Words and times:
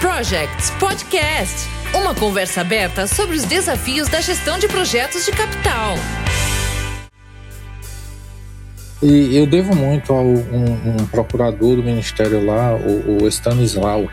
Projects 0.00 0.70
Podcast 0.78 1.74
uma 1.94 2.14
conversa 2.14 2.60
aberta 2.60 3.06
sobre 3.06 3.36
os 3.36 3.44
desafios 3.44 4.08
da 4.08 4.20
gestão 4.20 4.58
de 4.58 4.66
projetos 4.66 5.24
de 5.24 5.30
capital. 5.30 5.94
E 9.02 9.36
eu 9.36 9.46
devo 9.46 9.74
muito 9.74 10.12
a 10.12 10.20
um, 10.20 10.96
um 10.96 11.06
procurador 11.06 11.76
do 11.76 11.82
ministério 11.82 12.44
lá, 12.44 12.74
o, 12.74 13.22
o 13.22 13.28
Stanislau, 13.28 14.08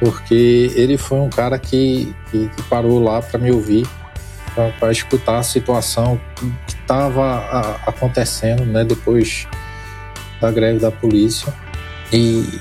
porque 0.00 0.72
ele 0.74 0.96
foi 0.98 1.20
um 1.20 1.28
cara 1.28 1.58
que, 1.58 2.14
que, 2.30 2.48
que 2.48 2.62
parou 2.62 3.02
lá 3.02 3.22
para 3.22 3.38
me 3.38 3.52
ouvir, 3.52 3.86
para 4.80 4.90
escutar 4.90 5.38
a 5.38 5.42
situação 5.42 6.20
que 6.66 6.74
estava 6.74 7.78
acontecendo 7.86 8.64
né, 8.64 8.84
depois 8.84 9.46
da 10.40 10.50
greve 10.50 10.80
da 10.80 10.90
polícia. 10.90 11.52
E 12.12 12.60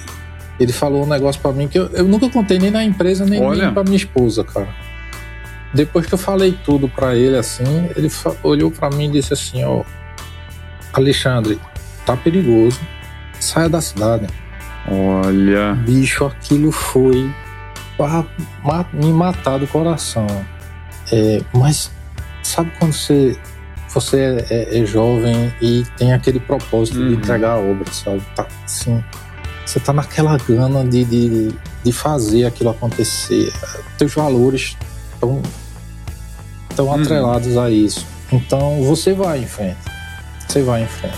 ele 0.61 0.71
falou 0.71 1.03
um 1.03 1.07
negócio 1.07 1.41
para 1.41 1.51
mim 1.51 1.67
que 1.67 1.79
eu, 1.79 1.87
eu, 1.87 2.05
nunca 2.05 2.29
contei 2.29 2.59
nem 2.59 2.69
na 2.69 2.83
empresa, 2.83 3.25
nem, 3.25 3.39
nem 3.39 3.73
para 3.73 3.83
minha 3.83 3.95
esposa, 3.95 4.43
cara. 4.43 4.69
Depois 5.73 6.05
que 6.05 6.13
eu 6.13 6.17
falei 6.17 6.57
tudo 6.63 6.87
para 6.87 7.15
ele 7.15 7.37
assim, 7.37 7.89
ele 7.95 8.11
olhou 8.43 8.69
para 8.69 8.95
mim 8.95 9.05
e 9.05 9.11
disse 9.13 9.33
assim: 9.33 9.63
Ó, 9.63 9.83
Alexandre, 10.93 11.59
tá 12.05 12.15
perigoso, 12.15 12.79
saia 13.39 13.69
da 13.69 13.81
cidade. 13.81 14.27
Olha. 14.87 15.73
Bicho, 15.73 16.25
aquilo 16.25 16.71
foi 16.71 17.29
pra 17.97 18.85
me 18.93 19.11
matar 19.11 19.57
do 19.57 19.67
coração. 19.67 20.27
É, 21.11 21.41
mas 21.53 21.91
sabe 22.43 22.71
quando 22.77 22.93
você, 22.93 23.35
você 23.89 24.17
é, 24.17 24.45
é, 24.49 24.79
é 24.79 24.85
jovem 24.85 25.53
e 25.61 25.83
tem 25.97 26.13
aquele 26.13 26.39
propósito 26.39 26.99
uhum. 26.99 27.09
de 27.09 27.15
entregar 27.15 27.53
a 27.53 27.57
obra, 27.57 27.91
sabe? 27.91 28.21
Tá 28.35 28.45
assim 28.65 29.03
você 29.65 29.77
está 29.77 29.93
naquela 29.93 30.37
gana 30.37 30.83
de, 30.83 31.05
de, 31.05 31.55
de 31.83 31.91
fazer 31.91 32.45
aquilo 32.45 32.69
acontecer. 32.69 33.53
Teus 33.97 34.13
valores 34.13 34.75
estão 35.13 35.41
tão 36.75 36.87
uhum. 36.87 37.01
atrelados 37.01 37.57
a 37.57 37.69
isso. 37.69 38.05
Então 38.31 38.83
você 38.83 39.13
vai 39.13 39.39
em 39.39 39.47
frente. 39.47 39.79
Você 40.47 40.61
vai 40.61 40.83
em 40.83 40.87
frente. 40.87 41.17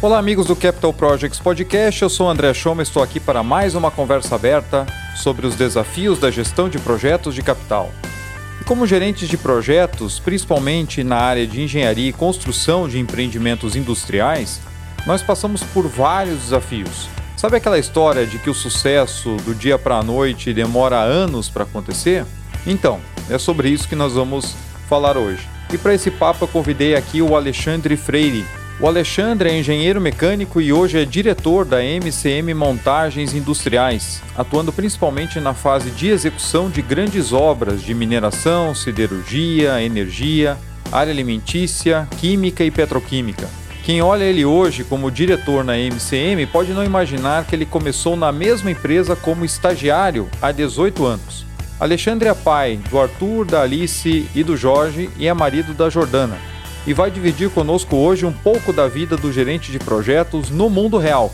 Olá, 0.00 0.18
amigos 0.18 0.46
do 0.46 0.56
Capital 0.56 0.92
Projects 0.92 1.38
Podcast. 1.38 2.02
Eu 2.02 2.10
sou 2.10 2.28
André 2.28 2.52
Schoma, 2.52 2.82
estou 2.82 3.02
aqui 3.02 3.20
para 3.20 3.42
mais 3.44 3.76
uma 3.76 3.88
conversa 3.88 4.34
aberta 4.34 4.84
sobre 5.14 5.46
os 5.46 5.54
desafios 5.54 6.18
da 6.18 6.28
gestão 6.28 6.68
de 6.68 6.78
projetos 6.78 7.34
de 7.34 7.42
capital. 7.42 7.92
E 8.62 8.64
como 8.64 8.86
gerentes 8.86 9.28
de 9.28 9.36
projetos, 9.36 10.20
principalmente 10.20 11.02
na 11.02 11.16
área 11.16 11.44
de 11.48 11.60
engenharia 11.60 12.10
e 12.10 12.12
construção 12.12 12.88
de 12.88 12.96
empreendimentos 12.96 13.74
industriais, 13.74 14.60
nós 15.04 15.20
passamos 15.20 15.64
por 15.64 15.88
vários 15.88 16.38
desafios. 16.42 17.08
Sabe 17.36 17.56
aquela 17.56 17.76
história 17.76 18.24
de 18.24 18.38
que 18.38 18.48
o 18.48 18.54
sucesso 18.54 19.34
do 19.38 19.52
dia 19.52 19.76
para 19.80 19.96
a 19.96 20.02
noite 20.04 20.54
demora 20.54 21.00
anos 21.00 21.50
para 21.50 21.64
acontecer? 21.64 22.24
Então, 22.64 23.00
é 23.28 23.36
sobre 23.36 23.68
isso 23.68 23.88
que 23.88 23.96
nós 23.96 24.12
vamos 24.12 24.54
falar 24.88 25.16
hoje. 25.16 25.44
E 25.72 25.76
para 25.76 25.94
esse 25.94 26.12
papo 26.12 26.44
eu 26.44 26.48
convidei 26.48 26.94
aqui 26.94 27.20
o 27.20 27.34
Alexandre 27.34 27.96
Freire, 27.96 28.46
o 28.82 28.88
Alexandre 28.88 29.48
é 29.48 29.56
engenheiro 29.56 30.00
mecânico 30.00 30.60
e 30.60 30.72
hoje 30.72 30.98
é 30.98 31.04
diretor 31.04 31.64
da 31.64 31.80
MCM 31.80 32.52
Montagens 32.52 33.32
Industriais, 33.32 34.20
atuando 34.36 34.72
principalmente 34.72 35.38
na 35.38 35.54
fase 35.54 35.88
de 35.92 36.08
execução 36.08 36.68
de 36.68 36.82
grandes 36.82 37.32
obras 37.32 37.80
de 37.80 37.94
mineração, 37.94 38.74
siderurgia, 38.74 39.80
energia, 39.80 40.58
área 40.90 41.12
alimentícia, 41.12 42.08
química 42.18 42.64
e 42.64 42.72
petroquímica. 42.72 43.48
Quem 43.84 44.02
olha 44.02 44.24
ele 44.24 44.44
hoje 44.44 44.82
como 44.82 45.12
diretor 45.12 45.62
na 45.62 45.78
MCM 45.78 46.44
pode 46.46 46.72
não 46.72 46.82
imaginar 46.82 47.46
que 47.46 47.54
ele 47.54 47.64
começou 47.64 48.16
na 48.16 48.32
mesma 48.32 48.72
empresa 48.72 49.14
como 49.14 49.44
estagiário 49.44 50.28
há 50.42 50.50
18 50.50 51.06
anos. 51.06 51.46
Alexandre 51.78 52.28
é 52.28 52.34
pai 52.34 52.80
do 52.90 52.98
Arthur, 52.98 53.44
da 53.44 53.62
Alice 53.62 54.28
e 54.34 54.42
do 54.42 54.56
Jorge 54.56 55.08
e 55.16 55.28
é 55.28 55.32
marido 55.32 55.72
da 55.72 55.88
Jordana 55.88 56.51
e 56.86 56.92
vai 56.92 57.10
dividir 57.10 57.50
conosco 57.50 57.96
hoje 57.96 58.26
um 58.26 58.32
pouco 58.32 58.72
da 58.72 58.88
vida 58.88 59.16
do 59.16 59.32
gerente 59.32 59.70
de 59.70 59.78
projetos 59.78 60.50
no 60.50 60.68
mundo 60.68 60.98
real, 60.98 61.32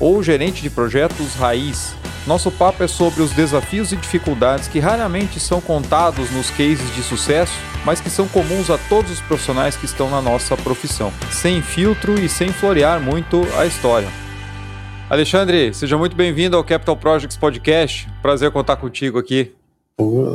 ou 0.00 0.22
gerente 0.22 0.62
de 0.62 0.70
projetos 0.70 1.34
raiz. 1.34 1.94
Nosso 2.26 2.50
papo 2.50 2.82
é 2.82 2.88
sobre 2.88 3.22
os 3.22 3.30
desafios 3.30 3.92
e 3.92 3.96
dificuldades 3.96 4.66
que 4.66 4.80
raramente 4.80 5.38
são 5.38 5.60
contados 5.60 6.30
nos 6.32 6.50
cases 6.50 6.92
de 6.94 7.02
sucesso, 7.02 7.52
mas 7.84 8.00
que 8.00 8.10
são 8.10 8.26
comuns 8.26 8.68
a 8.68 8.76
todos 8.76 9.12
os 9.12 9.20
profissionais 9.20 9.76
que 9.76 9.84
estão 9.84 10.10
na 10.10 10.20
nossa 10.20 10.56
profissão, 10.56 11.12
sem 11.30 11.62
filtro 11.62 12.18
e 12.18 12.28
sem 12.28 12.48
florear 12.48 13.00
muito 13.00 13.46
a 13.56 13.64
história. 13.64 14.08
Alexandre, 15.08 15.72
seja 15.72 15.96
muito 15.96 16.16
bem-vindo 16.16 16.56
ao 16.56 16.64
Capital 16.64 16.96
Projects 16.96 17.36
Podcast. 17.36 18.08
Prazer 18.20 18.50
contar 18.50 18.74
contigo 18.74 19.20
aqui. 19.20 19.52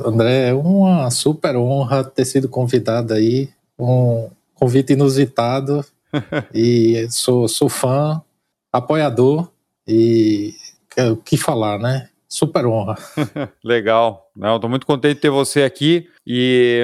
André, 0.06 0.50
é 0.50 0.54
uma 0.54 1.12
super 1.12 1.58
honra 1.58 2.06
ter 2.06 2.24
sido 2.24 2.48
convidado 2.48 3.14
aí. 3.14 3.50
Um, 3.78 4.30
convite 4.62 4.94
inusitado 4.94 5.84
e 6.54 7.08
sou, 7.10 7.48
sou 7.48 7.68
fã, 7.68 8.22
apoiador 8.72 9.50
e 9.88 10.54
o 11.10 11.18
que 11.18 11.36
falar, 11.36 11.80
né? 11.80 12.10
Super 12.30 12.68
honra. 12.68 12.96
Legal. 13.66 14.30
Estou 14.38 14.70
muito 14.70 14.86
contente 14.86 15.16
de 15.16 15.22
ter 15.22 15.32
você 15.32 15.64
aqui 15.64 16.08
e 16.26 16.84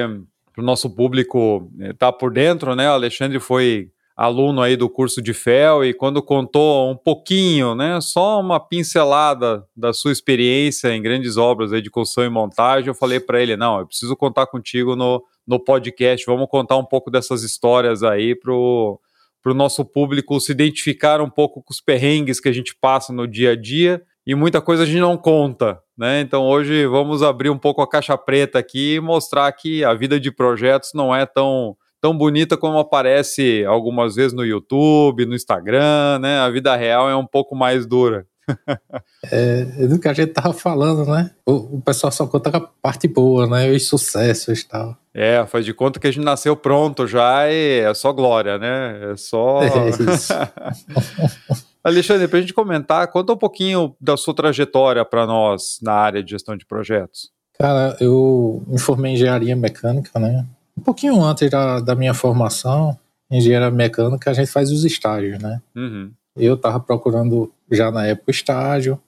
para 0.52 0.60
o 0.60 0.64
nosso 0.64 0.90
público 0.90 1.70
estar 1.78 2.10
tá 2.10 2.12
por 2.12 2.32
dentro, 2.32 2.74
né? 2.74 2.90
O 2.90 2.94
Alexandre 2.94 3.38
foi 3.38 3.92
aluno 4.16 4.60
aí 4.60 4.76
do 4.76 4.90
curso 4.90 5.22
de 5.22 5.32
FEL 5.32 5.84
e 5.84 5.94
quando 5.94 6.20
contou 6.20 6.90
um 6.90 6.96
pouquinho, 6.96 7.76
né, 7.76 8.00
só 8.00 8.40
uma 8.40 8.58
pincelada 8.58 9.64
da 9.76 9.92
sua 9.92 10.10
experiência 10.10 10.88
em 10.88 11.00
grandes 11.00 11.36
obras 11.36 11.72
aí 11.72 11.80
de 11.80 11.88
construção 11.88 12.24
e 12.24 12.28
montagem, 12.28 12.88
eu 12.88 12.94
falei 12.96 13.20
para 13.20 13.40
ele, 13.40 13.56
não, 13.56 13.78
eu 13.78 13.86
preciso 13.86 14.16
contar 14.16 14.48
contigo 14.48 14.96
no, 14.96 15.22
no 15.48 15.58
podcast, 15.58 16.26
vamos 16.26 16.46
contar 16.48 16.76
um 16.76 16.84
pouco 16.84 17.10
dessas 17.10 17.42
histórias 17.42 18.02
aí 18.02 18.34
para 18.34 18.52
o 18.52 19.00
nosso 19.46 19.82
público 19.82 20.38
se 20.38 20.52
identificar 20.52 21.22
um 21.22 21.30
pouco 21.30 21.62
com 21.62 21.72
os 21.72 21.80
perrengues 21.80 22.38
que 22.38 22.50
a 22.50 22.52
gente 22.52 22.76
passa 22.78 23.14
no 23.14 23.26
dia 23.26 23.52
a 23.52 23.56
dia 23.56 24.02
e 24.26 24.34
muita 24.34 24.60
coisa 24.60 24.82
a 24.82 24.86
gente 24.86 25.00
não 25.00 25.16
conta, 25.16 25.80
né? 25.96 26.20
Então 26.20 26.46
hoje 26.46 26.86
vamos 26.86 27.22
abrir 27.22 27.48
um 27.48 27.56
pouco 27.56 27.80
a 27.80 27.88
caixa 27.88 28.18
preta 28.18 28.58
aqui 28.58 28.96
e 28.96 29.00
mostrar 29.00 29.50
que 29.52 29.82
a 29.82 29.94
vida 29.94 30.20
de 30.20 30.30
projetos 30.30 30.90
não 30.94 31.16
é 31.16 31.24
tão 31.24 31.74
tão 31.98 32.16
bonita 32.16 32.56
como 32.56 32.78
aparece 32.78 33.64
algumas 33.64 34.16
vezes 34.16 34.34
no 34.34 34.44
YouTube, 34.44 35.24
no 35.24 35.34
Instagram, 35.34 36.18
né? 36.20 36.40
A 36.40 36.50
vida 36.50 36.76
real 36.76 37.08
é 37.08 37.16
um 37.16 37.26
pouco 37.26 37.56
mais 37.56 37.86
dura. 37.86 38.26
é, 39.30 39.66
é 39.78 39.86
do 39.86 39.98
que 39.98 40.08
a 40.08 40.12
gente 40.12 40.32
tava 40.32 40.52
falando, 40.52 41.04
né? 41.10 41.30
O, 41.46 41.76
o, 41.76 41.80
pessoal 41.80 42.12
só 42.12 42.26
conta 42.26 42.56
a 42.56 42.60
parte 42.60 43.08
boa, 43.08 43.46
né? 43.46 43.70
Os 43.70 43.86
sucessos 43.86 44.60
e 44.60 44.68
tal. 44.68 44.96
É, 45.20 45.44
faz 45.46 45.64
de 45.64 45.74
conta 45.74 45.98
que 45.98 46.06
a 46.06 46.12
gente 46.12 46.22
nasceu 46.22 46.54
pronto 46.54 47.04
já 47.04 47.50
e 47.50 47.80
é 47.80 47.92
só 47.92 48.12
glória, 48.12 48.56
né? 48.56 49.12
É 49.12 49.16
só. 49.16 49.58
É 49.66 49.88
isso. 50.14 50.32
Alexandre, 51.82 52.28
para 52.28 52.38
a 52.38 52.40
gente 52.40 52.54
comentar, 52.54 53.08
conta 53.08 53.32
um 53.32 53.36
pouquinho 53.36 53.96
da 54.00 54.16
sua 54.16 54.32
trajetória 54.32 55.04
para 55.04 55.26
nós 55.26 55.80
na 55.82 55.92
área 55.92 56.22
de 56.22 56.30
gestão 56.30 56.56
de 56.56 56.64
projetos. 56.64 57.32
Cara, 57.58 57.96
eu 58.00 58.62
me 58.68 58.78
formei 58.78 59.10
em 59.10 59.14
engenharia 59.14 59.56
mecânica, 59.56 60.20
né? 60.20 60.46
Um 60.78 60.82
pouquinho 60.82 61.20
antes 61.20 61.50
da, 61.50 61.80
da 61.80 61.96
minha 61.96 62.14
formação, 62.14 62.96
engenharia 63.28 63.72
mecânica, 63.72 64.30
a 64.30 64.34
gente 64.34 64.52
faz 64.52 64.70
os 64.70 64.84
estágios, 64.84 65.40
né? 65.40 65.60
Uhum. 65.74 66.12
Eu 66.36 66.54
estava 66.54 66.78
procurando 66.78 67.50
já 67.72 67.90
na 67.90 68.06
época 68.06 68.30
estágio, 68.30 69.00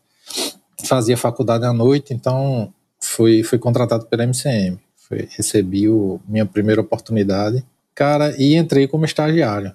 fazia 0.85 1.17
faculdade 1.17 1.65
à 1.65 1.73
noite, 1.73 2.13
então 2.13 2.73
fui, 3.01 3.45
fui 3.45 3.59
contratado 3.59 4.07
pela 4.07 4.25
MCM. 4.25 4.77
Foi, 5.11 5.29
recebi 5.37 5.89
o, 5.89 6.21
minha 6.29 6.47
primeira 6.47 6.81
oportunidade, 6.81 7.65
cara, 7.95 8.33
e 8.39 8.55
entrei 8.55 8.87
como 8.87 9.05
estagiário. 9.05 9.75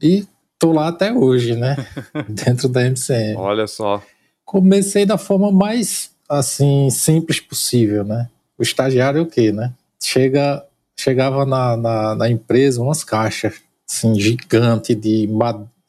E 0.00 0.24
tô 0.60 0.70
lá 0.70 0.86
até 0.88 1.12
hoje, 1.12 1.56
né? 1.56 1.76
Dentro 2.30 2.68
da 2.68 2.82
MCM. 2.82 3.36
Olha 3.36 3.66
só. 3.66 4.00
Comecei 4.44 5.04
da 5.04 5.18
forma 5.18 5.50
mais, 5.50 6.12
assim, 6.28 6.88
simples 6.88 7.40
possível, 7.40 8.04
né? 8.04 8.28
O 8.56 8.62
estagiário 8.62 9.18
é 9.18 9.22
o 9.22 9.26
quê, 9.26 9.50
né? 9.50 9.72
Chega 10.00 10.64
chegava 10.98 11.44
na, 11.44 11.76
na, 11.76 12.14
na 12.14 12.30
empresa 12.30 12.80
umas 12.80 13.04
caixas 13.04 13.60
assim, 13.88 14.18
gigante 14.18 14.94
de 14.94 15.28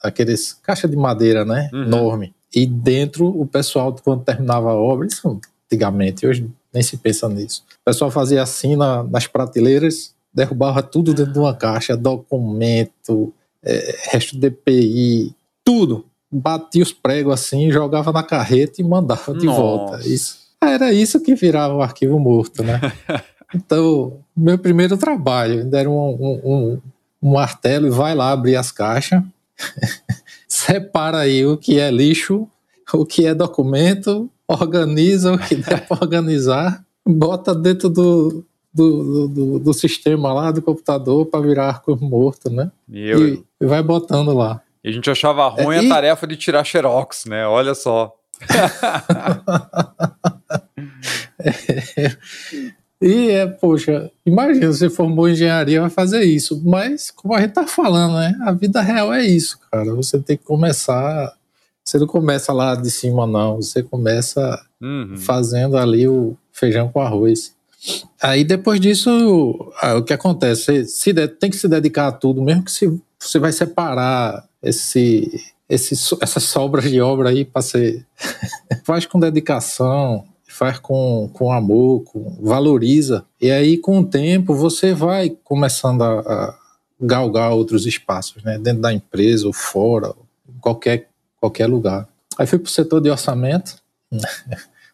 aqueles 0.01 0.53
caixa 0.53 0.87
de 0.87 0.95
madeira, 0.95 1.45
né? 1.45 1.69
Uhum. 1.73 1.83
Enorme. 1.83 2.33
E 2.53 2.65
dentro 2.65 3.27
o 3.27 3.45
pessoal, 3.45 3.95
quando 4.03 4.23
terminava 4.23 4.71
a 4.71 4.75
obra, 4.75 5.07
isso 5.07 5.39
antigamente, 5.69 6.25
hoje 6.25 6.49
nem 6.77 6.83
se 6.83 6.95
pensa 6.97 7.27
nisso. 7.27 7.63
O 7.81 7.85
pessoal 7.85 8.11
fazia 8.11 8.43
assim 8.43 8.75
na, 8.75 9.03
nas 9.03 9.25
prateleiras, 9.25 10.13
derrubava 10.31 10.83
tudo 10.83 11.11
dentro 11.11 11.33
de 11.33 11.39
uma 11.39 11.55
caixa, 11.55 11.97
documento, 11.97 13.33
é, 13.63 13.95
resto 14.11 14.37
de 14.37 14.47
EPI, 14.47 15.35
tudo. 15.65 16.05
Batia 16.31 16.83
os 16.83 16.93
pregos 16.93 17.33
assim, 17.33 17.71
jogava 17.71 18.11
na 18.11 18.21
carreta 18.21 18.79
e 18.79 18.83
mandava 18.83 19.33
de 19.33 19.47
Nossa. 19.47 19.59
volta. 19.59 20.07
Isso. 20.07 20.37
Era 20.61 20.93
isso 20.93 21.19
que 21.19 21.33
virava 21.33 21.73
o 21.73 21.81
arquivo 21.81 22.19
morto, 22.19 22.63
né? 22.63 22.79
Então, 23.55 24.19
meu 24.35 24.57
primeiro 24.57 24.97
trabalho, 24.97 25.63
deram 25.63 25.97
um, 25.97 26.17
um, 26.19 26.41
um, 26.43 26.81
um 27.23 27.31
martelo 27.31 27.87
e 27.87 27.89
vai 27.89 28.13
lá 28.13 28.31
abrir 28.31 28.57
as 28.57 28.73
caixas, 28.73 29.23
separa 30.45 31.19
aí 31.19 31.45
o 31.45 31.55
que 31.55 31.79
é 31.79 31.89
lixo, 31.89 32.45
o 32.93 33.05
que 33.05 33.25
é 33.25 33.33
documento, 33.33 34.29
organiza 34.47 35.33
o 35.33 35.37
que 35.37 35.55
der 35.55 35.85
para 35.87 35.97
organizar, 36.01 36.83
bota 37.05 37.53
dentro 37.53 37.89
do, 37.89 38.45
do, 38.73 39.27
do, 39.27 39.59
do, 39.59 39.73
sistema 39.73 40.33
lá 40.33 40.51
do 40.51 40.61
computador 40.61 41.25
para 41.25 41.41
virar 41.41 41.67
arco 41.67 41.97
morto, 41.99 42.49
né? 42.49 42.71
E, 42.89 43.09
eu... 43.09 43.27
e, 43.27 43.43
e, 43.59 43.65
vai 43.65 43.83
botando 43.83 44.33
lá. 44.33 44.61
E 44.83 44.89
a 44.89 44.91
gente 44.91 45.09
achava 45.09 45.47
ruim 45.47 45.77
é, 45.77 45.85
a 45.85 45.89
tarefa 45.89 46.25
de 46.25 46.37
tirar 46.37 46.63
xerox, 46.63 47.25
né? 47.25 47.45
Olha 47.45 47.75
só. 47.75 48.13
é, 51.39 52.15
e 53.01 53.29
é, 53.29 53.45
poxa, 53.45 54.11
imagina, 54.25 54.67
você 54.67 54.89
formou 54.89 55.29
engenharia, 55.29 55.81
vai 55.81 55.89
fazer 55.89 56.23
isso. 56.23 56.61
Mas, 56.65 57.11
como 57.11 57.35
a 57.35 57.41
gente 57.41 57.53
tá 57.53 57.67
falando, 57.67 58.15
né? 58.15 58.35
A 58.41 58.51
vida 58.51 58.81
real 58.81 59.13
é 59.13 59.23
isso, 59.23 59.59
cara. 59.71 59.93
Você 59.95 60.19
tem 60.19 60.37
que 60.37 60.43
começar. 60.43 61.33
Você 61.87 61.97
não 61.99 62.05
começa 62.05 62.51
lá 62.51 62.75
de 62.75 62.91
cima, 62.91 63.25
não. 63.25 63.61
Você 63.61 63.81
começa 63.81 64.61
uhum. 64.81 65.15
fazendo 65.15 65.77
ali 65.77 66.05
o 66.05 66.35
feijão 66.51 66.89
com 66.89 66.99
arroz. 66.99 67.55
Aí 68.21 68.43
depois 68.43 68.81
disso, 68.81 69.09
o 69.95 70.03
que 70.03 70.11
acontece? 70.11 70.85
Você 70.85 71.13
tem 71.29 71.49
que 71.49 71.55
se 71.55 71.65
dedicar 71.65 72.07
a 72.07 72.11
tudo, 72.11 72.41
mesmo 72.41 72.65
que 72.65 72.71
se, 72.73 73.01
você 73.17 73.39
vai 73.39 73.53
separar 73.53 74.45
esse, 74.61 75.31
esse, 75.69 75.95
essas 76.19 76.43
sobras 76.43 76.91
de 76.91 76.99
obra 76.99 77.29
aí 77.29 77.45
para 77.45 77.61
ser. 77.61 78.05
faz 78.83 79.05
com 79.05 79.17
dedicação, 79.17 80.25
faz 80.45 80.79
com, 80.79 81.29
com 81.31 81.53
amor, 81.53 82.03
com, 82.03 82.37
valoriza. 82.41 83.23
E 83.39 83.49
aí, 83.49 83.77
com 83.77 83.99
o 83.99 84.05
tempo, 84.05 84.53
você 84.53 84.93
vai 84.93 85.29
começando 85.41 86.01
a, 86.01 86.19
a 86.19 86.55
galgar 86.99 87.53
outros 87.53 87.85
espaços, 87.85 88.43
né? 88.43 88.59
Dentro 88.59 88.81
da 88.81 88.91
empresa 88.91 89.47
ou 89.47 89.53
fora, 89.53 90.13
qualquer, 90.59 91.07
qualquer 91.39 91.67
lugar. 91.67 92.07
Aí 92.37 92.45
fui 92.45 92.59
para 92.59 92.67
o 92.67 92.71
setor 92.71 93.01
de 93.01 93.09
orçamento. 93.09 93.77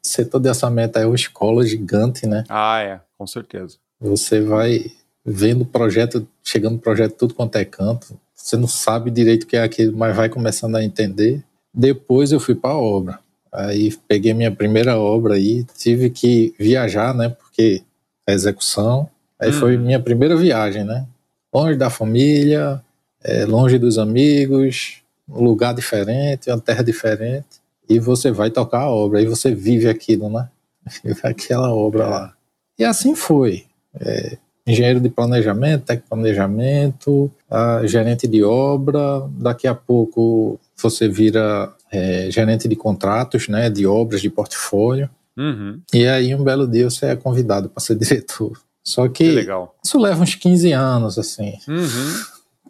setor 0.01 0.39
de 0.39 0.49
orçamento 0.49 0.97
é 0.97 1.05
uma 1.05 1.15
escola 1.15 1.65
gigante, 1.65 2.25
né? 2.25 2.43
Ah, 2.49 2.81
é, 2.81 2.99
com 3.17 3.25
certeza. 3.25 3.77
Você 3.99 4.41
vai 4.41 4.91
vendo 5.25 5.65
projeto, 5.65 6.27
chegando 6.43 6.77
projeto 6.77 7.15
tudo 7.15 7.33
quanto 7.33 7.55
é 7.55 7.65
canto. 7.65 8.19
Você 8.35 8.57
não 8.57 8.67
sabe 8.67 9.09
direito 9.09 9.43
o 9.43 9.47
que 9.47 9.55
é 9.55 9.63
aquilo, 9.63 9.95
mas 9.97 10.15
vai 10.15 10.27
começando 10.27 10.75
a 10.75 10.83
entender. 10.83 11.43
Depois 11.73 12.31
eu 12.31 12.39
fui 12.39 12.55
para 12.55 12.71
a 12.71 12.77
obra. 12.77 13.19
Aí 13.51 13.95
peguei 14.07 14.33
minha 14.33 14.51
primeira 14.51 14.97
obra 14.97 15.35
aí, 15.35 15.63
tive 15.77 16.09
que 16.09 16.53
viajar, 16.59 17.13
né? 17.13 17.29
Porque 17.29 17.83
a 18.27 18.33
execução. 18.33 19.09
Aí 19.39 19.49
hum. 19.49 19.53
foi 19.53 19.77
minha 19.77 19.99
primeira 19.99 20.35
viagem, 20.35 20.83
né? 20.83 21.05
Longe 21.53 21.77
da 21.77 21.89
família, 21.89 22.81
é, 23.23 23.45
longe 23.45 23.77
dos 23.77 23.97
amigos, 23.97 25.02
um 25.27 25.43
lugar 25.43 25.73
diferente, 25.73 26.49
uma 26.49 26.59
terra 26.59 26.83
diferente. 26.83 27.61
E 27.89 27.99
você 27.99 28.31
vai 28.31 28.49
tocar 28.49 28.81
a 28.81 28.89
obra, 28.89 29.19
aí 29.19 29.25
você 29.25 29.53
vive 29.53 29.89
aquilo, 29.89 30.29
né? 30.29 30.49
Vive 31.03 31.21
aquela 31.23 31.73
obra 31.73 32.07
lá. 32.07 32.33
E 32.77 32.83
assim 32.83 33.15
foi. 33.15 33.65
É, 33.99 34.37
engenheiro 34.65 34.99
de 34.99 35.09
planejamento, 35.09 35.85
técnico 35.85 36.05
de 36.05 36.09
planejamento, 36.09 37.31
gerente 37.85 38.27
de 38.27 38.43
obra. 38.43 39.27
Daqui 39.37 39.67
a 39.67 39.75
pouco 39.75 40.59
você 40.75 41.07
vira 41.07 41.71
é, 41.91 42.29
gerente 42.31 42.67
de 42.67 42.75
contratos, 42.75 43.47
né, 43.47 43.69
de 43.69 43.85
obras, 43.85 44.21
de 44.21 44.29
portfólio. 44.29 45.09
Uhum. 45.37 45.79
E 45.93 46.07
aí, 46.07 46.33
um 46.35 46.43
belo 46.43 46.67
dia, 46.67 46.89
você 46.89 47.07
é 47.07 47.15
convidado 47.15 47.69
para 47.69 47.81
ser 47.81 47.95
diretor. 47.97 48.59
Só 48.83 49.07
que, 49.07 49.45
que 49.45 49.51
isso 49.83 49.97
leva 49.97 50.21
uns 50.21 50.35
15 50.35 50.71
anos, 50.73 51.17
assim, 51.17 51.57
uhum. 51.67 52.23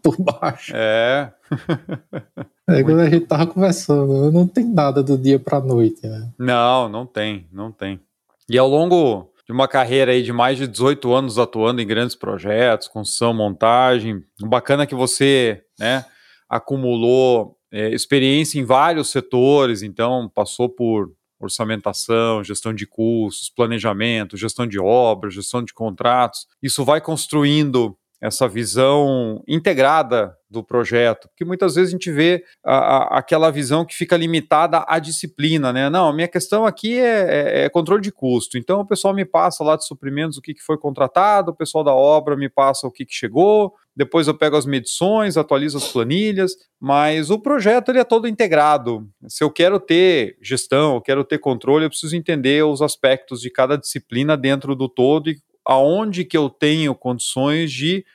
Por 0.04 0.18
baixo. 0.20 0.74
É. 0.76 1.32
é 2.70 2.84
quando 2.84 3.00
a 3.00 3.10
gente 3.10 3.26
tava 3.26 3.48
conversando, 3.48 4.32
não 4.32 4.46
tem 4.46 4.66
nada 4.66 5.02
do 5.02 5.18
dia 5.18 5.40
para 5.40 5.62
noite, 5.62 6.06
né? 6.06 6.30
Não, 6.38 6.90
não 6.90 7.06
tem, 7.06 7.48
não 7.52 7.72
tem. 7.72 8.00
E 8.50 8.58
ao 8.58 8.68
longo 8.68 9.32
de 9.46 9.54
uma 9.54 9.68
carreira 9.68 10.12
aí 10.12 10.22
de 10.22 10.34
mais 10.34 10.58
de 10.58 10.68
18 10.68 11.14
anos 11.14 11.40
atuando 11.40 11.82
em 11.82 11.88
grandes 11.88 12.16
projetos, 12.16 12.88
construção, 12.88 13.34
montagem, 13.34 14.24
bacana 14.42 14.86
que 14.86 14.96
você, 14.96 15.64
né, 15.80 16.06
acumulou 16.50 17.58
é, 17.72 17.90
experiência 17.90 18.60
em 18.60 18.64
vários 18.64 19.10
setores, 19.10 19.82
então 19.82 20.30
passou 20.34 20.70
por 20.70 21.12
orçamentação, 21.40 22.44
gestão 22.44 22.74
de 22.74 22.86
custos, 22.86 23.50
planejamento, 23.50 24.38
gestão 24.38 24.66
de 24.66 24.80
obras, 24.80 25.34
gestão 25.34 25.64
de 25.64 25.74
contratos. 25.74 26.48
Isso 26.62 26.86
vai 26.86 27.02
construindo 27.02 27.98
essa 28.24 28.48
visão 28.48 29.44
integrada 29.46 30.34
do 30.50 30.64
projeto, 30.64 31.28
porque 31.28 31.44
muitas 31.44 31.76
vezes 31.76 31.90
a 31.90 31.92
gente 31.92 32.10
vê 32.10 32.42
a, 32.64 32.78
a, 32.78 33.18
aquela 33.18 33.52
visão 33.52 33.84
que 33.84 33.94
fica 33.94 34.16
limitada 34.16 34.86
à 34.88 34.98
disciplina, 34.98 35.74
né? 35.74 35.90
Não, 35.90 36.08
a 36.08 36.14
minha 36.14 36.28
questão 36.30 36.66
aqui 36.66 36.98
é, 36.98 37.64
é, 37.64 37.66
é, 37.66 37.70
controle 37.70 38.02
de 38.02 38.14
custo. 38.14 38.58
Então 38.58 38.80
o 38.80 38.88
pessoal 38.88 39.14
me 39.14 39.26
passa 39.26 39.62
lá 39.62 39.76
de 39.76 39.86
suprimentos 39.86 40.38
o 40.38 40.42
que, 40.42 40.54
que 40.54 40.62
foi 40.62 40.78
contratado, 40.78 41.52
o 41.52 41.56
pessoal 41.56 41.84
da 41.84 41.94
obra 41.94 42.38
me 42.38 42.48
passa 42.48 42.88
o 42.88 42.92
que, 42.92 43.06
que 43.06 43.14
chegou, 43.14 43.74
depois 43.94 44.26
eu 44.26 44.38
pego 44.38 44.56
as 44.56 44.66
medições, 44.66 45.36
atualizo 45.36 45.78
as 45.78 45.90
planilhas, 45.90 46.54
mas 46.80 47.30
o 47.30 47.38
projeto 47.38 47.90
ele 47.90 48.00
é 48.00 48.06
todo 48.06 48.26
integrado. 48.26 49.06
Se 49.28 49.44
eu 49.44 49.52
quero 49.52 49.82
ter 49.82 50.38
gestão, 50.42 50.96
eu 50.96 51.02
quero 51.02 51.26
ter 51.26 51.40
controle, 51.40 51.84
eu 51.84 51.90
preciso 51.90 52.16
entender 52.16 52.64
os 52.64 52.82
aspectos 52.82 53.42
de 53.42 53.50
cada 53.50 53.78
disciplina 53.78 54.38
dentro 54.38 54.78
do 54.78 54.88
todo 54.88 55.30
e 55.30 55.38
aonde 55.66 56.26
que 56.26 56.38
eu 56.38 56.50
tenho 56.50 56.96
condições 56.96 57.72
de 57.72 58.06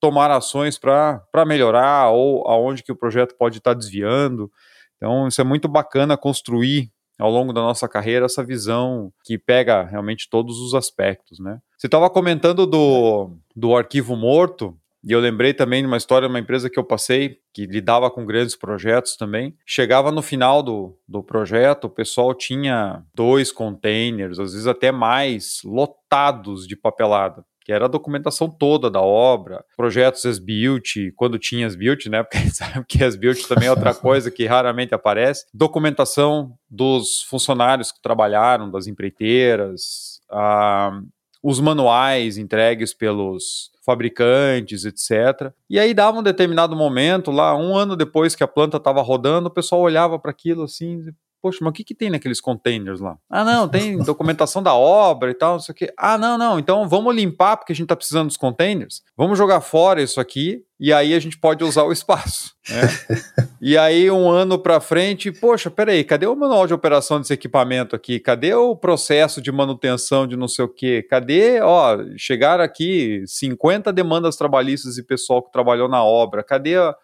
tomar 0.00 0.30
ações 0.30 0.78
para 0.78 1.44
melhorar 1.46 2.10
ou 2.10 2.46
aonde 2.46 2.82
que 2.82 2.92
o 2.92 2.96
projeto 2.96 3.34
pode 3.36 3.58
estar 3.58 3.72
tá 3.72 3.78
desviando. 3.78 4.50
Então, 4.96 5.28
isso 5.28 5.40
é 5.40 5.44
muito 5.44 5.68
bacana 5.68 6.16
construir 6.16 6.90
ao 7.18 7.30
longo 7.30 7.52
da 7.52 7.62
nossa 7.62 7.88
carreira 7.88 8.26
essa 8.26 8.44
visão 8.44 9.12
que 9.24 9.38
pega 9.38 9.82
realmente 9.82 10.28
todos 10.28 10.58
os 10.58 10.74
aspectos, 10.74 11.38
né? 11.38 11.60
Você 11.76 11.86
estava 11.86 12.10
comentando 12.10 12.66
do, 12.66 13.30
do 13.54 13.74
arquivo 13.74 14.14
morto, 14.16 14.78
e 15.06 15.12
eu 15.12 15.20
lembrei 15.20 15.54
também 15.54 15.82
de 15.82 15.86
uma 15.86 15.96
história 15.96 16.26
de 16.26 16.32
uma 16.32 16.40
empresa 16.40 16.68
que 16.68 16.78
eu 16.78 16.82
passei, 16.82 17.38
que 17.54 17.64
lidava 17.64 18.10
com 18.10 18.26
grandes 18.26 18.56
projetos 18.56 19.16
também. 19.16 19.56
Chegava 19.64 20.10
no 20.10 20.20
final 20.20 20.64
do, 20.64 20.98
do 21.06 21.22
projeto, 21.22 21.84
o 21.84 21.90
pessoal 21.90 22.34
tinha 22.34 23.04
dois 23.14 23.52
containers, 23.52 24.40
às 24.40 24.52
vezes 24.52 24.66
até 24.66 24.90
mais, 24.90 25.60
lotados 25.64 26.66
de 26.66 26.74
papelada 26.76 27.44
que 27.64 27.72
era 27.72 27.86
a 27.86 27.88
documentação 27.88 28.48
toda 28.48 28.88
da 28.88 29.00
obra, 29.00 29.64
projetos 29.76 30.24
as-built, 30.24 31.12
quando 31.16 31.36
tinha 31.36 31.66
as-built, 31.66 32.06
né? 32.06 32.22
Porque 32.22 32.38
a 32.38 32.46
sabe 32.54 32.84
que 32.86 33.02
as-built 33.02 33.44
também 33.48 33.66
é 33.66 33.70
outra 33.72 33.92
coisa 33.92 34.30
que 34.30 34.46
raramente 34.46 34.94
aparece. 34.94 35.46
Documentação 35.52 36.56
dos 36.70 37.22
funcionários 37.22 37.90
que 37.90 38.00
trabalharam, 38.00 38.70
das 38.70 38.86
empreiteiras, 38.86 40.20
ah, 40.30 41.00
os 41.48 41.60
manuais 41.60 42.38
entregues 42.38 42.92
pelos 42.92 43.70
fabricantes, 43.84 44.84
etc. 44.84 45.52
E 45.70 45.78
aí 45.78 45.94
dava 45.94 46.18
um 46.18 46.22
determinado 46.22 46.74
momento, 46.74 47.30
lá 47.30 47.56
um 47.56 47.76
ano 47.76 47.94
depois 47.94 48.34
que 48.34 48.42
a 48.42 48.48
planta 48.48 48.78
estava 48.78 49.00
rodando, 49.00 49.46
o 49.46 49.52
pessoal 49.52 49.80
olhava 49.80 50.18
para 50.18 50.32
aquilo 50.32 50.64
assim, 50.64 51.04
poxa, 51.46 51.58
mas 51.62 51.70
o 51.70 51.72
que, 51.72 51.84
que 51.84 51.94
tem 51.94 52.10
naqueles 52.10 52.40
containers 52.40 52.98
lá? 52.98 53.16
Ah, 53.30 53.44
não, 53.44 53.68
tem 53.68 53.96
documentação 54.02 54.60
da 54.60 54.74
obra 54.74 55.30
e 55.30 55.34
tal, 55.34 55.52
não 55.52 55.60
sei 55.60 55.72
o 55.72 55.76
quê. 55.76 55.92
Ah, 55.96 56.18
não, 56.18 56.36
não, 56.36 56.58
então 56.58 56.88
vamos 56.88 57.14
limpar 57.14 57.56
porque 57.56 57.72
a 57.72 57.74
gente 57.76 57.84
está 57.84 57.94
precisando 57.94 58.26
dos 58.26 58.36
containers, 58.36 59.02
vamos 59.16 59.38
jogar 59.38 59.60
fora 59.60 60.02
isso 60.02 60.20
aqui 60.20 60.64
e 60.78 60.92
aí 60.92 61.14
a 61.14 61.20
gente 61.20 61.38
pode 61.38 61.62
usar 61.62 61.84
o 61.84 61.92
espaço. 61.92 62.52
Né? 62.68 62.82
e 63.62 63.78
aí, 63.78 64.10
um 64.10 64.28
ano 64.28 64.58
para 64.58 64.80
frente, 64.80 65.30
poxa, 65.30 65.70
peraí, 65.70 66.02
cadê 66.02 66.26
o 66.26 66.34
manual 66.34 66.66
de 66.66 66.74
operação 66.74 67.20
desse 67.20 67.32
equipamento 67.32 67.94
aqui? 67.94 68.18
Cadê 68.18 68.52
o 68.54 68.74
processo 68.74 69.40
de 69.40 69.52
manutenção 69.52 70.26
de 70.26 70.36
não 70.36 70.48
sei 70.48 70.64
o 70.64 70.68
quê? 70.68 71.06
Cadê, 71.08 71.60
ó, 71.62 71.96
chegaram 72.18 72.64
aqui 72.64 73.22
50 73.24 73.92
demandas 73.92 74.36
trabalhistas 74.36 74.98
e 74.98 75.06
pessoal 75.06 75.42
que 75.42 75.52
trabalhou 75.52 75.88
na 75.88 76.04
obra, 76.04 76.42
cadê 76.42 76.76
a 76.76 76.94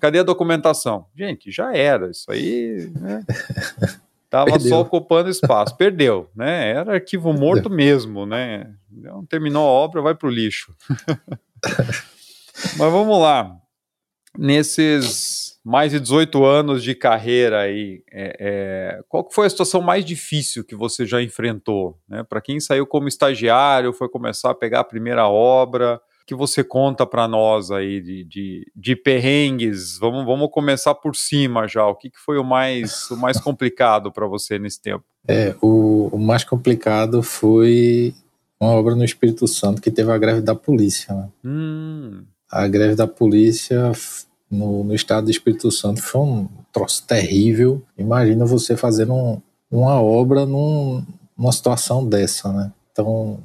Cadê 0.00 0.18
a 0.18 0.22
documentação? 0.22 1.06
Gente, 1.16 1.50
já 1.50 1.74
era. 1.74 2.10
Isso 2.10 2.30
aí, 2.30 2.90
né? 2.98 3.24
Tava 4.28 4.46
Perdeu. 4.52 4.68
só 4.68 4.80
ocupando 4.80 5.28
espaço. 5.28 5.76
Perdeu, 5.76 6.30
né? 6.34 6.70
Era 6.70 6.94
arquivo 6.94 7.32
morto 7.32 7.68
mesmo, 7.68 8.24
né? 8.24 8.72
Então, 8.90 9.26
terminou 9.26 9.66
a 9.68 9.70
obra, 9.70 10.00
vai 10.00 10.14
para 10.14 10.26
o 10.26 10.30
lixo. 10.30 10.74
Mas 12.78 12.92
vamos 12.92 13.20
lá. 13.20 13.54
Nesses 14.38 15.52
mais 15.64 15.92
de 15.92 16.00
18 16.00 16.44
anos 16.44 16.82
de 16.82 16.94
carreira 16.94 17.60
aí, 17.60 18.02
é, 18.10 18.36
é, 18.40 19.02
qual 19.08 19.28
foi 19.30 19.46
a 19.46 19.50
situação 19.50 19.80
mais 19.80 20.04
difícil 20.04 20.64
que 20.64 20.74
você 20.74 21.06
já 21.06 21.22
enfrentou? 21.22 21.98
Né? 22.08 22.24
Para 22.24 22.40
quem 22.40 22.58
saiu 22.58 22.86
como 22.86 23.08
estagiário, 23.08 23.92
foi 23.92 24.08
começar 24.08 24.50
a 24.50 24.54
pegar 24.54 24.80
a 24.80 24.84
primeira 24.84 25.28
obra, 25.28 26.00
que 26.32 26.38
você 26.38 26.64
conta 26.64 27.06
para 27.06 27.28
nós 27.28 27.70
aí 27.70 28.00
de, 28.00 28.24
de, 28.24 28.72
de, 28.74 28.96
perrengues? 28.96 29.98
Vamos, 29.98 30.24
vamos 30.24 30.48
começar 30.50 30.94
por 30.94 31.14
cima 31.14 31.68
já. 31.68 31.86
O 31.86 31.94
que, 31.94 32.08
que 32.08 32.18
foi 32.18 32.38
o 32.38 32.44
mais, 32.44 33.10
o 33.10 33.16
mais 33.16 33.38
complicado 33.40 34.10
para 34.10 34.26
você 34.26 34.58
nesse 34.58 34.80
tempo? 34.80 35.04
É, 35.28 35.54
o, 35.60 36.08
o, 36.10 36.18
mais 36.18 36.42
complicado 36.42 37.22
foi 37.22 38.14
uma 38.58 38.70
obra 38.70 38.94
no 38.94 39.04
Espírito 39.04 39.46
Santo 39.46 39.82
que 39.82 39.90
teve 39.90 40.10
a 40.10 40.18
greve 40.18 40.40
da 40.40 40.54
polícia. 40.54 41.14
Né? 41.14 41.28
Hum. 41.44 42.24
A 42.50 42.66
greve 42.66 42.94
da 42.94 43.06
polícia 43.06 43.92
no, 44.50 44.82
no 44.84 44.94
estado 44.94 45.24
do 45.26 45.30
Espírito 45.30 45.70
Santo 45.70 46.02
foi 46.02 46.20
um 46.22 46.48
troço 46.72 47.06
terrível. 47.06 47.82
Imagina 47.96 48.46
você 48.46 48.74
fazendo 48.74 49.12
um, 49.12 49.42
uma 49.70 50.00
obra 50.00 50.46
num, 50.46 51.04
numa 51.36 51.52
situação 51.52 52.06
dessa, 52.06 52.50
né? 52.52 52.72
Então, 52.90 53.38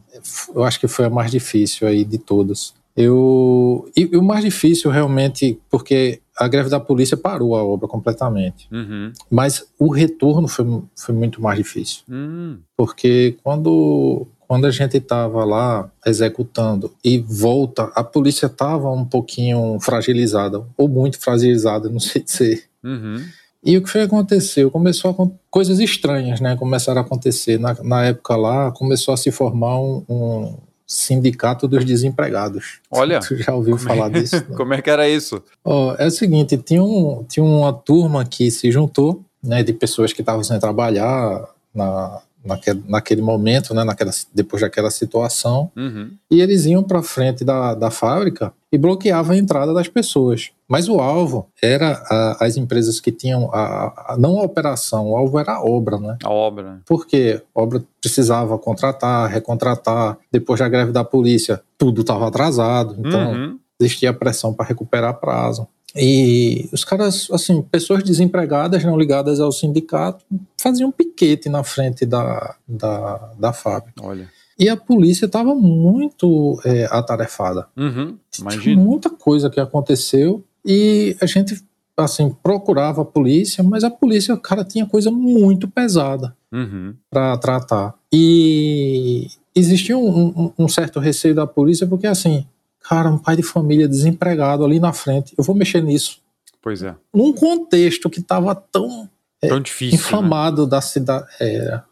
eu 0.53 0.63
acho 0.65 0.77
que 0.77 0.89
foi 0.89 1.06
a 1.06 1.10
mais 1.10 1.32
difícil 1.32 1.88
aí 1.88 2.03
de 2.03 2.17
todas. 2.17 2.74
Eu, 2.97 3.87
e, 3.95 4.09
e 4.11 4.17
o 4.17 4.23
mais 4.23 4.43
difícil 4.43 4.89
realmente, 4.89 5.59
porque 5.69 6.19
a 6.35 6.47
greve 6.47 6.67
da 6.67 6.79
polícia 6.79 7.15
parou 7.15 7.55
a 7.55 7.63
obra 7.63 7.87
completamente. 7.87 8.67
Uhum. 8.71 9.13
Mas 9.29 9.67
o 9.77 9.91
retorno 9.91 10.47
foi, 10.47 10.65
foi 10.95 11.13
muito 11.13 11.39
mais 11.39 11.59
difícil. 11.59 12.01
Hum, 12.09 12.57
Porque 12.75 13.37
quando, 13.43 14.25
quando 14.47 14.65
a 14.65 14.71
gente 14.71 14.97
estava 14.97 15.45
lá 15.45 15.91
executando 16.07 16.91
e 17.03 17.19
volta, 17.19 17.91
a 17.95 18.03
polícia 18.03 18.47
estava 18.47 18.89
um 18.91 19.05
pouquinho 19.05 19.77
fragilizada, 19.79 20.63
ou 20.75 20.87
muito 20.87 21.19
fragilizada, 21.19 21.89
não 21.89 21.99
sei 21.99 22.23
dizer. 22.23 22.63
uhum. 22.83 23.23
E 23.63 23.75
o 23.75 23.81
que 23.81 23.89
foi 23.89 24.01
que 24.01 24.07
aconteceu? 24.07 24.71
Começou 24.71 25.11
a, 25.11 25.27
coisas 25.49 25.79
estranhas, 25.79 26.39
né? 26.39 26.55
Começaram 26.55 27.01
a 27.01 27.03
acontecer. 27.03 27.59
Na, 27.59 27.75
na 27.83 28.05
época 28.05 28.35
lá, 28.35 28.71
começou 28.71 29.13
a 29.13 29.17
se 29.17 29.29
formar 29.29 29.81
um, 29.81 30.05
um 30.07 30.57
sindicato 30.88 31.67
dos 31.67 31.84
desempregados. 31.84 32.79
Olha, 32.89 33.20
Tu 33.27 33.36
já 33.36 33.53
ouviu 33.53 33.75
é- 33.75 33.79
falar 33.79 34.10
disso? 34.10 34.38
né? 34.50 34.56
Como 34.56 34.74
é 34.74 34.82
que 34.82 34.89
era 34.89 35.08
isso? 35.08 35.44
Ó, 35.63 35.94
é 36.00 36.08
o 36.08 36.12
seguinte, 36.12 36.58
tinha, 36.58 36.82
um, 36.82 37.25
tinha 37.27 37.44
uma 37.44 37.74
turma 37.74 38.24
que 38.24 38.50
se 38.50 38.72
juntou, 38.72 39.22
né, 39.44 39.62
de 39.63 39.74
pessoas 39.74 40.13
que 40.13 40.22
estavam 40.22 40.44
sem 40.44 40.58
trabalhar 40.60 41.46
na, 41.75 42.22
naquele, 42.47 42.83
naquele 42.87 43.21
momento, 43.21 43.73
né, 43.73 43.83
naquela, 43.83 44.11
depois 44.33 44.61
daquela 44.61 44.89
situação, 44.89 45.71
Uhum. 45.75 46.11
e 46.31 46.41
eles 46.41 46.65
iam 46.65 46.81
para 46.83 47.03
frente 47.03 47.43
da, 47.45 47.75
da 47.75 47.91
fábrica 47.91 48.51
e 48.71 48.77
bloqueavam 48.77 49.33
a 49.33 49.37
entrada 49.37 49.73
das 49.73 49.87
pessoas. 49.87 50.49
Mas 50.67 50.89
o 50.89 50.99
alvo 50.99 51.47
era 51.61 51.93
a- 52.09 52.37
as 52.45 52.57
empresas 52.57 52.99
que 52.99 53.11
tinham 53.11 53.49
a, 53.53 54.13
a- 54.13 54.17
não 54.17 54.39
a 54.39 54.43
operação, 54.43 55.11
o 55.11 55.15
alvo 55.15 55.37
era 55.39 55.53
a 55.53 55.63
obra, 55.63 55.97
né? 55.97 56.17
A 56.23 56.29
obra. 56.29 56.81
Porque 56.85 57.41
a 57.55 57.61
obra 57.61 57.83
precisava 58.01 58.57
contratar, 58.57 59.29
recontratar. 59.29 60.17
Depois 60.31 60.59
da 60.59 60.67
greve 60.67 60.91
da 60.91 61.03
polícia, 61.03 61.61
tudo 61.77 62.01
estava 62.01 62.27
atrasado. 62.27 62.95
Então, 62.99 63.31
Uhum. 63.31 63.59
existia 63.79 64.11
pressão 64.13 64.53
para 64.53 64.65
recuperar 64.65 65.13
prazo. 65.19 65.67
E 65.96 66.70
os 66.72 66.84
caras, 66.84 67.27
assim, 67.32 67.62
pessoas 67.62 68.03
desempregadas, 68.03 68.84
não 68.84 68.98
ligadas 68.98 69.39
ao 69.39 69.51
sindicato, 69.51 70.24
faziam 70.62 70.91
piquete 70.91 71.50
na 71.50 71.63
frente 71.63 72.06
da, 72.06 72.56
da, 72.67 73.32
da 73.39 73.53
fábrica. 73.53 74.01
Olha. 74.03 74.29
E 74.60 74.67
a 74.70 74.75
polícia 74.75 75.25
estava 75.25 75.53
muito 75.56 76.60
é, 76.65 76.86
atarefada. 76.91 77.67
Uhum. 77.77 78.17
Tinha 78.32 78.51
Imagina. 78.51 78.82
muita 78.82 79.10
coisa 79.10 79.50
que 79.50 79.60
aconteceu 79.60 80.44
e 80.65 81.15
a 81.22 81.25
gente, 81.25 81.63
assim, 81.96 82.36
procurava 82.44 83.01
a 83.03 83.06
polícia, 83.06 83.63
mas 83.63 83.84
a 83.84 83.89
polícia, 83.89 84.36
cara, 84.38 84.63
tinha 84.63 84.86
coisa 84.86 85.10
muito 85.12 85.67
pesada 85.67 86.36
Uhum. 86.51 86.94
para 87.10 87.38
tratar. 87.38 87.94
E 88.12 89.27
existia 89.56 89.98
um, 89.98 90.27
um- 90.27 90.51
um 90.60 90.67
certo 90.67 91.00
receio 91.00 91.36
da 91.36 91.46
polícia, 91.48 91.86
porque 91.88 92.08
assim, 92.08 92.46
cara, 92.88 93.10
um 93.10 93.17
pai 93.17 93.36
de 93.36 93.44
família 93.44 93.88
desempregado 93.88 94.63
ali 94.63 94.79
na 94.79 94.94
frente, 94.94 95.34
eu 95.38 95.44
vou 95.44 95.56
mexer 95.56 95.82
nisso. 95.82 96.20
Pois 96.62 96.82
é. 96.84 96.96
Num 97.13 97.34
contexto 97.34 98.10
que 98.10 98.20
estava 98.20 98.53
tão 98.56 99.10
Tão 99.41 99.60
difícil. 99.62 99.98
né? 99.98 100.03
inflamado 100.03 100.65
da 100.65 100.82
cidade, 100.82 101.25
era, 101.39 101.86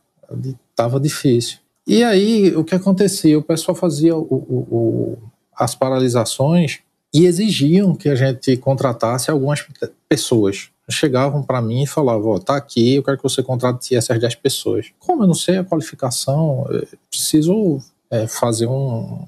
tava 0.76 1.00
difícil. 1.00 1.60
E 1.88 2.04
aí, 2.04 2.56
o 2.56 2.64
que 2.64 2.74
acontecia? 2.76 3.38
O 3.38 3.44
pessoal 3.44 3.76
fazia 3.76 4.16
o- 4.16 4.22
o- 4.22 4.68
o- 4.76 5.18
as 5.56 5.76
paralisações 5.76 6.80
e 7.14 7.26
exigiam 7.26 7.96
que 7.96 8.10
a 8.10 8.16
gente 8.16 8.58
contratasse 8.58 9.30
algumas 9.30 9.62
pe- 9.62 9.92
pessoas. 10.10 10.70
Chegavam 10.90 11.42
para 11.44 11.62
mim 11.62 11.84
e 11.84 11.88
falavam: 11.88 12.32
Ó, 12.32 12.40
tá 12.40 12.56
aqui, 12.56 12.96
eu 12.96 13.04
quero 13.04 13.18
que 13.18 13.24
você 13.24 13.42
contrate 13.44 13.96
essas 13.96 14.20
10 14.20 14.36
pessoas. 14.36 14.88
Como 15.00 15.24
eu 15.24 15.28
não 15.28 15.34
sei 15.34 15.58
a 15.58 15.64
qualificação, 15.64 16.66
preciso 17.10 17.80
é, 18.12 18.28
fazer 18.28 18.68
um- 18.68 19.26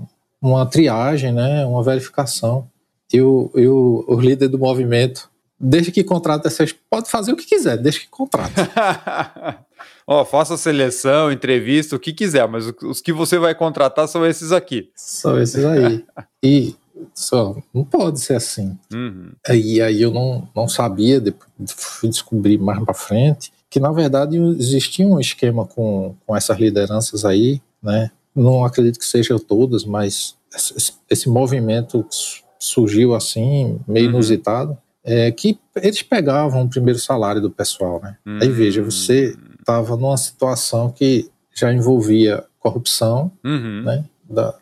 uma 0.47 0.65
triagem, 0.65 1.31
né, 1.31 1.65
uma 1.65 1.83
verificação. 1.83 2.67
Eu, 3.11 3.51
eu, 3.55 4.03
o 4.07 4.19
líder 4.19 4.47
do 4.49 4.59
movimento, 4.59 5.29
desde 5.59 5.91
que 5.91 6.03
contrata 6.03 6.47
essas, 6.47 6.73
pode 6.89 7.09
fazer 7.09 7.31
o 7.31 7.37
que 7.37 7.45
quiser, 7.45 7.77
desde 7.77 8.01
que 8.01 8.07
contrate. 8.09 8.53
Ó, 10.05 10.23
faça 10.23 10.55
seleção, 10.57 11.31
entrevista, 11.31 11.95
o 11.95 11.99
que 11.99 12.13
quiser, 12.13 12.47
mas 12.47 12.67
o- 12.67 12.75
os 12.89 13.01
que 13.01 13.11
você 13.11 13.37
vai 13.37 13.53
contratar 13.53 14.07
são 14.07 14.25
esses 14.25 14.51
aqui. 14.51 14.89
Só 14.95 15.37
esses 15.39 15.63
aí. 15.65 16.03
E 16.43 16.75
só, 17.13 17.55
não 17.73 17.83
pode 17.83 18.19
ser 18.21 18.35
assim. 18.35 18.77
Uhum. 18.93 19.31
E 19.49 19.81
aí 19.81 20.01
eu 20.01 20.11
não, 20.11 20.47
não 20.55 20.67
sabia, 20.67 21.19
depois 21.19 21.49
fui 21.75 22.09
descobrir 22.09 22.57
mais 22.57 22.81
pra 22.83 22.93
frente, 22.93 23.51
que 23.69 23.79
na 23.79 23.91
verdade 23.91 24.37
existia 24.57 25.05
um 25.05 25.19
esquema 25.19 25.65
com, 25.65 26.15
com 26.25 26.35
essas 26.35 26.57
lideranças 26.57 27.25
aí, 27.25 27.59
né? 27.83 28.11
Não 28.33 28.63
acredito 28.63 28.99
que 28.99 29.05
sejam 29.05 29.37
todas, 29.39 29.83
mas 29.83 30.35
esse, 30.53 30.93
movimento 31.29 32.05
su- 32.09 32.43
surgiu 32.59 33.13
assim, 33.15 33.79
meio 33.87 34.07
Uhum. 34.07 34.13
inusitado, 34.13 34.77
é, 35.03 35.31
que 35.31 35.57
eles 35.75 36.01
pegavam 36.01 36.63
o 36.63 36.69
primeiro 36.69 36.99
salário 36.99 37.41
do 37.41 37.49
pessoal, 37.51 38.01
né? 38.01 38.17
Aí 38.41 38.49
veja, 38.49 38.81
você 38.83 39.35
estava 39.59 39.95
numa 39.95 40.17
situação 40.17 40.89
que 40.91 41.29
já 41.55 41.71
envolvia 41.73 42.43
corrupção, 42.59 43.31
Uhum. 43.43 43.83
né, 43.83 44.03
da- 44.29 44.55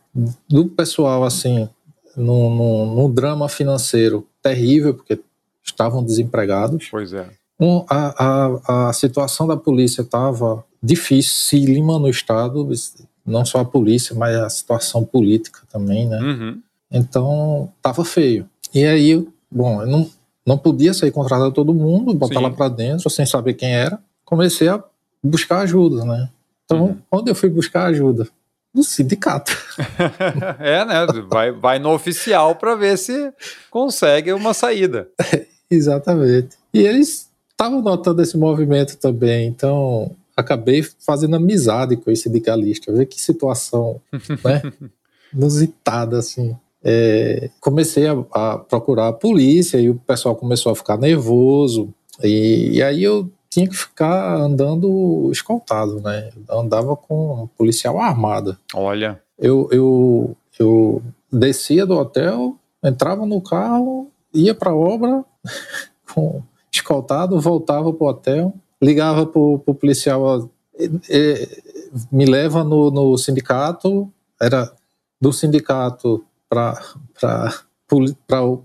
do 0.47 0.67
pessoal 0.67 1.23
assim 1.23 1.67
num, 2.15 2.49
num- 2.55 2.95
num 2.95 3.11
drama 3.13 3.49
financeiro 3.49 4.27
terrível 4.41 4.93
porque 4.93 5.19
estavam 5.63 6.03
desempregados 6.03 6.87
Pois 6.91 7.11
é. 7.11 7.27
Um, 7.59 7.83
a, 7.89 8.13
a, 8.67 8.89
a 8.89 8.93
situação 8.93 9.47
da 9.47 9.55
polícia 9.57 10.01
estava 10.01 10.63
dificílima 10.83 11.97
no 11.97 12.09
estado 12.09 12.65
não 13.25 13.43
só 13.45 13.59
a 13.59 13.65
polícia 13.65 14.15
mas 14.15 14.35
a 14.35 14.49
situação 14.49 15.03
política 15.03 15.61
também 15.71 16.07
né 16.07 16.19
Uhum. 16.19 16.61
então 16.91 17.71
estava 17.77 18.03
feio 18.05 18.47
e 18.73 18.83
aí 18.85 19.27
bom 19.51 19.81
eu 19.81 19.87
não 19.87 20.09
não 20.45 20.57
podia 20.57 20.93
sair 20.93 21.11
contratando 21.11 21.51
todo 21.51 21.73
mundo 21.73 22.13
botar 22.13 22.35
Sim. 22.35 22.43
lá 22.43 22.51
para 22.51 22.69
dentro 22.69 23.09
sem 23.09 23.25
saber 23.25 23.53
quem 23.55 23.73
era 23.75 23.99
comecei 24.23 24.67
a 24.67 24.83
buscar 25.23 25.59
ajuda 25.61 26.05
né 26.05 26.29
então 26.65 26.85
Uhum. 26.85 26.97
onde 27.11 27.31
eu 27.31 27.35
fui 27.35 27.49
buscar 27.49 27.85
ajuda 27.85 28.27
no 28.73 28.83
sindicato 28.83 29.55
é, 30.59 30.83
né? 30.83 31.05
Vai, 31.29 31.51
vai 31.51 31.79
no 31.79 31.91
oficial 31.93 32.55
para 32.55 32.75
ver 32.75 32.97
se 32.97 33.31
consegue 33.71 34.33
uma 34.33 34.53
saída. 34.53 35.07
Exatamente. 35.71 36.57
E 36.73 36.79
eles 36.81 37.29
estavam 37.51 37.81
notando 37.81 38.21
esse 38.21 38.37
movimento 38.37 38.97
também, 38.97 39.47
então 39.47 40.11
acabei 40.35 40.83
fazendo 40.83 41.35
amizade 41.35 41.95
com 41.95 42.11
esse 42.11 42.23
sindicalista. 42.23 42.91
Ver 42.91 43.05
que 43.05 43.19
situação, 43.19 44.01
né? 44.43 44.61
Inusitada, 45.33 46.19
assim. 46.19 46.55
É, 46.83 47.49
comecei 47.59 48.07
a, 48.07 48.13
a 48.31 48.57
procurar 48.57 49.07
a 49.07 49.13
polícia 49.13 49.79
e 49.79 49.89
o 49.89 49.95
pessoal 49.95 50.35
começou 50.35 50.71
a 50.71 50.75
ficar 50.75 50.97
nervoso. 50.97 51.93
E, 52.23 52.71
e 52.73 52.83
aí 52.83 53.03
eu 53.03 53.29
tinha 53.49 53.67
que 53.67 53.75
ficar 53.75 54.35
andando 54.35 55.29
escoltado, 55.31 56.01
né? 56.01 56.29
Eu 56.47 56.59
andava 56.59 56.95
com 56.95 57.43
um 57.43 57.47
policial 57.47 57.99
armado. 57.99 58.57
Olha. 58.73 59.21
Eu, 59.39 59.67
eu, 59.71 60.37
eu 60.59 61.01
descia 61.31 61.85
do 61.85 61.97
hotel, 61.97 62.57
entrava 62.83 63.25
no 63.25 63.41
carro, 63.41 64.09
ia 64.33 64.53
para 64.53 64.71
a 64.71 64.75
obra, 64.75 65.23
com, 66.13 66.41
escoltado, 66.71 67.39
voltava 67.39 67.91
para 67.93 68.05
o 68.05 68.09
hotel, 68.09 68.53
ligava 68.81 69.25
para 69.25 69.39
o 69.39 69.75
policial, 69.75 70.21
ó, 70.21 70.47
me 72.11 72.25
leva 72.25 72.63
no, 72.63 72.91
no 72.91 73.17
sindicato, 73.17 74.11
era 74.41 74.71
do 75.19 75.31
sindicato 75.31 76.25
para 76.49 76.81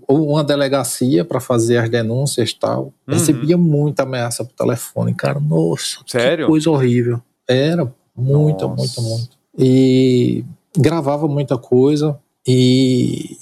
uma 0.07 0.43
delegacia 0.43 1.23
para 1.23 1.39
fazer 1.39 1.77
as 1.77 1.89
denúncias 1.89 2.49
e 2.49 2.55
tal. 2.55 2.93
Uhum. 3.07 3.13
Recebia 3.13 3.57
muita 3.57 4.03
ameaça 4.03 4.43
por 4.43 4.53
telefone, 4.53 5.13
cara. 5.13 5.39
Nossa, 5.39 5.99
Sério? 6.05 6.45
que 6.45 6.51
coisa 6.51 6.69
horrível. 6.69 7.21
Era, 7.47 7.91
muita, 8.15 8.67
Nossa. 8.67 8.75
muita, 8.75 9.01
muito. 9.01 9.37
E 9.57 10.43
gravava 10.77 11.27
muita 11.27 11.57
coisa 11.57 12.19
e, 12.47 13.37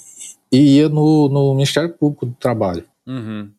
e 0.50 0.78
ia 0.78 0.88
no, 0.88 1.28
no 1.28 1.54
Ministério 1.54 1.92
Público 1.92 2.26
do 2.26 2.34
Trabalho. 2.34 2.84
Uhum. 3.06 3.50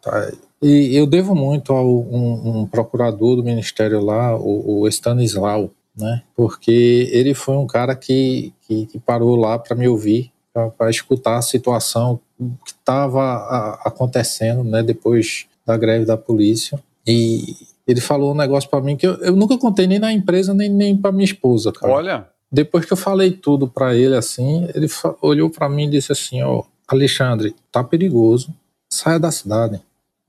Tá? 0.00 0.32
E 0.62 0.96
eu 0.96 1.06
devo 1.06 1.34
muito 1.34 1.72
a 1.72 1.82
um, 1.82 2.60
um 2.60 2.66
procurador 2.66 3.36
do 3.36 3.42
ministério 3.42 4.00
lá, 4.00 4.36
o, 4.36 4.82
o 4.82 4.88
Stanislau, 4.88 5.70
né? 5.96 6.22
Porque 6.36 7.10
ele 7.12 7.34
foi 7.34 7.56
um 7.56 7.66
cara 7.66 7.96
que, 7.96 8.52
que, 8.62 8.86
que 8.86 8.98
parou 9.00 9.34
lá 9.34 9.58
para 9.58 9.76
me 9.76 9.88
ouvir, 9.88 10.30
para 10.78 10.88
escutar 10.88 11.38
a 11.38 11.42
situação 11.42 12.20
que 12.64 12.72
estava 12.72 13.80
acontecendo, 13.84 14.62
né? 14.62 14.82
Depois 14.82 15.46
da 15.66 15.76
greve 15.76 16.04
da 16.04 16.16
polícia. 16.16 16.78
E 17.06 17.56
ele 17.86 18.00
falou 18.00 18.32
um 18.32 18.36
negócio 18.36 18.70
para 18.70 18.80
mim 18.80 18.96
que 18.96 19.06
eu, 19.06 19.14
eu, 19.16 19.34
nunca 19.34 19.58
contei 19.58 19.88
nem 19.88 19.98
na 19.98 20.12
empresa 20.12 20.54
nem, 20.54 20.68
nem 20.68 20.96
para 20.96 21.10
minha 21.10 21.24
esposa, 21.24 21.72
cara. 21.72 21.92
Olha. 21.92 22.28
Depois 22.50 22.84
que 22.84 22.92
eu 22.92 22.96
falei 22.96 23.32
tudo 23.32 23.66
para 23.66 23.94
ele 23.96 24.14
assim, 24.14 24.68
ele 24.74 24.86
olhou 25.20 25.50
para 25.50 25.68
mim 25.68 25.86
e 25.86 25.90
disse 25.90 26.12
assim: 26.12 26.42
Ó, 26.42 26.62
Alexandre, 26.86 27.56
tá 27.72 27.82
perigoso 27.82 28.54
saia 28.92 29.18
da 29.18 29.30
cidade. 29.30 29.80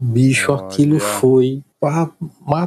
Bicho, 0.04 0.52
Olha. 0.52 0.64
aquilo 0.64 1.00
foi 1.00 1.64
pra 1.80 2.12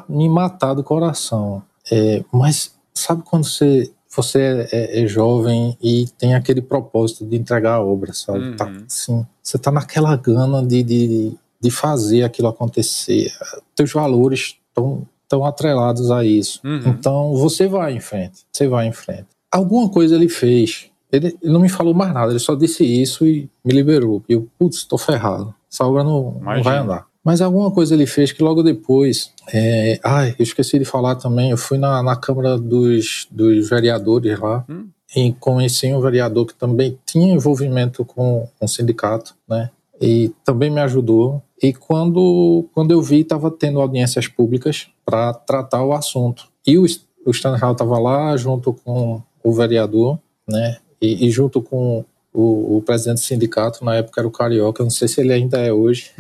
me 0.08 0.28
matar 0.28 0.72
do 0.72 0.82
coração. 0.82 1.62
É, 1.90 2.24
mas 2.32 2.74
sabe 2.94 3.22
quando 3.22 3.44
você, 3.44 3.92
você 4.08 4.40
é, 4.40 4.68
é, 4.72 5.02
é, 5.02 5.06
jovem 5.06 5.76
e 5.82 6.06
tem 6.18 6.34
aquele 6.34 6.62
propósito 6.62 7.26
de 7.26 7.36
entregar 7.36 7.74
a 7.74 7.82
obra, 7.82 8.14
sabe? 8.14 8.56
Tá 8.56 8.64
uhum. 8.64 8.78
Tá, 8.78 8.84
assim, 8.86 9.26
você 9.42 9.58
tá 9.58 9.70
naquela 9.70 10.16
gana 10.16 10.64
de, 10.64 10.82
de, 10.82 11.36
de 11.60 11.70
fazer 11.70 12.22
aquilo 12.22 12.48
acontecer. 12.48 13.30
Teus 13.74 13.92
valores 13.92 14.56
estão 14.68 15.06
tão 15.28 15.44
atrelados 15.44 16.10
a 16.10 16.24
isso. 16.24 16.60
Uhum. 16.64 16.82
Então 16.86 17.34
você 17.34 17.68
vai 17.68 17.92
em 17.92 18.00
frente, 18.00 18.46
você 18.50 18.66
vai 18.66 18.86
em 18.86 18.92
frente. 18.92 19.26
Alguma 19.52 19.88
coisa 19.90 20.14
ele 20.14 20.28
fez. 20.28 20.90
Ele, 21.12 21.36
ele, 21.40 21.52
não 21.52 21.60
me 21.60 21.68
falou 21.68 21.94
mais 21.94 22.12
nada, 22.12 22.32
ele 22.32 22.38
só 22.38 22.54
disse 22.54 22.84
isso 22.84 23.26
e 23.26 23.48
me 23.64 23.72
liberou. 23.72 24.22
E 24.28 24.32
eu, 24.32 24.48
putz, 24.58 24.84
tô 24.84 24.98
ferrado. 24.98 25.54
Essa 25.70 25.86
obra 25.86 26.02
não, 26.02 26.40
não 26.40 26.62
vai 26.62 26.78
andar. 26.78 27.06
Mas 27.26 27.40
alguma 27.40 27.72
coisa 27.72 27.92
ele 27.92 28.06
fez 28.06 28.30
que 28.30 28.40
logo 28.40 28.62
depois. 28.62 29.32
É, 29.52 29.98
ai, 30.04 30.36
eu 30.38 30.44
esqueci 30.44 30.78
de 30.78 30.84
falar 30.84 31.16
também. 31.16 31.50
Eu 31.50 31.56
fui 31.56 31.76
na, 31.76 32.00
na 32.00 32.14
Câmara 32.14 32.56
dos, 32.56 33.26
dos 33.32 33.68
Vereadores 33.68 34.38
lá 34.38 34.64
hum. 34.70 34.86
e 35.16 35.32
conheci 35.32 35.92
um 35.92 36.00
vereador 36.00 36.46
que 36.46 36.54
também 36.54 36.96
tinha 37.04 37.34
envolvimento 37.34 38.04
com, 38.04 38.48
o 38.60 38.68
sindicato, 38.68 39.34
né? 39.48 39.70
E 40.00 40.32
também 40.44 40.70
me 40.70 40.80
ajudou. 40.80 41.42
E 41.60 41.72
quando, 41.72 42.68
quando 42.72 42.92
eu 42.92 43.02
vi, 43.02 43.22
estava 43.22 43.50
tendo 43.50 43.80
audiências 43.80 44.28
públicas 44.28 44.86
para 45.04 45.34
tratar 45.34 45.82
o 45.82 45.94
assunto. 45.94 46.46
E 46.64 46.78
o, 46.78 46.84
o 46.84 47.30
Stanley 47.32 47.72
estava 47.72 47.98
lá 47.98 48.36
junto 48.36 48.72
com 48.72 49.20
o 49.42 49.52
vereador, 49.52 50.16
né? 50.48 50.76
E, 51.02 51.26
e 51.26 51.30
junto 51.32 51.60
com 51.60 52.04
o, 52.36 52.76
o, 52.76 52.82
presidente 52.82 53.16
do 53.16 53.24
sindicato, 53.24 53.82
na 53.82 53.94
época 53.94 54.20
era 54.20 54.28
o 54.28 54.30
Carioca, 54.30 54.82
não 54.82 54.90
sei 54.90 55.08
se 55.08 55.22
ele 55.22 55.32
ainda 55.32 55.58
é 55.58 55.72
hoje, 55.72 56.10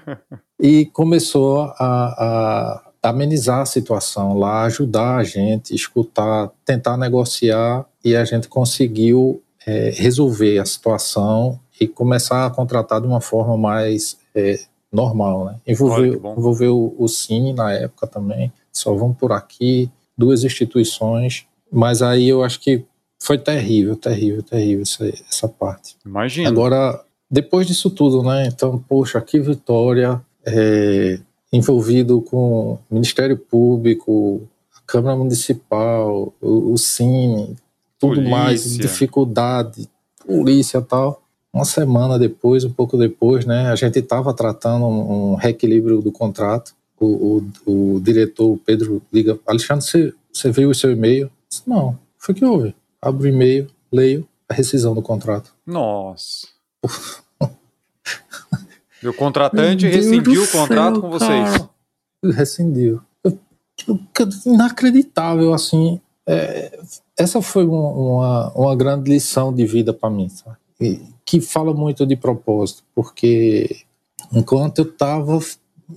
e 0.58 0.86
começou 0.86 1.60
a, 1.60 1.74
a, 1.78 3.10
amenizar 3.10 3.60
a 3.60 3.66
situação 3.66 4.38
lá, 4.38 4.62
ajudar 4.62 5.16
a 5.16 5.24
gente, 5.24 5.74
escutar, 5.74 6.50
tentar 6.64 6.96
negociar, 6.96 7.84
e 8.02 8.16
a 8.16 8.24
gente 8.24 8.48
conseguiu 8.48 9.42
é, 9.66 9.90
resolver 9.94 10.58
a 10.58 10.64
situação 10.64 11.60
e 11.78 11.86
começar 11.86 12.46
a 12.46 12.50
contratar 12.50 13.02
de 13.02 13.06
uma 13.06 13.20
forma 13.20 13.54
mais 13.54 14.16
é, 14.34 14.58
normal, 14.90 15.44
né? 15.44 15.56
Envolveu, 15.66 16.14
envolveu 16.14 16.94
o 16.98 17.06
Cine 17.08 17.52
na 17.52 17.72
época 17.74 18.06
também, 18.06 18.50
só 18.72 18.94
vão 18.94 19.12
por 19.12 19.32
aqui, 19.32 19.90
duas 20.16 20.44
instituições, 20.44 21.46
mas 21.70 22.00
aí 22.00 22.26
eu 22.26 22.42
acho 22.42 22.58
que 22.58 22.86
foi 23.18 23.38
terrível, 23.38 23.96
terrível, 23.96 24.42
terrível 24.42 24.82
essa, 24.82 25.06
essa 25.28 25.48
parte. 25.48 25.96
Imagina. 26.04 26.48
Agora, 26.48 27.02
depois 27.30 27.66
disso 27.66 27.90
tudo, 27.90 28.22
né? 28.22 28.46
Então, 28.46 28.82
poxa, 28.88 29.20
que 29.20 29.38
vitória. 29.40 30.20
É, 30.46 31.18
envolvido 31.52 32.20
com 32.22 32.72
o 32.72 32.78
Ministério 32.90 33.36
Público, 33.36 34.42
a 34.76 34.80
Câmara 34.86 35.16
Municipal, 35.16 36.32
o, 36.40 36.72
o 36.72 36.78
Cine, 36.78 37.56
tudo 37.98 38.16
polícia. 38.16 38.30
mais, 38.30 38.76
dificuldade, 38.76 39.88
polícia 40.26 40.78
e 40.78 40.82
tal. 40.82 41.22
Uma 41.52 41.64
semana 41.64 42.18
depois, 42.18 42.64
um 42.64 42.70
pouco 42.70 42.96
depois, 42.96 43.44
né, 43.44 43.70
a 43.70 43.76
gente 43.76 43.98
estava 43.98 44.32
tratando 44.34 44.86
um, 44.86 45.32
um, 45.32 45.34
reequilíbrio 45.34 46.00
do 46.00 46.12
contrato. 46.12 46.74
O, 47.00 47.42
o, 47.66 47.94
o 47.94 48.00
diretor 48.00 48.58
Pedro 48.64 49.00
liga, 49.12 49.38
Alexandre, 49.46 49.84
você, 49.84 50.12
você 50.32 50.50
viu 50.50 50.70
o 50.70 50.74
seu 50.74 50.92
e-mail? 50.92 51.30
Disse, 51.48 51.62
Não, 51.66 51.98
foi 52.18 52.34
que 52.34 52.44
houve 52.44 52.74
abro 53.00 53.24
o 53.24 53.28
e-mail, 53.28 53.68
leio 53.92 54.28
a 54.48 54.54
rescisão 54.54 54.94
do 54.94 55.02
contrato. 55.02 55.54
Nossa. 55.66 56.48
o 59.04 59.12
contratante 59.12 59.86
rescindiu 59.86 60.42
o 60.42 60.48
contrato 60.48 60.94
céu, 60.94 61.02
com 61.02 61.10
vocês. 61.10 61.50
Cara. 61.50 61.70
Rescindiu. 62.24 63.00
Inacreditável, 64.46 65.52
assim. 65.52 66.00
É, 66.26 66.78
essa 67.16 67.40
foi 67.40 67.64
uma, 67.64 68.50
uma 68.52 68.76
grande 68.76 69.10
lição 69.10 69.52
de 69.52 69.64
vida 69.64 69.92
para 69.92 70.10
mim, 70.10 70.28
sabe? 70.28 70.56
E, 70.80 71.00
que 71.24 71.40
fala 71.40 71.74
muito 71.74 72.06
de 72.06 72.16
propósito, 72.16 72.82
porque 72.94 73.84
enquanto 74.32 74.78
eu 74.78 74.84
estava 74.86 75.38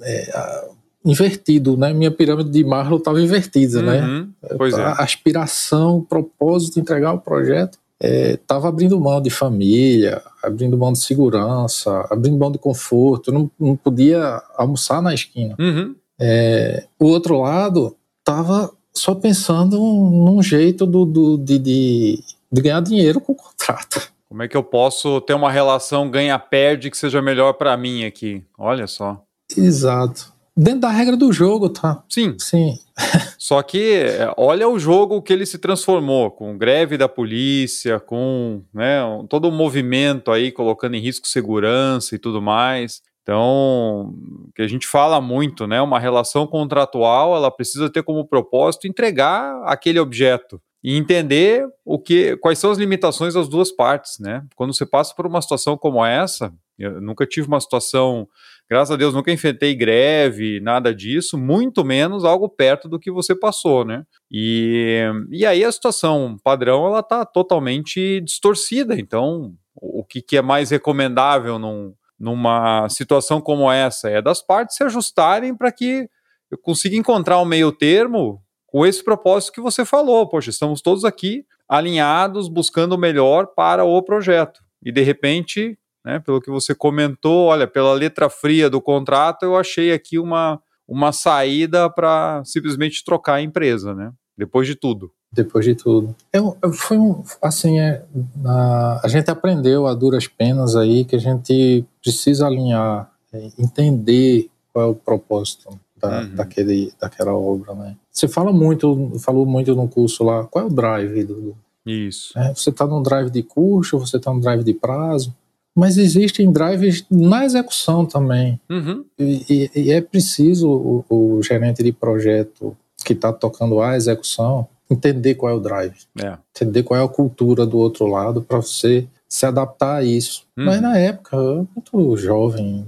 é, 0.01 0.69
invertido, 1.03 1.75
né? 1.75 1.93
Minha 1.93 2.11
pirâmide 2.11 2.49
de 2.49 2.63
Marlow 2.63 2.97
estava 2.99 3.21
invertida, 3.21 3.81
né? 3.81 4.01
uhum, 4.01 4.29
né? 4.41 4.49
Pois 4.57 4.77
é. 4.77 4.81
A 4.81 4.93
aspiração, 4.93 5.97
o 5.97 6.05
propósito 6.05 6.75
de 6.75 6.81
entregar 6.81 7.13
o 7.13 7.19
projeto 7.19 7.79
estava 7.99 8.67
é, 8.67 8.69
abrindo 8.69 8.99
mão 8.99 9.21
de 9.21 9.29
família, 9.29 10.21
abrindo 10.43 10.77
mão 10.77 10.91
de 10.91 10.99
segurança, 10.99 12.07
abrindo 12.09 12.37
mão 12.37 12.51
de 12.51 12.57
conforto. 12.57 13.31
Não, 13.31 13.49
não 13.59 13.75
podia 13.75 14.41
almoçar 14.55 15.01
na 15.01 15.13
esquina. 15.13 15.55
Uhum. 15.59 15.95
É, 16.19 16.85
o 16.99 17.05
outro 17.05 17.41
lado 17.41 17.95
estava 18.19 18.71
só 18.93 19.15
pensando 19.15 19.77
num 19.79 20.41
jeito 20.41 20.85
do, 20.85 21.05
do 21.05 21.37
de, 21.37 21.57
de, 21.57 22.23
de 22.51 22.61
ganhar 22.61 22.81
dinheiro 22.81 23.19
com 23.21 23.33
o 23.33 23.35
contrato. 23.35 24.11
Como 24.27 24.43
é 24.43 24.47
que 24.47 24.55
eu 24.55 24.63
posso 24.63 25.19
ter 25.21 25.33
uma 25.33 25.51
relação 25.51 26.09
ganha-perde 26.09 26.89
que 26.89 26.97
seja 26.97 27.21
melhor 27.21 27.53
para 27.53 27.75
mim 27.75 28.05
aqui? 28.05 28.43
Olha 28.57 28.87
só. 28.87 29.21
Exato. 29.57 30.31
Dentro 30.55 30.81
da 30.81 30.89
regra 30.89 31.15
do 31.15 31.31
jogo, 31.31 31.69
tá? 31.69 32.03
Sim. 32.09 32.35
Sim. 32.37 32.75
Só 33.37 33.61
que 33.63 33.93
é, 33.93 34.33
olha 34.37 34.67
o 34.67 34.77
jogo 34.77 35.21
que 35.21 35.31
ele 35.31 35.45
se 35.45 35.57
transformou, 35.57 36.29
com 36.29 36.57
greve 36.57 36.97
da 36.97 37.07
polícia, 37.07 37.99
com 37.99 38.61
né, 38.73 39.01
todo 39.29 39.47
o 39.47 39.51
movimento 39.51 40.29
aí 40.31 40.51
colocando 40.51 40.95
em 40.95 40.99
risco 41.01 41.27
segurança 41.27 42.15
e 42.15 42.19
tudo 42.19 42.41
mais. 42.41 43.01
Então, 43.23 44.13
que 44.55 44.61
a 44.61 44.67
gente 44.67 44.87
fala 44.87 45.21
muito, 45.21 45.67
né? 45.67 45.81
Uma 45.81 45.99
relação 45.99 46.47
contratual, 46.47 47.35
ela 47.35 47.51
precisa 47.51 47.89
ter 47.89 48.03
como 48.03 48.27
propósito 48.27 48.87
entregar 48.87 49.61
aquele 49.65 49.99
objeto 49.99 50.61
e 50.83 50.97
entender 50.97 51.65
o 51.85 51.99
que, 51.99 52.35
quais 52.37 52.57
são 52.57 52.71
as 52.71 52.77
limitações 52.79 53.35
das 53.35 53.47
duas 53.47 53.71
partes, 53.71 54.17
né? 54.19 54.43
Quando 54.55 54.73
você 54.73 54.85
passa 54.85 55.13
por 55.15 55.27
uma 55.27 55.41
situação 55.41 55.77
como 55.77 56.03
essa, 56.03 56.51
eu 56.79 56.99
nunca 56.99 57.25
tive 57.27 57.47
uma 57.47 57.59
situação 57.61 58.27
Graças 58.71 58.91
a 58.91 58.95
Deus 58.95 59.13
nunca 59.13 59.33
enfrentei 59.33 59.75
greve, 59.75 60.61
nada 60.61 60.95
disso, 60.95 61.37
muito 61.37 61.83
menos 61.83 62.23
algo 62.23 62.47
perto 62.47 62.87
do 62.87 62.97
que 62.97 63.11
você 63.11 63.35
passou, 63.35 63.83
né? 63.83 64.05
E, 64.31 65.03
e 65.29 65.45
aí 65.45 65.61
a 65.61 65.71
situação 65.73 66.37
padrão 66.41 66.87
ela 66.87 67.03
tá 67.03 67.25
totalmente 67.25 68.21
distorcida. 68.21 68.97
Então, 68.97 69.53
o 69.75 70.05
que, 70.05 70.21
que 70.21 70.37
é 70.37 70.41
mais 70.41 70.69
recomendável 70.69 71.59
num, 71.59 71.93
numa 72.17 72.87
situação 72.87 73.41
como 73.41 73.69
essa 73.69 74.09
é 74.09 74.21
das 74.21 74.41
partes 74.41 74.77
se 74.77 74.85
ajustarem 74.85 75.53
para 75.53 75.69
que 75.69 76.09
eu 76.49 76.57
consiga 76.57 76.95
encontrar 76.95 77.41
um 77.41 77.45
meio 77.45 77.73
termo 77.73 78.41
com 78.65 78.85
esse 78.85 79.03
propósito 79.03 79.51
que 79.51 79.59
você 79.59 79.83
falou. 79.83 80.29
Poxa, 80.29 80.49
estamos 80.49 80.81
todos 80.81 81.03
aqui 81.03 81.45
alinhados, 81.67 82.47
buscando 82.47 82.93
o 82.93 82.97
melhor 82.97 83.47
para 83.47 83.83
o 83.83 84.01
projeto. 84.01 84.63
E 84.81 84.93
de 84.93 85.01
repente 85.01 85.77
né? 86.05 86.19
Pelo 86.19 86.41
que 86.41 86.49
você 86.49 86.73
comentou, 86.73 87.47
olha, 87.47 87.67
pela 87.67 87.93
letra 87.93 88.29
fria 88.29 88.69
do 88.69 88.81
contrato, 88.81 89.43
eu 89.43 89.55
achei 89.55 89.91
aqui 89.91 90.17
uma, 90.19 90.61
uma 90.87 91.11
saída 91.11 91.89
para 91.89 92.41
simplesmente 92.45 93.03
trocar 93.03 93.35
a 93.35 93.41
empresa, 93.41 93.93
né? 93.93 94.11
Depois 94.37 94.67
de 94.67 94.75
tudo. 94.75 95.11
Depois 95.31 95.63
de 95.63 95.75
tudo. 95.75 96.15
Eu, 96.33 96.57
eu 96.61 96.73
foi 96.73 96.97
um, 96.97 97.23
assim, 97.41 97.79
é, 97.79 98.03
a, 98.45 99.01
a 99.03 99.07
gente 99.07 99.29
aprendeu 99.29 99.87
a 99.87 99.93
duras 99.93 100.27
penas 100.27 100.75
aí 100.75 101.05
que 101.05 101.15
a 101.15 101.19
gente 101.19 101.85
precisa 102.01 102.47
alinhar, 102.47 103.09
é, 103.31 103.49
entender 103.57 104.49
qual 104.73 104.85
é 104.85 104.89
o 104.89 104.95
propósito 104.95 105.79
da, 105.95 106.21
uhum. 106.21 106.35
daquele, 106.35 106.91
daquela 106.99 107.33
obra, 107.33 107.73
né? 107.75 107.95
Você 108.11 108.27
fala 108.27 108.51
muito, 108.51 109.13
falou 109.19 109.45
muito 109.45 109.73
no 109.73 109.87
curso 109.87 110.23
lá, 110.23 110.43
qual 110.45 110.65
é 110.65 110.67
o 110.67 110.73
drive 110.73 111.23
do, 111.23 111.55
isso. 111.85 112.37
É, 112.37 112.53
você 112.53 112.69
está 112.69 112.85
num 112.85 113.01
drive 113.01 113.29
de 113.29 113.41
custo, 113.41 113.97
você 113.99 114.17
está 114.17 114.31
num 114.33 114.39
drive 114.39 114.63
de 114.63 114.73
prazo 114.73 115.33
mas 115.75 115.97
existem 115.97 116.51
drivers 116.51 117.05
na 117.09 117.45
execução 117.45 118.05
também. 118.05 118.59
Uhum. 118.69 119.05
E, 119.17 119.45
e, 119.49 119.81
e, 119.83 119.91
é 119.91 120.01
preciso 120.01 120.69
o, 120.69 121.05
o, 121.09 121.43
gerente 121.43 121.81
de 121.81 121.91
projeto 121.91 122.75
que 123.05 123.13
está 123.13 123.31
tocando 123.31 123.81
a 123.81 123.95
execução 123.95 124.67
entender 124.89 125.35
qual 125.35 125.53
é 125.53 125.55
o 125.55 125.59
drive, 125.59 125.95
é. 126.21 126.37
entender 126.53 126.83
qual 126.83 126.99
é 126.99 127.03
a 127.03 127.07
cultura 127.07 127.65
do 127.65 127.77
outro 127.77 128.05
lado 128.05 128.41
para 128.41 128.57
você 128.57 129.07
se 129.27 129.45
adaptar 129.45 129.97
a 129.97 130.03
isso. 130.03 130.43
Uhum. 130.57 130.65
Mas 130.65 130.81
na 130.81 130.97
época, 130.97 131.37
eu 131.37 131.67
muito 131.73 132.17
jovem, 132.17 132.85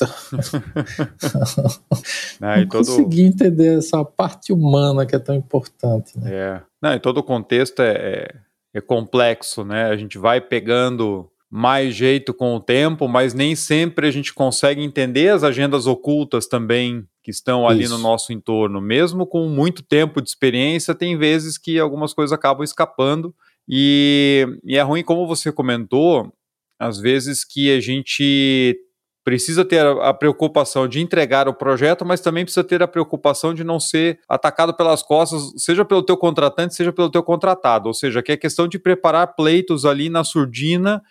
não, 2.40 2.56
não 2.56 2.68
todo... 2.68 2.86
consegui 2.86 3.22
entender 3.22 3.78
essa 3.78 4.04
parte 4.04 4.52
humana 4.52 5.04
que 5.04 5.16
é 5.16 5.18
tão 5.18 5.34
importante. 5.34 6.18
Né? 6.18 6.32
É. 6.32 6.62
Não, 6.80 6.94
e 6.94 7.00
todo 7.00 7.18
o 7.18 7.22
contexto 7.22 7.82
é, 7.82 7.92
é, 7.92 8.34
é 8.74 8.80
complexo, 8.80 9.64
né? 9.64 9.86
A 9.86 9.96
gente 9.96 10.16
vai 10.16 10.40
pegando 10.40 11.28
mais 11.50 11.96
jeito 11.96 12.32
com 12.32 12.54
o 12.54 12.60
tempo, 12.60 13.08
mas 13.08 13.34
nem 13.34 13.56
sempre 13.56 14.06
a 14.06 14.10
gente 14.10 14.32
consegue 14.32 14.82
entender 14.82 15.30
as 15.30 15.42
agendas 15.42 15.86
ocultas 15.86 16.46
também 16.46 17.04
que 17.24 17.30
estão 17.30 17.68
ali 17.68 17.84
Isso. 17.84 17.94
no 17.94 17.98
nosso 17.98 18.32
entorno. 18.32 18.80
Mesmo 18.80 19.26
com 19.26 19.48
muito 19.48 19.82
tempo 19.82 20.22
de 20.22 20.28
experiência, 20.28 20.94
tem 20.94 21.18
vezes 21.18 21.58
que 21.58 21.78
algumas 21.78 22.14
coisas 22.14 22.32
acabam 22.32 22.62
escapando. 22.62 23.34
E, 23.68 24.46
e 24.64 24.76
é 24.76 24.82
ruim, 24.82 25.02
como 25.02 25.26
você 25.26 25.50
comentou, 25.50 26.32
às 26.78 26.98
vezes 26.98 27.44
que 27.44 27.70
a 27.70 27.80
gente 27.80 28.78
precisa 29.24 29.64
ter 29.64 29.84
a, 29.84 30.14
preocupação 30.14 30.88
de 30.88 31.00
entregar 31.00 31.46
o 31.46 31.54
projeto, 31.54 32.06
mas 32.06 32.20
também 32.20 32.44
precisa 32.44 32.64
ter 32.64 32.82
a 32.82 32.88
preocupação 32.88 33.52
de 33.52 33.62
não 33.62 33.78
ser 33.78 34.18
atacado 34.28 34.72
pelas 34.74 35.02
costas, 35.02 35.52
seja 35.56 35.84
pelo 35.84 36.02
teu 36.02 36.16
contratante, 36.16 36.74
seja 36.74 36.92
pelo 36.92 37.10
teu 37.10 37.22
contratado. 37.22 37.88
Ou 37.88 37.94
seja, 37.94 38.22
que 38.22 38.32
é 38.32 38.36
questão 38.36 38.66
de 38.66 38.78
preparar 38.78 39.34
pleitos 39.34 39.84
ali 39.84 40.08
na 40.08 40.24
surdina 40.24 41.02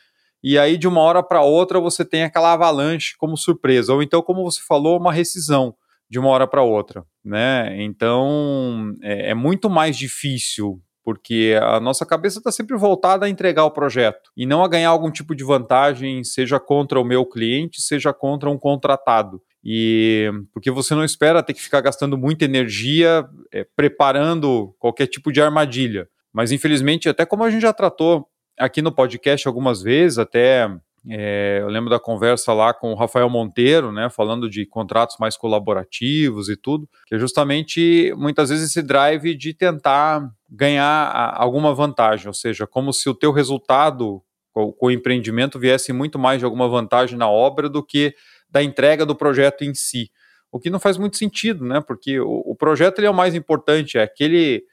e 0.43 0.57
aí 0.57 0.77
de 0.77 0.87
uma 0.87 1.01
hora 1.01 1.21
para 1.21 1.41
outra 1.41 1.79
você 1.79 2.05
tem 2.05 2.23
aquela 2.23 2.53
avalanche 2.53 3.15
como 3.17 3.37
surpresa, 3.37 3.93
ou 3.93 4.01
então, 4.01 4.21
como 4.21 4.43
você 4.43 4.61
falou, 4.65 4.97
uma 4.97 5.13
rescisão 5.13 5.75
de 6.09 6.17
uma 6.17 6.29
hora 6.29 6.47
para 6.47 6.63
outra, 6.63 7.05
né? 7.23 7.81
Então 7.83 8.93
é, 9.01 9.31
é, 9.31 9.33
muito 9.33 9.69
mais 9.69 9.97
difícil 9.97 10.81
porque 11.03 11.57
a 11.61 11.79
nossa 11.79 12.05
cabeça 12.05 12.37
está 12.39 12.51
sempre 12.51 12.77
voltada 12.77 13.25
a 13.25 13.29
entregar 13.29 13.65
o 13.65 13.71
projeto 13.71 14.29
e 14.37 14.45
não 14.45 14.63
a 14.63 14.67
ganhar 14.67 14.89
algum 14.89 15.09
tipo 15.09 15.33
de 15.33 15.43
vantagem, 15.43 16.23
seja 16.23 16.59
contra 16.59 16.99
o 16.99 17.03
meu 17.03 17.25
cliente, 17.25 17.81
seja 17.81 18.13
contra 18.13 18.49
um 18.49 18.59
contratado. 18.59 19.41
E 19.63 20.29
porque 20.53 20.69
você 20.69 20.93
não 20.93 21.03
espera 21.03 21.43
ter 21.43 21.53
que 21.53 21.61
ficar 21.61 21.81
gastando 21.81 22.17
muita 22.17 22.45
energia 22.45 23.27
é, 23.51 23.65
preparando 23.75 24.75
qualquer 24.77 25.07
tipo 25.07 25.31
de 25.31 25.41
armadilha. 25.41 26.07
Mas 26.31 26.51
infelizmente, 26.51 27.09
até 27.09 27.25
como 27.25 27.43
a 27.43 27.49
gente 27.49 27.63
já 27.63 27.73
tratou 27.73 28.27
aqui 28.59 28.81
no 28.81 28.91
podcast 28.91 29.47
algumas 29.47 29.81
vezes, 29.81 30.17
até 30.17 30.69
é, 31.07 31.59
eu 31.61 31.67
lembro 31.69 31.89
da 31.89 31.99
conversa 31.99 32.53
lá 32.53 32.73
com 32.73 32.91
o 32.91 32.95
Rafael 32.95 33.29
Monteiro, 33.29 33.91
né, 33.91 34.09
falando 34.09 34.49
de 34.49 34.65
contratos 34.65 35.15
mais 35.19 35.37
colaborativos 35.37 36.49
e 36.49 36.57
tudo, 36.57 36.87
que 37.07 37.15
é 37.15 37.17
justamente 37.17 38.13
muitas 38.17 38.49
vezes 38.49 38.69
esse 38.69 38.81
drive 38.81 39.33
de 39.35 39.53
tentar 39.53 40.29
ganhar 40.49 41.33
alguma 41.35 41.73
vantagem, 41.73 42.27
ou 42.27 42.33
seja, 42.33 42.67
como 42.67 42.91
se 42.91 43.09
o 43.09 43.15
teu 43.15 43.31
resultado 43.31 44.21
com 44.51 44.87
o 44.87 44.91
empreendimento 44.91 45.57
viesse 45.57 45.93
muito 45.93 46.19
mais 46.19 46.39
de 46.39 46.45
alguma 46.45 46.67
vantagem 46.67 47.17
na 47.17 47.29
obra 47.29 47.69
do 47.69 47.81
que 47.83 48.13
da 48.49 48.61
entrega 48.61 49.05
do 49.05 49.15
projeto 49.15 49.63
em 49.63 49.73
si. 49.73 50.11
O 50.51 50.59
que 50.59 50.69
não 50.69 50.79
faz 50.79 50.97
muito 50.97 51.15
sentido, 51.15 51.63
né? 51.63 51.79
Porque 51.79 52.19
o, 52.19 52.43
o 52.45 52.55
projeto 52.55 52.99
ele 52.99 53.07
é 53.07 53.09
o 53.09 53.13
mais 53.13 53.35
importante, 53.35 53.97
é 53.97 54.01
aquele 54.03 54.63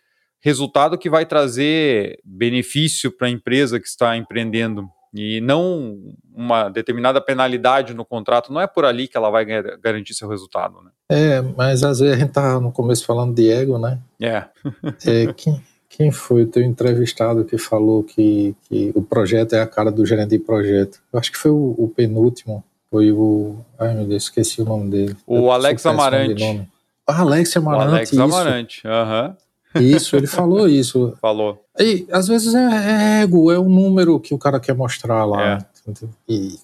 resultado 0.47 0.97
que 0.97 1.11
vai 1.11 1.27
trazer 1.27 2.21
benefício 2.25 3.11
para 3.11 3.27
a 3.27 3.31
empresa 3.31 3.81
que 3.81 3.89
está 3.89 4.17
empreendendo 4.17 4.89
e 5.13 5.41
não 5.41 5.99
uma 6.33 6.69
determinada 6.69 7.21
penalidade 7.21 7.95
no 7.95 8.05
contrato, 8.05 8.53
não 8.53 8.61
é 8.61 8.67
por 8.69 8.85
ali 8.85 9.09
que 9.09 9.17
ela 9.17 9.29
vai 9.29 9.45
garantir 9.45 10.15
seu 10.15 10.29
resultado, 10.29 10.77
né? 10.85 10.91
É, 11.11 11.43
mas 11.43 11.83
às 11.83 11.99
vezes 11.99 12.15
a 12.15 12.19
gente 12.19 12.31
tá 12.31 12.61
no 12.61 12.71
começo 12.71 13.05
falando 13.05 13.35
de 13.35 13.51
ego, 13.51 13.77
né? 13.77 13.99
É. 14.23 14.45
é 15.05 15.33
quem, 15.35 15.61
quem 15.89 16.13
foi 16.13 16.45
o 16.45 16.47
teu 16.47 16.63
entrevistado 16.63 17.45
que 17.45 17.59
falou 17.59 18.05
que, 18.05 18.55
que 18.69 18.93
o 18.95 19.03
projeto 19.03 19.55
é 19.55 19.61
a 19.61 19.67
cara 19.67 19.91
do 19.91 20.07
gerente 20.07 20.31
de 20.31 20.39
projeto? 20.39 21.01
Eu 21.13 21.19
acho 21.19 21.33
que 21.33 21.39
foi 21.39 21.51
o, 21.51 21.75
o 21.77 21.89
penúltimo, 21.89 22.63
foi 22.89 23.11
o... 23.11 23.57
Ai 23.77 23.95
meu 23.95 24.07
Deus, 24.07 24.25
esqueci 24.25 24.63
o 24.63 24.65
nome 24.65 24.91
dele. 24.91 25.17
O 25.27 25.51
Alex 25.51 25.85
Amarante. 25.87 26.69
Ah, 27.05 27.23
Alex 27.23 27.57
Amarante, 27.57 27.89
O 27.89 27.91
Alex 27.91 28.13
isso. 28.13 28.23
Amarante, 28.23 28.83
aham. 28.87 29.29
Uhum. 29.29 29.46
Isso, 29.83 30.17
ele 30.17 30.27
falou 30.27 30.69
isso. 30.69 31.17
Falou. 31.21 31.65
E 31.79 32.07
às 32.11 32.29
vezes 32.29 32.55
é, 32.55 33.23
ego, 33.23 33.51
é 33.51 33.59
o 33.59 33.69
número 33.69 34.19
que 34.21 34.35
o 34.35 34.39
cara 34.39 34.61
quer 34.61 34.75
mostrar 34.75 35.25
lá. 35.25 35.59
É. 35.59 35.59
E 36.29 36.59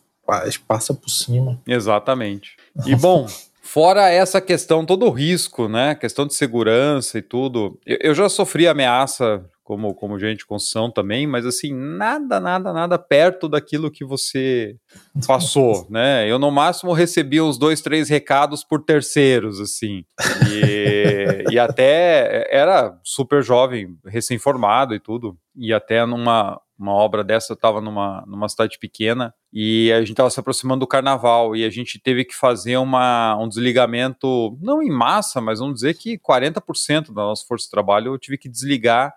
passa 0.66 0.94
por 0.94 1.10
cima. 1.10 1.60
Exatamente. 1.66 2.56
E 2.86 2.96
bom, 2.96 3.26
fora 3.60 4.08
essa 4.08 4.40
questão, 4.40 4.86
todo 4.86 5.04
o 5.04 5.10
risco, 5.10 5.68
né? 5.68 5.94
Questão 5.94 6.26
de 6.26 6.34
segurança 6.34 7.18
e 7.18 7.22
tudo. 7.22 7.78
Eu, 7.84 7.98
eu 8.00 8.14
já 8.14 8.26
sofri 8.30 8.66
ameaça 8.66 9.44
como, 9.72 9.94
como 9.94 10.18
gente 10.18 10.40
de 10.40 10.46
construção 10.46 10.90
também, 10.90 11.26
mas 11.26 11.46
assim, 11.46 11.72
nada, 11.72 12.38
nada, 12.38 12.74
nada 12.74 12.98
perto 12.98 13.48
daquilo 13.48 13.90
que 13.90 14.04
você 14.04 14.76
passou, 15.26 15.86
né? 15.88 16.30
Eu 16.30 16.38
no 16.38 16.50
máximo 16.50 16.92
recebi 16.92 17.40
uns 17.40 17.56
dois, 17.56 17.80
três 17.80 18.10
recados 18.10 18.62
por 18.62 18.84
terceiros, 18.84 19.58
assim, 19.60 20.04
e, 20.46 21.44
e 21.50 21.58
até 21.58 22.46
era 22.50 22.98
super 23.02 23.42
jovem, 23.42 23.96
recém-formado 24.04 24.94
e 24.94 25.00
tudo, 25.00 25.38
e 25.56 25.72
até 25.72 26.04
numa 26.04 26.60
uma 26.82 26.92
obra 26.92 27.22
dessa, 27.22 27.52
eu 27.52 27.54
estava 27.54 27.80
numa, 27.80 28.24
numa 28.26 28.48
cidade 28.48 28.76
pequena 28.76 29.32
e 29.52 29.92
a 29.92 30.00
gente 30.00 30.10
estava 30.10 30.28
se 30.28 30.40
aproximando 30.40 30.80
do 30.80 30.86
carnaval 30.86 31.54
e 31.54 31.64
a 31.64 31.70
gente 31.70 31.96
teve 31.96 32.24
que 32.24 32.34
fazer 32.34 32.76
uma, 32.76 33.36
um 33.36 33.48
desligamento, 33.48 34.58
não 34.60 34.82
em 34.82 34.90
massa, 34.90 35.40
mas 35.40 35.60
vamos 35.60 35.76
dizer 35.76 35.94
que 35.94 36.18
40% 36.18 37.14
da 37.14 37.22
nossa 37.22 37.46
força 37.46 37.66
de 37.66 37.70
trabalho 37.70 38.12
eu 38.12 38.18
tive 38.18 38.36
que 38.36 38.48
desligar 38.48 39.14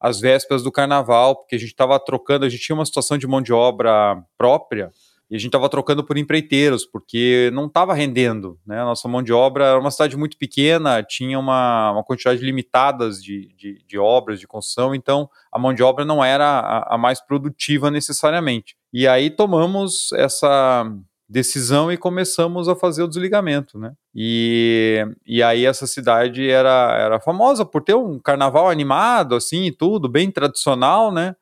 às 0.00 0.20
vésperas 0.20 0.62
do 0.62 0.72
carnaval, 0.72 1.36
porque 1.36 1.56
a 1.56 1.58
gente 1.58 1.70
estava 1.70 1.98
trocando, 1.98 2.44
a 2.44 2.48
gente 2.48 2.62
tinha 2.62 2.76
uma 2.76 2.86
situação 2.86 3.16
de 3.16 3.26
mão 3.26 3.40
de 3.40 3.52
obra 3.52 4.22
própria 4.36 4.90
e 5.28 5.34
a 5.34 5.38
gente 5.38 5.48
estava 5.48 5.68
trocando 5.68 6.04
por 6.04 6.16
empreiteiros, 6.16 6.86
porque 6.86 7.50
não 7.52 7.66
estava 7.66 7.92
rendendo. 7.92 8.58
Né? 8.64 8.80
A 8.80 8.84
nossa 8.84 9.08
mão 9.08 9.22
de 9.22 9.32
obra 9.32 9.64
era 9.64 9.78
uma 9.78 9.90
cidade 9.90 10.16
muito 10.16 10.38
pequena, 10.38 11.02
tinha 11.02 11.38
uma, 11.38 11.90
uma 11.92 12.04
quantidade 12.04 12.44
limitada 12.44 13.10
de, 13.10 13.52
de, 13.56 13.82
de, 13.84 13.98
obras 13.98 14.38
de 14.38 14.46
construção, 14.46 14.94
então 14.94 15.28
a 15.50 15.58
mão 15.58 15.74
de 15.74 15.82
obra 15.82 16.04
não 16.04 16.24
era 16.24 16.46
a, 16.46 16.94
a 16.94 16.98
mais 16.98 17.20
produtiva 17.20 17.90
necessariamente. 17.90 18.76
E 18.92 19.08
aí 19.08 19.28
tomamos 19.28 20.12
essa 20.12 20.88
decisão 21.28 21.90
e 21.90 21.96
começamos 21.96 22.68
a 22.68 22.76
fazer 22.76 23.02
o 23.02 23.08
desligamento, 23.08 23.78
né? 23.78 23.92
E, 24.14 25.04
e 25.26 25.42
aí 25.42 25.66
essa 25.66 25.86
cidade 25.86 26.48
era, 26.48 26.96
era 26.98 27.20
famosa 27.20 27.64
por 27.64 27.82
ter 27.82 27.94
um 27.94 28.18
carnaval 28.18 28.70
animado, 28.70 29.34
assim, 29.34 29.64
e 29.64 29.72
tudo, 29.72 30.08
bem 30.08 30.30
tradicional, 30.30 31.12
né? 31.12 31.34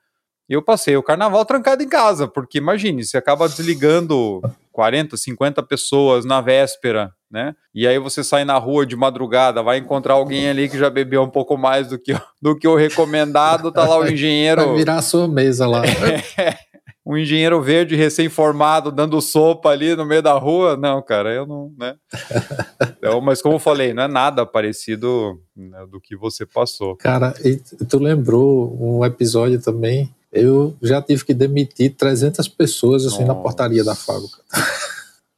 E 0.49 0.53
eu 0.53 0.62
passei 0.62 0.97
o 0.97 1.03
carnaval 1.03 1.44
trancado 1.44 1.83
em 1.83 1.88
casa, 1.88 2.29
porque 2.29 2.59
imagine, 2.59 3.03
você 3.03 3.16
acaba 3.16 3.49
desligando 3.49 4.42
40, 4.73 5.16
50 5.16 5.62
pessoas 5.62 6.25
na 6.25 6.40
véspera, 6.40 7.11
né? 7.31 7.55
E 7.75 7.87
aí 7.87 7.99
você 7.99 8.23
sai 8.23 8.44
na 8.44 8.59
rua 8.59 8.85
de 8.85 8.94
madrugada, 8.94 9.62
vai 9.62 9.79
encontrar 9.79 10.14
alguém 10.14 10.49
ali 10.49 10.68
que 10.68 10.79
já 10.79 10.90
bebeu 10.90 11.23
um 11.23 11.31
pouco 11.31 11.57
mais 11.57 11.88
do 11.88 11.99
que, 11.99 12.14
do 12.42 12.59
que 12.59 12.68
o 12.68 12.77
recomendado, 12.77 13.73
tá 13.73 13.87
lá 13.87 13.99
o 13.99 14.07
engenheiro. 14.11 14.66
Vai 14.66 14.77
virar 14.77 14.97
a 14.97 15.03
sua 15.03 15.27
mesa 15.27 15.66
lá. 15.66 15.83
É, 15.87 16.57
um 17.07 17.17
engenheiro 17.17 17.61
verde 17.61 17.95
recém-formado 17.95 18.90
dando 18.90 19.21
sopa 19.21 19.69
ali 19.69 19.95
no 19.95 20.07
meio 20.07 20.23
da 20.23 20.33
rua. 20.33 20.77
Não, 20.77 21.03
cara, 21.03 21.33
eu 21.35 21.47
não, 21.47 21.73
né? 21.79 21.97
Então, 22.99 23.21
mas 23.21 23.43
como 23.43 23.57
eu 23.57 23.59
falei, 23.59 23.93
não 23.93 24.05
é 24.05 24.09
nada 24.09 24.47
parecido 24.47 25.38
né, 25.55 25.85
do 25.90 26.01
que 26.01 26.17
você 26.17 26.47
passou. 26.47 26.97
Cara, 26.97 27.35
e 27.45 27.57
tu 27.57 27.99
lembrou 27.99 28.75
um 28.81 29.05
episódio 29.05 29.61
também? 29.61 30.11
Eu 30.33 30.75
já 30.81 31.03
tive 31.03 31.23
que 31.23 31.35
demitir 31.35 31.95
300 31.95 32.49
pessoas 32.49 33.05
assim 33.05 33.21
Nossa. 33.21 33.35
na 33.35 33.35
portaria 33.35 33.85
da 33.85 33.95
fábrica. 33.95 34.38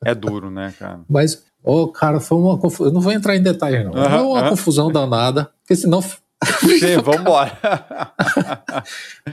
É 0.05 0.15
duro, 0.15 0.49
né, 0.49 0.73
cara? 0.79 1.01
Mas, 1.11 1.43
oh, 1.63 1.89
cara, 1.89 2.21
foi 2.21 2.39
uma 2.39 2.57
confusão. 2.57 2.87
Eu 2.87 2.93
não 2.93 3.01
vou 3.01 3.13
entrar 3.13 3.35
em 3.35 3.43
detalhes, 3.43 3.85
não. 3.85 3.93
foi 3.93 4.23
uma 4.23 4.49
confusão 4.49 4.91
danada, 4.91 5.51
porque 5.63 5.75
senão. 5.75 6.01
Sim, 6.01 6.99
vamos 7.03 7.23
embora. 7.23 7.59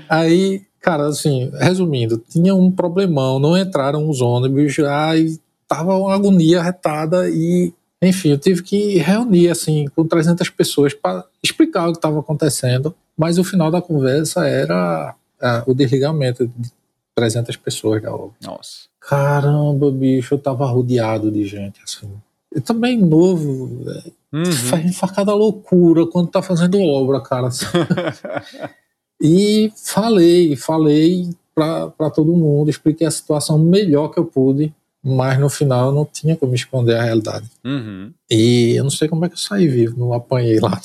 Aí 0.10 0.66
Cara, 0.84 1.08
assim, 1.08 1.50
resumindo, 1.54 2.22
tinha 2.30 2.54
um 2.54 2.70
problemão, 2.70 3.40
não 3.40 3.58
entraram 3.58 4.10
os 4.10 4.20
ônibus, 4.20 4.78
aí 4.80 5.40
tava 5.66 5.96
uma 5.96 6.14
agonia 6.14 6.62
retada 6.62 7.30
e, 7.30 7.74
enfim, 8.02 8.32
eu 8.32 8.38
tive 8.38 8.62
que 8.62 8.98
reunir, 8.98 9.48
assim, 9.48 9.86
com 9.96 10.06
300 10.06 10.50
pessoas 10.50 10.94
para 10.94 11.24
explicar 11.42 11.88
o 11.88 11.94
que 11.94 12.00
estava 12.00 12.20
acontecendo, 12.20 12.94
mas 13.18 13.38
o 13.38 13.46
final 13.46 13.72
da 13.72 13.82
conversa 13.82 14.46
era 14.46 15.16
é, 15.42 15.64
o 15.66 15.74
desligamento 15.74 16.46
de 16.48 16.70
300 17.16 17.56
pessoas 17.56 18.02
da 18.02 18.14
obra. 18.14 18.36
Nossa. 18.44 18.90
Caramba, 19.00 19.90
bicho, 19.90 20.34
eu 20.34 20.40
tava 20.40 20.66
rodeado 20.66 21.32
de 21.32 21.46
gente, 21.46 21.80
assim. 21.82 22.12
Eu 22.54 22.62
também 22.62 23.00
novo, 23.00 23.88
uhum. 24.34 24.52
faz 24.52 24.86
enfarcar 24.86 25.26
loucura 25.34 26.06
quando 26.06 26.28
tá 26.28 26.42
fazendo 26.42 26.82
obra, 26.82 27.22
cara. 27.22 27.48
E 29.22 29.72
falei, 29.76 30.56
falei 30.56 31.30
para 31.54 32.10
todo 32.10 32.36
mundo, 32.36 32.70
expliquei 32.70 33.06
a 33.06 33.12
situação 33.12 33.58
melhor 33.60 34.10
que 34.10 34.20
eu 34.20 34.26
pude, 34.26 34.74
mas 35.04 35.40
no 35.40 35.50
final 35.50 35.88
eu 35.88 35.92
não 35.92 36.06
tinha 36.06 36.36
como 36.36 36.56
esconder 36.56 36.96
a 36.96 37.04
realidade. 37.04 37.50
Uhum. 37.64 38.12
E 38.30 38.74
eu 38.76 38.84
não 38.84 38.92
sei 38.92 39.08
como 39.08 39.26
é 39.26 39.30
que 39.30 39.36
eu 39.36 39.40
saí 39.40 39.68
vivo, 39.68 39.98
não 39.98 40.14
apanhei 40.14 40.60
lá. 40.60 40.82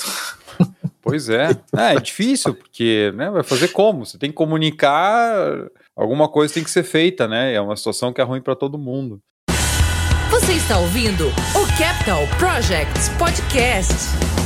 Pois 1.00 1.28
é. 1.28 1.50
é, 1.76 1.94
é 1.94 2.00
difícil, 2.00 2.54
porque 2.54 3.12
né, 3.16 3.30
vai 3.30 3.42
fazer 3.42 3.68
como? 3.68 4.04
Você 4.04 4.18
tem 4.18 4.30
que 4.30 4.36
comunicar, 4.36 5.68
alguma 5.96 6.28
coisa 6.28 6.54
tem 6.54 6.64
que 6.64 6.70
ser 6.70 6.82
feita, 6.82 7.26
né? 7.26 7.54
É 7.54 7.60
uma 7.60 7.76
situação 7.76 8.12
que 8.12 8.20
é 8.20 8.24
ruim 8.24 8.42
para 8.42 8.54
todo 8.54 8.76
mundo. 8.76 9.20
Você 10.30 10.52
está 10.52 10.78
ouvindo 10.78 11.28
o 11.28 11.78
Capital 11.78 12.26
Projects 12.38 13.08
Podcast. 13.18 14.37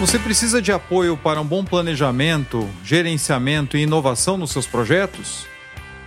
Você 0.00 0.18
precisa 0.18 0.62
de 0.62 0.72
apoio 0.72 1.14
para 1.14 1.38
um 1.42 1.44
bom 1.44 1.62
planejamento, 1.62 2.66
gerenciamento 2.82 3.76
e 3.76 3.82
inovação 3.82 4.38
nos 4.38 4.50
seus 4.50 4.66
projetos? 4.66 5.46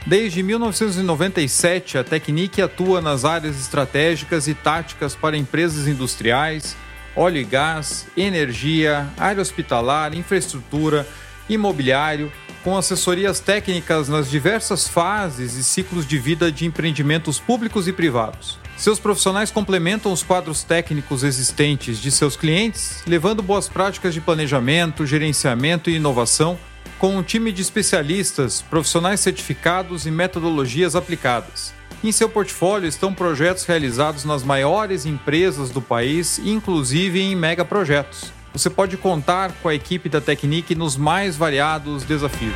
Desde 0.04 0.42
1997, 0.42 2.00
a 2.00 2.04
Technique 2.04 2.60
atua 2.60 3.02
nas 3.02 3.24
áreas 3.24 3.56
estratégicas 3.56 4.48
e 4.48 4.56
táticas 4.56 5.16
para 5.16 5.38
empresas 5.38 5.88
industriais, 5.88 6.76
óleo 7.16 7.38
e 7.38 7.44
gás, 7.44 8.08
energia, 8.18 9.08
área 9.16 9.44
hospitalar, 9.44 10.16
infraestrutura, 10.16 11.08
imobiliário 11.48 12.32
com 12.64 12.78
assessorias 12.78 13.40
técnicas 13.40 14.08
nas 14.08 14.30
diversas 14.30 14.88
fases 14.88 15.56
e 15.56 15.64
ciclos 15.64 16.08
de 16.08 16.18
vida 16.18 16.52
de 16.52 16.66
empreendimentos 16.66 17.40
públicos 17.40 17.88
e 17.88 17.94
privados. 17.94 18.58
Seus 18.78 19.00
profissionais 19.00 19.52
complementam 19.52 20.12
os 20.12 20.24
quadros 20.24 20.64
técnicos 20.64 21.24
existentes 21.24 22.00
de 22.00 22.10
seus 22.10 22.36
clientes, 22.36 23.04
levando 23.06 23.44
boas 23.44 23.68
práticas 23.68 24.14
de 24.14 24.22
planejamento, 24.22 25.06
gerenciamento 25.06 25.90
e 25.90 25.96
inovação 25.96 26.58
com 26.98 27.18
um 27.18 27.24
time 27.24 27.52
de 27.52 27.62
especialistas, 27.62 28.62
profissionais 28.62 29.20
certificados 29.20 30.06
e 30.06 30.12
metodologias 30.12 30.96
aplicadas. 30.96 31.74
Em 32.04 32.12
seu 32.12 32.30
portfólio 32.30 32.88
estão 32.88 33.14
projetos 33.14 33.66
realizados 33.66 34.26
nas 34.26 34.44
maiores 34.44 35.06
empresas 35.06 35.70
do 35.70 35.82
país, 35.82 36.40
inclusive 36.40 37.22
em 37.22 37.36
megaprojetos. 37.36 38.32
Você 38.54 38.70
pode 38.70 38.98
contar 38.98 39.52
com 39.64 39.68
a 39.68 39.74
equipe 39.74 40.08
da 40.08 40.22
Technique 40.22 40.76
nos 40.76 40.96
mais 40.96 41.36
variados 41.36 42.04
desafios. 42.04 42.54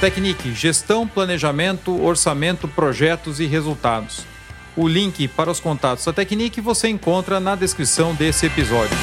Technique, 0.00 0.54
gestão, 0.54 1.08
planejamento, 1.08 2.00
orçamento, 2.00 2.68
projetos 2.68 3.40
e 3.40 3.46
resultados. 3.46 4.24
O 4.76 4.86
link 4.86 5.26
para 5.26 5.50
os 5.50 5.58
contatos 5.58 6.04
da 6.04 6.12
Technique 6.12 6.60
você 6.60 6.86
encontra 6.86 7.40
na 7.40 7.56
descrição 7.56 8.14
desse 8.14 8.46
episódio. 8.46 8.96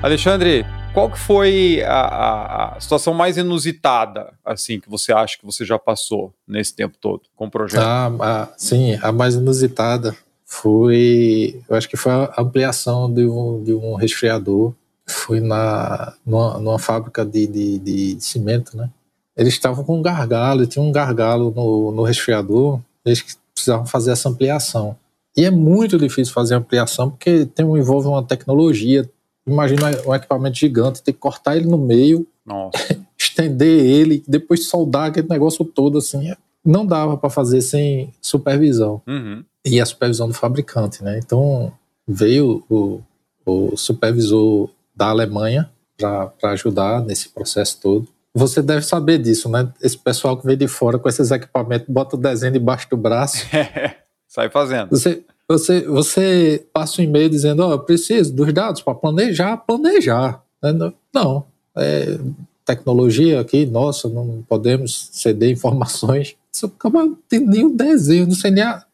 Alexandre, 0.00 0.64
qual 0.94 1.10
que 1.10 1.18
foi 1.18 1.82
a, 1.82 1.92
a, 1.92 2.76
a, 2.76 2.80
situação 2.80 3.14
mais 3.14 3.36
inusitada, 3.36 4.32
assim, 4.44 4.78
que 4.78 4.88
você 4.88 5.12
acha 5.12 5.36
que 5.36 5.44
você 5.44 5.64
já 5.64 5.76
passou 5.76 6.32
nesse 6.46 6.72
tempo 6.72 6.96
todo 7.00 7.22
com 7.34 7.46
o 7.46 7.50
projeto? 7.50 7.82
Ah, 7.82 8.48
sim, 8.56 8.96
a 9.02 9.10
mais 9.10 9.34
inusitada 9.34 10.16
foi, 10.46 11.60
eu 11.68 11.76
acho 11.76 11.88
que 11.88 11.96
foi 11.96 12.12
a 12.12 12.34
ampliação 12.38 13.12
de 13.12 13.26
um, 13.26 13.62
de 13.64 13.74
um 13.74 13.94
resfriador. 13.94 14.72
Fui 15.04 15.40
na, 15.40 16.14
numa, 16.24 16.58
numa 16.58 16.78
fábrica 16.78 17.24
de, 17.24 17.46
de, 17.46 17.78
de, 17.78 18.16
cimento, 18.20 18.76
né? 18.76 18.88
Eles 19.36 19.54
estavam 19.54 19.84
com 19.84 19.98
um 19.98 20.02
gargalo, 20.02 20.66
tinha 20.66 20.82
um 20.82 20.92
gargalo 20.92 21.52
no, 21.54 21.92
no 21.92 22.02
resfriador, 22.04 22.80
eles 23.04 23.38
precisavam 23.52 23.86
fazer 23.86 24.12
essa 24.12 24.28
ampliação. 24.28 24.96
E 25.36 25.44
é 25.44 25.50
muito 25.50 25.98
difícil 25.98 26.32
fazer 26.32 26.54
ampliação 26.54 27.10
porque 27.10 27.44
tem, 27.44 27.66
envolve 27.66 28.08
uma 28.08 28.22
tecnologia. 28.22 29.08
Imagina 29.46 29.90
um 30.06 30.14
equipamento 30.14 30.56
gigante, 30.56 31.02
ter 31.02 31.12
que 31.12 31.18
cortar 31.18 31.56
ele 31.56 31.66
no 31.66 31.76
meio, 31.76 32.26
estender 33.18 33.84
ele, 33.84 34.24
depois 34.26 34.68
soldar 34.68 35.08
aquele 35.08 35.28
negócio 35.28 35.64
todo 35.64 35.98
assim. 35.98 36.32
Não 36.64 36.86
dava 36.86 37.16
para 37.16 37.30
fazer 37.30 37.60
sem 37.60 38.12
supervisão. 38.22 39.02
Uhum 39.06 39.44
e 39.66 39.80
a 39.80 39.84
supervisão 39.84 40.28
do 40.28 40.34
fabricante, 40.34 41.02
né? 41.02 41.18
Então 41.18 41.72
veio 42.06 42.64
o, 42.70 43.00
o 43.44 43.76
supervisor 43.76 44.70
da 44.94 45.08
Alemanha 45.08 45.68
para 45.98 46.52
ajudar 46.52 47.02
nesse 47.02 47.28
processo 47.30 47.80
todo. 47.80 48.08
Você 48.32 48.62
deve 48.62 48.82
saber 48.82 49.18
disso, 49.18 49.48
né? 49.48 49.68
Esse 49.82 49.98
pessoal 49.98 50.36
que 50.36 50.46
vem 50.46 50.56
de 50.56 50.68
fora 50.68 50.98
com 50.98 51.08
esses 51.08 51.30
equipamentos, 51.30 51.88
bota 51.88 52.16
o 52.16 52.18
desenho 52.18 52.52
debaixo 52.52 52.88
do 52.88 52.96
braço. 52.96 53.44
sai 54.28 54.48
fazendo. 54.50 54.90
Você, 54.90 55.24
você, 55.48 55.80
você 55.82 56.66
passa 56.72 57.00
um 57.00 57.04
e-mail 57.04 57.28
dizendo, 57.28 57.64
ó, 57.64 57.68
oh, 57.68 57.72
eu 57.72 57.78
preciso 57.80 58.32
dos 58.32 58.52
dados 58.52 58.82
para 58.82 58.94
planejar, 58.94 59.56
planejar. 59.56 60.42
Né? 60.62 60.92
Não, 61.12 61.44
é 61.76 62.18
tecnologia 62.64 63.40
aqui, 63.40 63.64
nossa, 63.64 64.08
não 64.08 64.44
podemos 64.48 65.08
ceder 65.12 65.50
informações. 65.50 66.36
Isso, 66.52 66.70
não 66.92 67.14
tem 67.28 67.40
nem 67.40 67.64
um 67.64 67.74
desenho, 67.74 68.26
não 68.26 68.34
sei 68.34 68.50
nem 68.50 68.64
a, 68.64 68.84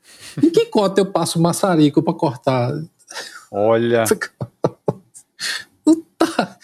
em 0.41 0.51
que 0.51 0.67
cota 0.67 1.01
eu 1.01 1.07
passo 1.07 1.41
maçarico 1.41 2.03
para 2.03 2.15
cortar? 2.15 2.73
Olha. 3.51 4.05
Não, 5.85 6.01
tá, 6.17 6.57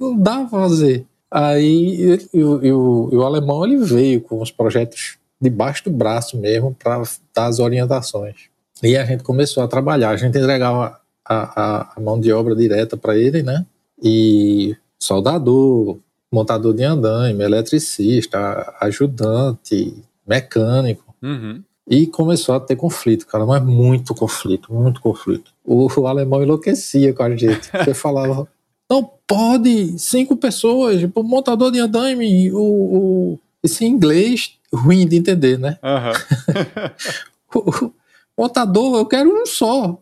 não 0.00 0.18
dá 0.18 0.38
pra 0.40 0.48
fazer. 0.48 1.06
Aí 1.30 2.18
e, 2.34 2.38
e, 2.38 2.42
o, 2.42 2.64
e 3.12 3.16
o 3.16 3.22
alemão 3.22 3.64
ele 3.64 3.76
veio 3.78 4.20
com 4.20 4.42
os 4.42 4.50
projetos 4.50 5.18
debaixo 5.40 5.84
do 5.84 5.90
braço 5.90 6.36
mesmo 6.36 6.74
para 6.74 7.02
dar 7.34 7.46
as 7.46 7.58
orientações. 7.58 8.48
E 8.82 8.96
a 8.96 9.04
gente 9.04 9.22
começou 9.22 9.62
a 9.62 9.68
trabalhar. 9.68 10.10
A 10.10 10.16
gente 10.16 10.36
entregava 10.36 11.00
a, 11.24 11.34
a, 11.34 11.92
a 11.96 12.00
mão 12.00 12.20
de 12.20 12.32
obra 12.32 12.54
direta 12.54 12.96
para 12.96 13.16
ele, 13.16 13.42
né? 13.42 13.64
E 14.02 14.76
soldador, 14.98 15.98
montador 16.30 16.74
de 16.74 16.84
andaime, 16.84 17.42
eletricista, 17.42 18.74
ajudante, 18.80 19.94
mecânico. 20.26 21.14
Uhum. 21.22 21.62
E 21.88 22.06
começou 22.06 22.56
a 22.56 22.60
ter 22.60 22.74
conflito, 22.74 23.26
cara, 23.26 23.46
mas 23.46 23.62
muito 23.62 24.12
conflito, 24.12 24.72
muito 24.72 25.00
conflito. 25.00 25.52
O, 25.64 25.86
o 25.86 26.06
alemão 26.06 26.42
enlouquecia 26.42 27.12
com 27.12 27.22
a 27.22 27.36
gente. 27.36 27.70
Você 27.70 27.94
falava, 27.94 28.48
não 28.90 29.08
pode, 29.26 29.96
cinco 29.98 30.36
pessoas, 30.36 30.98
tipo, 30.98 31.22
montador 31.22 31.70
de 31.70 31.78
andaime, 31.78 32.50
o, 32.52 32.58
o, 32.58 33.38
esse 33.62 33.84
inglês 33.84 34.54
ruim 34.72 35.06
de 35.06 35.16
entender, 35.16 35.58
né? 35.58 35.78
Uhum. 35.82 37.54
o, 37.54 37.86
o 37.86 37.92
montador, 38.36 38.96
eu 38.96 39.06
quero 39.06 39.30
um 39.30 39.46
só. 39.46 40.00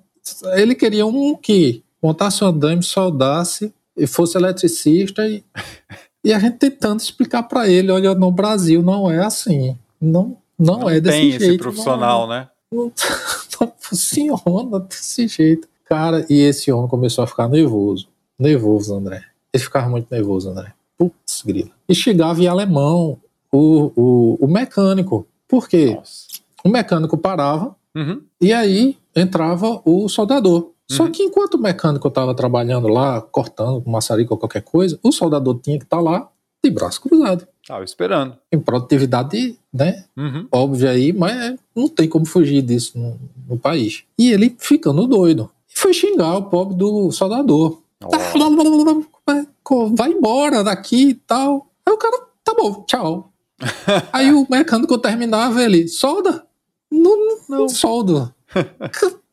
Ele 0.55 0.75
queria 0.75 1.05
um 1.05 1.37
que 1.37 1.83
montasse 2.03 2.43
um 2.43 2.47
andaime, 2.47 2.83
soldasse 2.83 3.75
e 3.95 4.07
fosse 4.07 4.39
eletricista 4.39 5.27
e, 5.29 5.45
e 6.25 6.33
a 6.33 6.39
gente 6.39 6.57
tentando 6.57 7.01
explicar 7.01 7.43
para 7.43 7.69
ele, 7.69 7.91
olha, 7.91 8.15
no 8.15 8.31
Brasil 8.31 8.83
não 8.83 9.11
é 9.11 9.23
assim. 9.23 9.77
Não 10.01 10.37
não, 10.59 10.81
não 10.81 10.91
é 10.91 11.01
desse 11.01 11.19
tem 11.19 11.31
jeito. 11.31 11.45
esse 11.45 11.59
profissional, 11.59 12.23
não, 12.23 12.29
né? 12.29 12.49
Não, 12.73 12.93
não 13.61 13.73
funciona 13.79 14.81
desse 14.81 15.29
jeito. 15.29 15.69
Cara, 15.85 16.25
e 16.29 16.41
esse 16.41 16.73
homem 16.73 16.89
começou 16.89 17.25
a 17.25 17.27
ficar 17.27 17.49
nervoso. 17.49 18.09
Nervoso, 18.39 18.95
André. 18.95 19.23
Ele 19.53 19.63
ficava 19.63 19.89
muito 19.89 20.09
nervoso, 20.11 20.51
André. 20.51 20.73
Putz, 20.97 21.43
grila. 21.45 21.71
E 21.89 21.95
chegava 21.95 22.43
em 22.43 22.47
alemão 22.47 23.19
o, 23.53 23.93
o, 23.95 24.39
o 24.41 24.49
mecânico. 24.49 25.27
Por 25.47 25.69
quê? 25.69 25.95
Nossa. 25.95 26.27
O 26.65 26.69
mecânico 26.69 27.17
parava 27.19 27.77
uhum. 27.95 28.23
e 28.41 28.53
aí 28.53 28.97
entrava 29.15 29.83
o 29.85 30.09
soldador. 30.09 30.63
Uhum. 30.63 30.73
Só 30.91 31.11
que 31.11 31.23
enquanto 31.23 31.55
o 31.55 31.61
mecânico 31.61 32.09
estava 32.09 32.35
trabalhando 32.35 32.89
lá, 32.89 33.21
cortando 33.21 33.83
com 33.83 33.91
maçarico 33.91 34.35
ou 34.35 34.39
qualquer 34.39 34.63
coisa, 34.63 34.99
o 35.03 35.13
soldador 35.13 35.61
tinha 35.61 35.79
que 35.79 35.85
estar 35.85 35.99
tá 35.99 36.03
lá 36.03 36.29
de 36.65 36.71
braço 36.71 37.01
cruzado. 37.01 37.47
Tava 37.67 37.83
esperando. 37.83 38.37
Em 38.53 38.61
produtividade, 38.61 39.59
né? 39.73 40.05
Uhum. 40.17 40.47
Óbvio 40.53 40.91
aí, 40.91 41.13
mas 41.13 41.59
não 41.75 41.89
tem 41.89 42.09
como 42.09 42.27
fugir 42.27 42.61
disso 42.61 42.99
no, 42.99 43.19
no, 43.49 43.59
país. 43.59 44.05
E 44.19 44.31
ele 44.31 44.55
ficando 44.59 45.07
doido. 45.07 45.51
E 45.75 45.79
foi 45.79 45.95
xingar 45.95 46.37
o 46.37 46.45
pobre 46.45 46.77
do 46.77 47.11
soldador. 47.11 47.81
Oh. 48.05 49.89
Vai 49.97 50.11
embora 50.11 50.63
daqui 50.63 51.09
e 51.09 51.15
tal. 51.15 51.71
Aí 51.87 51.93
o 51.93 51.97
cara, 51.97 52.19
tá 52.45 52.55
bom, 52.55 52.85
tchau. 52.87 53.33
aí 54.13 54.31
o 54.31 54.47
mecânico 54.51 54.99
terminava, 54.99 55.63
ele, 55.63 55.89
solda? 55.89 56.47
Não, 56.91 57.17
não, 57.17 57.39
não. 57.49 57.69
solda. 57.69 58.35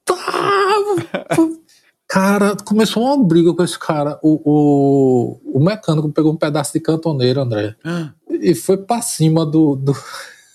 Cara, 2.11 2.57
começou 2.65 3.05
uma 3.05 3.25
briga 3.25 3.53
com 3.53 3.63
esse 3.63 3.79
cara. 3.79 4.19
O, 4.21 4.41
o, 4.43 5.57
o 5.57 5.63
mecânico 5.63 6.11
pegou 6.11 6.33
um 6.33 6.35
pedaço 6.35 6.73
de 6.73 6.81
cantoneiro, 6.81 7.39
André, 7.39 7.73
e 8.29 8.53
foi 8.53 8.75
pra 8.75 9.01
cima 9.01 9.45
do. 9.45 9.77
do... 9.77 9.95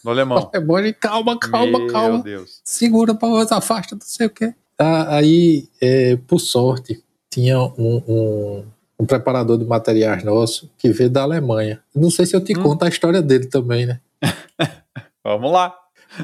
No 0.05 0.11
alemão. 0.11 0.37
alemão 0.53 0.95
calma, 1.01 1.38
calma, 1.38 1.79
Meu 1.79 1.87
calma. 1.87 2.23
Deus. 2.23 2.61
Segura 2.62 3.14
pra 3.14 3.31
você, 3.31 3.55
afasta, 3.55 3.95
não 3.95 4.03
sei 4.05 4.27
o 4.27 4.31
quê. 4.31 4.55
Ah, 4.79 5.16
aí, 5.16 5.66
é, 5.81 6.19
por 6.27 6.40
sorte, 6.40 7.03
tinha 7.31 7.59
um, 7.59 8.03
um, 8.07 8.64
um, 9.01 9.07
preparador 9.07 9.57
de 9.57 9.64
materiais 9.64 10.23
nosso 10.23 10.71
que 10.77 10.90
veio 10.90 11.09
da 11.09 11.23
Alemanha. 11.23 11.81
Não 11.95 12.11
sei 12.11 12.27
se 12.27 12.37
eu 12.37 12.45
te 12.45 12.55
hum. 12.55 12.62
conto 12.62 12.85
a 12.85 12.88
história 12.88 13.23
dele 13.23 13.47
também, 13.47 13.87
né? 13.87 13.99
Vamos 15.25 15.51
lá. 15.51 15.75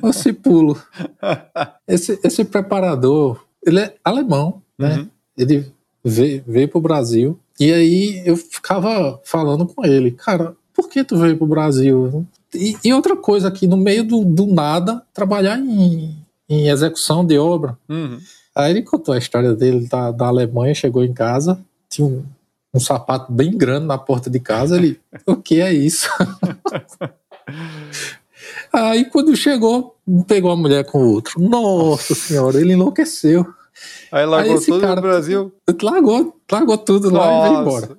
Esse 0.05 0.35
pulo. 0.35 0.79
esse, 1.89 2.21
esse 2.23 2.45
preparador, 2.45 3.43
ele 3.67 3.81
é 3.81 3.95
alemão, 4.05 4.61
né? 4.79 4.97
Uhum 4.99 5.12
ele 5.37 5.73
veio, 6.05 6.43
veio 6.47 6.69
pro 6.69 6.81
Brasil 6.81 7.39
e 7.59 7.73
aí 7.73 8.23
eu 8.27 8.37
ficava 8.37 9.21
falando 9.25 9.67
com 9.67 9.85
ele, 9.85 10.11
cara, 10.11 10.57
por 10.75 10.89
que 10.89 11.05
tu 11.05 11.17
veio 11.17 11.37
pro 11.37 11.47
Brasil? 11.47 12.27
E, 12.55 12.77
e 12.85 12.93
outra 12.93 13.17
coisa 13.17 13.49
aqui, 13.49 13.67
no 13.67 13.77
meio 13.77 14.05
do, 14.05 14.25
do 14.25 14.47
nada, 14.47 15.03
trabalhar 15.13 15.59
em, 15.59 16.17
em 16.49 16.69
execução 16.69 17.25
de 17.25 17.39
obra. 17.39 17.79
Uhum. 17.89 18.19
Aí 18.55 18.71
ele 18.71 18.83
contou 18.83 19.15
a 19.15 19.19
história 19.19 19.55
dele 19.55 19.87
da, 19.87 20.11
da 20.11 20.27
Alemanha, 20.27 20.75
chegou 20.75 21.05
em 21.05 21.13
casa, 21.13 21.61
tinha 21.89 22.07
um, 22.07 22.25
um 22.75 22.81
sapato 22.81 23.33
bem 23.33 23.57
grande 23.57 23.87
na 23.87 23.97
porta 23.97 24.29
de 24.29 24.41
casa, 24.41 24.77
ele, 24.77 25.01
o 25.27 25.37
que 25.37 25.61
é 25.61 25.73
isso? 25.73 26.09
Aí 28.73 29.05
quando 29.05 29.37
chegou, 29.37 29.97
pegou 30.27 30.51
a 30.51 30.57
mulher 30.57 30.85
com 30.85 30.99
o 30.99 31.13
outro. 31.13 31.41
Nossa 31.41 32.15
senhora, 32.15 32.61
ele 32.61 32.73
enlouqueceu. 32.73 33.47
Aí 34.11 34.27
largou 34.27 34.59
Aí 34.59 34.65
tudo 34.65 34.81
cara, 34.81 34.97
no 34.97 35.03
Brasil? 35.03 35.53
Largou, 35.83 36.37
largou 36.51 36.79
tudo 36.79 37.11
Nossa. 37.11 37.27
lá 37.27 37.39
e 37.39 37.49
veio 37.49 37.61
embora. 37.61 37.99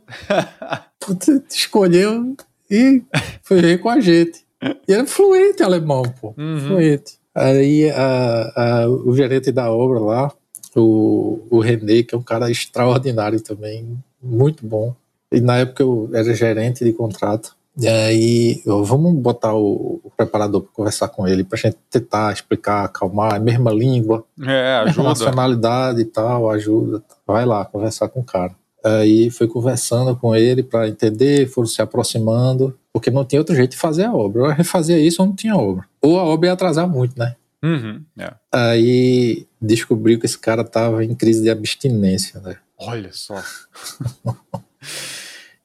Puta, 0.99 1.43
escolheu 1.49 2.35
e 2.69 3.03
foi 3.41 3.77
com 3.77 3.89
a 3.89 3.99
gente. 3.99 4.43
E 4.87 4.93
era 4.93 5.05
fluente 5.05 5.63
alemão, 5.63 6.03
pô. 6.21 6.33
Uhum. 6.37 6.59
Fluente. 6.59 7.17
Aí 7.35 7.89
a, 7.89 8.83
a, 8.83 8.89
o 8.89 9.15
gerente 9.15 9.51
da 9.51 9.71
obra 9.71 9.99
lá, 9.99 10.31
o, 10.75 11.39
o 11.49 11.59
René, 11.59 12.03
que 12.03 12.13
é 12.13 12.17
um 12.17 12.23
cara 12.23 12.49
extraordinário 12.49 13.41
também, 13.41 13.97
muito 14.21 14.65
bom. 14.65 14.95
E 15.31 15.41
na 15.41 15.57
época 15.57 15.83
eu 15.83 16.09
era 16.13 16.33
gerente 16.35 16.83
de 16.83 16.93
contrato. 16.93 17.55
E 17.75 17.87
aí, 17.87 18.61
vamos 18.65 19.15
botar 19.15 19.53
o, 19.55 19.99
o 20.03 20.11
preparador 20.15 20.61
para 20.61 20.71
conversar 20.71 21.07
com 21.07 21.27
ele, 21.27 21.43
para 21.43 21.57
a 21.57 21.61
gente 21.61 21.77
tentar 21.89 22.31
explicar, 22.31 22.85
acalmar, 22.85 23.33
a 23.33 23.39
mesma 23.39 23.71
língua, 23.71 24.23
é, 24.41 24.75
ajuda. 24.75 24.85
mesma 24.85 25.03
nacionalidade 25.03 26.01
e 26.01 26.05
tal, 26.05 26.51
ajuda. 26.51 27.03
Vai 27.25 27.45
lá 27.45 27.65
conversar 27.65 28.09
com 28.09 28.19
o 28.19 28.23
cara. 28.23 28.55
Aí 28.83 29.29
foi 29.31 29.47
conversando 29.47 30.15
com 30.15 30.35
ele 30.35 30.61
para 30.61 30.87
entender, 30.87 31.47
foram 31.47 31.67
se 31.67 31.81
aproximando, 31.81 32.77
porque 32.91 33.09
não 33.09 33.25
tinha 33.25 33.39
outro 33.39 33.55
jeito 33.55 33.71
de 33.71 33.77
fazer 33.77 34.03
a 34.03 34.13
obra. 34.13 34.43
Ou 34.43 34.49
refazia 34.49 34.99
isso 34.99 35.21
ou 35.21 35.29
não 35.29 35.35
tinha 35.35 35.55
obra. 35.55 35.85
Ou 36.01 36.19
a 36.19 36.23
obra 36.23 36.49
ia 36.49 36.53
atrasar 36.53 36.87
muito, 36.87 37.17
né? 37.17 37.35
Uhum, 37.63 38.03
é. 38.19 38.33
Aí 38.51 39.47
descobriu 39.59 40.19
que 40.19 40.25
esse 40.25 40.37
cara 40.37 40.65
tava 40.65 41.03
em 41.03 41.15
crise 41.15 41.41
de 41.41 41.49
abstinência, 41.49 42.41
né? 42.41 42.57
Olha 42.77 43.09
só. 43.13 43.41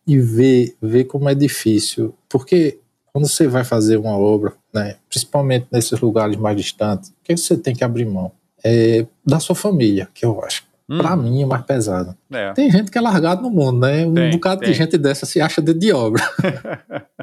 e 0.08 0.18
ver, 0.18 0.74
ver 0.80 1.04
como 1.04 1.28
é 1.28 1.34
difícil. 1.34 2.14
Porque 2.30 2.78
quando 3.12 3.28
você 3.28 3.46
vai 3.46 3.62
fazer 3.62 3.98
uma 3.98 4.16
obra, 4.16 4.54
né, 4.72 4.96
principalmente 5.06 5.66
nesses 5.70 6.00
lugares 6.00 6.36
mais 6.36 6.56
distantes, 6.56 7.10
o 7.10 7.14
que 7.22 7.36
você 7.36 7.58
tem 7.58 7.74
que 7.74 7.84
abrir 7.84 8.06
mão? 8.06 8.32
É 8.64 9.04
da 9.24 9.38
sua 9.38 9.54
família, 9.54 10.08
que 10.14 10.24
eu 10.24 10.42
acho. 10.42 10.64
Hum. 10.88 10.96
Pra 10.96 11.14
mim 11.14 11.42
é 11.42 11.46
mais 11.46 11.62
pesado. 11.62 12.16
É. 12.30 12.52
Tem 12.54 12.70
gente 12.70 12.90
que 12.90 12.96
é 12.96 13.00
largado 13.00 13.42
no 13.42 13.50
mundo, 13.50 13.80
né? 13.80 14.06
Um 14.06 14.14
tem, 14.14 14.30
bocado 14.30 14.62
tem. 14.62 14.70
de 14.70 14.74
gente 14.74 14.96
dessa 14.96 15.26
se 15.26 15.42
acha 15.42 15.60
de, 15.60 15.74
de 15.74 15.92
obra. 15.92 16.22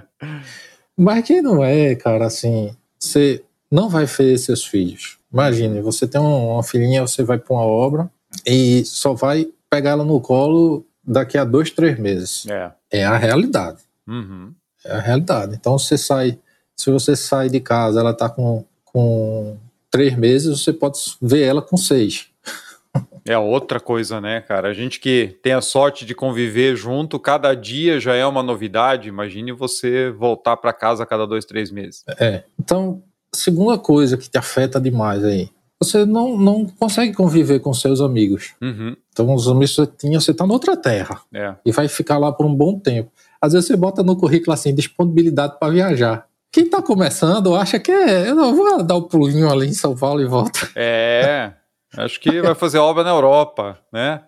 Mas 0.95 1.25
quem 1.25 1.41
não 1.41 1.63
é, 1.63 1.95
cara, 1.95 2.27
assim, 2.27 2.75
você 2.99 3.43
não 3.71 3.89
vai 3.89 4.05
ver 4.05 4.37
seus 4.37 4.63
filhos. 4.63 5.17
Imagine, 5.33 5.81
você 5.81 6.07
tem 6.07 6.21
uma 6.21 6.63
filhinha, 6.63 7.01
você 7.01 7.23
vai 7.23 7.39
para 7.39 7.53
uma 7.53 7.65
obra 7.65 8.09
e 8.45 8.85
só 8.85 9.13
vai 9.13 9.47
pegar 9.69 9.91
ela 9.91 10.05
no 10.05 10.21
colo 10.21 10.85
daqui 11.05 11.37
a 11.37 11.43
dois, 11.43 11.71
três 11.71 11.97
meses. 11.99 12.45
É, 12.47 12.71
é 12.91 13.05
a 13.05 13.17
realidade. 13.17 13.79
Uhum. 14.07 14.53
É 14.83 14.93
a 14.93 14.99
realidade. 14.99 15.55
Então 15.55 15.77
você 15.77 15.97
sai, 15.97 16.37
se 16.75 16.91
você 16.91 17.15
sai 17.15 17.49
de 17.49 17.59
casa, 17.59 17.99
ela 17.99 18.11
está 18.11 18.29
com, 18.29 18.65
com 18.83 19.57
três 19.89 20.15
meses, 20.15 20.61
você 20.61 20.73
pode 20.73 20.99
ver 21.21 21.43
ela 21.43 21.61
com 21.61 21.77
seis. 21.77 22.27
É 23.27 23.35
outra 23.35 23.79
coisa, 23.79 24.21
né, 24.21 24.39
cara? 24.39 24.69
A 24.69 24.73
gente 24.73 24.99
que 24.99 25.35
tem 25.41 25.53
a 25.53 25.59
sorte 25.59 26.05
de 26.05 26.13
conviver 26.13 26.75
junto, 26.75 27.19
cada 27.19 27.55
dia 27.55 27.99
já 27.99 28.13
é 28.13 28.23
uma 28.23 28.43
novidade. 28.43 29.09
Imagine 29.09 29.51
você 29.51 30.11
voltar 30.11 30.55
para 30.57 30.71
casa 30.71 31.01
a 31.01 31.05
cada 31.07 31.25
dois, 31.25 31.43
três 31.43 31.71
meses. 31.71 32.03
É. 32.19 32.43
Então, 32.59 33.01
segunda 33.33 33.79
coisa 33.79 34.15
que 34.15 34.29
te 34.29 34.37
afeta 34.37 34.79
demais 34.79 35.23
aí, 35.23 35.49
você 35.81 36.05
não, 36.05 36.37
não 36.37 36.65
consegue 36.65 37.13
conviver 37.13 37.59
com 37.59 37.73
seus 37.73 38.01
amigos. 38.01 38.53
Uhum. 38.61 38.95
Então, 39.11 39.33
os 39.33 39.47
amigos 39.47 39.71
que 39.71 39.81
você 39.81 39.87
tinha, 39.97 40.19
você 40.19 40.31
está 40.31 40.45
noutra 40.45 40.77
terra. 40.77 41.21
É. 41.33 41.55
E 41.65 41.71
vai 41.71 41.87
ficar 41.87 42.17
lá 42.17 42.31
por 42.31 42.45
um 42.45 42.53
bom 42.53 42.79
tempo. 42.79 43.11
Às 43.41 43.53
vezes 43.53 43.67
você 43.67 43.75
bota 43.75 44.01
no 44.01 44.15
currículo 44.15 44.53
assim, 44.53 44.73
disponibilidade 44.73 45.57
para 45.59 45.73
viajar. 45.73 46.27
Quem 46.51 46.65
está 46.65 46.81
começando 46.81 47.55
acha 47.55 47.77
que 47.79 47.91
é, 47.91 48.29
eu 48.29 48.35
não 48.35 48.55
vou 48.55 48.81
dar 48.81 48.95
o 48.95 48.99
um 48.99 49.03
pulinho 49.03 49.51
ali 49.51 49.67
em 49.67 49.73
São 49.73 49.95
Paulo 49.95 50.21
e 50.21 50.25
volta. 50.25 50.59
É. 50.75 51.53
Acho 51.97 52.19
que 52.19 52.41
vai 52.41 52.53
fazer 52.55 52.77
obra 52.77 53.05
na 53.05 53.11
Europa, 53.11 53.77
né? 53.91 54.21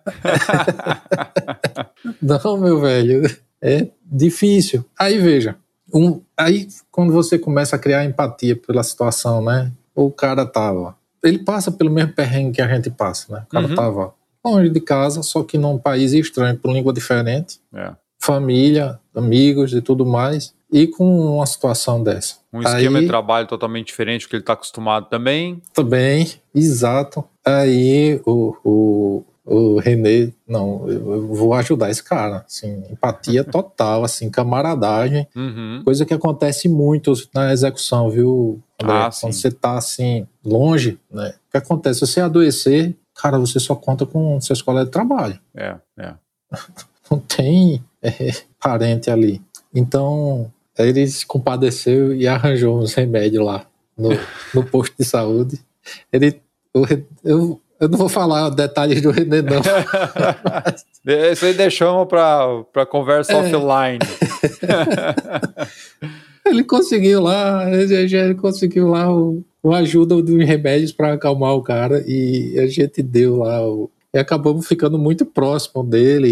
não, 2.22 2.56
meu 2.56 2.80
velho, 2.80 3.22
é 3.60 3.88
difícil. 4.02 4.86
Aí 4.98 5.18
veja, 5.18 5.54
um, 5.92 6.20
aí, 6.36 6.68
quando 6.90 7.12
você 7.12 7.38
começa 7.38 7.76
a 7.76 7.78
criar 7.78 8.04
empatia 8.04 8.56
pela 8.56 8.82
situação, 8.82 9.42
né? 9.42 9.72
O 9.94 10.10
cara 10.10 10.44
tava. 10.46 10.96
Ele 11.22 11.38
passa 11.38 11.70
pelo 11.70 11.90
mesmo 11.90 12.12
perrengue 12.12 12.56
que 12.56 12.62
a 12.62 12.68
gente 12.68 12.90
passa, 12.90 13.32
né? 13.32 13.42
O 13.46 13.50
cara 13.50 13.66
uhum. 13.66 13.74
tava 13.74 14.14
longe 14.44 14.70
de 14.70 14.80
casa, 14.80 15.22
só 15.22 15.42
que 15.42 15.58
num 15.58 15.78
país 15.78 16.12
estranho, 16.12 16.58
com 16.58 16.72
língua 16.72 16.92
diferente, 16.92 17.60
é. 17.74 17.92
família, 18.20 18.98
amigos 19.14 19.72
e 19.72 19.82
tudo 19.82 20.06
mais, 20.06 20.54
e 20.70 20.86
com 20.86 21.36
uma 21.36 21.46
situação 21.46 22.02
dessa. 22.02 22.36
Um 22.52 22.60
esquema 22.60 22.98
Aí, 22.98 23.04
de 23.04 23.08
trabalho 23.08 23.46
totalmente 23.46 23.86
diferente 23.86 24.26
do 24.26 24.28
que 24.28 24.36
ele 24.36 24.42
está 24.42 24.52
acostumado 24.52 25.08
também. 25.08 25.62
Também, 25.74 26.30
exato. 26.54 27.24
Aí 27.44 28.20
o, 28.26 28.54
o, 28.64 29.24
o 29.48 29.78
René, 29.78 30.30
não, 30.46 30.88
eu 30.90 31.26
vou 31.28 31.54
ajudar 31.54 31.90
esse 31.90 32.02
cara, 32.02 32.44
assim, 32.46 32.84
empatia 32.90 33.42
total, 33.44 34.04
assim, 34.04 34.28
camaradagem, 34.28 35.26
uhum. 35.34 35.80
coisa 35.84 36.04
que 36.04 36.12
acontece 36.12 36.68
muito 36.68 37.14
na 37.34 37.50
execução, 37.50 38.10
viu, 38.10 38.60
André? 38.80 38.94
Ah, 38.94 39.10
Quando 39.18 39.32
você 39.32 39.50
tá, 39.50 39.78
assim, 39.78 40.26
longe, 40.44 40.98
né, 41.10 41.34
o 41.48 41.50
que 41.50 41.56
acontece? 41.56 42.00
Você 42.00 42.20
adoecer, 42.20 42.94
cara, 43.14 43.38
você 43.38 43.58
só 43.58 43.74
conta 43.74 44.04
com 44.04 44.38
seus 44.40 44.60
colegas 44.60 44.88
de 44.88 44.92
trabalho. 44.92 45.40
É, 45.56 45.76
é. 45.98 46.14
Não 47.10 47.18
tem 47.18 47.82
é, 48.02 48.10
parente 48.60 49.10
ali. 49.10 49.40
Então, 49.74 50.52
ele 50.78 51.06
se 51.08 51.24
compadeceu 51.24 52.14
e 52.14 52.28
arranjou 52.28 52.78
uns 52.78 52.92
remédios 52.92 53.44
lá 53.44 53.66
no, 53.96 54.10
no 54.54 54.62
posto 54.62 54.94
de 54.98 55.04
saúde. 55.06 55.58
Ele, 56.12 56.38
eu, 56.74 56.84
eu 57.24 57.60
eu 57.80 57.88
não 57.88 57.98
vou 57.98 58.08
falar 58.08 58.50
detalhes 58.50 59.00
do 59.00 59.10
René, 59.10 59.42
não. 59.42 59.60
Isso 61.32 61.44
aí 61.44 61.54
deixamos 61.54 62.06
para 62.08 62.86
conversa 62.86 63.32
é. 63.32 63.36
offline. 63.36 63.98
ele 66.44 66.64
conseguiu 66.64 67.22
lá, 67.22 67.64
ele 67.70 68.34
conseguiu 68.34 68.88
lá 68.88 69.12
o, 69.12 69.42
o 69.62 69.72
ajuda 69.72 70.20
dos 70.20 70.44
remédios 70.44 70.92
para 70.92 71.12
acalmar 71.12 71.54
o 71.54 71.62
cara 71.62 72.02
e 72.06 72.58
a 72.58 72.66
gente 72.66 73.02
deu 73.02 73.36
lá 73.36 73.66
o, 73.66 73.90
e 74.12 74.18
acabamos 74.18 74.66
ficando 74.66 74.98
muito 74.98 75.24
próximo 75.26 75.84
dele 75.84 76.28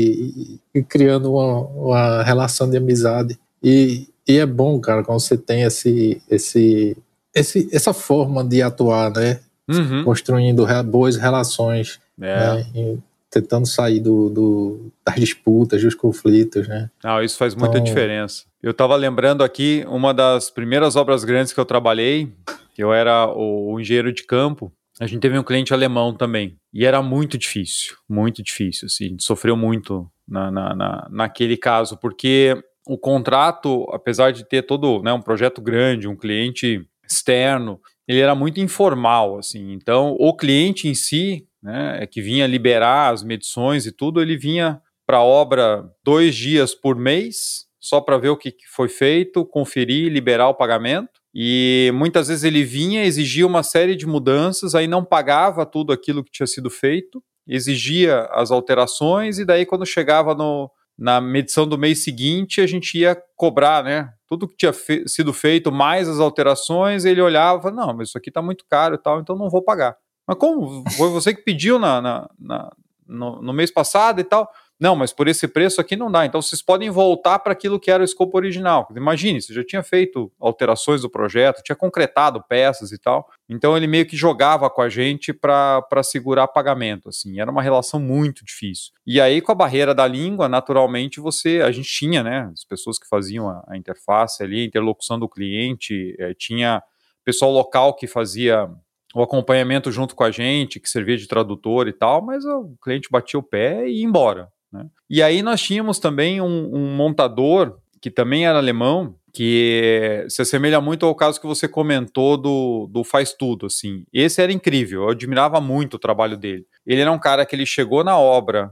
e, 0.75 0.79
e 0.79 0.83
criando 0.83 1.33
uma, 1.33 1.61
uma, 1.61 2.23
relação 2.23 2.69
de 2.69 2.77
amizade. 2.77 3.39
E, 3.63 4.09
e 4.27 4.39
é 4.39 4.47
bom, 4.47 4.81
cara, 4.81 5.05
quando 5.05 5.21
você 5.21 5.37
tem 5.37 5.63
esse, 5.63 6.21
esse, 6.31 6.97
esse, 7.35 7.69
essa 7.73 7.93
forma 7.93 8.43
de 8.43 8.63
atuar, 8.63 9.13
né? 9.13 9.41
Uhum. 9.69 10.05
construindo 10.05 10.67
boas 10.85 11.17
relações, 11.17 12.01
é. 12.21 12.65
né, 12.75 12.99
tentando 13.31 13.67
sair 13.67 14.01
do, 14.01 14.31
do, 14.31 14.93
das 15.05 15.17
disputas, 15.17 15.83
dos 15.83 15.95
conflitos, 15.95 16.67
né? 16.69 16.91
Não, 17.03 17.23
isso 17.23 17.37
faz 17.37 17.55
muita 17.55 17.79
então... 17.79 17.85
diferença. 17.85 18.45
Eu 18.63 18.71
estava 18.71 18.97
lembrando 18.97 19.45
aqui 19.45 19.85
uma 19.89 20.13
das 20.15 20.51
primeiras 20.51 20.97
obras 20.97 21.25
grandes 21.25 21.53
que 21.53 21.61
eu 21.61 21.65
trabalhei, 21.65 22.33
eu 22.77 22.93
era 22.93 23.27
o, 23.29 23.73
o 23.75 23.81
engenheiro 23.81 24.13
de 24.13 24.25
campo, 24.25 24.73
a 24.99 25.07
gente 25.07 25.21
teve 25.21 25.39
um 25.39 25.43
cliente 25.43 25.75
alemão 25.75 26.15
também. 26.15 26.57
E 26.73 26.87
era 26.87 27.03
muito 27.03 27.37
difícil, 27.37 27.97
muito 28.09 28.43
difícil. 28.43 28.87
Assim, 28.87 29.05
a 29.05 29.09
gente 29.09 29.25
sofreu 29.25 29.57
muito 29.57 30.11
na, 30.27 30.51
na, 30.51 30.75
na, 30.75 31.09
naquele 31.11 31.57
caso, 31.57 31.99
porque 31.99 32.57
o 32.87 32.97
contrato, 32.97 33.87
apesar 33.93 34.31
de 34.31 34.45
ter 34.45 34.63
todo 34.63 35.03
né, 35.03 35.13
um 35.13 35.21
projeto 35.21 35.61
grande, 35.61 36.09
um 36.09 36.17
cliente 36.17 36.87
externo, 37.07 37.81
ele 38.07 38.21
era 38.21 38.35
muito 38.35 38.61
informal, 38.61 39.39
assim. 39.39 39.73
Então, 39.73 40.17
o 40.19 40.35
cliente 40.37 40.89
em 40.89 40.95
si, 40.95 41.47
né, 41.63 41.99
é 42.03 42.07
que 42.07 42.23
vinha 42.23 42.47
liberar 42.47 43.13
as 43.13 43.23
medições 43.23 43.87
e 43.87 43.93
tudo, 43.93 44.21
ele 44.21 44.37
vinha 44.37 44.81
para 45.07 45.19
a 45.19 45.25
obra 45.25 45.85
dois 46.05 46.35
dias 46.35 46.75
por 46.75 46.97
mês, 46.97 47.67
só 47.81 48.01
para 48.01 48.19
ver 48.19 48.31
o 48.31 48.37
que, 48.37 48.51
que 48.51 48.67
foi 48.69 48.89
feito, 48.89 49.45
conferir, 49.45 50.11
liberar 50.11 50.49
o 50.49 50.55
pagamento. 50.55 51.21
E 51.35 51.91
muitas 51.95 52.29
vezes 52.29 52.45
ele 52.45 52.65
vinha, 52.65 53.05
exigia 53.05 53.47
uma 53.47 53.63
série 53.63 53.95
de 53.95 54.07
mudanças, 54.07 54.75
aí 54.75 54.87
não 54.87 55.05
pagava 55.05 55.67
tudo 55.67 55.93
aquilo 55.93 56.25
que 56.25 56.33
tinha 56.33 56.47
sido 56.47 56.71
feito, 56.71 57.23
exigia 57.47 58.23
as 58.33 58.51
alterações, 58.51 59.39
e 59.39 59.45
daí 59.45 59.67
quando 59.67 59.87
chegava 59.87 60.35
no, 60.35 60.71
na 60.99 61.21
medição 61.21 61.67
do 61.67 61.77
mês 61.77 62.03
seguinte, 62.03 62.61
a 62.61 62.67
gente 62.67 62.99
ia 62.99 63.17
cobrar, 63.37 63.85
né? 63.85 64.13
Tudo 64.27 64.49
que 64.49 64.57
tinha 64.57 64.73
fe 64.73 65.07
sido 65.07 65.33
feito, 65.33 65.71
mais 65.71 66.09
as 66.09 66.19
alterações, 66.19 67.05
ele 67.05 67.21
olhava, 67.21 67.71
não, 67.71 67.95
mas 67.95 68.09
isso 68.09 68.19
aqui 68.19 68.31
está 68.31 68.41
muito 68.41 68.65
caro 68.69 68.95
e 68.95 68.99
tal, 68.99 69.21
então 69.21 69.37
não 69.37 69.51
vou 69.51 69.63
pagar. 69.63 69.97
Mas 70.27 70.39
como? 70.39 70.83
Foi 70.97 71.11
você 71.11 71.35
que 71.35 71.43
pediu 71.43 71.79
na, 71.79 72.01
na, 72.01 72.31
na 72.39 72.73
no, 73.07 73.41
no 73.41 73.53
mês 73.53 73.71
passado 73.71 74.21
e 74.21 74.25
tal? 74.25 74.51
Não, 74.79 74.95
mas 74.95 75.13
por 75.13 75.27
esse 75.27 75.49
preço 75.49 75.81
aqui 75.81 75.97
não 75.97 76.11
dá. 76.11 76.27
Então 76.27 76.43
vocês 76.43 76.61
podem 76.61 76.91
voltar 76.91 77.39
para 77.39 77.53
aquilo 77.53 77.81
que 77.81 77.91
era 77.91 78.03
o 78.03 78.05
escopo 78.05 78.37
original. 78.37 78.87
Imagine, 78.95 79.41
você 79.41 79.55
já 79.55 79.65
tinha 79.65 79.83
feito 79.83 80.31
alterações 80.39 81.03
do 81.03 81.11
projeto, 81.11 81.63
tinha 81.63 81.77
concretado 81.77 82.43
peças 82.47 82.93
e 82.93 82.99
tal. 82.99 83.27
Então 83.49 83.77
ele 83.77 83.87
meio 83.87 84.07
que 84.07 84.17
jogava 84.17 84.69
com 84.69 84.83
a 84.83 84.89
gente 84.89 85.33
para 85.33 86.03
segurar 86.03 86.49
pagamento. 86.49 87.09
Assim, 87.09 87.41
era 87.41 87.51
uma 87.51 87.63
relação 87.63 87.99
muito 87.99 88.45
difícil. 88.45 88.93
E 89.07 89.21
aí, 89.21 89.41
com 89.41 89.53
a 89.53 89.55
barreira 89.55 89.95
da 89.95 90.07
língua, 90.07 90.49
naturalmente 90.49 91.21
você. 91.21 91.63
A 91.65 91.73
gente 91.73 91.89
tinha, 91.89 92.23
né? 92.23 92.51
As 92.53 92.65
pessoas 92.65 92.99
que 92.99 93.09
faziam 93.09 93.49
a, 93.49 93.65
a 93.69 93.77
interface 93.77 94.43
ali, 94.43 94.63
a 94.63 94.67
interlocução 94.67 95.19
do 95.19 95.29
cliente, 95.29 96.15
eh, 96.19 96.35
tinha 96.35 96.83
pessoal 97.25 97.51
local 97.51 97.95
que 97.95 98.07
fazia 98.07 98.71
o 99.13 99.23
acompanhamento 99.23 99.91
junto 99.91 100.15
com 100.15 100.23
a 100.23 100.31
gente, 100.31 100.79
que 100.79 100.89
servia 100.89 101.17
de 101.17 101.27
tradutor 101.27 101.89
e 101.89 101.93
tal, 101.93 102.23
mas 102.23 102.45
o 102.45 102.77
cliente 102.83 103.09
batia 103.11 103.41
o 103.41 103.43
pé 103.43 103.89
e 103.89 104.01
ia 104.01 104.05
embora. 104.05 104.49
Né? 104.77 104.87
E 105.09 105.23
aí 105.23 105.43
nós 105.43 105.61
tínhamos 105.61 105.99
também 105.99 106.41
um, 106.41 106.75
um 106.75 106.95
montador 106.95 107.79
que 108.01 108.11
também 108.11 108.47
era 108.47 108.59
alemão, 108.59 109.17
que 109.33 110.25
se 110.29 110.41
assemelha 110.41 110.81
muito 110.81 111.05
ao 111.05 111.15
caso 111.15 111.41
que 111.41 111.47
você 111.47 111.67
comentou 111.67 112.37
do, 112.37 112.89
do 112.91 113.03
faz 113.03 113.33
tudo, 113.33 113.67
assim. 113.67 114.05
Esse 114.13 114.41
era 114.41 114.53
incrível, 114.53 115.03
eu 115.03 115.09
admirava 115.11 115.61
muito 115.61 115.95
o 115.95 115.99
trabalho 115.99 116.37
dele. 116.37 116.67
Ele 116.87 117.01
era 117.01 117.13
um 117.13 117.19
cara 117.19 117.45
que 117.45 117.57
ele 117.57 117.67
chegou 117.67 118.05
na 118.05 118.19
obra 118.19 118.71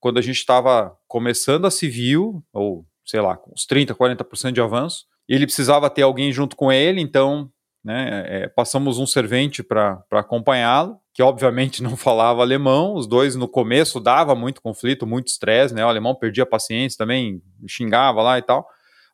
quando 0.00 0.18
a 0.18 0.22
gente 0.22 0.38
estava 0.38 0.96
começando 1.06 1.66
a 1.66 1.70
civil, 1.70 2.42
ou 2.52 2.86
sei 3.04 3.20
lá, 3.20 3.36
com 3.36 3.52
uns 3.52 3.66
30%, 3.66 3.94
40% 3.94 4.52
de 4.52 4.60
avanço, 4.60 5.04
ele 5.28 5.46
precisava 5.46 5.90
ter 5.90 6.02
alguém 6.02 6.32
junto 6.32 6.56
com 6.56 6.72
ele, 6.72 7.00
então 7.00 7.50
né, 7.84 8.24
é, 8.26 8.48
passamos 8.48 8.98
um 8.98 9.06
servente 9.06 9.62
para 9.62 10.02
acompanhá-lo, 10.12 10.98
que 11.14 11.22
obviamente 11.22 11.82
não 11.84 11.96
falava 11.96 12.42
alemão, 12.42 12.94
os 12.94 13.06
dois 13.06 13.36
no 13.36 13.48
começo 13.48 13.98
dava 13.98 14.34
muito 14.34 14.60
conflito, 14.60 15.06
muito 15.06 15.28
estresse, 15.28 15.74
né, 15.74 15.84
o 15.84 15.88
alemão 15.88 16.14
perdia 16.14 16.44
a 16.44 16.46
paciência 16.46 16.98
também, 16.98 17.42
xingava 17.66 18.22
lá 18.22 18.38
e 18.38 18.42
tal, 18.42 18.66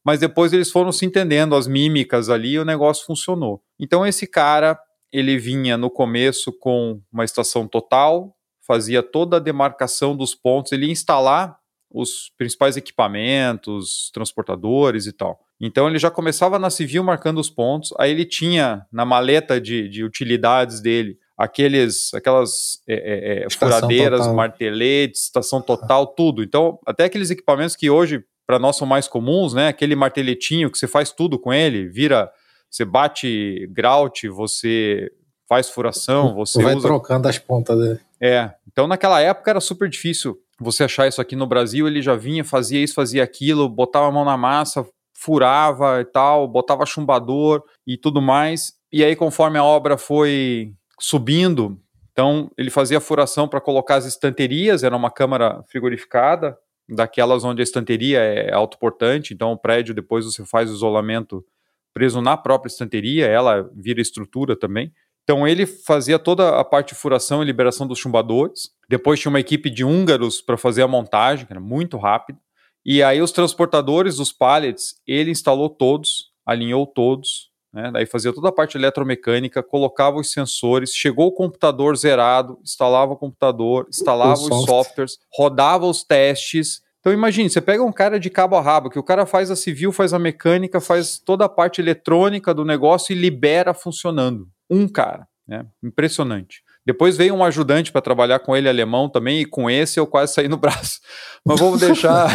mas 0.05 0.21
depois 0.21 0.53
eles 0.53 0.71
foram 0.71 0.93
se 0.93 1.05
entendendo, 1.05 1.55
as 1.55 1.67
mímicas 1.67 2.29
ali, 2.29 2.53
e 2.53 2.59
o 2.59 2.65
negócio 2.65 3.05
funcionou. 3.05 3.63
Então 3.79 4.07
esse 4.07 4.27
cara, 4.27 4.79
ele 5.13 5.37
vinha 5.39 5.77
no 5.77 5.91
começo 5.91 6.53
com 6.53 7.01
uma 7.13 7.25
estação 7.25 7.67
total, 7.67 8.37
fazia 8.67 9.03
toda 9.03 9.37
a 9.37 9.41
demarcação 9.41 10.17
dos 10.17 10.35
pontos, 10.35 10.73
ele 10.73 10.87
ia 10.87 10.93
instalar 10.93 11.57
os 11.91 12.31
principais 12.37 12.77
equipamentos, 12.77 14.11
transportadores 14.13 15.07
e 15.07 15.13
tal. 15.13 15.39
Então 15.61 15.89
ele 15.89 15.99
já 15.99 16.11
começava 16.11 16.59
na 16.59 16.69
civil 16.69 17.03
marcando 17.03 17.39
os 17.39 17.49
pontos, 17.49 17.93
aí 17.99 18.11
ele 18.11 18.25
tinha 18.25 18.85
na 18.93 19.05
maleta 19.05 19.61
de, 19.61 19.89
de 19.89 20.05
utilidades 20.05 20.81
dele 20.81 21.19
aqueles, 21.37 22.13
aquelas 22.13 22.81
é, 22.89 23.43
é, 23.43 23.45
é 23.45 23.51
furadeiras, 23.51 24.21
total. 24.21 24.35
marteletes, 24.35 25.23
estação 25.23 25.63
total, 25.63 26.07
tudo. 26.07 26.43
Então 26.43 26.79
até 26.87 27.05
aqueles 27.05 27.31
equipamentos 27.31 27.77
que 27.77 27.89
hoje 27.89 28.23
para 28.47 28.59
nós 28.59 28.77
são 28.77 28.87
mais 28.87 29.09
comuns, 29.09 29.55
né? 29.55 29.69
Aquele 29.69 29.97
marteletinho 29.97 30.71
que 30.71 30.79
você 30.79 30.87
faz 30.87 31.11
tudo 31.11 31.39
com 31.39 31.53
ele, 31.53 31.89
vira, 31.89 32.31
você 32.71 32.85
bate 32.85 33.69
grout, 33.73 34.29
você 34.29 35.11
faz 35.49 35.69
furação, 35.69 36.35
você 36.35 36.63
vai 36.63 36.75
usa... 36.75 36.87
trocando 36.87 37.29
as 37.29 37.39
pontas 37.39 37.79
dele. 37.79 38.01
É, 38.21 38.53
então 38.71 38.87
naquela 38.87 39.21
época 39.21 39.51
era 39.51 39.61
super 39.61 39.89
difícil 39.89 40.39
você 40.59 40.85
achar 40.85 41.07
isso 41.07 41.21
aqui 41.21 41.37
no 41.37 41.47
Brasil, 41.47 41.87
ele 41.87 42.01
já 42.01 42.17
vinha, 42.17 42.45
fazia 42.45 42.83
isso, 42.83 42.95
fazia 42.95 43.23
aquilo, 43.23 43.69
botava 43.69 44.09
a 44.09 44.13
mão 44.13 44.25
na 44.25 44.37
massa, 44.37 44.87
furava 45.15 46.01
e 46.01 46.05
tal, 46.05 46.47
botava 46.47 46.87
chumbador 46.87 47.63
e 47.87 47.97
tudo 47.97 48.21
mais. 48.21 48.73
E 48.93 49.05
aí, 49.05 49.17
conforme 49.17 49.59
a 49.59 49.65
obra 49.65 49.97
foi 49.99 50.73
subindo, 50.99 51.79
então 52.13 52.51
ele 52.57 52.71
fazia 52.71 53.01
furação 53.01 53.47
para 53.47 53.61
colocar 53.61 53.97
as 53.97 54.07
estanterias, 54.07 54.83
era 54.83 54.97
uma 54.97 55.11
câmara 55.11 55.63
frigorificada, 55.69 56.57
daquelas 56.89 57.45
onde 57.45 57.61
a 57.61 57.65
estanteria 57.65 58.21
é 58.21 58.53
autoportante, 58.53 59.35
então 59.35 59.53
o 59.53 59.59
prédio 59.59 59.95
depois 59.95 60.25
você 60.25 60.45
faz 60.47 60.71
o 60.71 60.75
isolamento 60.75 61.45
preso 61.93 62.21
na 62.21 62.37
própria 62.37 62.69
estanteria, 62.69 63.27
ela 63.27 63.69
vira 63.75 64.01
estrutura 64.01 64.57
também. 64.57 64.93
Então 65.27 65.47
ele 65.47 65.67
fazia 65.67 66.21
toda 66.21 66.61
a 66.61 66.65
parte 66.65 66.91
de 66.91 66.95
furação 66.95 67.43
e 67.43 67.45
liberação 67.45 67.85
dos 67.85 67.99
chumbadores. 67.99 68.71
Depois 68.89 69.19
tinha 69.19 69.29
uma 69.29 69.41
equipe 69.41 69.69
de 69.69 69.85
húngaros 69.85 70.41
para 70.41 70.57
fazer 70.57 70.83
a 70.83 70.89
montagem, 70.89 71.45
que 71.45 71.53
era 71.53 71.61
muito 71.61 71.97
rápido. 71.97 72.39
E 72.85 73.03
aí 73.03 73.21
os 73.21 73.33
transportadores 73.33 74.19
dos 74.19 74.33
pallets, 74.33 74.95
ele 75.05 75.33
instalou 75.33 75.69
todos, 75.69 76.31
alinhou 76.47 76.87
todos, 76.87 77.51
né? 77.75 77.91
Daí 77.91 78.07
fazia 78.07 78.33
toda 78.33 78.51
a 78.51 78.53
parte 78.53 78.79
eletromecânica, 78.79 79.65
colocava 79.65 80.19
os 80.19 80.31
sensores, 80.31 80.95
chegou 80.95 81.27
o 81.27 81.33
computador 81.33 81.97
zerado, 81.97 82.61
instalava 82.63 83.15
o 83.15 83.17
computador, 83.17 83.89
instalava 83.89 84.35
os 84.35 84.47
software. 84.47 84.67
softwares, 84.67 85.19
rodava 85.37 85.87
os 85.87 86.05
testes. 86.05 86.83
Então 87.01 87.13
imagine, 87.13 87.51
você 87.51 87.61
pega 87.61 87.83
um 87.83 87.93
cara 87.93 88.21
de 88.21 88.31
cabo 88.31 88.55
a 88.55 88.61
rabo, 88.61 88.91
que 88.91 88.99
o 88.99 89.03
cara 89.03 89.27
faz 89.27 89.51
a 89.51 89.57
civil, 89.57 89.91
faz 89.91 90.15
a 90.15 90.21
mecânica, 90.21 90.81
faz 90.81 91.19
toda 91.19 91.47
a 91.47 91.49
parte 91.49 91.81
eletrônica 91.81 92.55
do 92.55 92.65
negócio 92.65 93.13
e 93.13 93.19
libera 93.19 93.75
funcionando 93.75 94.49
um 94.71 94.89
cara, 94.89 95.27
né? 95.47 95.65
Impressionante. 95.83 96.63
Depois 96.85 97.17
veio 97.17 97.35
um 97.35 97.43
ajudante 97.43 97.91
para 97.91 98.01
trabalhar 98.01 98.39
com 98.39 98.57
ele 98.57 98.69
alemão 98.69 99.09
também, 99.09 99.41
e 99.41 99.45
com 99.45 99.69
esse 99.69 99.99
eu 99.99 100.07
quase 100.07 100.35
saí 100.35 100.47
no 100.47 100.57
braço. 100.59 101.01
Mas 101.45 101.59
vamos 101.59 101.81
deixar 101.81 102.29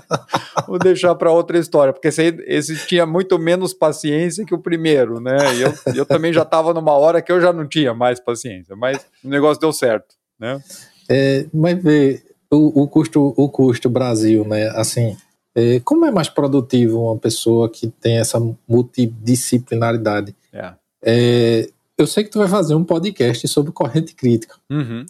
vou 0.68 0.78
deixar 0.78 1.14
para 1.14 1.32
outra 1.32 1.58
história, 1.58 1.92
porque 1.92 2.08
esse, 2.08 2.36
esse, 2.46 2.86
tinha 2.86 3.06
muito 3.06 3.38
menos 3.38 3.72
paciência 3.72 4.44
que 4.44 4.54
o 4.54 4.58
primeiro, 4.58 5.18
né? 5.18 5.36
E 5.56 5.62
eu, 5.62 5.74
eu 5.94 6.06
também 6.06 6.32
já 6.32 6.42
estava 6.42 6.74
numa 6.74 6.92
hora 6.92 7.22
que 7.22 7.32
eu 7.32 7.40
já 7.40 7.52
não 7.52 7.66
tinha 7.66 7.94
mais 7.94 8.20
paciência, 8.20 8.76
mas 8.76 9.06
o 9.24 9.28
negócio 9.28 9.60
deu 9.60 9.72
certo, 9.72 10.14
né? 10.38 10.60
É, 11.08 11.46
mas 11.54 11.82
vê, 11.82 12.22
o, 12.50 12.82
o, 12.82 12.88
custo, 12.88 13.32
o 13.36 13.48
custo 13.48 13.88
Brasil, 13.88 14.46
né? 14.46 14.68
Assim, 14.74 15.16
é, 15.54 15.80
como 15.80 16.04
é 16.04 16.10
mais 16.10 16.28
produtivo 16.28 17.00
uma 17.00 17.16
pessoa 17.16 17.70
que 17.70 17.88
tem 17.88 18.18
essa 18.18 18.38
multidisciplinaridade? 18.68 20.34
É. 20.52 20.74
É, 21.06 21.68
eu 21.96 22.06
sei 22.06 22.24
que 22.24 22.30
tu 22.30 22.38
vai 22.38 22.48
fazer 22.48 22.74
um 22.74 22.84
podcast 22.84 23.46
sobre 23.48 23.72
corrente 23.72 24.14
crítica. 24.14 24.56
Uhum. 24.68 25.06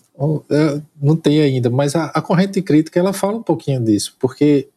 Não 1.01 1.16
tem 1.16 1.40
ainda, 1.40 1.70
mas 1.70 1.97
a, 1.97 2.07
a, 2.07 2.22
corrente 2.22 2.61
crítica 2.62 3.01
ela 3.01 3.12
fala 3.12 3.38
um 3.38 3.42
pouquinho 3.42 3.82
disso, 3.82 4.14
porque 4.20 4.68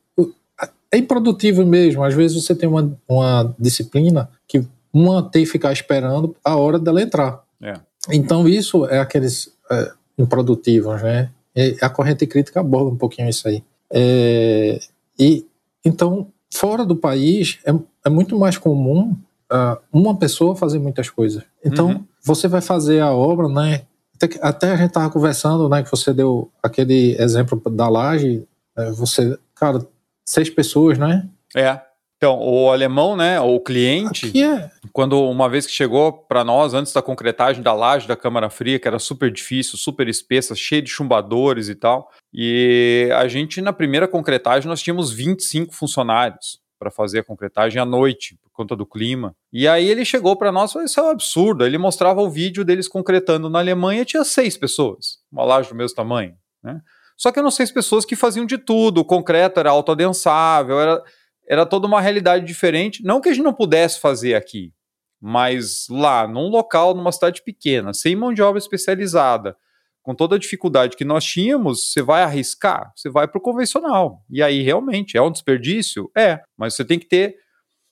é 0.92 0.98
improdutivo 0.98 1.66
mesmo. 1.66 2.04
Às 2.04 2.14
vezes 2.14 2.44
você 2.44 2.56
tem 2.56 2.68
uma, 2.68 2.98
uma 3.08 3.56
disciplina 3.60 4.30
que 4.48 4.66
uma 4.92 5.22
tem 5.22 5.44
que 5.44 5.52
ficar 5.52 5.72
esperando 5.72 6.36
a 6.44 6.56
hora 6.56 6.80
dela 6.80 7.02
entrar. 7.02 7.44
É. 7.62 7.74
Então 8.12 8.48
isso 8.48 8.86
é 8.86 9.00
aqueles 9.00 9.54
é, 9.70 9.92
improdutivos, 10.18 11.02
né? 11.04 11.30
E 11.56 11.78
a 11.82 11.90
corrente 11.90 12.26
crítica 12.26 12.60
aborda 12.60 12.90
um 12.90 12.98
pouquinho 12.98 13.30
isso 13.30 13.48
aí. 13.48 13.64
É, 13.92 14.80
e 15.18 15.46
então 15.86 16.28
fora 16.52 16.86
do 16.86 16.96
país 16.96 17.60
é, 17.66 17.72
é 18.06 18.10
muito 18.10 18.38
mais 18.38 18.58
comum 18.58 19.16
uh, 19.52 19.78
uma 19.92 20.18
pessoa 20.18 20.56
fazer 20.56 20.80
muitas 20.80 21.10
coisas. 21.10 21.44
Então, 21.64 21.88
uhum. 21.88 22.06
você 22.24 22.48
vai 22.48 22.62
fazer 22.62 23.02
a 23.02 23.12
obra, 23.12 23.48
né? 23.48 23.84
Até, 24.16 24.40
até 24.42 24.72
a 24.72 24.76
gente 24.78 24.92
tava 24.92 25.10
conversando, 25.10 25.68
né? 25.70 25.84
Que 25.84 25.92
você 25.92 26.14
deu 26.14 26.52
aquele 26.62 27.16
exemplo 27.20 27.62
da 27.70 27.88
laje. 27.90 28.46
Né, 28.78 28.92
você, 28.92 29.38
cara, 29.56 29.86
seis 30.26 30.50
pessoas, 30.50 30.98
né? 30.98 31.28
É. 31.56 31.82
Então, 32.18 32.38
o 32.38 32.70
alemão, 32.70 33.16
né, 33.16 33.40
o 33.40 33.62
cliente, 33.62 34.38
é. 34.44 34.70
quando 34.92 35.24
uma 35.24 35.48
vez 35.48 35.66
que 35.66 35.72
chegou 35.72 36.12
para 36.12 36.44
nós, 36.44 36.74
antes 36.74 36.92
da 36.92 37.02
concretagem 37.02 37.64
da 37.64 37.72
laje 37.72 38.10
da 38.10 38.16
câmara 38.18 38.50
fria, 38.50 38.78
que 38.78 38.86
era 38.86 39.00
super 39.00 39.32
difícil, 39.32 39.78
super 39.78 40.06
espessa, 40.10 40.54
cheia 40.54 40.82
de 40.82 40.90
chumbadores 40.90 41.70
e 41.70 41.76
tal, 41.76 42.12
e 42.34 43.10
a 43.16 43.26
gente, 43.30 43.62
na 43.62 43.72
primeira 43.72 44.06
concretagem, 44.06 44.68
nós 44.68 44.82
tínhamos 44.82 45.14
25 45.14 45.74
funcionários 45.74 46.60
para 46.80 46.90
fazer 46.90 47.20
a 47.20 47.24
concretagem 47.24 47.80
à 47.80 47.86
noite, 47.86 48.40
por 48.42 48.50
conta 48.52 48.76
do 48.76 48.86
clima. 48.86 49.36
E 49.52 49.68
aí 49.68 49.88
ele 49.88 50.06
chegou 50.06 50.36
para 50.38 50.52
nós 50.52 50.72
e 50.72 50.74
falou: 50.74 50.86
Isso 50.86 51.00
é 51.00 51.04
um 51.04 51.10
absurdo. 51.10 51.66
Ele 51.66 51.78
mostrava 51.78 52.22
o 52.22 52.30
vídeo 52.30 52.64
deles 52.64 52.88
concretando 52.88 53.50
na 53.50 53.60
Alemanha, 53.60 54.06
tinha 54.06 54.24
seis 54.24 54.58
pessoas, 54.58 55.20
uma 55.30 55.44
laje 55.44 55.70
do 55.70 55.76
mesmo 55.76 55.96
tamanho. 55.96 56.36
Né? 56.64 56.82
Só 57.18 57.32
que 57.32 57.40
eram 57.40 57.52
seis 57.52 57.70
pessoas 57.70 58.06
que 58.06 58.16
faziam 58.16 58.46
de 58.46 58.58
tudo, 58.58 59.02
o 59.02 59.06
concreto 59.06 59.60
era 59.60 59.70
autoadensável, 59.70 60.80
era, 60.80 61.04
era 61.46 61.66
toda 61.66 61.86
uma 61.86 62.00
realidade 62.00 62.46
diferente. 62.46 63.04
Não 63.04 63.20
que 63.20 63.28
a 63.28 63.34
gente 63.34 63.44
não 63.44 63.54
pudesse 63.54 64.00
fazer 64.00 64.36
aqui, 64.36 64.74
mas 65.20 65.86
lá, 65.90 66.26
num 66.26 66.48
local, 66.48 66.96
numa 66.96 67.12
cidade 67.12 67.44
pequena, 67.44 67.94
sem 67.94 68.16
mão 68.16 68.34
de 68.34 68.42
obra 68.42 68.58
especializada, 68.58 69.58
com 70.02 70.16
toda 70.16 70.36
a 70.36 70.40
dificuldade 70.40 70.96
que 70.96 71.06
nós 71.06 71.24
tínhamos, 71.24 71.92
você 71.92 72.02
vai 72.02 72.24
arriscar? 72.24 72.92
Você 72.96 73.10
vai 73.10 73.28
para 73.28 73.38
o 73.38 73.42
convencional. 73.42 74.24
E 74.30 74.42
aí, 74.42 74.62
realmente, 74.62 75.18
é 75.18 75.22
um 75.22 75.32
desperdício? 75.32 76.10
É, 76.18 76.40
mas 76.58 76.74
você 76.74 76.86
tem 76.86 76.98
que 76.98 77.08
ter 77.08 77.36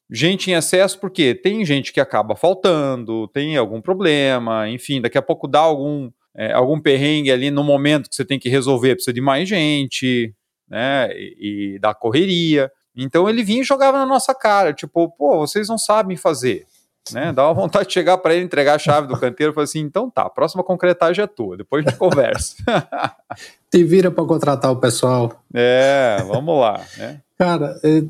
gente 0.10 0.49
em 0.49 0.53
excesso, 0.53 0.99
porque 0.99 1.36
tem 1.36 1.66
gente 1.66 1.91
que 1.91 1.99
acaba 1.99 2.36
faltando, 2.36 3.28
tem 3.28 3.58
algum 3.58 3.82
problema, 3.82 4.70
enfim, 4.70 5.01
daqui 5.01 5.18
a 5.18 5.22
pouco 5.22 5.47
dá 5.47 5.60
algum, 5.60 6.10
é, 6.36 6.53
algum 6.53 6.80
perrengue 6.80 7.32
ali 7.32 7.51
no 7.51 7.64
momento 7.64 8.10
que 8.10 8.16
você 8.16 8.24
tem 8.24 8.39
que 8.39 8.49
resolver, 8.49 8.95
precisa 8.95 9.14
de 9.14 9.22
mais 9.22 9.49
gente, 9.49 10.34
né, 10.70 11.10
e, 11.14 11.76
e 11.76 11.80
da 11.80 11.93
correria. 11.93 12.72
Então 12.95 13.30
ele 13.30 13.43
vinha 13.43 13.62
e 13.62 13.66
jogava 13.66 13.97
na 13.97 14.05
nossa 14.05 14.34
cara, 14.34 14.74
tipo, 14.74 15.10
pô, 15.18 15.39
vocês 15.39 15.68
não 15.68 15.78
sabem 15.78 16.16
fazer 16.16 16.66
né? 17.14 17.32
Dá 17.34 17.45
uma 17.45 17.53
vontade 17.53 17.88
de 17.88 17.93
chegar 17.93 18.18
para 18.18 18.34
ele, 18.34 18.45
entregar 18.45 18.76
a 18.76 18.80
chave 18.80 19.08
do 19.08 19.20
canteiro 19.20 19.51
e 19.51 19.53
falar 19.53 19.66
assim: 19.66 19.80
então 19.80 20.10
tá, 20.10 20.30
próxima 20.30 20.64
concretagem 20.64 21.24
é 21.24 21.28
tua, 21.28 21.58
depois 21.58 21.86
a 21.86 21.89
gente 21.89 21.99
conversa. 21.99 22.55
Te 23.70 23.84
vira 23.84 24.10
para 24.10 24.24
contratar 24.24 24.72
o 24.72 24.78
pessoal. 24.78 25.43
É, 25.53 26.24
vamos 26.28 26.60
lá, 26.60 26.82
né? 26.97 27.22
Cara, 27.38 27.80
é, 27.84 28.03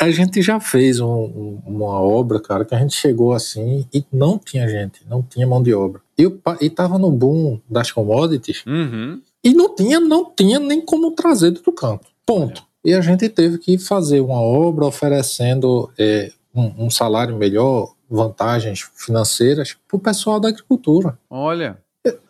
a 0.00 0.10
gente 0.10 0.42
já 0.42 0.60
fez 0.60 1.00
um, 1.00 1.58
uma 1.64 2.00
obra, 2.00 2.38
cara, 2.38 2.64
que 2.66 2.74
a 2.74 2.78
gente 2.78 2.94
chegou 2.94 3.32
assim 3.32 3.86
e 3.94 4.04
não 4.12 4.38
tinha 4.38 4.68
gente, 4.68 5.00
não 5.08 5.22
tinha 5.22 5.46
mão 5.46 5.62
de 5.62 5.72
obra. 5.72 6.02
E, 6.18 6.30
e 6.60 6.68
tava 6.68 6.98
no 6.98 7.10
boom 7.10 7.58
das 7.68 7.90
commodities 7.90 8.64
uhum. 8.66 9.22
e 9.42 9.54
não 9.54 9.74
tinha, 9.74 9.98
não 9.98 10.30
tinha 10.36 10.58
nem 10.58 10.82
como 10.82 11.12
trazer 11.12 11.52
do 11.52 11.72
canto. 11.72 12.08
Ponto. 12.26 12.60
É. 12.84 12.90
E 12.90 12.94
a 12.94 13.00
gente 13.00 13.28
teve 13.30 13.56
que 13.58 13.78
fazer 13.78 14.20
uma 14.20 14.40
obra 14.40 14.84
oferecendo 14.84 15.90
é, 15.98 16.30
um, 16.54 16.86
um 16.86 16.90
salário 16.90 17.36
melhor, 17.36 17.94
vantagens 18.08 18.88
financeiras 18.94 19.76
para 19.86 19.96
o 19.96 20.00
pessoal 20.00 20.40
da 20.40 20.48
agricultura. 20.48 21.18
Olha. 21.28 21.78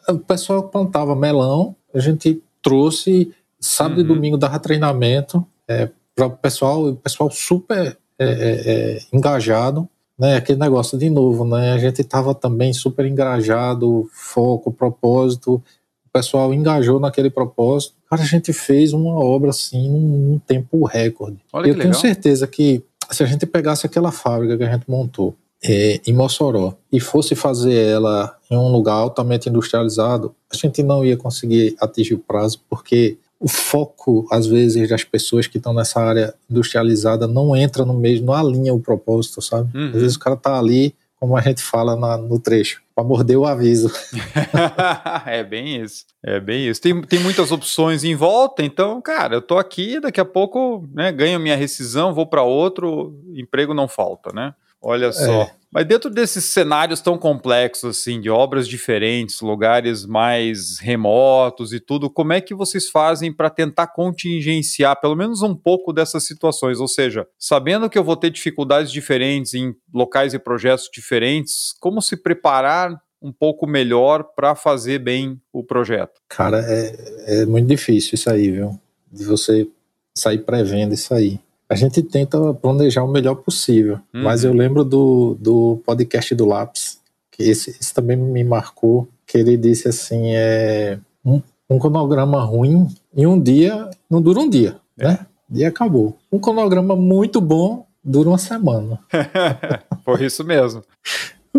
O 0.08 0.18
pessoal 0.18 0.64
plantava 0.64 1.14
melão, 1.14 1.76
a 1.94 2.00
gente 2.00 2.42
trouxe 2.62 3.32
sábado 3.60 3.98
uhum. 3.98 4.04
e 4.04 4.08
domingo 4.08 4.36
dava 4.36 4.58
treinamento 4.58 5.46
é, 5.66 5.88
para 6.14 6.26
o 6.26 6.30
pessoal, 6.30 6.88
o 6.88 6.96
pessoal 6.96 7.30
super 7.30 7.96
é, 8.18 8.24
é, 8.24 8.26
é, 8.26 8.98
engajado, 9.12 9.88
né? 10.18 10.36
Aquele 10.36 10.58
negócio 10.58 10.98
de 10.98 11.08
novo, 11.08 11.44
né? 11.44 11.72
A 11.72 11.78
gente 11.78 12.00
estava 12.00 12.34
também 12.34 12.72
super 12.72 13.06
engajado, 13.06 14.10
foco, 14.12 14.72
propósito. 14.72 15.62
O 16.04 16.10
pessoal 16.12 16.52
engajou 16.52 16.98
naquele 16.98 17.30
propósito. 17.30 17.94
Cara, 18.10 18.22
a 18.22 18.26
gente 18.26 18.52
fez 18.52 18.92
uma 18.92 19.14
obra 19.14 19.50
assim 19.50 19.88
num, 19.88 20.40
tempo 20.44 20.84
recorde. 20.84 21.38
Olha 21.52 21.68
Eu 21.68 21.74
tenho 21.74 21.88
legal. 21.88 22.00
certeza 22.00 22.46
que 22.48 22.82
se 23.10 23.22
a 23.22 23.26
gente 23.26 23.46
pegasse 23.46 23.86
aquela 23.86 24.10
fábrica 24.10 24.56
que 24.56 24.64
a 24.64 24.72
gente 24.72 24.88
montou 24.88 25.36
é, 25.62 26.00
em 26.06 26.12
Mossoró 26.12 26.74
e 26.92 27.00
fosse 27.00 27.34
fazer 27.34 27.74
ela 27.74 28.36
em 28.50 28.56
um 28.56 28.70
lugar 28.70 28.94
altamente 28.94 29.48
industrializado, 29.48 30.34
a 30.52 30.56
gente 30.56 30.82
não 30.82 31.04
ia 31.04 31.16
conseguir 31.16 31.76
atingir 31.80 32.14
o 32.14 32.18
prazo, 32.18 32.60
porque 32.68 33.18
o 33.40 33.48
foco, 33.48 34.26
às 34.32 34.46
vezes, 34.46 34.88
das 34.88 35.04
pessoas 35.04 35.46
que 35.46 35.58
estão 35.58 35.72
nessa 35.72 36.00
área 36.00 36.34
industrializada 36.50 37.26
não 37.28 37.54
entra 37.54 37.84
no 37.84 37.94
mesmo, 37.94 38.26
não 38.26 38.34
alinha 38.34 38.74
o 38.74 38.80
propósito, 38.80 39.40
sabe? 39.40 39.76
Uhum. 39.76 39.86
Às 39.94 40.00
vezes 40.00 40.16
o 40.16 40.20
cara 40.20 40.36
tá 40.36 40.58
ali, 40.58 40.94
como 41.20 41.36
a 41.36 41.40
gente 41.40 41.62
fala 41.62 41.94
na- 41.96 42.16
no 42.16 42.38
trecho, 42.40 42.80
para 42.94 43.04
morder 43.04 43.36
o 43.36 43.44
aviso. 43.44 43.92
é 45.26 45.42
bem 45.44 45.82
isso. 45.82 46.04
É 46.24 46.40
bem 46.40 46.66
isso. 46.68 46.80
Tem, 46.80 47.00
tem 47.02 47.20
muitas 47.20 47.52
opções 47.52 48.02
em 48.04 48.14
volta, 48.14 48.62
então, 48.64 49.00
cara, 49.00 49.36
eu 49.36 49.42
tô 49.42 49.56
aqui, 49.56 50.00
daqui 50.00 50.20
a 50.20 50.24
pouco, 50.24 50.88
né, 50.92 51.12
ganho 51.12 51.38
minha 51.38 51.56
rescisão, 51.56 52.14
vou 52.14 52.26
para 52.26 52.42
outro, 52.42 53.14
emprego 53.34 53.72
não 53.74 53.86
falta, 53.88 54.32
né? 54.32 54.54
Olha 54.80 55.12
só. 55.12 55.50
Mas 55.70 55.86
dentro 55.86 56.08
desses 56.08 56.46
cenários 56.46 57.00
tão 57.00 57.18
complexos, 57.18 57.98
assim, 57.98 58.20
de 58.20 58.30
obras 58.30 58.66
diferentes, 58.66 59.40
lugares 59.42 60.06
mais 60.06 60.78
remotos 60.78 61.74
e 61.74 61.80
tudo, 61.80 62.08
como 62.08 62.32
é 62.32 62.40
que 62.40 62.54
vocês 62.54 62.88
fazem 62.88 63.32
para 63.32 63.50
tentar 63.50 63.88
contingenciar 63.88 64.98
pelo 64.98 65.14
menos 65.14 65.42
um 65.42 65.54
pouco 65.54 65.92
dessas 65.92 66.24
situações? 66.24 66.80
Ou 66.80 66.88
seja, 66.88 67.26
sabendo 67.38 67.90
que 67.90 67.98
eu 67.98 68.04
vou 68.04 68.16
ter 68.16 68.30
dificuldades 68.30 68.90
diferentes 68.90 69.52
em 69.52 69.74
locais 69.92 70.32
e 70.32 70.38
projetos 70.38 70.88
diferentes, 70.90 71.74
como 71.80 72.00
se 72.00 72.16
preparar 72.16 72.98
um 73.20 73.32
pouco 73.32 73.66
melhor 73.66 74.22
para 74.22 74.54
fazer 74.54 74.98
bem 75.00 75.38
o 75.52 75.62
projeto? 75.62 76.20
Cara, 76.28 76.64
é, 76.66 77.42
é 77.42 77.46
muito 77.46 77.66
difícil 77.66 78.14
isso 78.14 78.30
aí, 78.30 78.50
viu? 78.50 78.78
De 79.12 79.24
você 79.24 79.68
sair 80.16 80.38
prevendo 80.38 80.94
isso 80.94 81.12
aí. 81.12 81.38
A 81.68 81.74
gente 81.74 82.02
tenta 82.02 82.54
planejar 82.54 83.04
o 83.04 83.08
melhor 83.08 83.36
possível, 83.36 84.00
Uhum. 84.14 84.22
mas 84.22 84.42
eu 84.44 84.52
lembro 84.52 84.84
do, 84.84 85.36
do 85.38 85.80
podcast 85.84 86.34
do 86.34 86.46
Lápis, 86.46 86.98
que 87.30 87.42
esse, 87.42 87.70
esse 87.70 87.92
também 87.92 88.16
me 88.16 88.42
marcou, 88.42 89.06
que 89.26 89.36
ele 89.36 89.56
disse 89.56 89.88
assim, 89.88 90.32
é 90.34 90.98
um, 91.24 91.42
um 91.68 91.78
cronograma 91.78 92.42
ruim 92.42 92.88
em 93.14 93.26
um 93.26 93.38
dia 93.40 93.90
não 94.08 94.22
dura 94.22 94.40
um 94.40 94.48
dia, 94.48 94.76
né? 94.96 95.26
E 95.52 95.64
acabou. 95.64 96.16
Um 96.32 96.38
cronograma 96.38 96.96
muito 96.96 97.40
bom 97.40 97.86
dura 98.02 98.28
uma 98.30 98.38
semana. 98.38 98.98
Foi 100.04 100.24
isso 100.24 100.42
mesmo. 100.44 100.82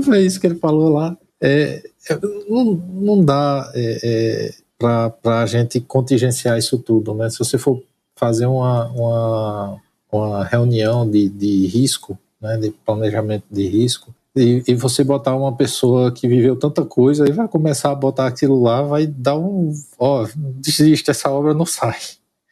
Foi 0.04 0.22
isso 0.22 0.40
que 0.40 0.48
ele 0.48 0.56
falou 0.56 0.90
lá. 0.90 1.16
É, 1.42 1.84
é, 2.10 2.20
não, 2.50 2.66
não 2.66 3.24
dá 3.24 3.72
é, 3.76 4.00
é, 4.04 4.54
para 4.78 5.42
a 5.42 5.46
gente 5.46 5.80
contingenciar 5.80 6.58
isso 6.58 6.78
tudo, 6.80 7.14
né? 7.14 7.30
Se 7.30 7.38
você 7.40 7.58
for 7.58 7.82
fazer 8.16 8.46
uma, 8.46 8.88
uma, 8.90 9.82
uma 10.12 10.44
reunião 10.44 11.10
de, 11.10 11.30
de 11.30 11.68
risco, 11.68 12.18
né, 12.42 12.58
de 12.58 12.72
planejamento 12.72 13.44
de 13.52 13.68
risco, 13.68 14.14
e, 14.36 14.64
e 14.68 14.76
você 14.76 15.04
botar 15.04 15.36
uma 15.36 15.56
pessoa 15.56 16.12
que 16.12 16.28
viveu 16.28 16.56
tanta 16.56 16.86
coisa, 16.86 17.26
aí 17.26 17.32
vai 17.32 17.48
começar 17.48 17.92
a 17.92 17.96
botar 17.96 18.28
aquilo 18.28 18.62
lá, 18.62 18.82
vai 18.82 19.08
dar 19.08 19.38
um. 19.38 19.74
Ó, 19.98 20.28
desiste, 20.36 21.10
essa 21.10 21.30
obra 21.32 21.54
não 21.54 21.66
sai 21.66 21.98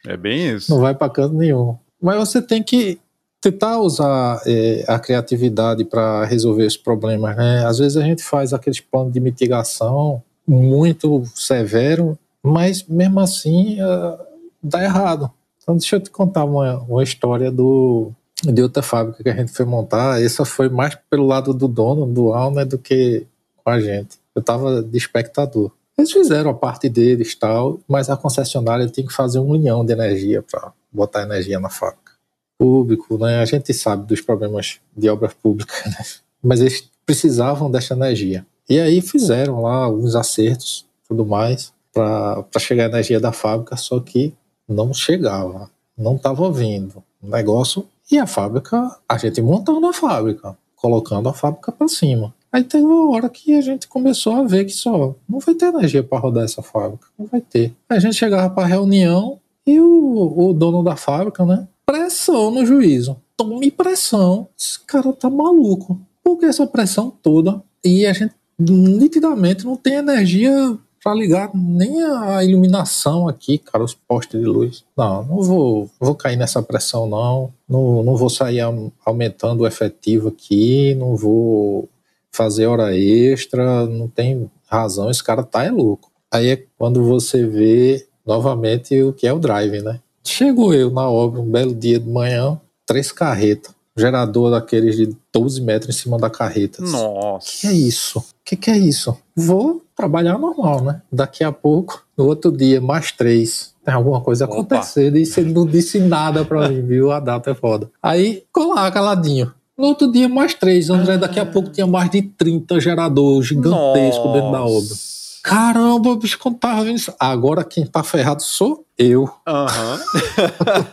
É 0.05 0.17
bem 0.17 0.55
isso. 0.55 0.71
não 0.71 0.81
vai 0.81 0.93
para 0.93 1.11
canto 1.11 1.35
nenhum. 1.35 1.77
Mas 2.01 2.17
você 2.17 2.41
tem 2.41 2.61
que 2.61 2.99
tentar 3.39 3.79
usar 3.79 4.41
é, 4.45 4.83
a 4.87 4.99
criatividade 4.99 5.85
para 5.85 6.25
resolver 6.25 6.65
os 6.65 6.75
problemas, 6.75 7.35
né? 7.37 7.65
Às 7.65 7.77
vezes 7.77 7.97
a 7.97 8.01
gente 8.01 8.23
faz 8.23 8.53
aqueles 8.53 8.79
planos 8.79 9.13
de 9.13 9.19
mitigação 9.19 10.21
muito 10.47 11.23
severo, 11.35 12.17
mas 12.41 12.83
mesmo 12.83 13.19
assim 13.19 13.79
ah, 13.79 14.17
dá 14.61 14.83
errado. 14.83 15.31
Então 15.67 15.75
deixa 15.75 15.97
eu 15.97 15.99
te 15.99 16.09
contar 16.09 16.45
uma, 16.45 16.79
uma 16.83 17.03
história 17.03 17.51
do 17.51 18.13
de 18.41 18.61
outra 18.61 18.81
fábrica 18.81 19.21
que 19.21 19.29
a 19.29 19.35
gente 19.35 19.51
foi 19.51 19.65
montar. 19.65 20.23
Essa 20.23 20.45
foi 20.45 20.69
mais 20.69 20.97
pelo 21.09 21.27
lado 21.27 21.53
do 21.53 21.67
dono, 21.67 22.05
do 22.05 22.31
Alner, 22.33 22.65
do 22.65 22.77
que 22.77 23.27
com 23.57 23.69
a 23.69 23.77
gente. 23.77 24.17
Eu 24.33 24.39
estava 24.39 24.81
de 24.81 24.97
espectador. 24.97 25.71
Eles 25.97 26.09
fizeram 26.09 26.51
a 26.51 26.53
parte 26.53 26.87
deles 26.87 27.35
tal, 27.35 27.81
mas 27.85 28.09
a 28.09 28.15
concessionária 28.15 28.87
tem 28.87 29.05
que 29.05 29.11
fazer 29.11 29.39
um 29.39 29.51
milhão 29.51 29.83
de 29.83 29.91
energia 29.91 30.41
para 30.41 30.71
botar 30.89 31.23
energia 31.23 31.59
na 31.59 31.69
fábrica. 31.69 32.13
Público, 32.57 33.17
né? 33.17 33.39
A 33.39 33.45
gente 33.45 33.73
sabe 33.73 34.07
dos 34.07 34.21
problemas 34.21 34.79
de 34.95 35.09
obras 35.09 35.33
públicas, 35.33 35.83
né? 35.85 36.05
mas 36.41 36.61
eles 36.61 36.89
precisavam 37.05 37.69
dessa 37.69 37.93
energia. 37.93 38.45
E 38.69 38.79
aí 38.79 39.01
fizeram 39.01 39.63
lá 39.63 39.83
alguns 39.83 40.15
acertos, 40.15 40.85
tudo 41.09 41.25
mais, 41.25 41.73
para 41.91 42.45
chegar 42.57 42.85
a 42.85 42.89
energia 42.89 43.19
da 43.19 43.33
fábrica, 43.33 43.75
só 43.75 43.99
que 43.99 44.33
não 44.67 44.93
chegava, 44.93 45.69
não 45.97 46.15
estava 46.15 46.51
vindo 46.51 47.03
o 47.21 47.29
negócio. 47.29 47.87
E 48.11 48.17
a 48.17 48.25
fábrica, 48.25 48.97
a 49.07 49.17
gente 49.17 49.41
montando 49.41 49.85
a 49.85 49.93
fábrica, 49.93 50.57
colocando 50.75 51.27
a 51.27 51.33
fábrica 51.33 51.71
para 51.71 51.87
cima. 51.87 52.33
Aí 52.51 52.63
teve 52.63 52.85
uma 52.85 53.11
hora 53.15 53.29
que 53.29 53.55
a 53.55 53.61
gente 53.61 53.87
começou 53.87 54.33
a 54.33 54.43
ver 54.43 54.65
que 54.65 54.71
só 54.71 55.15
não 55.27 55.39
vai 55.39 55.53
ter 55.53 55.65
energia 55.65 56.01
para 56.01 56.17
rodar 56.17 56.45
essa 56.45 56.61
fábrica, 56.61 57.07
não 57.19 57.25
vai 57.25 57.41
ter. 57.41 57.73
Aí 57.89 57.97
a 57.97 57.99
gente 57.99 58.15
chegava 58.15 58.49
para 58.53 58.67
reunião 58.67 59.39
e 59.65 59.79
o, 59.79 60.49
o 60.49 60.53
dono 60.53 60.81
da 60.81 60.95
fábrica, 60.95 61.45
né? 61.45 61.67
Pressão 61.85 62.51
no 62.51 62.65
juízo. 62.65 63.17
Tome 63.35 63.69
pressão. 63.69 64.47
Esse 64.57 64.79
cara 64.79 65.11
tá 65.11 65.29
maluco. 65.29 65.99
Por 66.23 66.37
que 66.37 66.45
essa 66.45 66.65
pressão 66.65 67.11
toda? 67.21 67.61
E 67.83 68.05
a 68.05 68.13
gente 68.13 68.33
nitidamente 68.57 69.65
não 69.65 69.75
tem 69.75 69.95
energia 69.95 70.77
para 71.07 71.15
ligar 71.15 71.49
nem 71.53 72.03
a 72.03 72.43
iluminação 72.43 73.29
aqui, 73.29 73.57
cara, 73.57 73.81
os 73.81 73.93
postes 73.93 74.37
de 74.37 74.45
luz. 74.45 74.83
Não, 74.97 75.23
não 75.23 75.41
vou, 75.41 75.89
vou 76.01 76.13
cair 76.13 76.35
nessa 76.35 76.61
pressão, 76.61 77.07
não. 77.07 77.53
Não, 77.67 78.03
não 78.03 78.17
vou 78.17 78.29
sair 78.29 78.59
aumentando 79.05 79.61
o 79.61 79.67
efetivo 79.67 80.27
aqui, 80.27 80.93
não 80.95 81.15
vou 81.15 81.87
fazer 82.29 82.65
hora 82.65 82.93
extra, 82.93 83.85
não 83.85 84.09
tem 84.09 84.51
razão, 84.69 85.09
esse 85.09 85.23
cara 85.23 85.43
tá 85.43 85.63
é 85.63 85.71
louco. 85.71 86.11
Aí 86.29 86.49
é 86.49 86.63
quando 86.77 87.01
você 87.05 87.47
vê 87.47 88.05
novamente 88.25 89.01
o 89.01 89.13
que 89.13 89.25
é 89.25 89.31
o 89.31 89.39
drive, 89.39 89.81
né? 89.81 90.01
Chego 90.25 90.73
eu 90.73 90.91
na 90.91 91.09
obra, 91.09 91.39
um 91.39 91.49
belo 91.49 91.73
dia 91.73 92.01
de 92.01 92.09
manhã, 92.09 92.59
três 92.85 93.13
carretas, 93.13 93.73
gerador 93.95 94.51
daqueles 94.51 94.97
de 94.97 95.15
12 95.31 95.61
metros 95.61 95.95
em 95.95 95.99
cima 95.99 96.17
da 96.17 96.29
carreta. 96.29 96.81
Nossa. 96.81 97.61
Que 97.61 97.67
é 97.67 97.71
isso? 97.71 98.21
Que 98.43 98.57
que 98.57 98.69
é 98.69 98.77
isso? 98.77 99.17
Vou 99.33 99.86
trabalhar 99.97 100.37
normal, 100.37 100.81
né? 100.83 101.01
Daqui 101.11 101.43
a 101.43 101.51
pouco, 101.51 102.05
no 102.15 102.25
outro 102.27 102.51
dia, 102.51 102.79
mais 102.79 103.11
três. 103.11 103.73
Tem 103.83 103.93
alguma 103.93 104.21
coisa 104.21 104.45
Opa. 104.45 104.53
acontecendo 104.53 105.17
e 105.17 105.25
você 105.25 105.41
não 105.41 105.65
disse 105.65 105.99
nada 105.99 106.45
pra 106.45 106.69
mim, 106.69 106.83
viu? 106.83 107.11
A 107.11 107.19
data 107.19 107.49
é 107.49 107.55
foda. 107.55 107.89
Aí, 108.01 108.43
colar 108.53 108.91
caladinho. 108.91 109.51
No 109.75 109.87
outro 109.87 110.11
dia, 110.11 110.29
mais 110.29 110.53
três. 110.53 110.89
André, 110.89 111.17
daqui 111.17 111.39
a 111.39 111.45
pouco 111.45 111.69
tinha 111.69 111.87
mais 111.87 112.09
de 112.09 112.21
30 112.21 112.79
geradores 112.79 113.47
gigantescos 113.47 114.31
dentro 114.33 114.51
da 114.51 114.63
obra. 114.63 114.95
Caramba, 115.43 116.15
bicho, 116.15 116.37
quando 116.37 116.57
tava 116.57 116.83
vendo 116.83 116.97
isso. 116.97 117.13
Agora 117.19 117.63
quem 117.63 117.85
tá 117.85 118.03
ferrado 118.03 118.43
sou 118.43 118.85
eu. 118.97 119.29
Aham. 119.47 119.99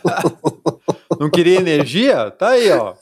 Não 1.19 1.29
queria 1.29 1.57
energia? 1.59 2.31
Tá 2.31 2.49
aí, 2.49 2.71
ó. 2.71 2.93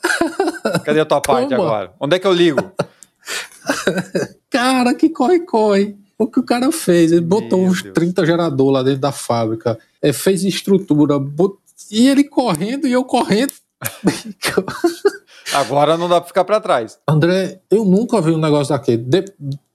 Cadê 0.84 1.00
a 1.00 1.04
tua 1.04 1.20
parte 1.20 1.50
Toma. 1.50 1.62
agora? 1.62 1.92
Onde 2.00 2.16
é 2.16 2.18
que 2.18 2.26
eu 2.26 2.32
ligo? 2.32 2.60
Cara, 4.54 4.94
que 4.94 5.08
corre-corre. 5.10 5.96
O 6.16 6.28
que 6.28 6.38
o 6.38 6.44
cara 6.44 6.70
fez? 6.70 7.10
Ele 7.10 7.20
botou 7.20 7.58
Meu 7.60 7.70
uns 7.70 7.82
Deus. 7.82 7.92
30 7.94 8.24
geradores 8.24 8.72
lá 8.72 8.82
dentro 8.84 9.00
da 9.00 9.10
fábrica, 9.12 9.76
é, 10.00 10.12
fez 10.12 10.44
estrutura, 10.44 11.18
bot- 11.18 11.58
e 11.90 12.06
ele 12.08 12.22
correndo 12.24 12.86
e 12.86 12.92
eu 12.92 13.04
correndo. 13.04 13.52
Agora 15.54 15.96
não 15.96 16.08
dá 16.08 16.20
pra 16.20 16.28
ficar 16.28 16.44
pra 16.44 16.60
trás. 16.60 16.98
André, 17.08 17.60
eu 17.70 17.84
nunca 17.84 18.20
vi 18.20 18.30
um 18.30 18.38
negócio 18.38 18.72
daquele. 18.74 19.02
De- 19.02 19.24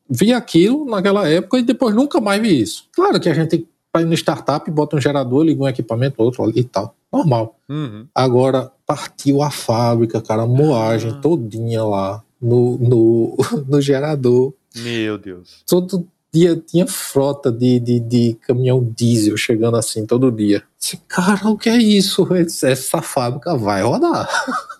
vi 0.09 0.33
aquilo 0.33 0.85
naquela 0.85 1.27
época 1.27 1.59
e 1.59 1.63
depois 1.63 1.93
nunca 1.93 2.19
mais 2.19 2.41
vi 2.41 2.61
isso. 2.61 2.85
Claro 2.95 3.19
que 3.19 3.29
a 3.29 3.33
gente 3.33 3.67
vai 3.93 4.03
no 4.05 4.13
startup, 4.13 4.69
bota 4.71 4.95
um 4.95 5.01
gerador, 5.01 5.43
liga 5.43 5.61
um 5.63 5.67
equipamento, 5.67 6.21
outro 6.23 6.43
ali 6.43 6.61
e 6.61 6.63
tal. 6.63 6.95
Normal. 7.11 7.55
Uhum. 7.67 8.07
Agora 8.15 8.71
partiu 8.85 9.41
a 9.41 9.51
fábrica, 9.51 10.21
cara, 10.21 10.43
a 10.43 10.47
moagem 10.47 11.11
Ah. 11.11 11.19
todinha 11.21 11.83
lá 11.83 12.23
no, 12.41 12.77
no, 12.77 13.37
no 13.67 13.81
gerador. 13.81 14.53
Meu 14.75 15.17
Deus. 15.17 15.63
todo 15.67 16.07
dia 16.31 16.55
tinha 16.55 16.85
frota 16.85 17.51
de, 17.51 17.79
de, 17.79 17.99
de 17.99 18.37
caminhão 18.41 18.83
diesel 18.95 19.35
chegando 19.35 19.77
assim 19.77 20.05
todo 20.05 20.31
dia. 20.31 20.63
Disse, 20.79 20.97
Cara, 21.07 21.49
o 21.49 21.57
que 21.57 21.69
é 21.69 21.77
isso? 21.77 22.27
Essa 22.33 23.01
fábrica 23.01 23.57
vai 23.57 23.81
rodar. 23.81 24.29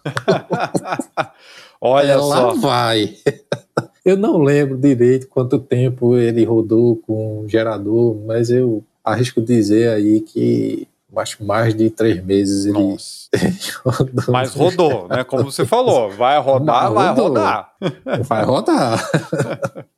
Olha 1.82 2.12
Ela 2.12 2.36
só. 2.36 2.54
vai. 2.56 3.16
Eu 4.04 4.18
não 4.18 4.38
lembro 4.38 4.78
direito 4.78 5.28
quanto 5.28 5.60
tempo 5.60 6.18
ele 6.18 6.44
rodou 6.44 6.96
com 6.98 7.42
o 7.42 7.50
gerador, 7.50 8.16
mas 8.26 8.50
eu 8.50 8.84
arrisco 9.04 9.42
dizer 9.42 9.90
aí 9.90 10.22
que 10.22 10.88
acho 11.18 11.44
mais 11.44 11.74
de 11.76 11.90
três 11.90 12.24
meses 12.24 12.66
ele 12.66 12.74
rodou. 13.84 14.24
Mas 14.30 14.54
rodou, 14.54 15.08
né? 15.08 15.24
Como 15.24 15.52
você 15.52 15.66
falou, 15.66 16.10
vai 16.12 16.40
rodar, 16.40 16.92
vai 16.92 17.14
rodar. 17.14 17.72
Vai 18.26 18.44
rodar. 18.44 19.10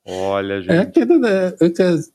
Olha, 0.06 0.54
É 0.54 0.60
gente. 0.62 0.72
aquele, 0.72 1.18
né? 1.18 1.52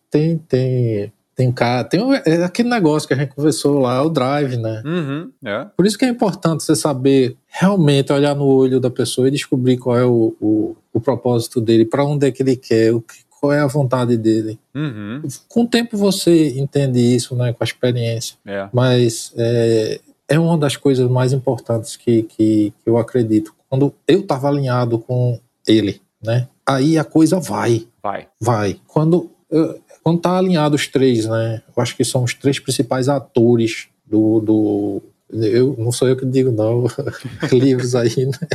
Tem, 0.09 0.37
tem, 0.37 1.13
Tem 1.35 1.47
um 1.47 1.51
cara, 1.51 1.83
tem 1.83 2.01
um, 2.01 2.13
é 2.13 2.43
aquele 2.43 2.69
negócio 2.69 3.07
que 3.07 3.13
a 3.13 3.17
gente 3.17 3.35
conversou 3.35 3.79
lá, 3.79 4.01
o 4.03 4.09
drive, 4.09 4.57
né? 4.57 4.81
Uhum, 4.83 5.31
é. 5.45 5.65
Por 5.75 5.85
isso 5.85 5.97
que 5.97 6.05
é 6.05 6.07
importante 6.09 6.63
você 6.63 6.75
saber 6.75 7.37
realmente 7.47 8.11
olhar 8.11 8.35
no 8.35 8.45
olho 8.45 8.79
da 8.79 8.89
pessoa 8.89 9.27
e 9.27 9.31
descobrir 9.31 9.77
qual 9.77 9.97
é 9.97 10.05
o, 10.05 10.35
o, 10.41 10.75
o 10.93 10.99
propósito 10.99 11.61
dele, 11.61 11.85
para 11.85 12.03
onde 12.03 12.27
é 12.27 12.31
que 12.31 12.41
ele 12.41 12.55
quer, 12.55 12.91
o 12.93 13.01
que, 13.01 13.17
qual 13.47 13.53
é 13.53 13.59
a 13.61 13.67
vontade 13.67 14.17
dele. 14.17 14.59
Uhum. 14.75 15.21
Com 15.47 15.61
o 15.63 15.67
tempo 15.67 15.97
você 15.97 16.59
entende 16.59 16.99
isso, 16.99 17.35
né? 17.35 17.53
Com 17.53 17.63
a 17.63 17.65
experiência. 17.65 18.35
É. 18.45 18.67
Mas 18.73 19.31
é, 19.37 19.99
é 20.27 20.39
uma 20.39 20.57
das 20.57 20.75
coisas 20.75 21.09
mais 21.09 21.31
importantes 21.33 21.95
que, 21.95 22.23
que, 22.23 22.73
que 22.83 22.89
eu 22.89 22.97
acredito. 22.97 23.53
Quando 23.69 23.93
eu 24.07 24.19
estava 24.19 24.47
alinhado 24.49 24.99
com 24.99 25.39
ele, 25.65 26.01
né? 26.23 26.47
Aí 26.65 26.97
a 26.97 27.03
coisa 27.03 27.39
vai, 27.39 27.87
Vai. 28.03 28.27
vai. 28.39 28.79
Quando 28.87 29.29
eu- 29.49 29.79
quando 30.03 30.21
tá 30.21 30.37
alinhado 30.37 30.75
os 30.75 30.87
três, 30.87 31.25
né? 31.25 31.61
Eu 31.75 31.83
acho 31.83 31.95
que 31.95 32.03
são 32.05 32.23
os 32.23 32.33
três 32.33 32.59
principais 32.59 33.09
atores 33.09 33.87
do, 34.05 34.39
do 34.39 35.01
eu 35.29 35.75
não 35.77 35.91
sou 35.91 36.07
eu 36.07 36.15
que 36.15 36.25
digo 36.25 36.49
não, 36.51 36.85
livros 37.51 37.93
aí, 37.95 38.25
né? 38.25 38.47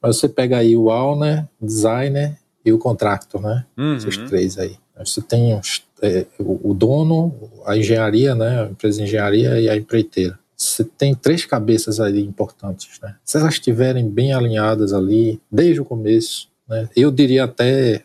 Mas 0.00 0.16
você 0.18 0.28
pega 0.28 0.58
aí 0.58 0.76
o 0.76 0.86
owner, 0.88 1.44
designer 1.60 2.36
e 2.64 2.72
o 2.72 2.78
contractor, 2.78 3.40
né? 3.42 3.64
Uhum. 3.76 3.96
Esses 3.96 4.16
três 4.16 4.58
aí. 4.58 4.76
Você 4.98 5.20
tem 5.20 5.58
os- 5.58 5.82
é, 6.02 6.26
o 6.38 6.72
dono, 6.74 7.34
a 7.66 7.76
engenharia, 7.76 8.34
né? 8.34 8.62
A 8.62 8.66
empresa 8.70 8.98
de 8.98 9.04
engenharia 9.04 9.60
e 9.60 9.68
a 9.68 9.76
empreiteira. 9.76 10.38
Você 10.56 10.84
tem 10.84 11.14
três 11.14 11.44
cabeças 11.44 11.98
ali 12.00 12.24
importantes, 12.24 12.98
né? 13.02 13.16
Se 13.24 13.36
elas 13.38 13.54
estiverem 13.54 14.08
bem 14.08 14.32
alinhadas 14.32 14.92
ali, 14.92 15.40
desde 15.50 15.80
o 15.80 15.84
começo, 15.84 16.48
né? 16.68 16.88
Eu 16.96 17.10
diria 17.10 17.44
até, 17.44 18.02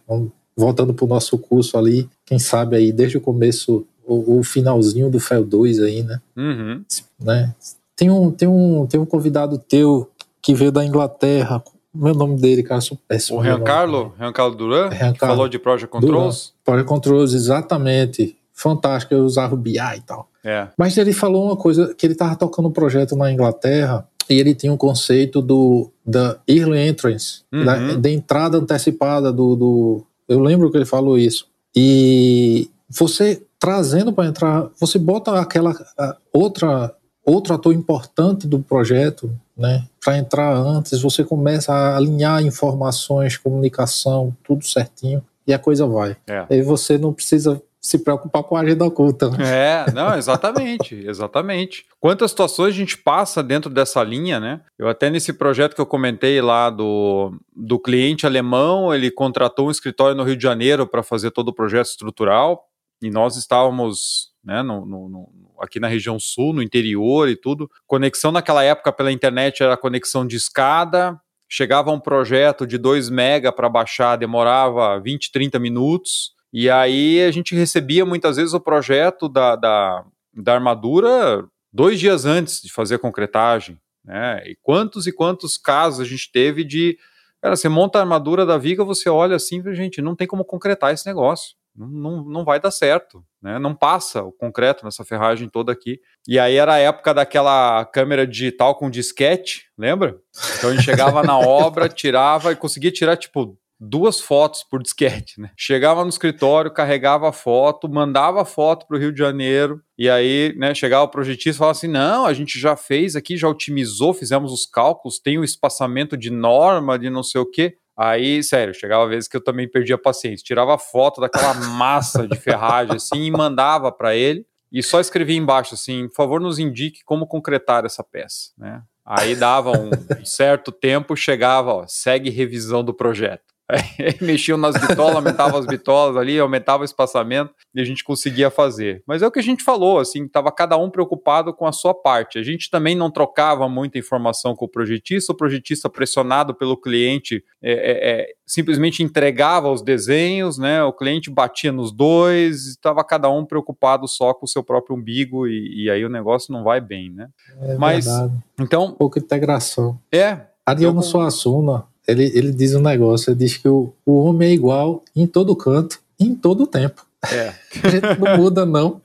voltando 0.57 0.93
para 0.93 1.05
o 1.05 1.07
nosso 1.07 1.37
curso 1.37 1.77
ali, 1.77 2.09
quem 2.25 2.39
sabe 2.39 2.75
aí, 2.75 2.91
desde 2.91 3.17
o 3.17 3.21
começo, 3.21 3.85
o, 4.05 4.39
o 4.39 4.43
finalzinho 4.43 5.09
do 5.11 5.19
FEL 5.19 5.43
2 5.45 5.79
aí, 5.79 6.01
né? 6.03 6.19
Uhum. 6.35 6.83
né? 7.19 7.53
Tem 7.95 8.09
um, 8.09 8.31
tem 8.31 8.47
um, 8.47 8.87
tem 8.87 8.99
um 8.99 9.05
convidado 9.05 9.57
teu 9.59 10.09
que 10.41 10.53
veio 10.55 10.71
da 10.71 10.83
Inglaterra. 10.85 11.61
Meu 11.93 12.13
nome 12.13 12.35
dele, 12.39 12.61
cara, 12.63 12.81
sou 12.81 12.97
péssimo. 13.07 13.39
O. 13.39 13.43
Giancarlo, 13.43 14.13
Giancarlo 14.17 14.55
Duran, 14.55 14.91
Giancarlo 14.91 15.17
falou 15.35 15.49
de 15.49 15.57
Project 15.57 15.91
Controls. 15.91 16.53
Project 16.63 16.87
Controls, 16.87 17.33
exatamente. 17.33 18.35
Fantástico, 18.53 19.13
eu 19.13 19.23
usava 19.23 19.55
o 19.55 19.57
BI 19.57 19.77
e 19.77 20.01
tal. 20.01 20.29
É. 20.43 20.67
Mas 20.77 20.97
ele 20.97 21.13
falou 21.13 21.45
uma 21.45 21.55
coisa, 21.55 21.93
que 21.95 22.05
ele 22.05 22.13
estava 22.13 22.35
tocando 22.35 22.67
um 22.67 22.71
projeto 22.71 23.15
na 23.15 23.31
Inglaterra 23.31 24.07
e 24.29 24.33
ele 24.39 24.53
tinha 24.53 24.71
um 24.71 24.77
conceito 24.77 25.41
do 25.41 25.89
da 26.05 26.37
early 26.47 26.79
entrance, 26.79 27.41
Uhum. 27.51 27.65
da, 27.65 27.95
da 27.95 28.09
entrada 28.09 28.57
antecipada 28.57 29.31
do, 29.31 29.55
do... 29.55 30.03
Eu 30.27 30.39
lembro 30.39 30.69
que 30.69 30.77
ele 30.77 30.85
falou 30.85 31.17
isso. 31.17 31.47
E 31.75 32.69
você 32.89 33.41
trazendo 33.59 34.11
para 34.13 34.27
entrar, 34.27 34.69
você 34.79 34.97
bota 34.99 35.39
aquela 35.39 35.75
a, 35.97 36.17
outra 36.33 36.93
outro 37.25 37.53
ator 37.53 37.73
importante 37.73 38.47
do 38.47 38.59
projeto, 38.59 39.31
né, 39.59 39.85
para 40.03 40.17
entrar 40.17 40.55
antes, 40.55 41.01
você 41.01 41.23
começa 41.23 41.73
a 41.73 41.97
alinhar 41.97 42.41
informações, 42.41 43.37
comunicação, 43.37 44.35
tudo 44.43 44.65
certinho 44.65 45.21
e 45.45 45.53
a 45.53 45.59
coisa 45.59 45.85
vai. 45.85 46.15
É. 46.25 46.45
Aí 46.49 46.61
você 46.61 46.97
não 46.97 47.11
precisa 47.11 47.61
se 47.81 47.97
preocupar 47.99 48.43
com 48.43 48.55
a 48.55 48.61
agenda 48.61 48.85
oculta. 48.85 49.29
né? 49.29 49.85
É, 49.87 49.91
não, 49.91 50.15
exatamente, 50.17 50.95
exatamente. 51.07 51.85
Quantas 51.99 52.31
situações 52.31 52.73
a 52.73 52.77
gente 52.77 52.97
passa 52.97 53.41
dentro 53.43 53.69
dessa 53.69 54.03
linha, 54.03 54.39
né? 54.39 54.61
Eu 54.77 54.87
até 54.87 55.09
nesse 55.09 55.33
projeto 55.33 55.75
que 55.75 55.81
eu 55.81 55.85
comentei 55.85 56.41
lá 56.41 56.69
do, 56.69 57.33
do 57.55 57.79
cliente 57.79 58.25
alemão, 58.25 58.93
ele 58.93 59.11
contratou 59.11 59.67
um 59.67 59.71
escritório 59.71 60.15
no 60.15 60.23
Rio 60.23 60.37
de 60.37 60.43
Janeiro 60.43 60.87
para 60.87 61.03
fazer 61.03 61.31
todo 61.31 61.49
o 61.49 61.53
projeto 61.53 61.87
estrutural 61.87 62.65
e 63.01 63.09
nós 63.09 63.37
estávamos, 63.37 64.31
né, 64.43 64.61
no, 64.61 64.85
no, 64.85 65.29
aqui 65.59 65.79
na 65.79 65.87
região 65.87 66.19
sul, 66.19 66.53
no 66.53 66.61
interior 66.61 67.29
e 67.29 67.35
tudo. 67.35 67.69
Conexão 67.85 68.31
naquela 68.31 68.63
época 68.63 68.91
pela 68.91 69.11
internet 69.11 69.61
era 69.63 69.77
conexão 69.77 70.25
de 70.25 70.35
escada. 70.35 71.19
Chegava 71.47 71.91
um 71.91 71.99
projeto 71.99 72.67
de 72.67 72.77
2 72.77 73.09
mega 73.09 73.51
para 73.51 73.67
baixar, 73.67 74.15
demorava 74.15 74.99
20, 74.99 75.31
30 75.31 75.59
minutos. 75.59 76.33
E 76.53 76.69
aí 76.69 77.23
a 77.23 77.31
gente 77.31 77.55
recebia 77.55 78.05
muitas 78.05 78.37
vezes 78.37 78.53
o 78.53 78.59
projeto 78.59 79.27
da, 79.27 79.55
da, 79.55 80.05
da 80.33 80.53
armadura 80.53 81.45
dois 81.71 81.99
dias 81.99 82.25
antes 82.25 82.61
de 82.61 82.71
fazer 82.71 82.95
a 82.95 82.99
concretagem. 82.99 83.79
Né? 84.03 84.41
E 84.45 84.57
quantos 84.61 85.07
e 85.07 85.11
quantos 85.11 85.57
casos 85.57 85.99
a 85.99 86.05
gente 86.05 86.31
teve 86.31 86.63
de. 86.63 86.97
Cara, 87.41 87.55
você 87.55 87.69
monta 87.69 87.99
a 87.99 88.01
armadura 88.01 88.45
da 88.45 88.57
viga, 88.57 88.83
você 88.83 89.09
olha 89.09 89.35
assim, 89.35 89.61
gente, 89.73 90.01
não 90.01 90.15
tem 90.15 90.27
como 90.27 90.43
concretar 90.43 90.93
esse 90.93 91.05
negócio. 91.05 91.55
Não, 91.87 92.23
não, 92.25 92.43
vai 92.43 92.59
dar 92.59 92.71
certo, 92.71 93.23
né? 93.41 93.57
Não 93.57 93.73
passa 93.73 94.21
o 94.23 94.31
concreto 94.31 94.83
nessa 94.83 95.05
ferragem 95.05 95.47
toda 95.47 95.71
aqui. 95.71 95.99
E 96.27 96.37
aí 96.37 96.55
era 96.55 96.73
a 96.73 96.79
época 96.79 97.13
daquela 97.13 97.85
câmera 97.85 98.27
digital 98.27 98.75
com 98.75 98.89
disquete, 98.89 99.67
lembra? 99.77 100.17
Então 100.57 100.69
a 100.69 100.73
gente 100.73 100.83
chegava 100.83 101.23
na 101.23 101.37
obra, 101.39 101.87
tirava 101.87 102.51
e 102.51 102.55
conseguia 102.55 102.91
tirar, 102.91 103.15
tipo, 103.15 103.57
duas 103.79 104.19
fotos 104.19 104.63
por 104.63 104.83
disquete, 104.83 105.39
né? 105.39 105.51
Chegava 105.55 106.03
no 106.03 106.09
escritório, 106.09 106.73
carregava 106.73 107.29
a 107.29 107.33
foto, 107.33 107.87
mandava 107.87 108.41
a 108.41 108.45
foto 108.45 108.85
para 108.85 108.97
o 108.97 108.99
Rio 108.99 109.13
de 109.13 109.19
Janeiro, 109.19 109.81
e 109.97 110.09
aí, 110.09 110.53
né, 110.57 110.75
chegava 110.75 111.05
o 111.05 111.09
projetista 111.09 111.49
e 111.49 111.53
falava 111.57 111.77
assim: 111.77 111.87
não, 111.87 112.25
a 112.25 112.33
gente 112.33 112.59
já 112.59 112.75
fez 112.75 113.15
aqui, 113.15 113.37
já 113.37 113.47
otimizou, 113.47 114.13
fizemos 114.13 114.51
os 114.51 114.65
cálculos, 114.65 115.19
tem 115.19 115.37
o 115.37 115.43
espaçamento 115.43 116.17
de 116.17 116.29
norma, 116.29 116.99
de 116.99 117.09
não 117.09 117.23
sei 117.23 117.39
o 117.39 117.49
quê. 117.49 117.77
Aí, 118.01 118.41
sério, 118.41 118.73
chegava 118.73 119.05
vezes 119.09 119.27
que 119.27 119.35
eu 119.35 119.43
também 119.43 119.69
perdia 119.69 119.97
paciência. 119.97 120.45
Tirava 120.45 120.77
foto 120.77 121.19
daquela 121.19 121.53
massa 121.53 122.25
de 122.25 122.37
ferragem 122.39 122.95
assim 122.95 123.25
e 123.25 123.31
mandava 123.31 123.91
para 123.91 124.15
ele. 124.15 124.45
E 124.71 124.81
só 124.81 125.01
escrevia 125.01 125.35
embaixo 125.35 125.73
assim: 125.73 126.07
por 126.07 126.15
favor, 126.15 126.39
nos 126.39 126.59
indique 126.59 127.03
como 127.03 127.27
concretar 127.27 127.83
essa 127.83 128.01
peça. 128.01 128.51
Né? 128.57 128.81
Aí 129.05 129.35
dava 129.35 129.71
um 129.71 129.89
certo 130.23 130.71
tempo, 130.71 131.13
chegava, 131.13 131.73
ó, 131.73 131.85
segue 131.87 132.29
revisão 132.29 132.85
do 132.85 132.93
projeto. 132.93 133.43
Aí 133.69 134.15
mexiam 134.19 134.57
nas 134.57 134.75
bitolas, 134.75 135.15
aumentava 135.15 135.59
as 135.59 135.65
bitolas 135.67 136.17
ali, 136.17 136.39
aumentava 136.39 136.81
o 136.81 136.85
espaçamento 136.85 137.53
e 137.75 137.79
a 137.79 137.83
gente 137.85 138.03
conseguia 138.03 138.49
fazer. 138.49 139.03
Mas 139.05 139.21
é 139.21 139.27
o 139.27 139.31
que 139.31 139.39
a 139.39 139.43
gente 139.43 139.63
falou, 139.63 139.99
assim, 139.99 140.25
estava 140.25 140.51
cada 140.51 140.75
um 140.77 140.89
preocupado 140.89 141.53
com 141.53 141.67
a 141.67 141.71
sua 141.71 141.93
parte. 141.93 142.39
A 142.39 142.43
gente 142.43 142.69
também 142.69 142.95
não 142.95 143.11
trocava 143.11 143.69
muita 143.69 143.99
informação 143.99 144.55
com 144.55 144.65
o 144.65 144.69
projetista, 144.69 145.31
o 145.33 145.35
projetista 145.37 145.87
pressionado 145.89 146.55
pelo 146.55 146.75
cliente 146.75 147.43
é, 147.61 147.71
é, 147.71 148.21
é, 148.21 148.27
simplesmente 148.45 149.03
entregava 149.03 149.69
os 149.71 149.81
desenhos, 149.83 150.57
né? 150.57 150.83
O 150.83 150.91
cliente 150.93 151.29
batia 151.29 151.71
nos 151.71 151.91
dois, 151.91 152.65
estava 152.67 153.03
cada 153.03 153.29
um 153.29 153.45
preocupado 153.45 154.07
só 154.07 154.33
com 154.33 154.45
o 154.45 154.49
seu 154.49 154.63
próprio 154.63 154.95
umbigo 154.95 155.45
e, 155.47 155.83
e 155.83 155.89
aí 155.91 156.03
o 156.03 156.09
negócio 156.09 156.51
não 156.51 156.63
vai 156.63 156.81
bem, 156.81 157.11
né? 157.11 157.27
É 157.61 157.75
Mas, 157.77 158.05
verdade. 158.05 158.33
então, 158.59 158.91
pouca 158.93 159.19
integração. 159.19 159.99
é, 160.11 160.47
Ariano 160.65 160.99
Eu- 160.99 161.03
Suassuna, 161.03 161.85
ele, 162.09 162.31
ele 162.35 162.51
diz 162.51 162.73
um 162.75 162.81
negócio, 162.81 163.31
ele 163.31 163.39
diz 163.39 163.57
que 163.57 163.67
o, 163.67 163.93
o 164.05 164.23
homem 164.23 164.49
é 164.49 164.53
igual 164.53 165.03
em 165.15 165.25
todo 165.27 165.55
canto, 165.55 165.99
em 166.19 166.33
todo 166.35 166.67
tempo. 166.67 167.05
é, 167.31 167.53
A 167.83 167.89
gente 167.89 168.19
não 168.19 168.37
muda, 168.37 168.65
não. 168.65 169.01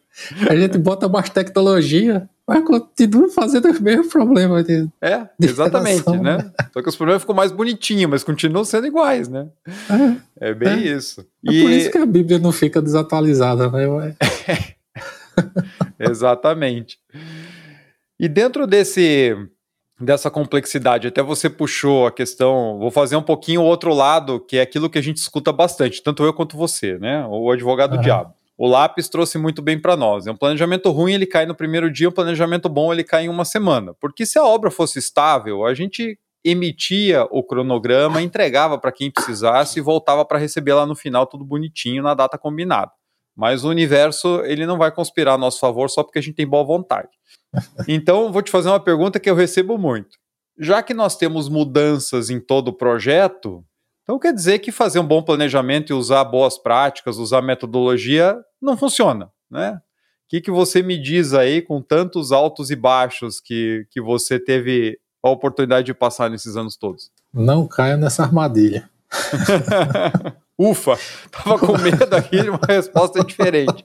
A 0.49 0.55
gente 0.55 0.79
bota 0.79 1.09
mais 1.09 1.29
tecnologia, 1.29 2.29
mas 2.47 2.63
continua 2.65 3.29
fazendo 3.31 3.69
os 3.69 3.81
mesmos 3.81 4.07
problemas. 4.07 4.65
de- 4.65 4.89
é, 5.03 5.29
De 5.39 5.49
exatamente, 5.49 6.01
interação, 6.03 6.23
né? 6.23 6.53
Só 6.73 6.81
que 6.83 6.89
os 6.89 6.95
problemas 6.95 7.23
ficam 7.23 7.35
mais 7.35 7.51
bonitinhos, 7.51 8.09
mas 8.11 8.23
continuam 8.23 8.65
sendo 8.65 8.87
iguais, 8.87 9.29
né? 9.29 9.49
É, 10.41 10.51
É 10.51 10.55
bem 10.55 10.69
É. 10.89 10.97
isso. 10.97 11.21
é 11.21 11.51
por 11.63 11.71
isso 11.71 11.91
que 11.91 11.99
a 11.99 12.07
Bíblia 12.07 12.39
não 12.39 12.53
fica 12.53 12.81
desatualizada, 12.81 13.69
né? 13.71 13.87
Exatamente. 15.99 16.99
E 18.19 18.29
dentro 18.29 18.67
desse 18.67 19.37
dessa 20.01 20.31
complexidade, 20.31 21.07
até 21.07 21.23
você 21.23 21.49
puxou 21.49 22.07
a 22.07 22.13
questão, 22.13 22.79
vou 22.79 22.91
fazer 22.91 23.17
um 23.17 23.23
pouquinho 23.23 23.63
o 23.63 23.65
outro 23.65 23.95
lado, 23.95 24.41
que 24.41 24.57
é 24.57 24.63
aquilo 24.63 24.91
que 24.91 24.99
a 24.99 25.03
gente 25.03 25.19
escuta 25.19 25.53
bastante, 25.53 26.03
tanto 26.03 26.25
eu 26.25 26.33
quanto 26.33 26.57
você, 26.57 26.99
né? 26.99 27.25
O 27.29 27.51
advogado 27.51 27.97
do 27.97 28.03
diabo. 28.03 28.35
O 28.57 28.69
lápis 28.69 29.09
trouxe 29.09 29.37
muito 29.37 29.61
bem 29.61 29.81
para 29.81 29.97
nós. 29.97 30.27
É 30.27 30.31
um 30.31 30.37
planejamento 30.37 30.91
ruim, 30.91 31.15
ele 31.15 31.27
cai 31.27 31.45
no 31.45 31.55
primeiro 31.55 31.91
dia, 31.91 32.09
um 32.09 32.13
planejamento 32.13 32.69
bom, 32.69 32.93
ele 32.93 33.03
cai 33.03 33.25
em 33.25 33.29
uma 33.29 33.45
semana. 33.45 33.95
Porque 34.01 34.25
se 34.25 34.39
a 34.39 34.45
obra 34.45 34.71
fosse 34.71 34.99
estável, 34.99 35.65
a 35.65 35.75
gente 35.75 36.19
emitia 36.45 37.27
o 37.31 37.43
cronograma, 37.43 38.23
entregava 38.23 38.79
para 38.79 38.93
quem 38.93 39.11
precisasse 39.11 39.79
e 39.79 39.83
voltava 39.83 40.25
para 40.25 40.39
receber 40.39 40.75
lá 40.75 40.87
no 40.87 40.95
final 40.95 41.27
tudo 41.27 41.45
bonitinho 41.45 42.03
na 42.03 42.15
data 42.15 42.39
combinada. 42.39 42.93
Mas 43.35 43.65
o 43.65 43.71
universo, 43.71 44.41
ele 44.45 44.67
não 44.67 44.79
vai 44.79 44.93
conspirar 44.93 45.35
a 45.35 45.39
nosso 45.39 45.59
favor 45.59 45.91
só 45.91 46.05
porque 46.05 46.21
a 46.21 46.23
gente 46.23 46.37
tem 46.37 46.47
boa 46.47 46.63
vontade. 46.63 47.09
Então, 47.89 48.33
vou 48.33 48.43
te 48.43 48.51
fazer 48.51 48.69
uma 48.69 48.81
pergunta 48.81 49.21
que 49.21 49.29
eu 49.29 49.35
recebo 49.35 49.79
muito. 49.79 50.19
Já 50.59 50.83
que 50.83 50.95
nós 50.95 51.17
temos 51.17 51.49
mudanças 51.49 52.31
em 52.31 52.41
todo 52.41 52.69
o 52.69 52.73
projeto, 52.73 53.65
então 54.03 54.19
quer 54.19 54.33
dizer 54.33 54.61
que 54.61 54.71
fazer 54.71 54.99
um 54.99 55.07
bom 55.07 55.23
planejamento 55.23 55.91
e 55.91 55.95
usar 55.95 56.25
boas 56.25 56.59
práticas, 56.59 57.17
usar 57.17 57.43
metodologia, 57.43 58.37
não 58.61 58.77
funciona, 58.77 59.31
né? 59.51 59.81
O 60.25 60.29
que, 60.29 60.41
que 60.41 60.51
você 60.51 60.83
me 60.83 60.99
diz 60.99 61.35
aí 61.35 61.61
com 61.61 61.83
tantos 61.83 62.33
altos 62.33 62.71
e 62.71 62.77
baixos 62.77 63.41
que, 63.41 63.87
que 63.91 64.01
você 64.01 64.39
teve 64.39 64.99
a 65.23 65.31
oportunidade 65.31 65.87
de 65.87 65.95
passar 65.95 66.31
nesses 66.31 66.57
anos 66.57 66.77
todos? 66.77 67.11
Não 67.33 67.67
caia 67.67 67.97
nessa 67.97 68.23
armadilha. 68.23 68.89
Ufa, 70.57 70.97
tava 71.33 71.59
com 71.59 71.77
medo 71.79 72.15
aqui 72.15 72.41
de 72.41 72.49
uma 72.49 72.61
resposta 72.67 73.25
diferente. 73.25 73.85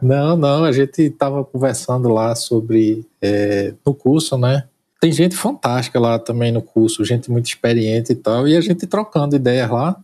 Não, 0.00 0.36
não, 0.36 0.64
a 0.64 0.70
gente 0.70 1.02
estava 1.02 1.44
conversando 1.44 2.08
lá 2.08 2.34
sobre 2.36 3.04
é, 3.20 3.74
no 3.84 3.92
curso, 3.92 4.38
né? 4.38 4.68
Tem 5.00 5.10
gente 5.12 5.36
fantástica 5.36 5.98
lá 5.98 6.18
também 6.18 6.52
no 6.52 6.62
curso, 6.62 7.04
gente 7.04 7.30
muito 7.30 7.46
experiente 7.46 8.12
e 8.12 8.14
tal, 8.16 8.46
e 8.46 8.56
a 8.56 8.60
gente 8.60 8.86
trocando 8.86 9.36
ideias 9.36 9.70
lá. 9.70 9.96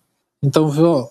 Então, 0.42 0.68
viu, 0.68 1.08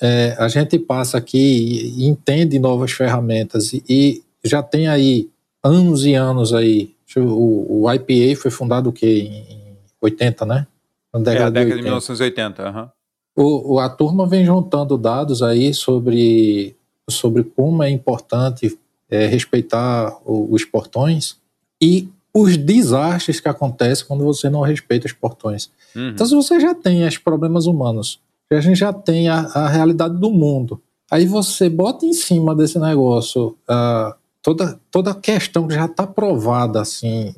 é, 0.00 0.34
a 0.38 0.48
gente 0.48 0.78
passa 0.78 1.18
aqui 1.18 1.92
e 1.96 2.06
entende 2.06 2.58
novas 2.58 2.92
ferramentas 2.92 3.72
e, 3.72 3.84
e 3.88 4.22
já 4.42 4.62
tem 4.62 4.88
aí 4.88 5.28
anos 5.62 6.04
e 6.06 6.14
anos 6.14 6.54
aí. 6.54 6.94
O, 7.16 7.84
o 7.84 7.92
IPA 7.92 8.40
foi 8.40 8.50
fundado 8.50 8.88
o 8.88 8.92
quê? 8.92 9.28
Em 9.28 9.76
80, 10.00 10.46
né? 10.46 10.66
Na 11.12 11.20
década, 11.20 11.44
é, 11.44 11.46
a 11.46 11.50
década 11.50 11.70
de, 11.70 11.76
de 11.76 11.82
1980. 11.82 12.70
Uhum. 12.70 12.88
O, 13.36 13.74
o, 13.74 13.78
a 13.78 13.88
turma 13.88 14.26
vem 14.26 14.44
juntando 14.44 14.98
dados 14.98 15.42
aí 15.42 15.72
sobre, 15.72 16.76
sobre 17.08 17.44
como 17.44 17.82
é 17.82 17.90
importante 17.90 18.78
é, 19.08 19.26
respeitar 19.26 20.16
o, 20.24 20.52
os 20.52 20.64
portões 20.64 21.36
e 21.80 22.08
os 22.34 22.56
desastres 22.56 23.40
que 23.40 23.48
acontecem 23.48 24.06
quando 24.06 24.24
você 24.24 24.48
não 24.48 24.60
respeita 24.60 25.06
os 25.06 25.12
portões. 25.12 25.70
Uhum. 25.94 26.10
Então, 26.10 26.26
se 26.26 26.34
você 26.34 26.60
já 26.60 26.74
tem 26.74 27.06
os 27.06 27.18
problemas 27.18 27.66
humanos, 27.66 28.20
a 28.52 28.60
gente 28.60 28.78
já 28.78 28.92
tem 28.92 29.28
a, 29.28 29.40
a 29.40 29.68
realidade 29.68 30.16
do 30.16 30.30
mundo, 30.30 30.80
aí 31.10 31.24
você 31.24 31.68
bota 31.68 32.04
em 32.04 32.12
cima 32.12 32.54
desse 32.54 32.78
negócio 32.78 33.56
uh, 33.68 34.14
toda, 34.42 34.80
toda 34.90 35.10
a 35.12 35.14
questão 35.14 35.68
que 35.68 35.74
já 35.74 35.86
está 35.86 36.06
provada, 36.06 36.80
assim, 36.80 37.34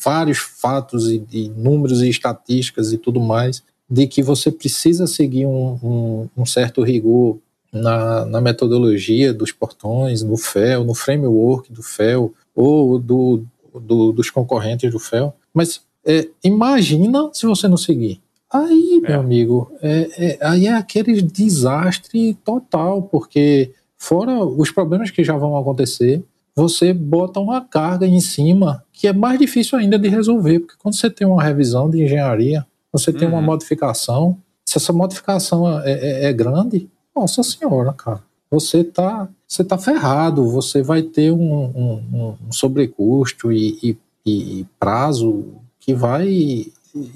vários 0.00 0.38
fatos 0.38 1.08
e, 1.10 1.22
e, 1.32 1.48
números 1.50 2.02
e 2.02 2.08
estatísticas 2.08 2.92
e 2.92 2.98
tudo 2.98 3.20
mais, 3.20 3.62
de 3.88 4.06
que 4.06 4.22
você 4.22 4.50
precisa 4.50 5.06
seguir 5.06 5.46
um, 5.46 5.78
um, 5.82 6.28
um 6.36 6.46
certo 6.46 6.82
rigor 6.82 7.38
na, 7.72 8.24
na, 8.24 8.40
metodologia 8.40 9.32
dos 9.32 9.52
portões, 9.52 10.22
no 10.22 10.36
FEL, 10.36 10.84
no 10.84 10.94
framework 10.94 11.72
do 11.72 11.82
FEL 11.82 12.32
ou 12.54 12.98
do, 12.98 13.44
do 13.74 14.12
dos 14.12 14.30
concorrentes 14.30 14.90
do 14.90 14.98
FEL. 14.98 15.34
Mas 15.52 15.82
é, 16.04 16.28
imagina 16.42 17.30
se 17.32 17.46
você 17.46 17.66
não 17.66 17.76
seguir. 17.76 18.20
Aí, 18.52 19.00
é. 19.04 19.08
meu 19.08 19.20
amigo, 19.20 19.72
é, 19.82 20.08
é, 20.16 20.38
aí 20.40 20.66
é 20.66 20.74
aquele 20.74 21.20
desastre 21.20 22.34
total, 22.44 23.02
porque 23.02 23.72
fora 23.98 24.32
os 24.44 24.70
problemas 24.70 25.10
que 25.10 25.24
já 25.24 25.36
vão 25.36 25.56
acontecer, 25.56 26.22
você 26.56 26.92
bota 26.92 27.40
uma 27.40 27.60
carga 27.60 28.06
em 28.06 28.20
cima 28.20 28.84
que 28.92 29.08
é 29.08 29.12
mais 29.12 29.38
difícil 29.38 29.78
ainda 29.78 29.98
de 29.98 30.08
resolver, 30.08 30.60
porque 30.60 30.76
quando 30.78 30.94
você 30.94 31.10
tem 31.10 31.26
uma 31.26 31.42
revisão 31.42 31.90
de 31.90 32.02
engenharia, 32.02 32.64
você 32.92 33.12
tem 33.12 33.26
uhum. 33.26 33.34
uma 33.34 33.42
modificação, 33.42 34.38
se 34.64 34.78
essa 34.78 34.92
modificação 34.92 35.80
é, 35.80 35.92
é, 35.92 36.24
é, 36.26 36.32
grande, 36.32 36.88
nossa 37.14 37.42
senhora, 37.42 37.92
cara, 37.92 38.22
você 38.50 38.84
tá, 38.84 39.28
você 39.46 39.64
tá 39.64 39.76
ferrado, 39.76 40.48
você 40.48 40.80
vai 40.80 41.02
ter 41.02 41.32
um, 41.32 41.64
um, 41.64 42.36
um 42.46 42.52
sobrecusto 42.52 43.52
e, 43.52 43.78
e, 43.82 43.96
e 44.24 44.66
prazo 44.78 45.44
que 45.80 45.92
vai 45.92 46.66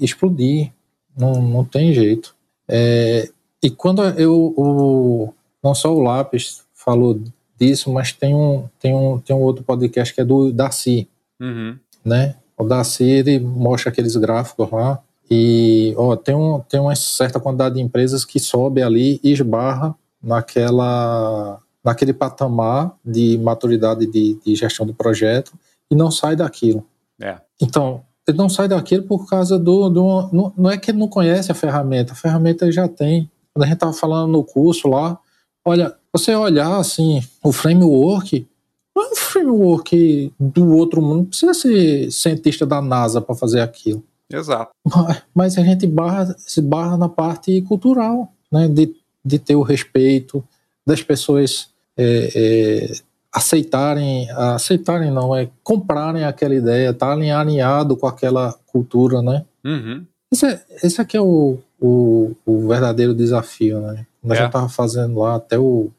explodir, 0.01 0.71
não, 1.17 1.41
não 1.41 1.63
tem 1.63 1.93
jeito. 1.93 2.35
É, 2.67 3.29
e 3.63 3.69
quando 3.69 4.03
eu, 4.03 4.53
o, 4.55 5.33
não 5.63 5.73
só 5.73 5.93
o 5.93 6.01
Lápis 6.01 6.63
falou 6.73 7.19
disso, 7.59 7.91
mas 7.91 8.13
tem 8.13 8.33
um, 8.33 8.67
tem 8.79 8.95
um, 8.95 9.19
tem 9.19 9.35
um 9.35 9.41
outro 9.41 9.63
podcast 9.63 10.13
que 10.13 10.21
é 10.21 10.25
do 10.25 10.51
Darcy, 10.51 11.07
uhum. 11.39 11.77
né? 12.03 12.35
O 12.57 12.63
Darcy, 12.63 13.03
ele 13.03 13.39
mostra 13.39 13.89
aqueles 13.89 14.15
gráficos 14.15 14.69
lá 14.71 15.01
e, 15.29 15.93
ó, 15.97 16.15
tem, 16.15 16.35
um, 16.35 16.59
tem 16.61 16.79
uma 16.79 16.95
certa 16.95 17.39
quantidade 17.39 17.75
de 17.75 17.81
empresas 17.81 18.25
que 18.25 18.39
sobe 18.39 18.81
ali 18.81 19.19
e 19.23 19.31
esbarra 19.31 19.95
naquela, 20.21 21.59
naquele 21.83 22.13
patamar 22.13 22.95
de 23.05 23.37
maturidade 23.37 24.05
de, 24.07 24.39
de 24.43 24.55
gestão 24.55 24.85
do 24.85 24.93
projeto 24.93 25.53
e 25.91 25.95
não 25.95 26.09
sai 26.09 26.35
daquilo. 26.35 26.85
É. 27.21 27.37
Então, 27.61 28.03
ele 28.27 28.37
não 28.37 28.49
sai 28.49 28.67
daquilo 28.67 29.03
por 29.03 29.27
causa 29.27 29.57
do. 29.57 29.89
do 29.89 30.29
não, 30.31 30.53
não 30.57 30.69
é 30.69 30.77
que 30.77 30.91
ele 30.91 30.99
não 30.99 31.07
conhece 31.07 31.51
a 31.51 31.55
ferramenta, 31.55 32.13
a 32.13 32.15
ferramenta 32.15 32.65
ele 32.65 32.71
já 32.71 32.87
tem. 32.87 33.29
Quando 33.53 33.63
a 33.63 33.67
gente 33.67 33.75
estava 33.75 33.93
falando 33.93 34.31
no 34.31 34.43
curso 34.43 34.87
lá, 34.87 35.17
olha, 35.65 35.95
você 36.11 36.35
olhar 36.35 36.77
assim, 36.77 37.21
o 37.43 37.51
framework, 37.51 38.47
não 38.95 39.03
é 39.03 39.11
um 39.11 39.15
framework 39.15 40.33
do 40.39 40.75
outro 40.75 41.01
mundo, 41.01 41.17
não 41.17 41.25
precisa 41.25 41.53
ser 41.53 42.11
cientista 42.11 42.65
da 42.65 42.81
NASA 42.81 43.21
para 43.21 43.35
fazer 43.35 43.61
aquilo. 43.61 44.03
Exato. 44.31 44.71
Mas, 44.85 45.23
mas, 45.33 45.57
a 45.57 45.63
gente 45.63 45.87
barra, 45.87 46.35
se 46.37 46.61
barra 46.61 46.97
na 46.97 47.09
parte 47.09 47.61
cultural, 47.63 48.31
né, 48.51 48.67
de, 48.67 48.93
de 49.23 49.39
ter 49.39 49.55
o 49.55 49.61
respeito 49.61 50.43
das 50.85 51.01
pessoas 51.01 51.69
é, 51.97 52.29
é, 52.35 52.91
aceitarem, 53.33 54.29
aceitarem 54.31 55.11
não, 55.11 55.35
é 55.35 55.49
comprarem 55.63 56.23
aquela 56.23 56.55
ideia, 56.55 56.91
estarem 56.91 57.31
alinhado 57.31 57.95
com 57.95 58.07
aquela 58.07 58.53
cultura, 58.67 59.21
né? 59.21 59.45
Uhum. 59.63 60.05
Esse, 60.31 60.45
é, 60.45 60.61
esse 60.83 61.01
aqui 61.01 61.17
é 61.17 61.21
o, 61.21 61.57
o, 61.79 62.31
o 62.45 62.67
verdadeiro 62.67 63.13
desafio, 63.13 63.79
né? 63.81 64.05
A 64.23 64.35
gente 64.35 64.47
estava 64.47 64.69
fazendo 64.69 65.19
lá, 65.19 65.35
até 65.35 65.57
o, 65.57 65.89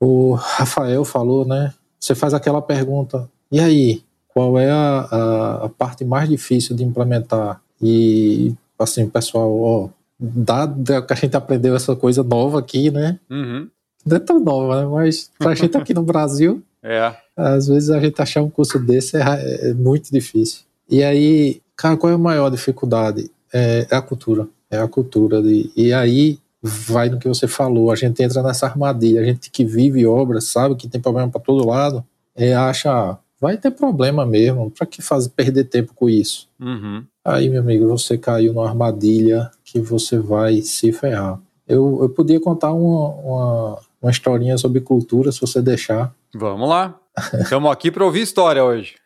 o 0.00 0.32
Rafael 0.32 1.04
falou, 1.04 1.44
né? 1.44 1.74
Você 1.98 2.14
faz 2.14 2.32
aquela 2.32 2.62
pergunta, 2.62 3.28
e 3.52 3.60
aí, 3.60 4.02
qual 4.28 4.58
é 4.58 4.70
a, 4.70 5.08
a, 5.10 5.64
a 5.66 5.68
parte 5.68 6.04
mais 6.04 6.28
difícil 6.28 6.74
de 6.74 6.82
implementar? 6.82 7.60
E, 7.82 8.54
assim, 8.78 9.08
pessoal, 9.08 9.54
ó, 9.60 9.88
dado 10.18 11.06
que 11.06 11.12
a 11.12 11.16
gente 11.16 11.36
aprendeu 11.36 11.74
essa 11.74 11.96
coisa 11.96 12.22
nova 12.22 12.58
aqui, 12.58 12.90
né? 12.90 13.18
Uhum. 13.28 13.68
Não 14.06 14.16
é 14.16 14.20
tão 14.20 14.40
nova, 14.40 14.80
né? 14.80 14.86
Mas 14.86 15.30
pra 15.38 15.54
gente 15.54 15.76
aqui 15.76 15.92
no 15.92 16.02
Brasil, 16.02 16.62
é. 16.82 17.14
Às 17.36 17.68
vezes 17.68 17.90
a 17.90 17.98
gente 17.98 18.20
achar 18.20 18.42
um 18.42 18.50
curso 18.50 18.78
desse 18.78 19.16
é, 19.16 19.70
é, 19.70 19.74
muito 19.74 20.10
difícil. 20.12 20.62
E 20.88 21.02
aí, 21.02 21.60
cara, 21.76 21.96
qual 21.96 22.12
é 22.12 22.14
a 22.14 22.18
maior 22.18 22.50
dificuldade? 22.50 23.30
É, 23.52 23.86
é 23.90 23.96
a 23.96 24.02
cultura. 24.02 24.46
É 24.70 24.78
a 24.78 24.86
cultura. 24.86 25.42
De, 25.42 25.70
e 25.74 25.92
aí 25.92 26.38
vai 26.62 27.08
no 27.08 27.18
que 27.18 27.28
você 27.28 27.48
falou, 27.48 27.90
a 27.90 27.96
gente 27.96 28.22
entra 28.22 28.42
nessa 28.42 28.66
armadilha, 28.66 29.20
a 29.20 29.24
gente 29.24 29.50
que 29.50 29.64
vive 29.64 30.06
obra, 30.06 30.40
sabe 30.40 30.74
que 30.74 30.88
tem 30.88 31.00
problema 31.00 31.28
para 31.28 31.40
todo 31.40 31.66
lado, 31.66 32.04
é, 32.36 32.54
acha, 32.54 33.18
vai 33.40 33.56
ter 33.56 33.70
problema 33.70 34.26
mesmo, 34.26 34.70
para 34.70 34.86
que 34.86 35.00
fazer 35.00 35.30
perder 35.30 35.64
tempo 35.64 35.94
com 35.94 36.08
isso? 36.08 36.48
Uhum. 36.60 37.04
Aí, 37.24 37.48
meu 37.48 37.60
amigo, 37.60 37.86
você 37.88 38.18
caiu 38.18 38.52
numa 38.52 38.68
armadilha 38.68 39.50
que 39.64 39.80
você 39.80 40.18
vai 40.18 40.60
se 40.62 40.92
ferrar. 40.92 41.40
Eu, 41.66 41.98
eu 42.02 42.08
podia 42.08 42.40
contar 42.40 42.72
uma, 42.72 43.08
uma, 43.08 43.78
uma 44.02 44.10
historinha 44.10 44.58
sobre 44.58 44.80
cultura, 44.80 45.30
se 45.30 45.40
você 45.40 45.62
deixar. 45.62 46.12
Vamos 46.34 46.68
lá. 46.68 46.98
Estamos 47.34 47.70
aqui 47.70 47.90
para 47.90 48.04
ouvir 48.04 48.22
história 48.22 48.64
hoje. 48.64 48.96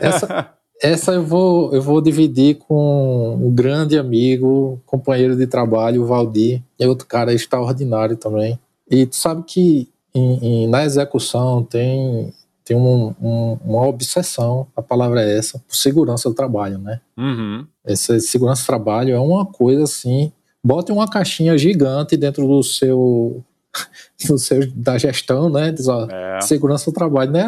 essa, 0.00 0.52
essa 0.82 1.12
eu 1.12 1.24
vou, 1.24 1.72
eu 1.72 1.80
vou 1.80 2.00
dividir 2.00 2.56
com 2.56 3.36
um 3.36 3.54
grande 3.54 3.96
amigo, 3.96 4.82
companheiro 4.84 5.36
de 5.36 5.46
trabalho, 5.46 6.02
o 6.02 6.06
Valdir. 6.06 6.60
É 6.76 6.88
outro 6.88 7.06
cara 7.06 7.32
extraordinário 7.32 8.16
também. 8.16 8.58
E 8.90 9.06
tu 9.06 9.14
sabe 9.14 9.44
que 9.44 9.88
em, 10.12 10.64
em, 10.64 10.66
na 10.66 10.84
execução 10.84 11.62
tem, 11.62 12.34
tem 12.64 12.76
um, 12.76 13.14
um, 13.22 13.58
uma 13.64 13.86
obsessão, 13.86 14.66
a 14.76 14.82
palavra 14.82 15.22
é 15.22 15.38
essa, 15.38 15.60
por 15.60 15.76
segurança 15.76 16.28
do 16.28 16.34
trabalho, 16.34 16.78
né? 16.78 17.00
Uhum. 17.16 17.64
Essa 17.84 18.18
segurança 18.18 18.64
do 18.64 18.66
trabalho 18.66 19.14
é 19.14 19.20
uma 19.20 19.46
coisa 19.46 19.84
assim. 19.84 20.32
Bote 20.64 20.90
uma 20.90 21.08
caixinha 21.08 21.56
gigante 21.56 22.16
dentro 22.16 22.44
do 22.44 22.60
seu 22.64 23.40
do 24.26 24.36
seu, 24.36 24.68
da 24.72 24.98
gestão, 24.98 25.48
né? 25.48 25.70
Diz, 25.70 25.86
ó, 25.86 26.08
é. 26.10 26.40
Segurança 26.40 26.90
do 26.90 26.94
trabalho, 26.94 27.30
não 27.30 27.40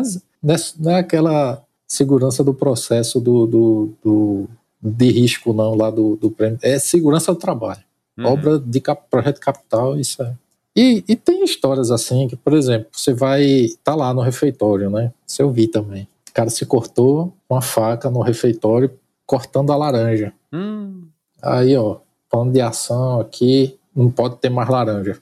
é, 0.54 0.56
não 0.78 0.90
é 0.92 0.98
aquela 1.00 1.64
segurança 1.86 2.42
do 2.42 2.54
processo 2.54 3.20
do, 3.20 3.46
do, 3.46 3.92
do, 4.02 4.48
de 4.82 5.10
risco, 5.10 5.52
não, 5.52 5.74
lá 5.74 5.90
do, 5.90 6.16
do 6.16 6.30
prêmio. 6.30 6.58
É 6.62 6.78
segurança 6.78 7.32
do 7.32 7.38
trabalho. 7.38 7.82
Uhum. 8.18 8.26
Obra 8.26 8.58
de 8.58 8.80
cap, 8.80 9.02
projeto 9.10 9.40
capital, 9.40 9.98
isso 9.98 10.22
é. 10.22 10.34
E, 10.76 11.04
e, 11.06 11.14
tem 11.14 11.44
histórias 11.44 11.90
assim, 11.90 12.26
que, 12.26 12.34
por 12.34 12.52
exemplo, 12.52 12.88
você 12.92 13.12
vai. 13.12 13.68
tá 13.84 13.94
lá 13.94 14.12
no 14.12 14.20
refeitório, 14.20 14.90
né? 14.90 15.12
Isso 15.26 15.40
eu 15.40 15.50
vi 15.50 15.68
também. 15.68 16.08
O 16.28 16.32
cara 16.32 16.50
se 16.50 16.66
cortou 16.66 17.32
com 17.48 17.54
a 17.54 17.60
faca 17.60 18.10
no 18.10 18.20
refeitório, 18.20 18.90
cortando 19.24 19.72
a 19.72 19.76
laranja. 19.76 20.32
Hum. 20.52 21.04
Aí, 21.40 21.76
ó, 21.76 21.98
plano 22.28 22.52
de 22.52 22.60
ação 22.60 23.20
aqui, 23.20 23.78
não 23.94 24.10
pode 24.10 24.36
ter 24.36 24.50
mais 24.50 24.68
laranja. 24.68 25.20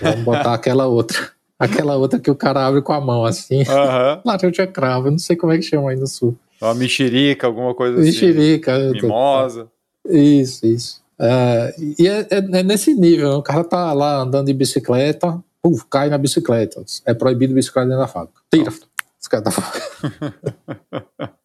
Vamos 0.00 0.24
botar 0.24 0.54
aquela 0.54 0.86
outra. 0.86 1.30
Aquela 1.62 1.96
outra 1.96 2.18
que 2.18 2.28
o 2.28 2.34
cara 2.34 2.66
abre 2.66 2.82
com 2.82 2.92
a 2.92 3.00
mão, 3.00 3.24
assim. 3.24 3.58
Uhum. 3.60 4.20
Laranja 4.24 4.66
cravo, 4.66 5.06
eu 5.06 5.12
não 5.12 5.18
sei 5.18 5.36
como 5.36 5.52
é 5.52 5.56
que 5.56 5.62
chama 5.62 5.90
aí 5.90 5.96
no 5.96 6.08
sul. 6.08 6.36
Uma 6.60 6.74
mexerica, 6.74 7.46
alguma 7.46 7.72
coisa 7.72 7.98
mexerica, 7.98 8.72
assim. 8.72 8.82
Mexerica. 8.82 9.06
Mimosa. 9.06 9.68
Isso, 10.08 10.66
isso. 10.66 11.02
É, 11.20 11.74
e 11.98 12.08
é, 12.08 12.20
é, 12.30 12.38
é, 12.38 12.62
nesse 12.64 12.92
nível, 12.94 13.34
o 13.34 13.42
cara 13.42 13.62
tá 13.62 13.92
lá 13.92 14.16
andando 14.16 14.46
de 14.46 14.52
bicicleta, 14.52 15.40
uf, 15.64 15.84
cai 15.88 16.10
na 16.10 16.18
bicicleta. 16.18 16.84
É 17.06 17.14
proibido 17.14 17.54
bicicleta 17.54 17.86
dentro 17.86 18.02
da 18.02 18.08
fábrica. 18.08 18.40
Tira 18.52 18.72
bicicleta 19.16 19.44
da 19.44 19.50
fábrica. 19.52 21.32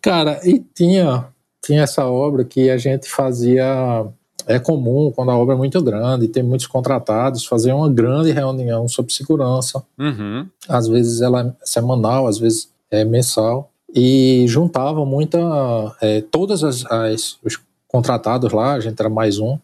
cara, 0.00 0.40
e 0.42 0.58
tinha, 0.58 1.28
tinha 1.62 1.82
essa 1.82 2.06
obra 2.06 2.46
que 2.46 2.70
a 2.70 2.78
gente 2.78 3.10
fazia 3.10 4.06
é 4.46 4.58
comum, 4.58 5.12
quando 5.14 5.30
a 5.30 5.38
obra 5.38 5.54
é 5.54 5.58
muito 5.58 5.80
grande, 5.82 6.28
tem 6.28 6.42
muitos 6.42 6.66
contratados, 6.66 7.46
fazer 7.46 7.72
uma 7.72 7.88
grande 7.88 8.30
reunião 8.30 8.86
sobre 8.88 9.12
segurança. 9.12 9.82
Uhum. 9.98 10.46
Às 10.68 10.88
vezes 10.88 11.20
ela 11.20 11.42
é 11.42 11.52
semanal, 11.64 12.26
às 12.26 12.38
vezes 12.38 12.68
é 12.90 13.04
mensal. 13.04 13.70
E 13.94 14.44
juntava 14.48 15.04
muita. 15.04 15.38
É, 16.00 16.20
todas 16.20 16.64
as, 16.64 16.84
as, 16.86 17.38
os 17.44 17.60
contratados 17.86 18.52
lá, 18.52 18.74
a 18.74 18.80
gente 18.80 18.98
era 18.98 19.08
mais 19.08 19.38
um, 19.38 19.56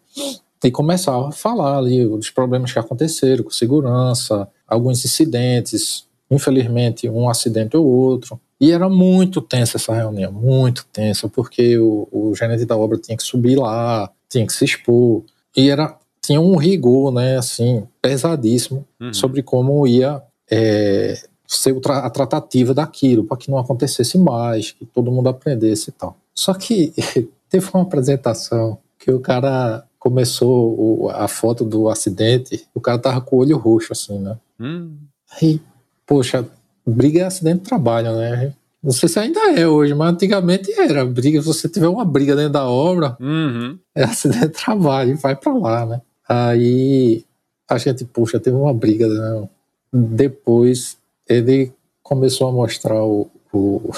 e 0.63 0.71
começava 0.71 1.29
a 1.29 1.33
falar 1.33 1.79
ali 1.79 2.07
dos 2.07 2.31
problemas 2.31 2.73
que 2.73 2.79
aconteceram 2.79 3.43
com 3.43 3.51
segurança, 3.51 4.49
alguns 4.69 5.05
incidentes, 5.05 6.07
infelizmente 6.31 7.09
um 7.09 7.29
acidente 7.29 7.77
ou 7.77 7.85
outro. 7.85 8.41
E 8.61 8.71
era 8.71 8.89
muito 8.89 9.41
tensa 9.41 9.79
essa 9.79 9.95
reunião, 9.95 10.31
muito 10.31 10.87
tensa, 10.93 11.29
porque 11.29 11.79
o, 11.79 12.07
o 12.13 12.35
gerente 12.35 12.67
da 12.67 12.77
obra 12.77 12.99
tinha 12.99 13.17
que 13.17 13.23
subir 13.23 13.57
lá, 13.57 14.11
tinha 14.31 14.47
que 14.47 14.53
se 14.53 14.65
expor, 14.65 15.25
e 15.57 15.69
era 15.69 15.99
tinha 16.23 16.41
um 16.41 16.57
rigor, 16.57 17.13
né, 17.13 17.37
assim, 17.39 17.87
pesadíssimo 18.01 18.87
uhum. 19.01 19.13
sobre 19.13 19.43
como 19.43 19.87
ia 19.87 20.23
é, 20.51 21.15
ser 21.47 21.75
a 21.89 22.11
tratativa 22.11 22.73
daquilo, 22.73 23.25
para 23.25 23.37
que 23.37 23.51
não 23.51 23.59
acontecesse 23.59 24.19
mais, 24.19 24.71
que 24.71 24.85
todo 24.85 25.11
mundo 25.11 25.29
aprendesse 25.29 25.91
e 25.91 25.93
tal. 25.93 26.17
Só 26.35 26.55
que 26.55 26.93
teve 27.49 27.69
uma 27.73 27.83
apresentação 27.83 28.79
que 28.99 29.11
o 29.11 29.19
cara 29.19 29.85
começou 29.99 30.75
o, 30.79 31.11
a 31.11 31.27
foto 31.27 31.65
do 31.65 31.89
acidente, 31.89 32.65
o 32.75 32.81
cara 32.81 32.99
tava 32.99 33.21
com 33.21 33.37
o 33.37 33.39
olho 33.41 33.57
roxo, 33.57 33.93
assim, 33.93 34.19
né? 34.19 34.37
Hum. 34.59 34.97
Aí, 35.41 35.61
poxa, 36.07 36.47
briga 36.87 37.21
é 37.21 37.25
acidente 37.25 37.59
de 37.59 37.65
trabalho, 37.69 38.15
né? 38.17 38.55
Não 38.83 38.93
sei 38.93 39.09
se 39.09 39.19
ainda 39.19 39.41
é 39.53 39.69
hoje, 39.69 39.95
mas 39.95 40.13
antigamente 40.13 40.73
era. 40.73 41.05
Briga, 41.05 41.41
se 41.41 41.47
você 41.47 41.69
tiver 41.69 41.89
uma 41.89 42.05
briga 42.05 42.35
dentro 42.35 42.55
da 42.55 42.67
obra, 42.67 43.17
uhum. 43.21 43.79
é 43.95 44.05
acidente 44.05 44.49
de 44.49 44.53
trabalho, 44.53 45.17
vai 45.19 45.37
para 45.37 45.53
lá, 45.53 45.87
né? 45.87 46.01
Aí 46.29 47.25
a 47.69 47.77
gente, 47.77 48.05
puxa, 48.05 48.41
teve 48.41 48.57
uma 48.57 48.73
briga, 48.73 49.07
né? 49.07 49.49
Depois 49.93 50.97
ele 51.29 51.73
começou 52.03 52.49
a 52.49 52.53
mostrar 52.53 53.05
o, 53.05 53.31
o, 53.53 53.91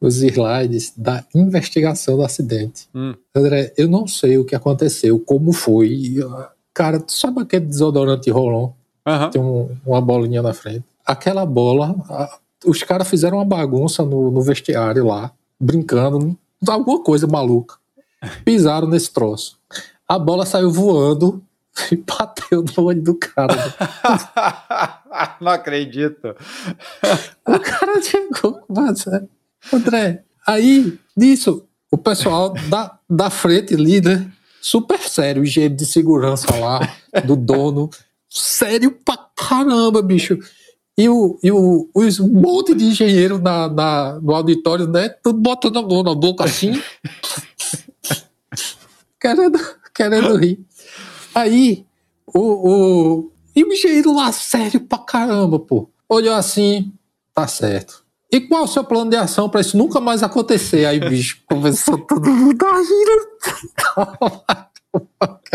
os 0.00 0.22
slides 0.22 0.92
da 0.96 1.24
investigação 1.34 2.16
do 2.16 2.22
acidente. 2.22 2.88
Hum. 2.94 3.14
André, 3.34 3.72
eu 3.76 3.88
não 3.88 4.06
sei 4.06 4.38
o 4.38 4.44
que 4.44 4.54
aconteceu, 4.54 5.18
como 5.18 5.52
foi. 5.52 6.14
Cara, 6.72 7.00
tu 7.00 7.12
sabe 7.12 7.40
aquele 7.40 7.66
desodorante 7.66 8.30
Rolon? 8.30 8.70
Uhum. 9.06 9.30
Tem 9.30 9.42
um, 9.42 9.76
uma 9.84 10.00
bolinha 10.00 10.42
na 10.42 10.54
frente. 10.54 10.84
Aquela 11.04 11.44
bola, 11.44 11.96
a, 12.08 12.38
os 12.64 12.82
caras 12.82 13.08
fizeram 13.08 13.38
uma 13.38 13.44
bagunça 13.44 14.04
no, 14.04 14.30
no 14.30 14.42
vestiário 14.42 15.06
lá, 15.06 15.32
brincando, 15.60 16.36
alguma 16.66 17.02
coisa 17.02 17.26
maluca. 17.26 17.76
Pisaram 18.44 18.88
nesse 18.88 19.12
troço. 19.12 19.58
A 20.08 20.18
bola 20.18 20.44
saiu 20.44 20.70
voando 20.70 21.42
e 21.92 21.96
bateu 22.02 22.64
no 22.76 22.84
olho 22.84 23.02
do 23.02 23.14
cara. 23.14 23.54
Não 25.40 25.52
acredito. 25.52 26.34
O 27.46 27.60
cara 27.60 28.02
chegou, 28.02 28.60
mas, 28.68 29.04
André, 29.72 30.24
aí, 30.46 30.98
nisso, 31.16 31.64
o 31.90 31.96
pessoal 31.96 32.54
da, 32.68 32.98
da 33.08 33.30
frente 33.30 33.74
ali, 33.74 34.00
né? 34.00 34.30
Super 34.60 34.98
sério, 34.98 35.42
o 35.42 35.44
engenheiro 35.44 35.76
de 35.76 35.86
segurança 35.86 36.54
lá, 36.56 36.80
do 37.24 37.36
dono. 37.36 37.88
Sério 38.28 38.90
pra 38.90 39.16
caramba, 39.36 40.02
bicho. 40.02 40.38
E, 40.98 41.08
o, 41.08 41.38
e 41.44 41.52
o, 41.52 41.88
os, 41.94 42.18
um 42.18 42.26
monte 42.26 42.74
de 42.74 42.84
engenheiro 42.84 43.38
na, 43.38 43.68
na, 43.68 44.20
no 44.20 44.34
auditório, 44.34 44.88
né? 44.88 45.08
Tudo 45.08 45.38
botando 45.38 45.78
a 45.78 45.82
mão 45.82 46.02
na 46.02 46.12
boca 46.12 46.42
assim. 46.42 46.72
querendo, 49.20 49.60
querendo 49.94 50.34
rir. 50.34 50.58
Aí, 51.32 51.86
o, 52.26 52.40
o, 52.40 53.32
e 53.54 53.62
o 53.62 53.72
engenheiro 53.72 54.12
lá, 54.12 54.32
sério 54.32 54.80
pra 54.80 54.98
caramba, 54.98 55.60
pô. 55.60 55.88
Olhou 56.08 56.34
assim, 56.34 56.92
tá 57.32 57.46
certo. 57.46 58.04
E 58.32 58.40
qual 58.40 58.62
é 58.62 58.64
o 58.64 58.68
seu 58.68 58.82
plano 58.82 59.08
de 59.08 59.16
ação 59.16 59.48
para 59.48 59.60
isso 59.60 59.78
nunca 59.78 60.00
mais 60.00 60.24
acontecer? 60.24 60.84
Aí, 60.84 60.98
bicho, 60.98 61.38
começou 61.46 61.96
todo 61.96 62.28
mundo 62.28 62.66
a 62.66 62.76
rir. 62.80 63.28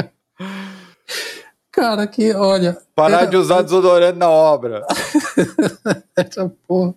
Cara, 1.73 2.05
que 2.05 2.31
olha. 2.33 2.77
Parar 2.95 3.21
era... 3.21 3.31
de 3.31 3.35
usar 3.35 3.63
desodorante 3.63 4.19
na 4.19 4.29
obra. 4.29 4.85
Essa 6.15 6.47
porra. 6.67 6.93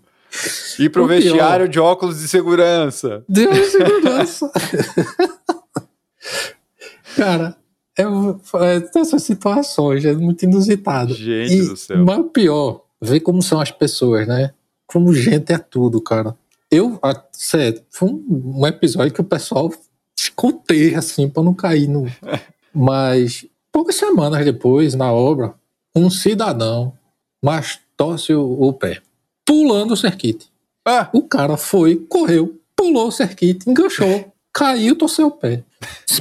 Ir 0.78 0.90
pro 0.90 1.04
o 1.04 1.06
vestiário 1.06 1.64
pior. 1.64 1.72
de 1.72 1.80
óculos 1.80 2.20
de 2.20 2.28
segurança. 2.28 3.24
Deus 3.26 3.56
de 3.56 3.64
segurança. 3.64 4.52
Cara, 7.16 7.56
é, 7.98 8.02
é, 8.02 9.00
essas 9.00 9.22
situações 9.22 10.04
é 10.04 10.12
muito 10.12 10.42
inusitado. 10.42 11.14
Gente 11.14 11.54
e, 11.54 11.68
do 11.68 11.76
céu. 11.76 12.04
Mas 12.04 12.18
o 12.18 12.24
pior, 12.24 12.82
ver 13.00 13.20
como 13.20 13.42
são 13.42 13.58
as 13.58 13.70
pessoas, 13.70 14.28
né? 14.28 14.52
Como 14.86 15.14
gente 15.14 15.54
é 15.54 15.58
tudo, 15.58 16.02
cara. 16.02 16.36
Eu, 16.70 17.00
sério, 17.32 17.80
foi 17.90 18.10
um, 18.10 18.58
um 18.58 18.66
episódio 18.66 19.14
que 19.14 19.22
o 19.22 19.24
pessoal 19.24 19.72
escutei 20.14 20.94
assim 20.94 21.30
para 21.30 21.42
não 21.42 21.54
cair 21.54 21.88
no. 21.88 22.04
Mas 22.74 23.46
poucas 23.76 23.96
semanas 23.96 24.42
depois, 24.42 24.94
na 24.94 25.12
obra, 25.12 25.54
um 25.94 26.08
cidadão 26.08 26.94
mas 27.44 27.78
torce 27.94 28.32
o, 28.32 28.42
o 28.42 28.72
pé, 28.72 29.02
pulando 29.44 29.92
o 29.92 29.96
cerquite. 29.96 30.50
Ah. 30.82 31.10
O 31.12 31.24
cara 31.24 31.58
foi, 31.58 31.96
correu, 31.96 32.58
pulou 32.74 33.08
o 33.08 33.12
cerquite, 33.12 33.68
enganchou, 33.68 34.32
caiu, 34.50 34.96
torceu 34.96 35.26
o 35.26 35.30
pé. 35.30 35.62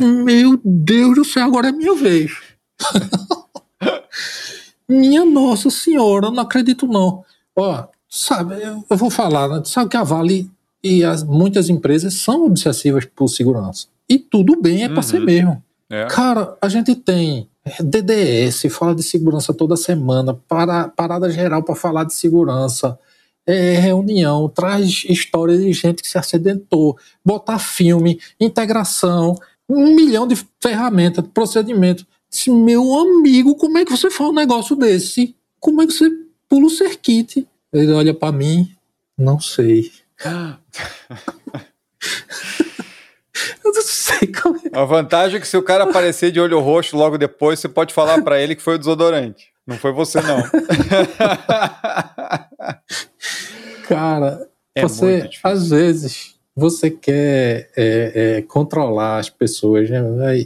Meu 0.01 0.59
Deus 0.65 1.15
do 1.15 1.23
céu, 1.23 1.45
agora 1.45 1.69
é 1.69 1.71
minha 1.71 1.95
vez. 1.95 2.33
minha 4.89 5.23
Nossa 5.23 5.69
Senhora, 5.69 6.29
não 6.29 6.43
acredito 6.43 6.85
não. 6.85 7.23
Ó, 7.55 7.87
sabe, 8.09 8.55
eu 8.63 8.97
vou 8.97 9.09
falar, 9.09 9.47
né? 9.47 9.61
sabe 9.63 9.91
que 9.91 9.97
a 9.97 10.03
Vale 10.03 10.51
e 10.83 11.05
as, 11.05 11.23
muitas 11.23 11.69
empresas 11.69 12.15
são 12.15 12.45
obsessivas 12.45 13.05
por 13.05 13.29
segurança. 13.29 13.87
E 14.09 14.19
tudo 14.19 14.61
bem, 14.61 14.83
é 14.83 14.87
uhum. 14.87 14.93
para 14.93 15.03
ser 15.03 15.21
mesmo. 15.21 15.63
É. 15.89 16.07
Cara, 16.07 16.57
a 16.61 16.67
gente 16.67 16.95
tem 16.95 17.49
DDS, 17.79 18.63
fala 18.71 18.95
de 18.95 19.03
segurança 19.03 19.53
toda 19.53 19.75
semana, 19.75 20.33
para, 20.33 20.89
parada 20.89 21.31
geral 21.31 21.63
para 21.63 21.75
falar 21.75 22.03
de 22.03 22.13
segurança, 22.13 22.97
é, 23.45 23.77
reunião, 23.77 24.49
traz 24.49 25.05
história 25.07 25.57
de 25.57 25.71
gente 25.71 26.01
que 26.01 26.09
se 26.09 26.17
acidentou, 26.17 26.97
botar 27.23 27.59
filme, 27.59 28.19
integração, 28.39 29.35
um 29.69 29.95
milhão 29.95 30.27
de 30.27 30.35
ferramentas, 30.61 31.23
de 31.23 31.29
procedimentos. 31.29 32.05
Disse, 32.29 32.49
meu 32.49 32.99
amigo, 32.99 33.55
como 33.55 33.77
é 33.77 33.85
que 33.85 33.91
você 33.91 34.09
faz 34.09 34.29
um 34.29 34.33
negócio 34.33 34.75
desse? 34.75 35.35
Como 35.59 35.81
é 35.81 35.87
que 35.87 35.93
você 35.93 36.09
pula 36.49 36.67
o 36.67 36.69
cerquite? 36.69 37.47
Ele 37.71 37.91
olha 37.91 38.13
para 38.13 38.31
mim, 38.31 38.71
não 39.17 39.39
sei. 39.39 39.91
Eu 43.63 43.71
não 43.73 43.81
sei 43.81 44.27
como 44.27 44.57
é. 44.57 44.77
A 44.77 44.85
vantagem 44.85 45.37
é 45.37 45.39
que 45.41 45.47
se 45.47 45.57
o 45.57 45.63
cara 45.63 45.83
aparecer 45.83 46.31
de 46.31 46.39
olho 46.39 46.59
roxo 46.59 46.95
logo 46.95 47.17
depois, 47.17 47.59
você 47.59 47.67
pode 47.67 47.93
falar 47.93 48.21
para 48.21 48.41
ele 48.41 48.55
que 48.55 48.61
foi 48.61 48.75
o 48.75 48.79
desodorante. 48.79 49.49
Não 49.67 49.77
foi 49.77 49.91
você, 49.91 50.21
não. 50.21 50.43
cara, 53.87 54.47
é 54.75 54.81
você, 54.83 55.29
às 55.43 55.69
vezes, 55.69 56.35
você 56.55 56.89
quer 56.91 57.69
é, 57.75 58.37
é, 58.37 58.41
controlar 58.43 59.17
as 59.17 59.29
pessoas, 59.29 59.89
né? 59.89 60.45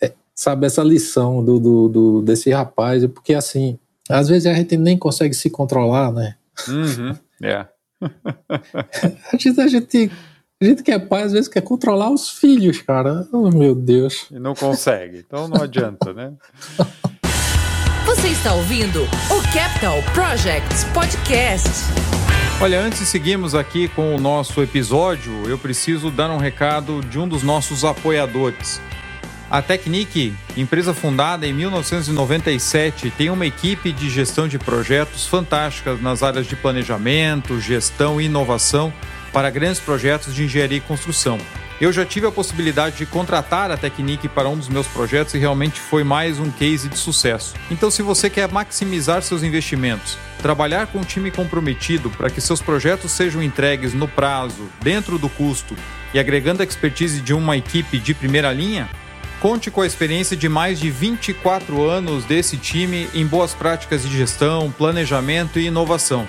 É, 0.00 0.12
sabe, 0.34 0.66
essa 0.66 0.82
lição 0.82 1.44
do, 1.44 1.58
do, 1.58 1.88
do, 1.88 2.22
desse 2.22 2.50
rapaz, 2.50 3.04
porque 3.06 3.34
assim, 3.34 3.78
às 4.08 4.28
vezes 4.28 4.46
a 4.46 4.54
gente 4.54 4.76
nem 4.76 4.96
consegue 4.96 5.34
se 5.34 5.50
controlar, 5.50 6.12
né? 6.12 6.36
Uhum, 6.68 7.16
é. 7.42 7.66
a 9.32 9.36
gente 9.36 9.60
a 9.60 9.66
gente 9.66 10.10
que 10.84 10.92
é 10.92 10.98
pai, 10.98 11.22
às 11.22 11.32
vezes, 11.32 11.48
quer 11.48 11.62
controlar 11.62 12.10
os 12.10 12.28
filhos, 12.28 12.82
cara. 12.82 13.26
Oh, 13.32 13.50
meu 13.50 13.74
Deus. 13.74 14.26
E 14.30 14.38
não 14.38 14.54
consegue. 14.54 15.24
Então 15.26 15.48
não 15.48 15.62
adianta, 15.62 16.12
né? 16.12 16.34
Você 18.04 18.28
está 18.28 18.52
ouvindo 18.52 19.02
o 19.02 19.54
Capital 19.54 20.02
Projects 20.12 20.84
Podcast. 20.92 21.70
Olha, 22.60 22.78
antes 22.78 22.98
de 22.98 23.06
seguirmos 23.06 23.54
aqui 23.54 23.88
com 23.88 24.14
o 24.14 24.20
nosso 24.20 24.62
episódio, 24.62 25.32
eu 25.48 25.56
preciso 25.56 26.10
dar 26.10 26.30
um 26.30 26.36
recado 26.36 27.00
de 27.04 27.18
um 27.18 27.26
dos 27.26 27.42
nossos 27.42 27.82
apoiadores. 27.82 28.82
A 29.50 29.62
Technic, 29.62 30.34
empresa 30.58 30.92
fundada 30.92 31.46
em 31.46 31.54
1997, 31.54 33.10
tem 33.12 33.30
uma 33.30 33.46
equipe 33.46 33.92
de 33.92 34.10
gestão 34.10 34.46
de 34.46 34.58
projetos 34.58 35.26
fantásticas 35.26 36.02
nas 36.02 36.22
áreas 36.22 36.46
de 36.46 36.54
planejamento, 36.54 37.58
gestão 37.58 38.20
e 38.20 38.26
inovação 38.26 38.92
para 39.32 39.50
grandes 39.50 39.80
projetos 39.80 40.34
de 40.34 40.44
engenharia 40.44 40.78
e 40.78 40.80
construção. 40.80 41.38
Eu 41.80 41.90
já 41.90 42.04
tive 42.04 42.26
a 42.26 42.30
possibilidade 42.30 42.98
de 42.98 43.06
contratar 43.06 43.70
a 43.70 43.76
Technic 43.76 44.28
para 44.28 44.48
um 44.50 44.56
dos 44.56 44.68
meus 44.68 44.86
projetos 44.86 45.32
e 45.32 45.38
realmente 45.38 45.80
foi 45.80 46.04
mais 46.04 46.38
um 46.38 46.50
case 46.50 46.90
de 46.90 46.98
sucesso. 46.98 47.54
Então, 47.70 47.90
se 47.90 48.02
você 48.02 48.28
quer 48.28 48.52
maximizar 48.52 49.22
seus 49.22 49.42
investimentos, 49.42 50.18
trabalhar 50.42 50.88
com 50.88 50.98
um 50.98 51.04
time 51.04 51.30
comprometido 51.30 52.10
para 52.10 52.28
que 52.28 52.38
seus 52.38 52.60
projetos 52.60 53.12
sejam 53.12 53.42
entregues 53.42 53.94
no 53.94 54.06
prazo, 54.06 54.68
dentro 54.82 55.18
do 55.18 55.30
custo 55.30 55.74
e 56.12 56.18
agregando 56.18 56.60
a 56.60 56.66
expertise 56.66 57.18
de 57.22 57.32
uma 57.32 57.56
equipe 57.56 57.98
de 57.98 58.12
primeira 58.12 58.52
linha, 58.52 58.86
conte 59.40 59.70
com 59.70 59.80
a 59.80 59.86
experiência 59.86 60.36
de 60.36 60.50
mais 60.50 60.78
de 60.78 60.90
24 60.90 61.88
anos 61.88 62.26
desse 62.26 62.58
time 62.58 63.08
em 63.14 63.26
boas 63.26 63.54
práticas 63.54 64.02
de 64.02 64.14
gestão, 64.14 64.70
planejamento 64.70 65.58
e 65.58 65.66
inovação. 65.66 66.28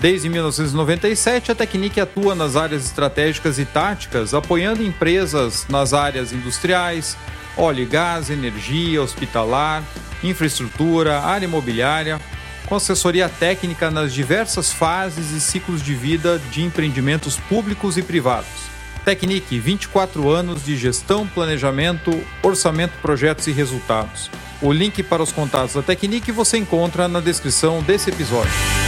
Desde 0.00 0.30
1997, 0.30 1.52
a 1.52 1.54
Tecnic 1.54 2.00
atua 2.00 2.34
nas 2.34 2.56
áreas 2.56 2.86
estratégicas 2.86 3.58
e 3.58 3.66
táticas, 3.66 4.32
apoiando 4.32 4.82
empresas 4.82 5.66
nas 5.68 5.92
áreas 5.92 6.32
industriais, 6.32 7.18
óleo 7.54 7.82
e 7.82 7.86
gás, 7.86 8.30
energia, 8.30 9.02
hospitalar, 9.02 9.82
infraestrutura, 10.24 11.20
área 11.20 11.44
imobiliária, 11.44 12.18
com 12.66 12.76
assessoria 12.76 13.28
técnica 13.28 13.90
nas 13.90 14.14
diversas 14.14 14.72
fases 14.72 15.32
e 15.32 15.40
ciclos 15.40 15.82
de 15.82 15.94
vida 15.94 16.40
de 16.50 16.62
empreendimentos 16.62 17.36
públicos 17.36 17.98
e 17.98 18.02
privados. 18.02 18.70
Tecnic, 19.04 19.58
24 19.58 20.30
anos 20.30 20.64
de 20.64 20.76
gestão, 20.76 21.26
planejamento, 21.26 22.22
orçamento, 22.42 22.92
projetos 23.02 23.46
e 23.46 23.52
resultados. 23.52 24.30
O 24.62 24.72
link 24.72 25.02
para 25.02 25.22
os 25.22 25.32
contatos 25.32 25.74
da 25.74 25.82
Tecnic 25.82 26.30
você 26.32 26.58
encontra 26.58 27.08
na 27.08 27.20
descrição 27.20 27.82
desse 27.82 28.10
episódio. 28.10 28.79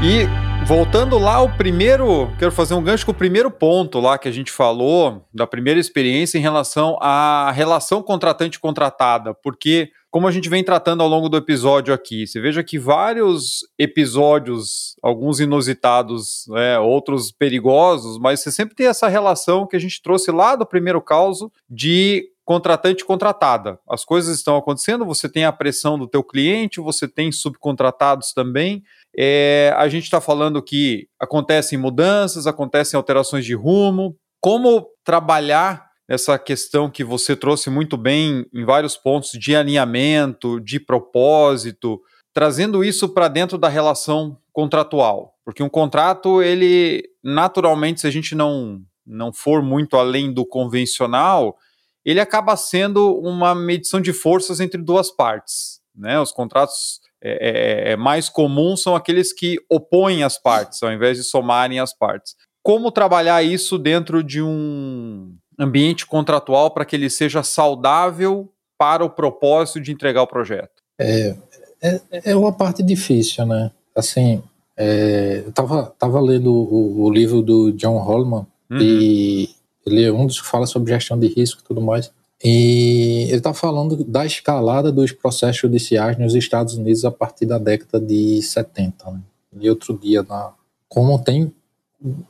E 0.00 0.28
voltando 0.64 1.18
lá 1.18 1.34
ao 1.34 1.50
primeiro, 1.56 2.30
quero 2.38 2.52
fazer 2.52 2.74
um 2.74 2.82
gancho 2.82 3.04
com 3.04 3.10
o 3.10 3.14
primeiro 3.14 3.50
ponto 3.50 3.98
lá 3.98 4.16
que 4.16 4.28
a 4.28 4.32
gente 4.32 4.52
falou, 4.52 5.26
da 5.34 5.44
primeira 5.44 5.80
experiência 5.80 6.38
em 6.38 6.40
relação 6.40 6.96
à 7.00 7.50
relação 7.50 8.00
contratante-contratada, 8.00 9.34
porque 9.34 9.90
como 10.08 10.28
a 10.28 10.30
gente 10.30 10.48
vem 10.48 10.62
tratando 10.62 11.02
ao 11.02 11.08
longo 11.08 11.28
do 11.28 11.36
episódio 11.36 11.92
aqui, 11.92 12.28
você 12.28 12.40
veja 12.40 12.62
que 12.62 12.78
vários 12.78 13.66
episódios, 13.76 14.96
alguns 15.02 15.40
inusitados, 15.40 16.46
né, 16.48 16.78
outros 16.78 17.32
perigosos, 17.32 18.18
mas 18.18 18.40
você 18.40 18.52
sempre 18.52 18.76
tem 18.76 18.86
essa 18.86 19.08
relação 19.08 19.66
que 19.66 19.74
a 19.74 19.80
gente 19.80 20.00
trouxe 20.00 20.30
lá 20.30 20.54
do 20.54 20.64
primeiro 20.64 21.02
caso 21.02 21.50
de 21.68 22.30
contratante 22.48 23.04
contratada. 23.04 23.78
As 23.86 24.06
coisas 24.06 24.38
estão 24.38 24.56
acontecendo, 24.56 25.04
você 25.04 25.28
tem 25.28 25.44
a 25.44 25.52
pressão 25.52 25.98
do 25.98 26.08
teu 26.08 26.24
cliente, 26.24 26.80
você 26.80 27.06
tem 27.06 27.30
subcontratados 27.30 28.32
também. 28.32 28.82
É, 29.16 29.72
a 29.76 29.88
gente 29.88 30.04
está 30.04 30.20
falando 30.20 30.62
que 30.62 31.08
acontecem 31.18 31.78
mudanças, 31.78 32.46
acontecem 32.46 32.96
alterações 32.96 33.44
de 33.44 33.54
rumo. 33.54 34.16
Como 34.40 34.86
trabalhar 35.04 35.88
essa 36.08 36.38
questão 36.38 36.90
que 36.90 37.04
você 37.04 37.36
trouxe 37.36 37.68
muito 37.68 37.96
bem 37.96 38.46
em 38.54 38.64
vários 38.64 38.96
pontos 38.96 39.32
de 39.32 39.54
alinhamento, 39.54 40.58
de 40.60 40.80
propósito, 40.80 42.00
trazendo 42.32 42.82
isso 42.82 43.08
para 43.08 43.28
dentro 43.28 43.58
da 43.58 43.68
relação 43.68 44.38
contratual, 44.52 45.34
porque 45.44 45.62
um 45.62 45.68
contrato 45.68 46.42
ele 46.42 47.02
naturalmente 47.22 48.00
se 48.00 48.06
a 48.06 48.10
gente 48.10 48.34
não 48.34 48.80
não 49.06 49.32
for 49.32 49.62
muito 49.62 49.96
além 49.96 50.32
do 50.32 50.44
convencional, 50.44 51.56
ele 52.04 52.20
acaba 52.20 52.56
sendo 52.56 53.18
uma 53.18 53.54
medição 53.54 54.00
de 54.00 54.12
forças 54.12 54.60
entre 54.60 54.80
duas 54.82 55.10
partes, 55.10 55.80
né? 55.94 56.20
Os 56.20 56.30
contratos 56.30 57.00
é, 57.22 57.90
é, 57.90 57.92
é 57.92 57.96
mais 57.96 58.28
comuns 58.28 58.82
são 58.82 58.94
aqueles 58.94 59.32
que 59.32 59.58
opõem 59.70 60.22
as 60.22 60.38
partes, 60.38 60.82
ao 60.82 60.92
invés 60.92 61.16
de 61.16 61.24
somarem 61.24 61.80
as 61.80 61.92
partes. 61.92 62.34
Como 62.62 62.90
trabalhar 62.90 63.42
isso 63.42 63.78
dentro 63.78 64.22
de 64.22 64.42
um 64.42 65.34
ambiente 65.58 66.06
contratual 66.06 66.70
para 66.70 66.84
que 66.84 66.94
ele 66.94 67.10
seja 67.10 67.42
saudável 67.42 68.52
para 68.78 69.04
o 69.04 69.10
propósito 69.10 69.80
de 69.80 69.92
entregar 69.92 70.22
o 70.22 70.26
projeto? 70.26 70.82
É, 71.00 71.34
é, 71.82 72.00
é 72.10 72.36
uma 72.36 72.52
parte 72.52 72.82
difícil, 72.82 73.44
né? 73.46 73.70
Assim, 73.94 74.42
é, 74.76 75.42
eu 75.44 75.50
estava 75.50 75.92
tava 75.98 76.20
lendo 76.20 76.52
o, 76.52 77.04
o, 77.04 77.10
livro 77.10 77.42
do 77.42 77.72
John 77.72 77.98
Holman 77.98 78.46
uhum. 78.70 78.78
e 78.80 79.50
ele 79.84 80.04
é 80.04 80.12
um 80.12 80.26
dos 80.26 80.40
que 80.40 80.46
fala 80.46 80.66
sobre 80.66 80.92
gestão 80.92 81.18
de 81.18 81.26
risco 81.26 81.60
e 81.60 81.64
tudo 81.64 81.80
mais. 81.80 82.12
E 82.42 83.24
ele 83.28 83.38
está 83.38 83.52
falando 83.52 84.04
da 84.04 84.24
escalada 84.24 84.92
dos 84.92 85.12
processos 85.12 85.60
judiciais 85.60 86.16
nos 86.18 86.34
Estados 86.34 86.74
Unidos 86.74 87.04
a 87.04 87.10
partir 87.10 87.46
da 87.46 87.58
década 87.58 88.00
de 88.04 88.40
70. 88.42 89.10
Né? 89.10 89.20
E 89.60 89.68
outro 89.68 89.96
dia, 89.98 90.22
na, 90.22 90.52
como 90.88 91.18
tem 91.18 91.52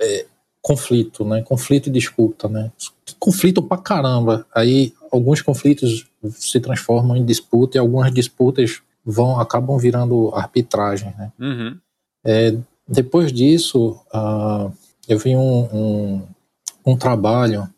é, 0.00 0.26
conflito, 0.62 1.24
né? 1.24 1.42
Conflito 1.42 1.88
e 1.88 1.92
disputa, 1.92 2.48
né? 2.48 2.70
Conflito 3.18 3.62
pra 3.62 3.78
caramba. 3.78 4.46
Aí 4.54 4.92
alguns 5.10 5.42
conflitos 5.42 6.06
se 6.30 6.60
transformam 6.60 7.16
em 7.16 7.24
disputa 7.24 7.76
e 7.76 7.80
algumas 7.80 8.12
disputas 8.12 8.82
vão 9.04 9.40
acabam 9.40 9.78
virando 9.78 10.30
arbitragem, 10.34 11.14
né? 11.16 11.32
Uhum. 11.38 11.78
É, 12.24 12.54
depois 12.86 13.32
disso, 13.32 13.98
uh, 14.12 14.72
eu 15.08 15.18
vi 15.18 15.34
um, 15.36 15.60
um, 15.72 16.22
um, 16.84 16.96
trabalho 16.96 17.68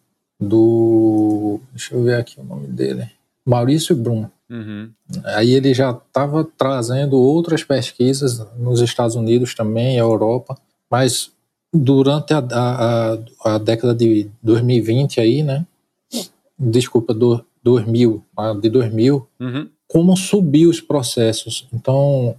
do, 0.41 1.61
deixa 1.71 1.95
eu 1.95 2.03
ver 2.03 2.17
aqui 2.17 2.41
o 2.41 2.45
nome 2.45 2.67
dele, 2.69 3.11
Maurício 3.45 3.95
Brum. 3.95 4.27
Uhum. 4.49 4.91
Aí 5.25 5.53
ele 5.53 5.73
já 5.73 5.91
estava 5.91 6.45
trazendo 6.57 7.17
outras 7.17 7.63
pesquisas 7.63 8.45
nos 8.59 8.81
Estados 8.81 9.15
Unidos 9.15 9.55
também, 9.55 9.97
Europa, 9.97 10.59
mas 10.91 11.31
durante 11.73 12.33
a, 12.35 12.39
a, 12.39 13.19
a, 13.45 13.59
década 13.59 13.95
de 13.95 14.29
2020 14.43 15.21
aí, 15.21 15.43
né? 15.43 15.65
Desculpa, 16.59 17.15
do 17.15 17.45
2000, 17.63 18.25
de 18.61 18.69
2000, 18.69 19.29
uhum. 19.39 19.69
como 19.87 20.17
subiu 20.17 20.69
os 20.69 20.81
processos. 20.81 21.69
Então, 21.73 22.35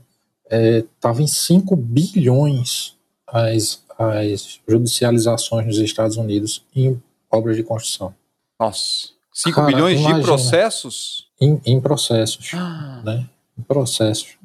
estava 0.50 1.22
é, 1.22 1.24
em 1.24 1.28
5 1.28 1.76
bilhões 1.76 2.96
as, 3.26 3.82
as 3.98 4.60
judicializações 4.68 5.66
nos 5.66 5.78
Estados 5.78 6.18
Unidos 6.18 6.64
em 6.76 7.02
obras 7.32 7.56
de 7.56 7.64
construção. 7.64 8.14
Nossa, 8.60 9.10
5 9.34 9.62
bilhões 9.64 10.00
imagina, 10.00 10.20
de 10.20 10.26
processos? 10.26 11.28
Em, 11.40 11.60
em 11.66 11.82
processos, 11.82 12.52
ah. 12.54 13.02
né? 13.04 13.28
Em 13.58 13.62
processos. 13.62 14.38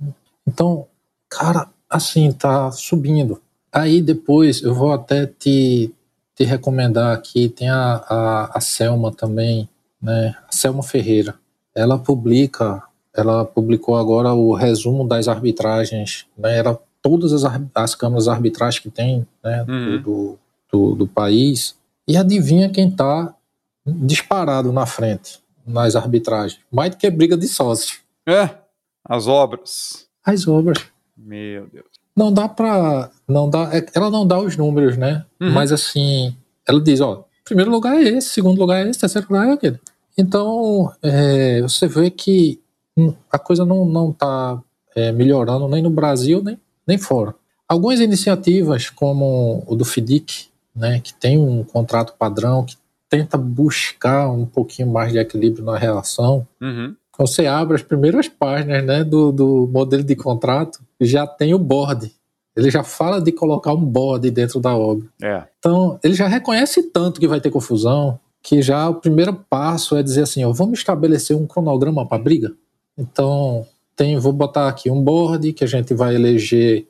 Então, 0.46 0.86
cara, 1.28 1.68
assim, 1.90 2.32
tá 2.32 2.70
subindo. 2.70 3.40
Aí 3.72 4.00
depois 4.00 4.62
eu 4.62 4.74
vou 4.74 4.92
até 4.92 5.26
te, 5.26 5.92
te 6.34 6.44
recomendar 6.44 7.14
aqui, 7.14 7.48
tem 7.48 7.68
a, 7.68 8.04
a, 8.08 8.58
a 8.58 8.60
Selma 8.60 9.12
também, 9.12 9.68
né? 10.00 10.34
A 10.48 10.52
Selma 10.52 10.82
Ferreira. 10.82 11.34
Ela 11.74 11.98
publica, 11.98 12.82
ela 13.14 13.44
publicou 13.44 13.96
agora 13.96 14.32
o 14.32 14.54
resumo 14.54 15.06
das 15.06 15.28
arbitragens, 15.28 16.26
né? 16.38 16.58
Ela, 16.58 16.80
todas 17.02 17.32
as, 17.32 17.44
as 17.74 17.94
câmaras 17.94 18.28
arbitrais 18.28 18.78
que 18.78 18.90
tem 18.90 19.26
né, 19.44 19.64
uhum. 19.68 20.00
do, 20.00 20.38
do, 20.72 20.94
do 20.94 21.06
país. 21.06 21.76
E 22.08 22.16
adivinha 22.16 22.68
quem 22.68 22.88
está 22.88 23.34
disparado 23.84 24.72
na 24.72 24.86
frente 24.86 25.40
nas 25.66 25.96
arbitragens? 25.96 26.60
Mais 26.70 26.90
do 26.90 26.96
que 26.96 27.10
briga 27.10 27.36
de 27.36 27.48
sócios. 27.48 28.00
É, 28.26 28.50
as 29.04 29.26
obras. 29.26 30.06
As 30.24 30.46
obras. 30.46 30.78
Meu 31.16 31.66
Deus. 31.66 31.86
Não 32.16 32.32
dá 32.32 32.48
pra. 32.48 33.10
Não 33.28 33.48
dá, 33.48 33.70
é, 33.76 33.84
ela 33.94 34.10
não 34.10 34.26
dá 34.26 34.38
os 34.38 34.56
números, 34.56 34.96
né? 34.96 35.24
Uhum. 35.40 35.52
Mas 35.52 35.72
assim, 35.72 36.34
ela 36.66 36.80
diz, 36.80 37.00
ó, 37.00 37.24
primeiro 37.44 37.70
lugar 37.70 37.96
é 37.96 38.02
esse, 38.02 38.30
segundo 38.30 38.58
lugar 38.58 38.84
é 38.84 38.90
esse, 38.90 38.98
terceiro 38.98 39.26
lugar 39.28 39.48
é 39.48 39.52
aquele. 39.52 39.80
Então, 40.18 40.92
é, 41.02 41.60
você 41.62 41.86
vê 41.86 42.10
que 42.10 42.60
a 43.30 43.38
coisa 43.38 43.64
não, 43.64 43.84
não 43.84 44.12
tá 44.12 44.60
é, 44.94 45.12
melhorando 45.12 45.68
nem 45.68 45.82
no 45.82 45.90
Brasil, 45.90 46.42
nem, 46.42 46.58
nem 46.86 46.98
fora. 46.98 47.34
Algumas 47.68 48.00
iniciativas, 48.00 48.88
como 48.88 49.62
o 49.66 49.76
do 49.76 49.84
FIDIC, 49.84 50.48
né, 50.76 51.00
que 51.00 51.14
tem 51.14 51.38
um 51.38 51.64
contrato 51.64 52.14
padrão, 52.18 52.64
que 52.64 52.76
tenta 53.08 53.38
buscar 53.38 54.28
um 54.30 54.44
pouquinho 54.44 54.90
mais 54.90 55.12
de 55.12 55.18
equilíbrio 55.18 55.64
na 55.64 55.78
relação, 55.78 56.46
uhum. 56.60 56.94
você 57.16 57.46
abre 57.46 57.76
as 57.76 57.82
primeiras 57.82 58.28
páginas 58.28 58.84
né, 58.84 59.02
do, 59.02 59.32
do 59.32 59.68
modelo 59.72 60.04
de 60.04 60.14
contrato, 60.14 60.80
já 61.00 61.26
tem 61.26 61.54
o 61.54 61.58
board. 61.58 62.12
Ele 62.56 62.70
já 62.70 62.82
fala 62.82 63.20
de 63.20 63.32
colocar 63.32 63.72
um 63.72 63.84
board 63.84 64.30
dentro 64.30 64.58
da 64.58 64.74
obra. 64.74 65.06
É. 65.22 65.44
Então, 65.58 65.98
ele 66.02 66.14
já 66.14 66.26
reconhece 66.26 66.82
tanto 66.84 67.20
que 67.20 67.28
vai 67.28 67.40
ter 67.40 67.50
confusão, 67.50 68.18
que 68.42 68.62
já 68.62 68.88
o 68.88 68.94
primeiro 68.94 69.34
passo 69.34 69.96
é 69.96 70.02
dizer 70.02 70.22
assim, 70.22 70.44
ó, 70.44 70.52
vamos 70.52 70.78
estabelecer 70.78 71.36
um 71.36 71.46
cronograma 71.46 72.06
para 72.06 72.22
briga. 72.22 72.52
Então, 72.96 73.66
tem, 73.94 74.18
vou 74.18 74.32
botar 74.32 74.68
aqui 74.68 74.90
um 74.90 75.02
board 75.02 75.52
que 75.52 75.64
a 75.64 75.66
gente 75.66 75.92
vai 75.92 76.14
eleger 76.14 76.86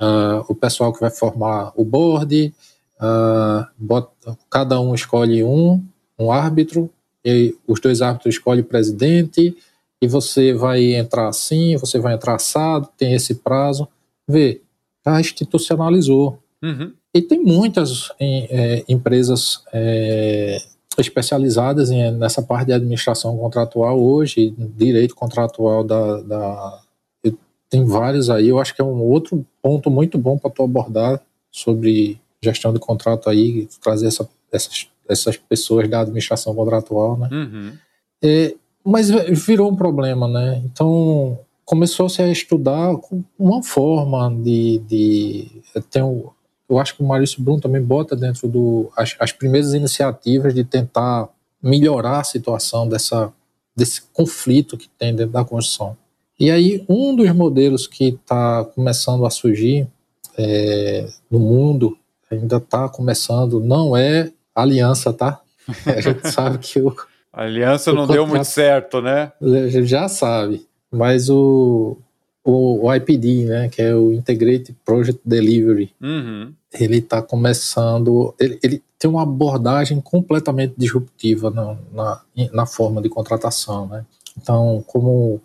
uh, 0.00 0.44
o 0.48 0.54
pessoal 0.54 0.92
que 0.92 1.00
vai 1.00 1.10
formar 1.10 1.72
o 1.76 1.84
board, 1.84 2.54
uh, 3.00 3.66
bota, 3.76 4.38
cada 4.48 4.80
um 4.80 4.94
escolhe 4.94 5.42
um, 5.42 5.82
um 6.18 6.30
árbitro, 6.30 6.90
e 7.24 7.54
os 7.66 7.80
dois 7.80 8.00
árbitros 8.00 8.34
escolhem 8.34 8.62
o 8.62 8.66
presidente, 8.66 9.56
e 10.00 10.06
você 10.08 10.52
vai 10.52 10.94
entrar 10.94 11.28
assim, 11.28 11.76
você 11.76 11.98
vai 11.98 12.14
entrar 12.14 12.34
assado, 12.34 12.88
tem 12.96 13.12
esse 13.12 13.34
prazo. 13.34 13.86
Vê, 14.26 14.62
já 15.04 15.20
institucionalizou. 15.20 16.38
Uhum. 16.62 16.92
E 17.12 17.20
tem 17.20 17.42
muitas 17.42 18.10
é, 18.18 18.84
empresas 18.88 19.62
é, 19.72 20.58
especializadas 20.96 21.90
em, 21.90 22.10
nessa 22.12 22.40
parte 22.40 22.68
de 22.68 22.72
administração 22.72 23.36
contratual 23.36 24.00
hoje, 24.00 24.54
direito 24.56 25.14
contratual 25.14 25.84
da, 25.84 26.20
da 26.22 26.80
tem 27.70 27.84
vários 27.84 28.28
aí. 28.28 28.48
Eu 28.48 28.58
acho 28.58 28.74
que 28.74 28.82
é 28.82 28.84
um 28.84 29.00
outro 29.00 29.46
ponto 29.62 29.88
muito 29.88 30.18
bom 30.18 30.36
para 30.36 30.50
tu 30.50 30.64
abordar 30.64 31.22
sobre 31.52 32.20
gestão 32.42 32.72
de 32.72 32.78
contrato 32.78 33.28
aí, 33.28 33.68
trazer 33.82 34.06
essa, 34.06 34.28
essas, 34.52 34.88
essas 35.08 35.36
pessoas 35.36 35.88
da 35.88 36.00
administração 36.00 36.54
contratual, 36.54 37.16
né? 37.16 37.28
Uhum. 37.30 37.72
É, 38.22 38.54
mas 38.84 39.10
virou 39.10 39.70
um 39.70 39.76
problema, 39.76 40.26
né? 40.26 40.62
Então 40.64 41.38
começou-se 41.64 42.20
a 42.20 42.28
estudar 42.28 42.92
uma 43.38 43.62
forma 43.62 44.28
de, 44.42 44.78
de 44.88 45.62
tem 45.90 46.02
o, 46.02 46.32
eu 46.68 46.78
acho 46.78 46.96
que 46.96 47.02
o 47.02 47.06
Maurício 47.06 47.42
Brum 47.42 47.60
também 47.60 47.82
bota 47.82 48.16
dentro 48.16 48.48
do 48.48 48.90
as, 48.96 49.14
as 49.20 49.32
primeiras 49.32 49.72
iniciativas 49.74 50.54
de 50.54 50.64
tentar 50.64 51.28
melhorar 51.62 52.20
a 52.20 52.24
situação 52.24 52.88
dessa 52.88 53.32
desse 53.76 54.02
conflito 54.12 54.76
que 54.76 54.88
tem 54.88 55.14
dentro 55.14 55.32
da 55.32 55.44
construção. 55.44 55.96
E 56.38 56.50
aí 56.50 56.84
um 56.88 57.14
dos 57.14 57.30
modelos 57.32 57.86
que 57.86 58.08
está 58.08 58.64
começando 58.64 59.24
a 59.24 59.30
surgir 59.30 59.86
é, 60.36 61.08
no 61.30 61.38
mundo 61.38 61.96
ainda 62.30 62.56
está 62.56 62.88
começando, 62.88 63.60
não 63.60 63.96
é 63.96 64.32
aliança, 64.54 65.12
tá? 65.12 65.40
A 65.86 66.00
gente 66.00 66.28
sabe 66.30 66.58
que 66.58 66.80
o 66.80 66.94
a 67.32 67.44
aliança 67.44 67.92
o 67.92 67.94
não 67.94 68.02
contrato, 68.02 68.16
deu 68.16 68.26
muito 68.26 68.44
certo, 68.44 69.00
né? 69.00 69.32
A 69.40 69.68
gente 69.68 69.86
já 69.86 70.08
sabe, 70.08 70.66
mas 70.90 71.30
o, 71.30 71.96
o, 72.44 72.86
o 72.86 72.94
IPD, 72.94 73.44
né, 73.44 73.68
que 73.68 73.80
é 73.80 73.94
o 73.94 74.12
Integrated 74.12 74.76
Project 74.84 75.20
Delivery, 75.24 75.94
uhum. 76.00 76.52
ele 76.72 76.98
está 76.98 77.22
começando, 77.22 78.34
ele, 78.38 78.58
ele, 78.62 78.82
tem 78.98 79.08
uma 79.08 79.22
abordagem 79.22 80.00
completamente 80.00 80.74
disruptiva 80.76 81.50
na, 81.50 81.76
na, 81.92 82.20
na, 82.52 82.66
forma 82.66 83.00
de 83.00 83.08
contratação, 83.08 83.86
né? 83.86 84.04
Então, 84.36 84.84
como 84.86 85.40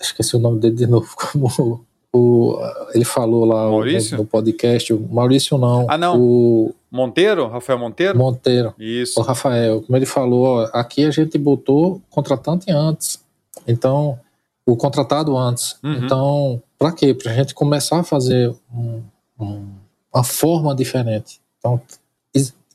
esqueci 0.00 0.36
o 0.36 0.38
nome 0.38 0.60
dele 0.60 0.74
de 0.74 0.86
novo, 0.86 1.08
como 1.16 1.84
o, 2.14 2.58
ele 2.94 3.04
falou 3.04 3.44
lá 3.44 3.70
no, 3.70 4.16
no, 4.16 4.24
podcast, 4.24 4.92
o 4.92 5.00
Maurício 5.10 5.58
não, 5.58 5.86
ah 5.88 5.98
não, 5.98 6.20
o 6.20 6.74
Monteiro, 6.90 7.46
Rafael 7.48 7.78
Monteiro? 7.78 8.18
Monteiro. 8.18 8.74
Isso. 8.78 9.20
O 9.20 9.22
Rafael, 9.22 9.82
como 9.82 9.96
ele 9.96 10.06
falou, 10.06 10.46
ó, 10.46 10.70
aqui 10.72 11.04
a 11.04 11.10
gente 11.10 11.36
botou 11.36 12.00
contratante 12.08 12.70
antes. 12.70 13.22
Então, 13.66 14.18
o 14.64 14.76
contratado 14.76 15.36
antes. 15.36 15.76
Uhum. 15.82 16.04
Então, 16.04 16.62
para 16.78 16.92
quê? 16.92 17.12
Para 17.12 17.32
a 17.32 17.34
gente 17.34 17.54
começar 17.54 18.00
a 18.00 18.04
fazer 18.04 18.54
um, 18.74 19.02
um, 19.38 19.66
uma 20.12 20.24
forma 20.24 20.74
diferente. 20.74 21.40
Então, 21.58 21.80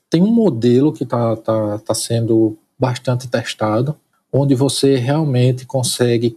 tem 0.08 0.22
um 0.22 0.30
modelo 0.30 0.92
que 0.92 1.02
está 1.02 1.34
tá, 1.36 1.78
tá 1.78 1.94
sendo 1.94 2.56
bastante 2.78 3.26
testado, 3.26 3.96
onde 4.32 4.54
você 4.54 4.96
realmente 4.96 5.66
consegue 5.66 6.32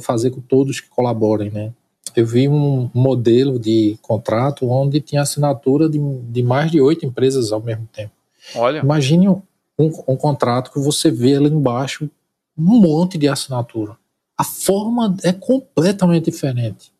fazer 0.00 0.30
com 0.30 0.40
todos 0.40 0.80
que 0.80 0.88
colaborem, 0.88 1.50
né? 1.50 1.72
Eu 2.18 2.26
vi 2.26 2.48
um 2.48 2.90
modelo 2.92 3.60
de 3.60 3.96
contrato 4.02 4.68
onde 4.68 5.00
tinha 5.00 5.22
assinatura 5.22 5.88
de, 5.88 5.98
de 5.98 6.42
mais 6.42 6.68
de 6.68 6.80
oito 6.80 7.06
empresas 7.06 7.52
ao 7.52 7.62
mesmo 7.62 7.88
tempo. 7.92 8.10
Olha. 8.56 8.80
Imagine 8.80 9.28
um, 9.28 9.42
um, 9.78 10.16
contrato 10.16 10.72
que 10.72 10.80
você 10.80 11.12
vê 11.12 11.36
ali 11.36 11.48
embaixo 11.48 12.10
um 12.58 12.80
monte 12.80 13.16
de 13.16 13.28
assinatura. 13.28 13.96
A 14.36 14.42
forma 14.42 15.16
é 15.22 15.32
completamente 15.32 16.24
diferente. 16.24 16.92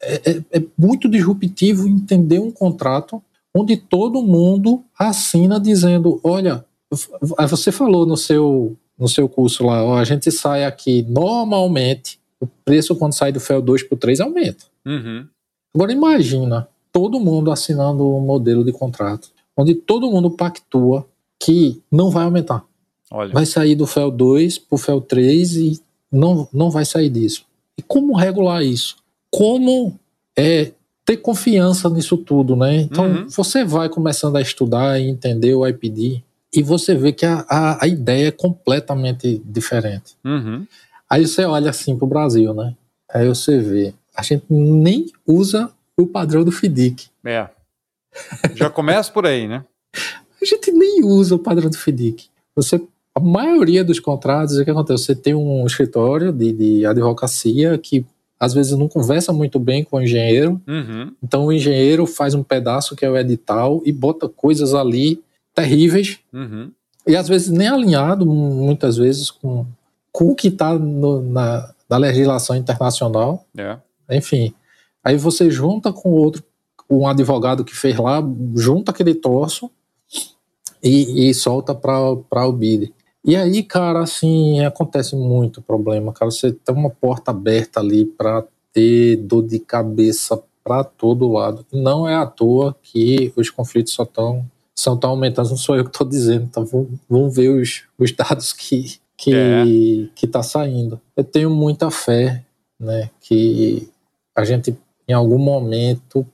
É, 0.00 0.30
é, 0.30 0.42
é 0.58 0.62
muito 0.76 1.08
disruptivo 1.08 1.86
entender 1.86 2.40
um 2.40 2.50
contrato 2.50 3.22
onde 3.54 3.76
todo 3.76 4.22
mundo 4.22 4.82
assina 4.98 5.60
dizendo: 5.60 6.20
olha, 6.24 6.64
você 7.48 7.70
falou 7.70 8.04
no 8.04 8.16
seu, 8.16 8.76
no 8.98 9.06
seu 9.06 9.28
curso 9.28 9.64
lá, 9.64 9.84
ó, 9.84 9.98
a 9.98 10.04
gente 10.04 10.32
sai 10.32 10.64
aqui 10.64 11.06
normalmente 11.08 12.20
o 12.42 12.48
preço 12.64 12.96
quando 12.96 13.12
sai 13.12 13.32
do 13.32 13.40
FEL 13.40 13.62
2 13.62 13.84
para 13.84 13.94
o 13.94 13.98
3 13.98 14.20
aumenta. 14.20 14.64
Uhum. 14.84 15.26
Agora 15.74 15.92
imagina 15.92 16.68
todo 16.92 17.20
mundo 17.20 17.50
assinando 17.50 18.06
um 18.06 18.20
modelo 18.20 18.64
de 18.64 18.72
contrato, 18.72 19.28
onde 19.56 19.74
todo 19.74 20.10
mundo 20.10 20.30
pactua 20.30 21.06
que 21.40 21.80
não 21.90 22.10
vai 22.10 22.24
aumentar. 22.24 22.64
Olha. 23.10 23.32
Vai 23.32 23.46
sair 23.46 23.74
do 23.74 23.86
FEL 23.86 24.10
2 24.10 24.58
para 24.58 24.74
o 24.74 24.78
FEL 24.78 25.00
3 25.00 25.56
e 25.56 25.80
não, 26.10 26.48
não 26.52 26.70
vai 26.70 26.84
sair 26.84 27.08
disso. 27.08 27.44
E 27.78 27.82
como 27.82 28.16
regular 28.16 28.62
isso? 28.62 28.96
Como 29.30 29.98
é, 30.36 30.72
ter 31.04 31.18
confiança 31.18 31.88
nisso 31.88 32.16
tudo, 32.16 32.56
né? 32.56 32.76
Então 32.82 33.06
uhum. 33.06 33.28
você 33.28 33.64
vai 33.64 33.88
começando 33.88 34.36
a 34.36 34.40
estudar 34.40 35.00
e 35.00 35.08
entender 35.08 35.54
o 35.54 35.66
IPD 35.66 36.22
e 36.54 36.62
você 36.62 36.94
vê 36.94 37.12
que 37.12 37.24
a, 37.24 37.44
a, 37.48 37.84
a 37.84 37.88
ideia 37.88 38.28
é 38.28 38.32
completamente 38.32 39.40
diferente. 39.44 40.14
Uhum. 40.24 40.66
Aí 41.12 41.26
você 41.26 41.44
olha 41.44 41.68
assim 41.68 41.94
pro 41.94 42.06
Brasil, 42.06 42.54
né? 42.54 42.74
Aí 43.12 43.28
você 43.28 43.58
vê, 43.58 43.92
a 44.16 44.22
gente 44.22 44.46
nem 44.48 45.12
usa 45.26 45.70
o 45.94 46.06
padrão 46.06 46.42
do 46.42 46.50
FDIC. 46.50 47.10
É. 47.22 47.50
Já 48.54 48.70
começa 48.70 49.12
por 49.12 49.26
aí, 49.26 49.46
né? 49.46 49.62
A 50.40 50.44
gente 50.44 50.72
nem 50.72 51.04
usa 51.04 51.34
o 51.34 51.38
padrão 51.38 51.68
do 51.70 51.76
FDIC. 51.76 52.28
Você, 52.56 52.82
a 53.14 53.20
maioria 53.20 53.84
dos 53.84 54.00
contratos, 54.00 54.56
o 54.56 54.64
que 54.64 54.70
acontece? 54.70 55.04
Você 55.04 55.14
tem 55.14 55.34
um 55.34 55.64
escritório 55.66 56.32
de, 56.32 56.52
de 56.52 56.86
advocacia 56.86 57.76
que 57.76 58.04
às 58.40 58.54
vezes 58.54 58.72
não 58.72 58.88
conversa 58.88 59.32
muito 59.32 59.60
bem 59.60 59.84
com 59.84 59.98
o 59.98 60.02
engenheiro. 60.02 60.60
Uhum. 60.66 61.12
Então 61.22 61.44
o 61.44 61.52
engenheiro 61.52 62.06
faz 62.06 62.34
um 62.34 62.42
pedaço 62.42 62.96
que 62.96 63.04
é 63.04 63.10
o 63.10 63.16
edital 63.16 63.82
e 63.84 63.92
bota 63.92 64.28
coisas 64.28 64.74
ali 64.74 65.22
terríveis. 65.54 66.18
Uhum. 66.32 66.72
E 67.06 67.14
às 67.14 67.28
vezes 67.28 67.50
nem 67.50 67.68
alinhado, 67.68 68.26
muitas 68.26 68.96
vezes, 68.96 69.30
com, 69.30 69.66
com 70.12 70.28
o 70.28 70.34
que 70.34 70.48
está 70.48 70.78
na, 70.78 71.72
na 71.88 71.96
legislação 71.96 72.54
internacional. 72.54 73.46
É. 73.56 73.78
Enfim, 74.10 74.54
aí 75.02 75.16
você 75.16 75.50
junta 75.50 75.92
com 75.92 76.10
outro, 76.10 76.44
um 76.88 77.08
advogado 77.08 77.64
que 77.64 77.74
fez 77.74 77.96
lá, 77.96 78.22
junta 78.54 78.92
aquele 78.92 79.14
troço 79.14 79.70
e, 80.82 81.28
e 81.28 81.34
solta 81.34 81.74
para 81.74 82.46
o 82.46 82.52
BID. 82.52 82.92
E 83.24 83.36
aí, 83.36 83.62
cara, 83.62 84.00
assim, 84.00 84.64
acontece 84.64 85.14
muito 85.14 85.62
problema, 85.62 86.12
cara. 86.12 86.30
Você 86.30 86.52
tem 86.52 86.74
uma 86.74 86.90
porta 86.90 87.30
aberta 87.30 87.78
ali 87.80 88.04
para 88.04 88.44
ter 88.72 89.16
dor 89.16 89.46
de 89.46 89.60
cabeça 89.60 90.42
para 90.64 90.82
todo 90.82 91.30
lado. 91.30 91.64
Não 91.72 92.08
é 92.08 92.16
à 92.16 92.26
toa 92.26 92.76
que 92.82 93.32
os 93.36 93.48
conflitos 93.48 93.92
só 93.92 94.04
tão, 94.04 94.44
são 94.74 94.96
tão 94.96 95.10
aumentando, 95.10 95.50
não 95.50 95.56
sou 95.56 95.76
eu 95.76 95.84
que 95.84 95.90
estou 95.90 96.06
dizendo, 96.06 96.44
então 96.44 96.66
vamos 97.08 97.34
ver 97.34 97.48
os, 97.50 97.84
os 97.98 98.12
dados 98.12 98.52
que, 98.52 98.98
que 99.22 99.32
é. 99.32 99.64
que 100.16 100.26
está 100.26 100.42
saindo. 100.42 101.00
Eu 101.16 101.22
tenho 101.22 101.48
muita 101.48 101.92
fé, 101.92 102.44
né, 102.78 103.08
que 103.20 103.88
a 104.34 104.44
gente 104.44 104.76
em 105.06 105.12
algum 105.12 105.38
momento 105.38 106.26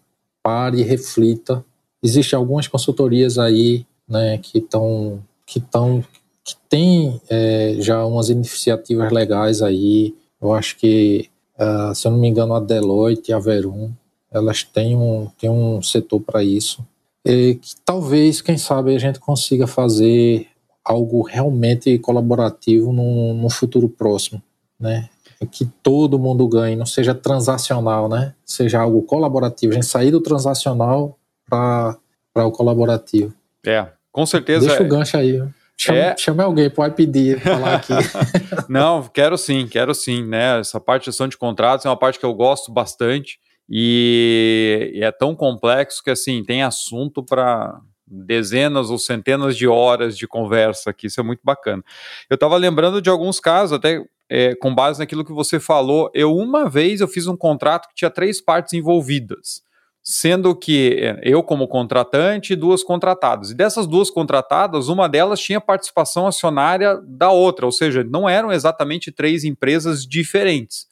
pare 0.43 0.80
e 0.80 0.82
reflita. 0.82 1.62
Existem 2.03 2.39
algumas 2.39 2.66
consultorias 2.66 3.39
aí, 3.39 3.84
né, 4.09 4.39
que 4.39 4.57
estão 4.57 5.22
que 5.45 5.59
estão 5.59 6.03
que 6.43 6.57
tem 6.66 7.20
é, 7.28 7.77
já 7.78 8.02
umas 8.06 8.31
iniciativas 8.31 9.12
legais 9.12 9.60
aí. 9.60 10.15
Eu 10.40 10.55
acho 10.55 10.78
que, 10.78 11.28
uh, 11.59 11.94
se 11.94 12.06
eu 12.06 12.12
não 12.12 12.19
me 12.19 12.28
engano, 12.28 12.55
a 12.55 12.60
Deloitte 12.60 13.31
e 13.31 13.35
a 13.35 13.39
Verum, 13.39 13.90
elas 14.31 14.62
têm 14.62 14.97
um, 14.97 15.28
têm 15.39 15.51
um 15.51 15.82
setor 15.82 16.20
para 16.20 16.43
isso. 16.43 16.86
E 17.23 17.56
que 17.56 17.74
talvez, 17.85 18.40
quem 18.40 18.56
sabe, 18.56 18.94
a 18.94 18.98
gente 18.98 19.20
consiga 19.20 19.66
fazer 19.66 20.47
algo 20.89 21.20
realmente 21.23 21.98
colaborativo 21.98 22.94
no, 22.94 23.35
no 23.35 23.51
futuro 23.51 23.90
próximo, 23.90 24.43
né? 24.81 25.10
Que 25.52 25.66
todo 25.82 26.19
mundo 26.19 26.48
ganhe, 26.48 26.74
não 26.74 26.86
seja 26.86 27.15
transacional, 27.15 28.09
né? 28.09 28.35
Seja 28.44 28.81
algo 28.81 29.02
colaborativo, 29.02 29.73
a 29.73 29.74
gente 29.74 29.86
sair 29.86 30.10
do 30.10 30.20
transacional 30.20 31.19
para 31.48 31.98
o 32.36 32.51
colaborativo. 32.51 33.35
É, 33.65 33.86
com 34.10 34.24
certeza. 34.24 34.66
Deixa 34.66 34.82
o 34.82 34.89
gancho 34.89 35.16
aí. 35.19 35.43
Chama, 35.77 35.98
é... 35.98 36.16
chama 36.16 36.43
alguém, 36.43 36.70
pode 36.70 36.97
pedir, 36.97 37.39
falar 37.39 37.77
aqui. 37.77 37.93
não, 38.69 39.02
quero 39.02 39.36
sim, 39.36 39.69
quero 39.69 39.94
sim, 39.94 40.24
né? 40.24 40.59
Essa 40.59 40.81
parte 40.81 41.02
de 41.02 41.10
gestão 41.10 41.28
de 41.28 41.36
contratos 41.36 41.85
é 41.85 41.89
uma 41.89 41.98
parte 41.98 42.19
que 42.19 42.27
eu 42.27 42.35
gosto 42.35 42.73
bastante 42.73 43.39
e, 43.69 44.90
e 44.94 45.05
é 45.05 45.12
tão 45.12 45.36
complexo 45.36 46.02
que, 46.02 46.10
assim, 46.10 46.43
tem 46.43 46.62
assunto 46.62 47.23
para 47.23 47.78
dezenas 48.10 48.90
ou 48.90 48.98
centenas 48.98 49.56
de 49.56 49.66
horas 49.66 50.16
de 50.16 50.26
conversa 50.26 50.90
aqui, 50.90 51.06
isso 51.06 51.20
é 51.20 51.22
muito 51.22 51.40
bacana. 51.44 51.82
Eu 52.28 52.35
estava 52.35 52.56
lembrando 52.56 53.02
de 53.02 53.10
alguns 53.10 53.40
casos, 53.40 53.72
até 53.72 54.02
é, 54.28 54.55
com 54.55 54.74
base 54.74 54.98
naquilo 54.98 55.24
que 55.24 55.32
você 55.32 55.59
falou, 55.59 56.10
eu 56.14 56.35
uma 56.35 56.68
vez 56.68 57.01
eu 57.01 57.09
fiz 57.09 57.26
um 57.26 57.36
contrato 57.36 57.89
que 57.89 57.94
tinha 57.94 58.10
três 58.10 58.40
partes 58.40 58.72
envolvidas, 58.74 59.62
sendo 60.02 60.55
que 60.55 60.98
é, 61.01 61.20
eu 61.22 61.43
como 61.43 61.66
contratante 61.66 62.52
e 62.52 62.56
duas 62.56 62.82
contratadas. 62.82 63.51
E 63.51 63.55
dessas 63.55 63.86
duas 63.86 64.10
contratadas, 64.10 64.89
uma 64.89 65.09
delas 65.09 65.40
tinha 65.40 65.60
participação 65.60 66.26
acionária 66.26 67.01
da 67.06 67.30
outra, 67.30 67.66
ou 67.66 67.72
seja, 67.72 68.05
não 68.05 68.28
eram 68.28 68.52
exatamente 68.52 69.10
três 69.10 69.44
empresas 69.44 70.06
diferentes. 70.06 70.86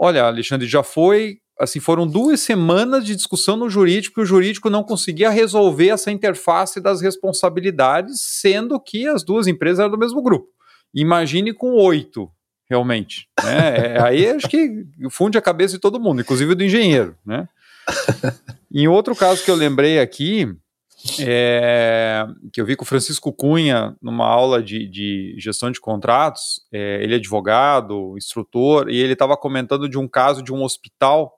Olha, 0.00 0.24
Alexandre, 0.24 0.66
já 0.66 0.82
foi 0.82 1.38
assim, 1.58 1.80
foram 1.80 2.06
duas 2.06 2.40
semanas 2.40 3.04
de 3.04 3.14
discussão 3.14 3.56
no 3.56 3.68
jurídico 3.68 4.20
e 4.20 4.22
o 4.22 4.26
jurídico 4.26 4.70
não 4.70 4.82
conseguia 4.82 5.30
resolver 5.30 5.88
essa 5.88 6.10
interface 6.10 6.80
das 6.80 7.00
responsabilidades, 7.00 8.20
sendo 8.20 8.80
que 8.80 9.06
as 9.06 9.22
duas 9.22 9.46
empresas 9.46 9.80
eram 9.80 9.90
do 9.90 9.98
mesmo 9.98 10.22
grupo. 10.22 10.48
Imagine 10.94 11.54
com 11.54 11.74
oito, 11.74 12.30
realmente. 12.68 13.28
Né? 13.42 13.96
É, 13.96 14.02
aí 14.02 14.28
acho 14.28 14.48
que 14.48 14.84
funde 15.10 15.38
a 15.38 15.42
cabeça 15.42 15.74
de 15.74 15.80
todo 15.80 16.00
mundo, 16.00 16.20
inclusive 16.20 16.54
do 16.54 16.64
engenheiro. 16.64 17.16
Né? 17.24 17.48
em 18.72 18.88
outro 18.88 19.14
caso 19.14 19.44
que 19.44 19.50
eu 19.50 19.54
lembrei 19.54 19.98
aqui, 19.98 20.48
é, 21.20 22.24
que 22.52 22.60
eu 22.60 22.66
vi 22.66 22.76
com 22.76 22.84
o 22.84 22.86
Francisco 22.86 23.32
Cunha 23.32 23.96
numa 24.00 24.26
aula 24.26 24.62
de, 24.62 24.86
de 24.88 25.34
gestão 25.38 25.70
de 25.70 25.80
contratos. 25.80 26.60
É, 26.72 27.02
ele 27.02 27.14
é 27.14 27.16
advogado, 27.16 28.14
instrutor, 28.16 28.88
e 28.88 28.98
ele 28.98 29.14
estava 29.14 29.36
comentando 29.36 29.88
de 29.88 29.98
um 29.98 30.06
caso 30.06 30.42
de 30.42 30.52
um 30.52 30.62
hospital 30.62 31.32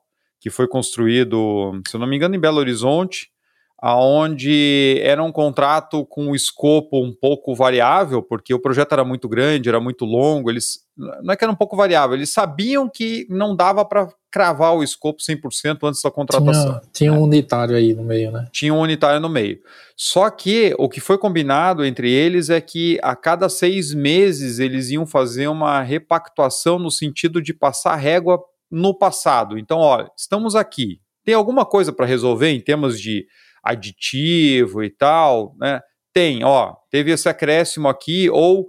que 0.45 0.51
foi 0.51 0.67
construído, 0.67 1.81
se 1.87 1.95
eu 1.95 1.99
não 1.99 2.05
me 2.05 2.15
engano, 2.15 2.35
em 2.35 2.39
Belo 2.39 2.59
Horizonte, 2.59 3.31
aonde 3.81 4.99
era 5.01 5.23
um 5.23 5.31
contrato 5.31 6.05
com 6.05 6.27
um 6.27 6.35
escopo 6.35 7.03
um 7.03 7.11
pouco 7.11 7.55
variável, 7.55 8.21
porque 8.21 8.53
o 8.53 8.59
projeto 8.59 8.91
era 8.93 9.03
muito 9.03 9.27
grande, 9.27 9.69
era 9.69 9.79
muito 9.79 10.05
longo, 10.05 10.51
eles 10.51 10.81
não 10.95 11.33
é 11.33 11.35
que 11.35 11.43
era 11.43 11.51
um 11.51 11.55
pouco 11.55 11.75
variável, 11.75 12.15
eles 12.15 12.31
sabiam 12.31 12.87
que 12.87 13.25
não 13.27 13.55
dava 13.55 13.83
para 13.83 14.07
cravar 14.29 14.75
o 14.75 14.83
escopo 14.83 15.19
100% 15.19 15.79
antes 15.81 16.03
da 16.03 16.11
contratação. 16.11 16.73
Tinha, 16.73 16.81
tinha 16.93 17.11
né? 17.11 17.17
um 17.17 17.23
unitário 17.23 17.75
aí 17.75 17.95
no 17.95 18.03
meio, 18.03 18.31
né? 18.31 18.47
Tinha 18.51 18.71
um 18.71 18.81
unitário 18.81 19.19
no 19.19 19.29
meio. 19.29 19.59
Só 19.97 20.29
que 20.29 20.75
o 20.77 20.87
que 20.87 20.99
foi 20.99 21.17
combinado 21.17 21.83
entre 21.83 22.11
eles 22.11 22.51
é 22.51 22.61
que 22.61 22.99
a 23.01 23.15
cada 23.15 23.49
seis 23.49 23.95
meses 23.95 24.59
eles 24.59 24.91
iam 24.91 25.07
fazer 25.07 25.47
uma 25.47 25.81
repactuação 25.81 26.77
no 26.77 26.91
sentido 26.91 27.41
de 27.41 27.51
passar 27.51 27.95
régua 27.95 28.39
no 28.69 28.97
passado. 28.97 29.57
Então, 29.57 29.79
olha, 29.79 30.09
estamos 30.17 30.55
aqui. 30.55 30.99
Tem 31.23 31.33
alguma 31.33 31.65
coisa 31.65 31.91
para 31.91 32.05
resolver 32.05 32.49
em 32.49 32.61
termos 32.61 32.99
de 32.99 33.25
aditivo 33.63 34.83
e 34.83 34.89
tal, 34.89 35.55
né? 35.59 35.81
Tem, 36.13 36.43
ó, 36.43 36.75
teve 36.89 37.11
esse 37.11 37.27
acréscimo 37.27 37.89
aqui, 37.89 38.29
ou 38.29 38.67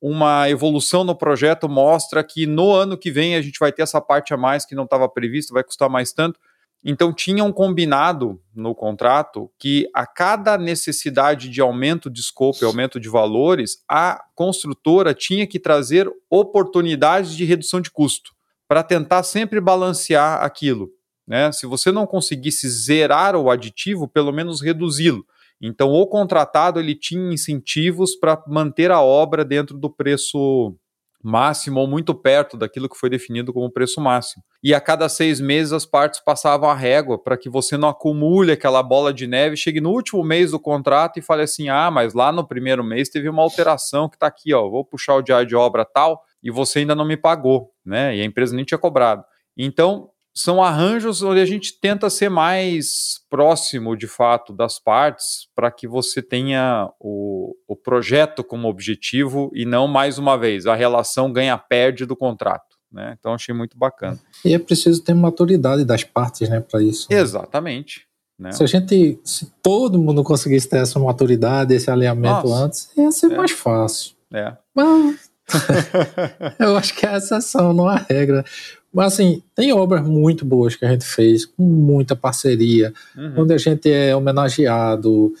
uma 0.00 0.48
evolução 0.48 1.04
no 1.04 1.14
projeto 1.14 1.68
mostra 1.68 2.24
que 2.24 2.46
no 2.46 2.72
ano 2.72 2.96
que 2.96 3.10
vem 3.10 3.36
a 3.36 3.42
gente 3.42 3.58
vai 3.58 3.72
ter 3.72 3.82
essa 3.82 4.00
parte 4.00 4.32
a 4.32 4.36
mais 4.36 4.64
que 4.64 4.74
não 4.74 4.84
estava 4.84 5.08
prevista, 5.08 5.54
vai 5.54 5.62
custar 5.62 5.88
mais 5.88 6.12
tanto. 6.12 6.40
Então 6.84 7.12
tinha 7.12 7.42
um 7.42 7.52
combinado 7.52 8.40
no 8.54 8.74
contrato 8.74 9.50
que 9.58 9.88
a 9.92 10.06
cada 10.06 10.56
necessidade 10.56 11.48
de 11.48 11.60
aumento 11.60 12.08
de 12.08 12.20
escopo 12.20 12.58
e 12.62 12.64
aumento 12.64 13.00
de 13.00 13.08
valores, 13.08 13.82
a 13.88 14.24
construtora 14.34 15.12
tinha 15.12 15.46
que 15.46 15.58
trazer 15.58 16.08
oportunidades 16.30 17.36
de 17.36 17.44
redução 17.44 17.80
de 17.80 17.90
custo 17.90 18.37
para 18.68 18.82
tentar 18.82 19.22
sempre 19.22 19.60
balancear 19.60 20.44
aquilo. 20.44 20.90
Né? 21.26 21.50
Se 21.50 21.66
você 21.66 21.90
não 21.90 22.06
conseguisse 22.06 22.68
zerar 22.68 23.34
o 23.34 23.50
aditivo, 23.50 24.06
pelo 24.06 24.32
menos 24.32 24.60
reduzi-lo. 24.60 25.24
Então, 25.60 25.90
o 25.90 26.06
contratado 26.06 26.78
ele 26.78 26.94
tinha 26.94 27.32
incentivos 27.32 28.14
para 28.14 28.40
manter 28.46 28.92
a 28.92 29.00
obra 29.00 29.44
dentro 29.44 29.76
do 29.76 29.90
preço 29.90 30.76
máximo 31.22 31.80
ou 31.80 31.86
muito 31.88 32.14
perto 32.14 32.56
daquilo 32.56 32.88
que 32.88 32.96
foi 32.96 33.10
definido 33.10 33.52
como 33.52 33.70
preço 33.70 34.00
máximo. 34.00 34.42
E 34.62 34.72
a 34.72 34.80
cada 34.80 35.08
seis 35.08 35.40
meses 35.40 35.72
as 35.72 35.84
partes 35.84 36.20
passavam 36.20 36.70
a 36.70 36.74
régua 36.74 37.18
para 37.18 37.36
que 37.36 37.48
você 37.48 37.76
não 37.76 37.88
acumule 37.88 38.52
aquela 38.52 38.82
bola 38.84 39.12
de 39.12 39.26
neve, 39.26 39.56
chegue 39.56 39.80
no 39.80 39.90
último 39.90 40.22
mês 40.22 40.52
do 40.52 40.60
contrato 40.60 41.18
e 41.18 41.22
fale 41.22 41.42
assim: 41.42 41.68
ah, 41.68 41.90
mas 41.90 42.14
lá 42.14 42.30
no 42.30 42.46
primeiro 42.46 42.84
mês 42.84 43.08
teve 43.08 43.28
uma 43.28 43.42
alteração 43.42 44.08
que 44.08 44.14
está 44.14 44.28
aqui, 44.28 44.54
ó, 44.54 44.68
vou 44.68 44.84
puxar 44.84 45.16
o 45.16 45.22
diário 45.22 45.46
de 45.46 45.56
obra 45.56 45.84
tal 45.84 46.22
e 46.42 46.50
você 46.50 46.80
ainda 46.80 46.94
não 46.94 47.04
me 47.04 47.16
pagou, 47.16 47.70
né? 47.84 48.16
E 48.16 48.20
a 48.20 48.24
empresa 48.24 48.54
nem 48.54 48.64
tinha 48.64 48.78
cobrado. 48.78 49.24
Então, 49.56 50.10
são 50.34 50.62
arranjos 50.62 51.20
onde 51.22 51.40
a 51.40 51.44
gente 51.44 51.80
tenta 51.80 52.08
ser 52.08 52.28
mais 52.28 53.20
próximo, 53.28 53.96
de 53.96 54.06
fato, 54.06 54.52
das 54.52 54.78
partes, 54.78 55.48
para 55.54 55.70
que 55.70 55.88
você 55.88 56.22
tenha 56.22 56.88
o, 57.00 57.56
o 57.66 57.74
projeto 57.74 58.44
como 58.44 58.68
objetivo 58.68 59.50
e 59.52 59.64
não, 59.64 59.88
mais 59.88 60.16
uma 60.16 60.38
vez, 60.38 60.66
a 60.66 60.76
relação 60.76 61.32
ganha-perde 61.32 62.06
do 62.06 62.14
contrato. 62.14 62.78
Né? 62.90 63.16
Então, 63.18 63.34
achei 63.34 63.54
muito 63.54 63.76
bacana. 63.76 64.18
E 64.44 64.54
é 64.54 64.58
preciso 64.58 65.02
ter 65.02 65.12
maturidade 65.12 65.84
das 65.84 66.04
partes 66.04 66.48
né, 66.48 66.60
para 66.60 66.80
isso. 66.82 67.08
Né? 67.10 67.18
Exatamente. 67.18 68.06
Né? 68.38 68.52
Se 68.52 68.62
a 68.62 68.66
gente, 68.66 69.20
se 69.24 69.52
todo 69.60 69.98
mundo 69.98 70.22
conseguisse 70.22 70.68
ter 70.68 70.78
essa 70.78 71.00
maturidade, 71.00 71.74
esse 71.74 71.90
alinhamento 71.90 72.46
Nossa. 72.46 72.64
antes, 72.64 72.90
ia 72.96 73.10
ser 73.10 73.32
é. 73.32 73.36
mais 73.36 73.50
fácil. 73.50 74.14
É. 74.32 74.56
Mas 74.74 75.27
eu 76.58 76.76
acho 76.76 76.94
que 76.94 77.06
é 77.06 77.10
a 77.10 77.16
exceção, 77.16 77.72
não 77.72 77.88
a 77.88 77.96
regra. 77.96 78.44
Mas 78.92 79.14
assim, 79.14 79.42
tem 79.54 79.72
obras 79.72 80.06
muito 80.06 80.44
boas 80.44 80.74
que 80.74 80.84
a 80.84 80.90
gente 80.90 81.04
fez, 81.04 81.44
com 81.44 81.62
muita 81.62 82.16
parceria, 82.16 82.92
uhum. 83.16 83.42
onde 83.42 83.54
a 83.54 83.58
gente 83.58 83.90
é 83.90 84.14
homenageado. 84.14 85.32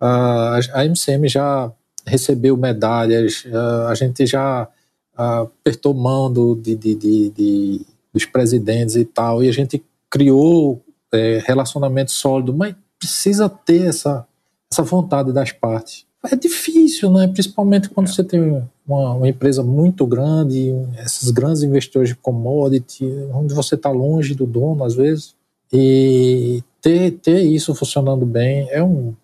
a, 0.00 0.58
a 0.72 0.84
MCM 0.84 1.28
já 1.28 1.70
recebeu 2.06 2.56
medalhas, 2.56 3.44
a 3.88 3.94
gente 3.94 4.26
já 4.26 4.68
apertou 5.16 5.94
mão 5.94 6.32
do, 6.32 6.54
de, 6.54 6.76
de, 6.76 6.94
de, 6.94 7.30
de, 7.30 7.86
dos 8.12 8.24
presidentes 8.24 8.96
e 8.96 9.04
tal, 9.04 9.42
e 9.42 9.48
a 9.48 9.52
gente 9.52 9.82
criou 10.10 10.82
é, 11.12 11.42
relacionamento 11.44 12.12
sólido, 12.12 12.54
mas 12.54 12.74
precisa 12.98 13.48
ter 13.48 13.86
essa, 13.86 14.26
essa 14.70 14.82
vontade 14.82 15.32
das 15.32 15.52
partes. 15.52 16.06
É 16.30 16.36
difícil, 16.36 17.10
né? 17.10 17.28
principalmente 17.28 17.88
quando 17.88 18.08
é. 18.08 18.12
você 18.12 18.24
tem 18.24 18.62
uma, 18.86 19.14
uma, 19.14 19.28
empresa 19.28 19.62
muito 19.62 20.06
grande, 20.06 20.72
esses 21.04 21.30
grandes 21.30 21.62
investidores 21.62 22.10
de 22.10 22.16
commodity, 22.16 23.04
onde 23.32 23.54
você 23.54 23.74
está 23.74 23.90
longe 23.90 24.34
do 24.34 24.46
dono 24.46 24.84
às 24.84 24.94
vezes, 24.94 25.34
e 25.72 26.62
ter, 26.80 27.12
ter 27.12 27.40
isso 27.40 27.74
funcionando 27.74 28.24
bem 28.24 28.68
é 28.70 28.82
um 28.82 29.14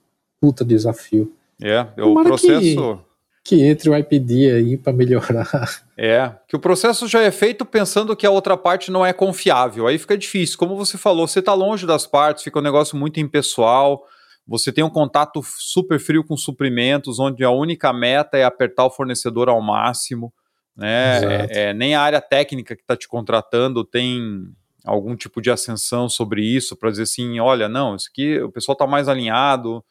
puta 0.41 0.65
desafio. 0.65 1.33
É, 1.63 1.87
é 1.97 2.03
o 2.03 2.15
processo. 2.15 2.99
Que, 3.45 3.57
que 3.57 3.65
entre 3.65 3.89
o 3.89 3.97
IPD 3.97 4.51
aí 4.51 4.77
para 4.77 4.93
melhorar. 4.93 5.49
É, 6.05 6.33
que 6.49 6.57
o 6.57 6.59
processo 6.59 7.07
já 7.07 7.21
é 7.21 7.31
feito 7.31 7.65
pensando 7.65 8.17
que 8.17 8.27
a 8.27 8.31
outra 8.31 8.57
parte 8.57 8.91
não 8.91 9.07
é 9.07 9.13
confiável, 9.13 9.87
aí 9.87 9.97
fica 9.99 10.19
difícil. 10.19 10.59
Como 10.59 10.75
você 10.75 10.99
falou, 10.99 11.29
você 11.29 11.39
está 11.39 11.55
longe 11.55 11.87
das 11.87 12.09
partes, 12.09 12.43
fica 12.43 12.59
um 12.59 12.63
negócio 12.63 12.97
muito 12.97 13.21
impessoal 13.21 14.05
você 14.47 14.73
tem 14.73 14.83
um 14.83 14.91
contato 14.91 15.41
super 15.43 16.01
frio 16.01 16.25
com 16.25 16.37
suprimentos, 16.37 17.19
onde 17.19 17.45
a 17.45 17.51
única 17.51 17.93
meta 17.93 18.37
é 18.37 18.45
apertar 18.45 18.85
o 18.85 18.91
fornecedor 18.91 19.49
ao 19.49 19.61
máximo. 19.63 20.33
Né? 20.77 21.21
É, 21.25 21.69
é, 21.69 21.75
nem 21.75 21.95
a 21.95 22.01
área 22.01 22.21
técnica 22.21 22.75
que 22.75 22.83
está 22.83 22.97
te 22.97 23.07
contratando 23.07 23.85
tem 23.85 24.49
algum 24.85 25.15
tipo 25.15 25.41
de 25.41 25.51
ascensão 25.51 26.09
sobre 26.09 26.43
isso 26.43 26.77
para 26.77 26.91
dizer 26.91 27.05
assim, 27.05 27.39
olha, 27.39 27.69
não, 27.69 27.95
isso 27.95 28.09
aqui 28.11 28.41
o 28.41 28.51
pessoal 28.51 28.75
está 28.75 28.87
mais 28.87 29.09
alinhado, 29.09 29.85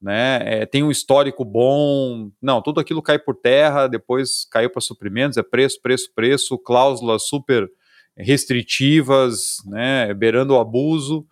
né? 0.00 0.40
É, 0.44 0.64
tem 0.64 0.82
um 0.82 0.90
histórico 0.90 1.44
bom, 1.44 2.30
não, 2.40 2.62
tudo 2.62 2.80
aquilo 2.80 3.02
cai 3.02 3.18
por 3.18 3.34
terra, 3.34 3.88
depois 3.88 4.46
caiu 4.50 4.70
para 4.70 4.80
suprimentos, 4.80 5.36
é 5.36 5.42
preço, 5.42 5.80
preço, 5.82 6.10
preço, 6.14 6.56
cláusulas 6.56 7.24
super 7.24 7.68
restritivas, 8.16 9.56
né? 9.66 10.14
Beirando 10.14 10.54
o 10.54 10.60
abuso 10.60 11.26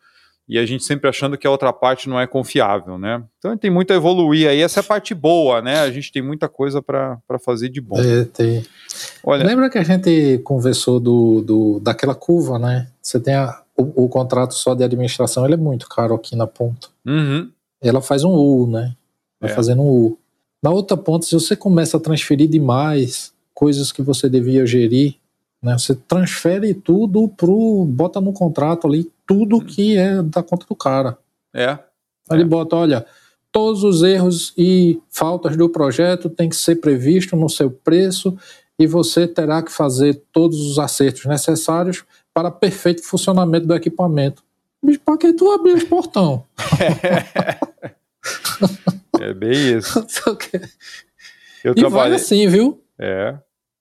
e 0.48 0.58
a 0.58 0.64
gente 0.64 0.84
sempre 0.84 1.08
achando 1.08 1.36
que 1.36 1.46
a 1.46 1.50
outra 1.50 1.72
parte 1.72 2.08
não 2.08 2.20
é 2.20 2.26
confiável, 2.26 2.96
né? 2.96 3.22
Então 3.38 3.56
tem 3.56 3.70
muito 3.70 3.92
a 3.92 3.96
evoluir 3.96 4.48
aí, 4.48 4.60
essa 4.60 4.80
é 4.80 4.82
a 4.82 4.84
parte 4.84 5.14
boa, 5.14 5.60
né? 5.60 5.80
A 5.80 5.90
gente 5.90 6.12
tem 6.12 6.22
muita 6.22 6.48
coisa 6.48 6.80
para 6.80 7.18
fazer 7.44 7.68
de 7.68 7.80
bom. 7.80 7.98
É, 7.98 8.24
tem. 8.24 8.64
Olha, 9.24 9.44
Lembra 9.44 9.68
que 9.68 9.78
a 9.78 9.82
gente 9.82 10.38
conversou 10.44 11.00
do, 11.00 11.42
do, 11.42 11.80
daquela 11.80 12.14
curva, 12.14 12.58
né? 12.58 12.88
Você 13.02 13.18
tem 13.18 13.34
a, 13.34 13.60
o, 13.76 14.04
o, 14.04 14.08
contrato 14.08 14.54
só 14.54 14.74
de 14.74 14.84
administração, 14.84 15.44
ele 15.44 15.54
é 15.54 15.58
muito 15.58 15.88
caro 15.88 16.14
aqui 16.14 16.36
na 16.36 16.46
ponta. 16.46 16.88
Uhum. 17.04 17.50
Ela 17.82 18.00
faz 18.00 18.22
um 18.22 18.32
U, 18.32 18.68
né? 18.68 18.94
Vai 19.40 19.50
é. 19.50 19.54
fazendo 19.54 19.82
um 19.82 19.88
U. 19.88 20.18
Na 20.62 20.70
outra 20.70 20.96
ponta, 20.96 21.26
se 21.26 21.34
você 21.34 21.56
começa 21.56 21.96
a 21.96 22.00
transferir 22.00 22.48
demais 22.48 23.32
coisas 23.52 23.90
que 23.90 24.02
você 24.02 24.28
devia 24.28 24.64
gerir, 24.64 25.16
né? 25.62 25.76
Você 25.78 25.94
transfere 25.94 26.74
tudo 26.74 27.28
pro. 27.28 27.84
bota 27.86 28.20
no 28.20 28.32
contrato 28.32 28.86
ali 28.86 29.10
tudo 29.26 29.64
que 29.64 29.96
é 29.96 30.22
da 30.22 30.42
conta 30.42 30.66
do 30.68 30.74
cara. 30.74 31.18
É. 31.54 31.78
Ele 32.30 32.42
é. 32.42 32.46
bota, 32.46 32.76
olha, 32.76 33.06
todos 33.50 33.82
os 33.82 34.02
erros 34.02 34.52
e 34.56 35.00
faltas 35.10 35.56
do 35.56 35.68
projeto 35.68 36.28
tem 36.28 36.48
que 36.48 36.56
ser 36.56 36.76
previsto 36.76 37.36
no 37.36 37.48
seu 37.48 37.70
preço 37.70 38.36
e 38.78 38.86
você 38.86 39.26
terá 39.26 39.62
que 39.62 39.72
fazer 39.72 40.22
todos 40.32 40.60
os 40.60 40.78
acertos 40.78 41.24
necessários 41.24 42.04
para 42.34 42.50
perfeito 42.50 43.02
funcionamento 43.02 43.66
do 43.66 43.74
equipamento. 43.74 44.42
Mas 44.82 44.98
para 44.98 45.16
que 45.16 45.32
tu 45.32 45.50
abrir 45.50 45.72
o 45.72 45.86
portão? 45.86 46.44
É, 49.18 49.24
é 49.30 49.34
bem 49.34 49.78
isso. 49.78 50.04
Eu 51.64 51.72
e 51.72 51.74
trabalhei... 51.74 52.10
vai 52.10 52.12
assim, 52.12 52.46
viu? 52.46 52.80
É. 52.98 53.36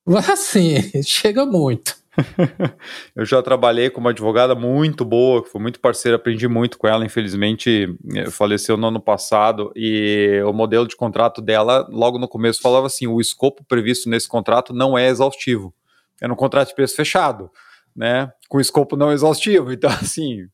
Vai 0.06 0.23
assim, 0.32 0.76
chega 1.03 1.45
muito. 1.45 1.95
eu 3.15 3.26
já 3.26 3.41
trabalhei 3.41 3.90
com 3.90 3.99
uma 3.99 4.11
advogada 4.11 4.56
muito 4.56 5.03
boa, 5.03 5.44
que 5.44 5.49
foi 5.49 5.61
muito 5.61 5.80
parceira, 5.80 6.15
aprendi 6.15 6.48
muito 6.48 6.77
com 6.77 6.88
ela. 6.88 7.06
Infelizmente, 7.06 7.94
eh, 8.15 8.30
faleceu 8.30 8.77
no 8.77 8.88
ano 8.88 9.02
passado. 9.02 9.72
E 9.76 10.41
o 10.45 10.53
modelo 10.53 10.88
de 10.88 10.95
contrato 10.95 11.41
dela, 11.41 11.88
logo 11.90 12.18
no 12.18 12.27
começo, 12.27 12.61
falava 12.61 12.88
assim: 12.88 13.07
o 13.07 13.19
escopo 13.19 13.64
previsto 13.65 14.10
nesse 14.10 14.27
contrato 14.27 14.73
não 14.73 14.98
é 14.98 15.10
exaustivo. 15.10 15.73
Era 16.22 16.32
um 16.32 16.38
contrato 16.38 16.69
de 16.69 16.76
preço 16.76 16.95
fechado, 16.95 17.49
né? 17.95 18.32
Com 18.48 18.60
escopo 18.60 18.95
não 18.95 19.11
exaustivo. 19.11 19.73
Então, 19.73 19.90
assim, 20.02 20.48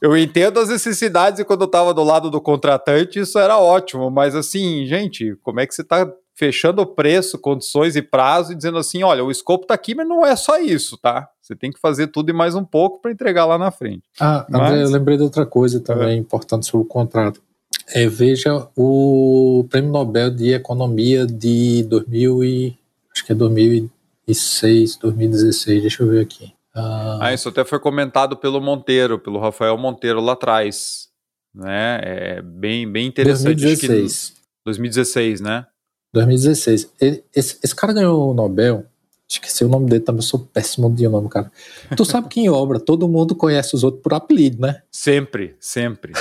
eu 0.00 0.16
entendo 0.16 0.60
as 0.60 0.68
necessidades 0.68 1.40
e 1.40 1.44
quando 1.44 1.62
eu 1.62 1.66
estava 1.66 1.92
do 1.92 2.04
lado 2.04 2.30
do 2.30 2.40
contratante, 2.40 3.18
isso 3.18 3.38
era 3.38 3.58
ótimo. 3.58 4.10
Mas, 4.10 4.36
assim, 4.36 4.86
gente, 4.86 5.34
como 5.42 5.60
é 5.60 5.66
que 5.66 5.74
você 5.74 5.82
está 5.82 6.08
fechando 6.34 6.82
o 6.82 6.86
preço, 6.86 7.38
condições 7.38 7.96
e 7.96 8.02
prazo 8.02 8.52
e 8.52 8.54
dizendo 8.54 8.78
assim, 8.78 9.02
olha, 9.02 9.24
o 9.24 9.30
escopo 9.30 9.64
está 9.64 9.74
aqui, 9.74 9.94
mas 9.94 10.08
não 10.08 10.24
é 10.24 10.34
só 10.34 10.58
isso, 10.58 10.96
tá? 10.96 11.28
Você 11.40 11.54
tem 11.54 11.70
que 11.70 11.80
fazer 11.80 12.08
tudo 12.08 12.30
e 12.30 12.32
mais 12.32 12.54
um 12.54 12.64
pouco 12.64 13.00
para 13.00 13.12
entregar 13.12 13.44
lá 13.44 13.58
na 13.58 13.70
frente. 13.70 14.02
Ah, 14.18 14.46
mas... 14.48 14.70
André, 14.70 14.82
eu 14.82 14.90
lembrei 14.90 15.16
de 15.16 15.22
outra 15.22 15.44
coisa 15.44 15.80
também 15.80 16.10
é. 16.10 16.16
importante 16.16 16.66
sobre 16.66 16.86
o 16.86 16.88
contrato. 16.88 17.40
É, 17.88 18.06
veja 18.08 18.68
o 18.76 19.66
Prêmio 19.68 19.90
Nobel 19.90 20.30
de 20.30 20.52
Economia 20.52 21.26
de 21.26 21.82
2000 21.84 22.44
e, 22.44 22.78
acho 23.12 23.26
que 23.26 23.32
é 23.32 23.34
2006, 23.34 24.96
2016, 24.96 25.82
deixa 25.82 26.02
eu 26.02 26.08
ver 26.08 26.20
aqui. 26.20 26.52
Ah, 26.74 27.18
ah, 27.20 27.34
isso 27.34 27.50
até 27.50 27.64
foi 27.64 27.78
comentado 27.78 28.36
pelo 28.36 28.60
Monteiro, 28.60 29.18
pelo 29.18 29.38
Rafael 29.38 29.76
Monteiro 29.76 30.20
lá 30.20 30.32
atrás, 30.32 31.08
né? 31.54 32.00
É 32.02 32.42
bem, 32.42 32.90
bem 32.90 33.06
interessante. 33.06 33.60
2016. 33.60 34.34
2016, 34.64 35.40
né? 35.40 35.66
2016. 36.12 36.92
Ele, 37.00 37.24
esse, 37.34 37.58
esse 37.62 37.74
cara 37.74 37.92
ganhou 37.92 38.30
o 38.30 38.34
Nobel, 38.34 38.84
esqueci 39.28 39.64
o 39.64 39.68
nome 39.68 39.88
dele 39.88 40.04
também, 40.04 40.18
eu 40.18 40.26
sou 40.26 40.40
péssimo 40.40 40.92
de 40.92 41.08
nome, 41.08 41.28
cara. 41.28 41.50
Tu 41.96 42.04
sabe 42.04 42.28
que 42.28 42.40
em 42.40 42.48
obra 42.48 42.78
todo 42.78 43.08
mundo 43.08 43.34
conhece 43.34 43.74
os 43.74 43.82
outros 43.82 44.02
por 44.02 44.14
apelido, 44.14 44.60
né? 44.60 44.82
Sempre, 44.90 45.56
sempre. 45.58 46.12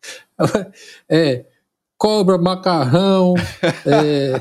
é, 1.08 1.44
cobra, 1.98 2.38
macarrão, 2.38 3.34
é, 3.86 4.40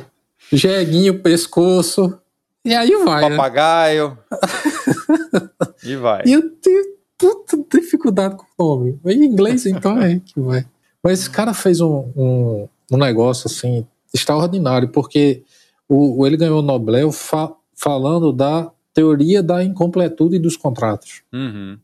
jeguinho, 0.52 1.22
pescoço, 1.22 2.18
e 2.64 2.74
aí 2.74 2.92
vai. 3.04 3.30
Né? 3.30 3.36
Papagaio. 3.36 4.18
Né? 4.32 5.50
e 5.84 5.96
vai. 5.96 6.24
E 6.26 6.34
eu 6.34 6.50
tenho 6.50 6.98
puta 7.18 7.58
dificuldade 7.74 8.36
com 8.36 8.46
o 8.58 8.76
nome. 8.78 9.00
Em 9.06 9.26
inglês, 9.26 9.66
então 9.66 10.02
é 10.02 10.20
que 10.20 10.40
vai. 10.40 10.66
Mas 11.04 11.20
esse 11.20 11.30
cara 11.30 11.54
fez 11.54 11.82
um, 11.82 12.12
um, 12.16 12.70
um 12.92 12.98
negócio 12.98 13.48
assim 13.48 13.86
extraordinário, 14.14 14.90
porque 14.90 15.44
o, 15.88 16.26
ele 16.26 16.38
ganhou 16.38 16.60
o 16.60 16.64
Nobel 16.64 17.12
fa, 17.12 17.52
falando 17.76 18.32
da 18.32 18.72
teoria 18.94 19.42
da 19.42 19.64
incompletude 19.64 20.40
dos 20.40 20.58
contratos. 20.58 21.22
Uhum. 21.34 21.78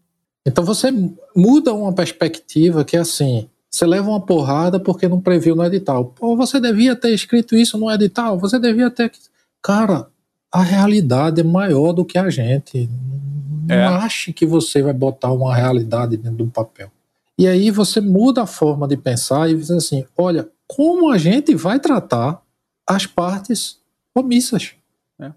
Então 0.45 0.63
você 0.63 0.93
muda 1.35 1.73
uma 1.73 1.93
perspectiva 1.93 2.85
que 2.85 2.95
é 2.95 2.99
assim: 2.99 3.49
você 3.69 3.85
leva 3.85 4.09
uma 4.09 4.21
porrada 4.21 4.79
porque 4.79 5.07
não 5.07 5.19
previu 5.19 5.55
no 5.55 5.65
edital. 5.65 6.05
Pô, 6.05 6.35
você 6.35 6.59
devia 6.59 6.95
ter 6.95 7.13
escrito 7.13 7.55
isso 7.55 7.77
no 7.77 7.91
edital, 7.91 8.37
você 8.37 8.59
devia 8.59 8.89
ter. 8.89 9.11
Cara, 9.61 10.07
a 10.51 10.61
realidade 10.61 11.41
é 11.41 11.43
maior 11.43 11.91
do 11.91 12.05
que 12.05 12.17
a 12.17 12.29
gente. 12.29 12.89
Não 13.67 13.75
é. 13.75 13.85
ache 13.85 14.31
que 14.31 14.45
você 14.45 14.81
vai 14.81 14.93
botar 14.93 15.31
uma 15.31 15.55
realidade 15.55 16.15
dentro 16.15 16.45
do 16.45 16.47
papel. 16.47 16.91
E 17.37 17.47
aí 17.47 17.69
você 17.69 17.99
muda 17.99 18.43
a 18.43 18.47
forma 18.47 18.87
de 18.87 18.95
pensar 18.95 19.49
e 19.49 19.55
diz 19.55 19.69
assim: 19.71 20.05
olha, 20.17 20.49
como 20.67 21.11
a 21.11 21.17
gente 21.17 21.53
vai 21.53 21.79
tratar 21.79 22.41
as 22.87 23.05
partes 23.05 23.79
omissas? 24.15 24.73
É. 25.19 25.31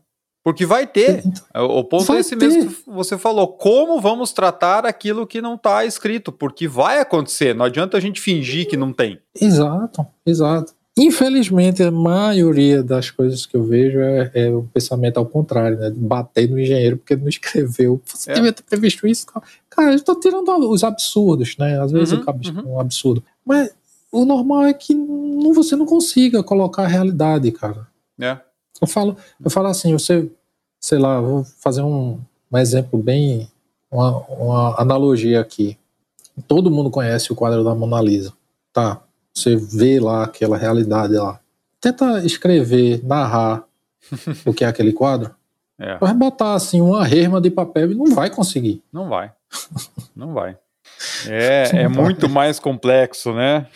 Porque 0.45 0.65
vai 0.65 0.87
ter. 0.87 1.25
Então, 1.27 1.67
o 1.67 1.83
ponto 1.85 2.05
vai 2.05 2.19
é 2.19 2.21
esse 2.21 2.37
ter. 2.37 2.47
mesmo 2.47 2.71
que 2.71 2.83
você 2.87 3.19
falou. 3.19 3.49
Como 3.49 4.01
vamos 4.01 4.33
tratar 4.33 4.87
aquilo 4.87 5.27
que 5.27 5.43
não 5.43 5.57
está 5.57 5.85
escrito? 5.85 6.31
Porque 6.31 6.69
vai 6.69 7.01
acontecer. 7.01 7.55
Não 7.55 7.65
adianta 7.65 7.97
a 7.97 8.01
gente 8.01 8.21
fingir 8.21 8.69
que 8.69 8.77
não 8.77 8.93
tem. 8.93 9.21
Exato, 9.35 10.07
exato. 10.25 10.78
Infelizmente, 10.99 11.83
a 11.83 11.91
maioria 11.93 12.83
das 12.83 13.11
coisas 13.11 13.47
que 13.47 13.57
eu 13.57 13.63
vejo 13.63 14.01
é, 14.01 14.31
é 14.35 14.51
o 14.51 14.65
pensamento 14.65 15.17
ao 15.19 15.27
contrário, 15.27 15.79
né? 15.79 15.93
Bater 15.95 16.51
no 16.51 16.59
engenheiro 16.59 16.97
porque 16.97 17.15
não 17.15 17.29
escreveu. 17.29 18.01
Você 18.05 18.33
é. 18.33 18.35
devia 18.35 18.53
ter 18.53 18.65
previsto 18.65 19.07
isso. 19.07 19.27
Cara, 19.71 19.93
eu 19.93 19.97
estou 19.97 20.19
tirando 20.19 20.49
os 20.69 20.83
absurdos, 20.83 21.57
né? 21.57 21.81
Às 21.81 21.93
vezes 21.93 22.13
uhum, 22.13 22.21
acaba 22.21 22.41
uhum. 22.45 22.75
um 22.75 22.81
absurdo. 22.81 23.23
Mas 23.45 23.71
o 24.11 24.25
normal 24.25 24.65
é 24.65 24.73
que 24.73 24.93
não, 24.93 25.53
você 25.53 25.77
não 25.77 25.87
consiga 25.87 26.43
colocar 26.43 26.83
a 26.83 26.89
realidade, 26.89 27.51
cara. 27.53 27.87
É. 28.21 28.37
Eu 28.81 28.89
falo, 28.89 29.17
eu 29.45 29.51
falo 29.51 29.69
assim, 29.69 29.93
você, 29.93 30.29
sei 30.81 30.99
lá, 30.99 31.21
vou 31.21 31.45
fazer 31.45 31.83
um, 31.83 32.19
um 32.51 32.59
exemplo 32.59 33.01
bem, 33.01 33.49
uma, 33.91 34.19
uma 34.27 34.81
analogia 34.81 35.41
aqui. 35.41 35.79
Todo 36.47 36.71
mundo 36.71 36.91
conhece 36.91 37.33
o 37.33 37.37
quadro 37.37 37.63
da 37.63 37.75
Mona 37.75 38.01
Lisa, 38.01 38.33
tá? 38.73 39.03
Você 39.39 39.57
vê 39.57 40.01
lá 40.01 40.25
aquela 40.25 40.57
realidade 40.57 41.15
lá. 41.15 41.41
Tenta 41.81 42.25
escrever, 42.25 43.05
narrar 43.05 43.65
o 44.45 44.53
que 44.53 44.65
é 44.65 44.69
aquele 44.69 44.93
quadro. 44.93 45.35
É. 45.79 45.97
Vai 45.99 46.13
botar 46.13 46.55
assim 46.55 46.81
uma 46.81 47.05
rema 47.05 47.41
de 47.41 47.51
papel 47.51 47.93
e 47.93 47.95
não 47.95 48.07
vai 48.15 48.31
conseguir. 48.31 48.83
Não 48.93 49.09
vai. 49.09 49.33
Não 50.15 50.35
vai. 50.35 50.59
É, 51.29 51.71
é 51.85 51.89
muito 51.89 52.29
mais 52.29 52.59
complexo, 52.59 53.33
né? 53.33 53.67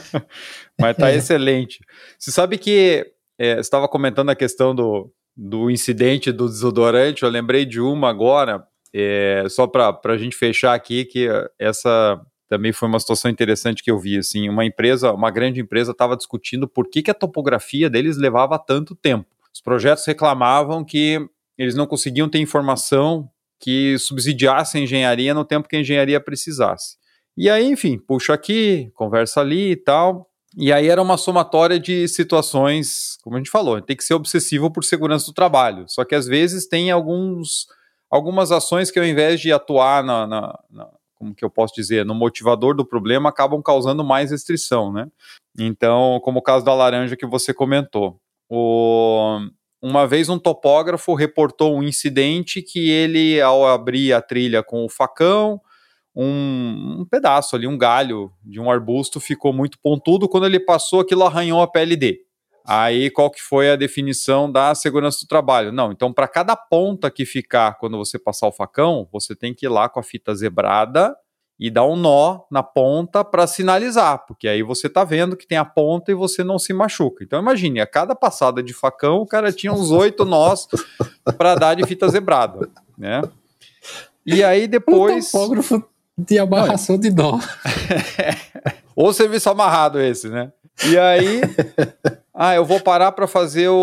Mas 0.78 0.96
tá 0.96 1.10
é. 1.10 1.16
excelente. 1.16 1.80
Você 2.18 2.30
sabe 2.30 2.58
que 2.58 3.10
é, 3.38 3.54
você 3.54 3.60
estava 3.60 3.88
comentando 3.88 4.28
a 4.28 4.36
questão 4.36 4.74
do, 4.74 5.10
do 5.36 5.70
incidente 5.70 6.30
do 6.30 6.46
desodorante, 6.46 7.22
eu 7.22 7.30
lembrei 7.30 7.64
de 7.64 7.80
uma 7.80 8.10
agora, 8.10 8.64
é, 8.94 9.44
só 9.48 9.66
para 9.66 9.98
a 10.04 10.18
gente 10.18 10.36
fechar 10.36 10.74
aqui, 10.74 11.06
que 11.06 11.26
essa 11.58 12.20
também 12.52 12.70
foi 12.70 12.86
uma 12.86 13.00
situação 13.00 13.30
interessante 13.30 13.82
que 13.82 13.90
eu 13.90 13.98
vi, 13.98 14.18
assim, 14.18 14.46
uma 14.46 14.62
empresa, 14.62 15.10
uma 15.10 15.30
grande 15.30 15.58
empresa 15.58 15.92
estava 15.92 16.14
discutindo 16.14 16.68
por 16.68 16.86
que, 16.86 17.02
que 17.02 17.10
a 17.10 17.14
topografia 17.14 17.88
deles 17.88 18.18
levava 18.18 18.58
tanto 18.58 18.94
tempo. 18.94 19.24
Os 19.54 19.62
projetos 19.62 20.04
reclamavam 20.04 20.84
que 20.84 21.18
eles 21.56 21.74
não 21.74 21.86
conseguiam 21.86 22.28
ter 22.28 22.40
informação 22.40 23.26
que 23.58 23.96
subsidiasse 23.98 24.76
a 24.76 24.80
engenharia 24.82 25.32
no 25.32 25.46
tempo 25.46 25.66
que 25.66 25.76
a 25.76 25.80
engenharia 25.80 26.20
precisasse. 26.20 26.98
E 27.38 27.48
aí, 27.48 27.64
enfim, 27.64 27.96
puxa 27.96 28.34
aqui, 28.34 28.92
conversa 28.94 29.40
ali 29.40 29.70
e 29.70 29.76
tal. 29.76 30.28
E 30.54 30.70
aí 30.70 30.90
era 30.90 31.00
uma 31.00 31.16
somatória 31.16 31.80
de 31.80 32.06
situações, 32.06 33.16
como 33.22 33.36
a 33.36 33.38
gente 33.38 33.50
falou, 33.50 33.80
tem 33.80 33.96
que 33.96 34.04
ser 34.04 34.12
obsessivo 34.12 34.70
por 34.70 34.84
segurança 34.84 35.24
do 35.24 35.32
trabalho. 35.32 35.86
Só 35.88 36.04
que 36.04 36.14
às 36.14 36.26
vezes 36.26 36.68
tem 36.68 36.90
alguns, 36.90 37.66
algumas 38.10 38.52
ações 38.52 38.90
que 38.90 38.98
ao 38.98 39.06
invés 39.06 39.40
de 39.40 39.50
atuar 39.50 40.04
na, 40.04 40.26
na, 40.26 40.58
na 40.70 40.88
como 41.22 41.36
que 41.36 41.44
eu 41.44 41.50
posso 41.50 41.72
dizer, 41.72 42.04
no 42.04 42.16
motivador 42.16 42.74
do 42.74 42.84
problema, 42.84 43.28
acabam 43.28 43.62
causando 43.62 44.02
mais 44.02 44.32
restrição, 44.32 44.92
né? 44.92 45.06
Então, 45.56 46.18
como 46.24 46.40
o 46.40 46.42
caso 46.42 46.64
da 46.64 46.74
laranja 46.74 47.16
que 47.16 47.24
você 47.24 47.54
comentou. 47.54 48.18
O, 48.50 49.38
uma 49.80 50.04
vez 50.04 50.28
um 50.28 50.36
topógrafo 50.36 51.14
reportou 51.14 51.76
um 51.76 51.82
incidente 51.82 52.60
que 52.60 52.90
ele, 52.90 53.40
ao 53.40 53.64
abrir 53.64 54.12
a 54.12 54.20
trilha 54.20 54.64
com 54.64 54.84
o 54.84 54.88
facão, 54.88 55.60
um, 56.14 57.02
um, 57.02 57.06
pedaço 57.08 57.54
ali, 57.54 57.68
um 57.68 57.78
galho 57.78 58.32
de 58.42 58.58
um 58.58 58.68
arbusto 58.68 59.20
ficou 59.20 59.52
muito 59.52 59.78
pontudo. 59.80 60.28
Quando 60.28 60.46
ele 60.46 60.58
passou, 60.58 60.98
aquilo 60.98 61.22
arranhou 61.22 61.62
a 61.62 61.68
PLD. 61.68 62.18
Aí, 62.64 63.10
qual 63.10 63.30
que 63.30 63.42
foi 63.42 63.70
a 63.70 63.76
definição 63.76 64.50
da 64.50 64.74
segurança 64.74 65.24
do 65.24 65.28
trabalho? 65.28 65.72
Não, 65.72 65.90
então 65.90 66.12
para 66.12 66.28
cada 66.28 66.54
ponta 66.54 67.10
que 67.10 67.24
ficar 67.24 67.78
quando 67.78 67.98
você 67.98 68.18
passar 68.18 68.46
o 68.46 68.52
facão, 68.52 69.08
você 69.12 69.34
tem 69.34 69.52
que 69.52 69.66
ir 69.66 69.68
lá 69.68 69.88
com 69.88 69.98
a 69.98 70.02
fita 70.02 70.34
zebrada 70.34 71.14
e 71.58 71.70
dar 71.70 71.84
um 71.84 71.96
nó 71.96 72.40
na 72.50 72.62
ponta 72.62 73.24
para 73.24 73.46
sinalizar, 73.46 74.24
porque 74.26 74.48
aí 74.48 74.62
você 74.62 74.88
tá 74.88 75.04
vendo 75.04 75.36
que 75.36 75.46
tem 75.46 75.58
a 75.58 75.64
ponta 75.64 76.10
e 76.10 76.14
você 76.14 76.42
não 76.42 76.58
se 76.58 76.72
machuca. 76.72 77.22
Então 77.22 77.40
imagine, 77.40 77.80
a 77.80 77.86
cada 77.86 78.14
passada 78.14 78.62
de 78.62 78.72
facão, 78.72 79.18
o 79.18 79.26
cara 79.26 79.52
tinha 79.52 79.72
uns 79.72 79.90
oito 79.90 80.24
nós 80.24 80.66
para 81.36 81.54
dar 81.54 81.74
de 81.74 81.86
fita 81.86 82.08
zebrada, 82.08 82.68
né? 82.96 83.22
E 84.24 84.42
aí 84.42 84.66
depois... 84.66 85.28
Um 85.28 85.30
topógrafo 85.30 85.84
de 86.16 86.38
amarração 86.38 86.98
de 86.98 87.10
nó. 87.10 87.38
Ou 88.94 89.12
serviço 89.12 89.50
amarrado 89.50 90.00
esse, 90.00 90.28
né? 90.28 90.52
E 90.84 90.98
aí, 90.98 91.40
ah, 92.34 92.54
eu 92.54 92.64
vou 92.64 92.80
parar 92.80 93.12
para 93.12 93.26
fazer 93.26 93.68
o, 93.68 93.74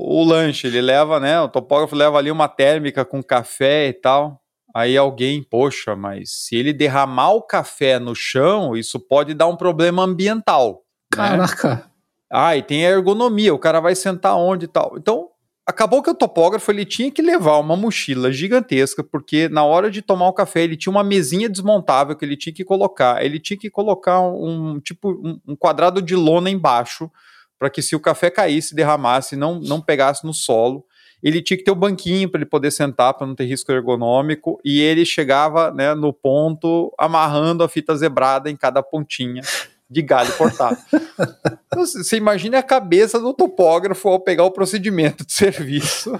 o 0.00 0.24
lanche. 0.24 0.66
Ele 0.66 0.80
leva, 0.80 1.20
né? 1.20 1.40
O 1.40 1.48
topógrafo 1.48 1.94
leva 1.94 2.16
ali 2.16 2.30
uma 2.30 2.48
térmica 2.48 3.04
com 3.04 3.22
café 3.22 3.88
e 3.88 3.92
tal. 3.92 4.40
Aí 4.74 4.96
alguém, 4.96 5.42
poxa, 5.42 5.94
mas 5.94 6.30
se 6.30 6.56
ele 6.56 6.72
derramar 6.72 7.32
o 7.32 7.42
café 7.42 7.98
no 7.98 8.14
chão, 8.14 8.76
isso 8.76 8.98
pode 8.98 9.34
dar 9.34 9.46
um 9.46 9.56
problema 9.56 10.02
ambiental. 10.04 10.82
Né? 11.16 11.28
Caraca. 11.28 11.74
Né? 11.74 11.82
Ah, 12.30 12.56
e 12.56 12.62
tem 12.62 12.86
a 12.86 12.90
ergonomia, 12.90 13.54
o 13.54 13.58
cara 13.58 13.80
vai 13.80 13.94
sentar 13.94 14.36
onde 14.36 14.66
e 14.66 14.68
tal. 14.68 14.94
Então, 14.98 15.28
acabou 15.66 16.02
que 16.02 16.10
o 16.10 16.14
topógrafo 16.14 16.70
ele 16.70 16.84
tinha 16.84 17.10
que 17.10 17.22
levar 17.22 17.56
uma 17.56 17.74
mochila 17.74 18.30
gigantesca, 18.30 19.02
porque 19.02 19.48
na 19.48 19.64
hora 19.64 19.90
de 19.90 20.02
tomar 20.02 20.28
o 20.28 20.34
café 20.34 20.62
ele 20.62 20.76
tinha 20.76 20.90
uma 20.90 21.02
mesinha 21.02 21.48
desmontável 21.48 22.14
que 22.14 22.24
ele 22.24 22.36
tinha 22.36 22.54
que 22.54 22.64
colocar. 22.64 23.24
Ele 23.24 23.40
tinha 23.40 23.58
que 23.58 23.70
colocar 23.70 24.20
um 24.20 24.78
tipo 24.80 25.10
um, 25.10 25.40
um 25.48 25.56
quadrado 25.56 26.02
de 26.02 26.14
lona 26.14 26.50
embaixo 26.50 27.10
para 27.58 27.70
que 27.70 27.82
se 27.82 27.96
o 27.96 28.00
café 28.00 28.30
caísse, 28.30 28.74
derramasse, 28.74 29.36
não 29.36 29.60
não 29.60 29.80
pegasse 29.80 30.24
no 30.24 30.32
solo. 30.32 30.84
Ele 31.22 31.42
tinha 31.42 31.56
que 31.56 31.64
ter 31.64 31.72
o 31.72 31.74
um 31.74 31.78
banquinho 31.78 32.28
para 32.30 32.38
ele 32.38 32.48
poder 32.48 32.70
sentar 32.70 33.14
para 33.14 33.26
não 33.26 33.34
ter 33.34 33.44
risco 33.44 33.72
ergonômico 33.72 34.60
e 34.64 34.80
ele 34.80 35.04
chegava 35.04 35.72
né, 35.72 35.92
no 35.94 36.12
ponto 36.12 36.94
amarrando 36.96 37.64
a 37.64 37.68
fita 37.68 37.96
zebrada 37.96 38.48
em 38.48 38.56
cada 38.56 38.82
pontinha 38.82 39.42
de 39.90 40.02
galho 40.02 40.32
cortado. 40.36 40.78
Então, 41.70 41.84
você 41.84 42.16
imagina 42.16 42.58
a 42.58 42.62
cabeça 42.62 43.20
do 43.20 43.32
topógrafo 43.32 44.08
ao 44.08 44.18
pegar 44.18 44.42
o 44.42 44.50
procedimento 44.50 45.24
de 45.24 45.32
serviço 45.32 46.18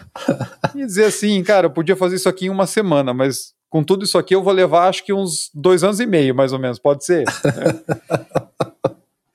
e 0.75 0.85
dizer 0.85 1.07
assim, 1.07 1.43
cara, 1.43 1.67
eu 1.67 1.71
podia 1.71 1.97
fazer 1.97 2.17
isso 2.17 2.29
aqui 2.29 2.47
em 2.47 2.51
uma 2.51 2.67
semana, 2.67 3.15
mas 3.15 3.55
com 3.69 3.83
tudo 3.83 4.05
isso 4.05 4.19
aqui 4.19 4.35
eu 4.35 4.43
vou 4.43 4.53
levar 4.53 4.89
acho 4.89 5.05
que 5.05 5.13
uns 5.13 5.51
dois 5.55 5.83
anos 5.83 6.01
e 6.01 6.07
meio, 6.07 6.35
mais 6.35 6.53
ou 6.53 6.59
menos, 6.59 6.79
pode 6.79 7.05
ser? 7.05 7.25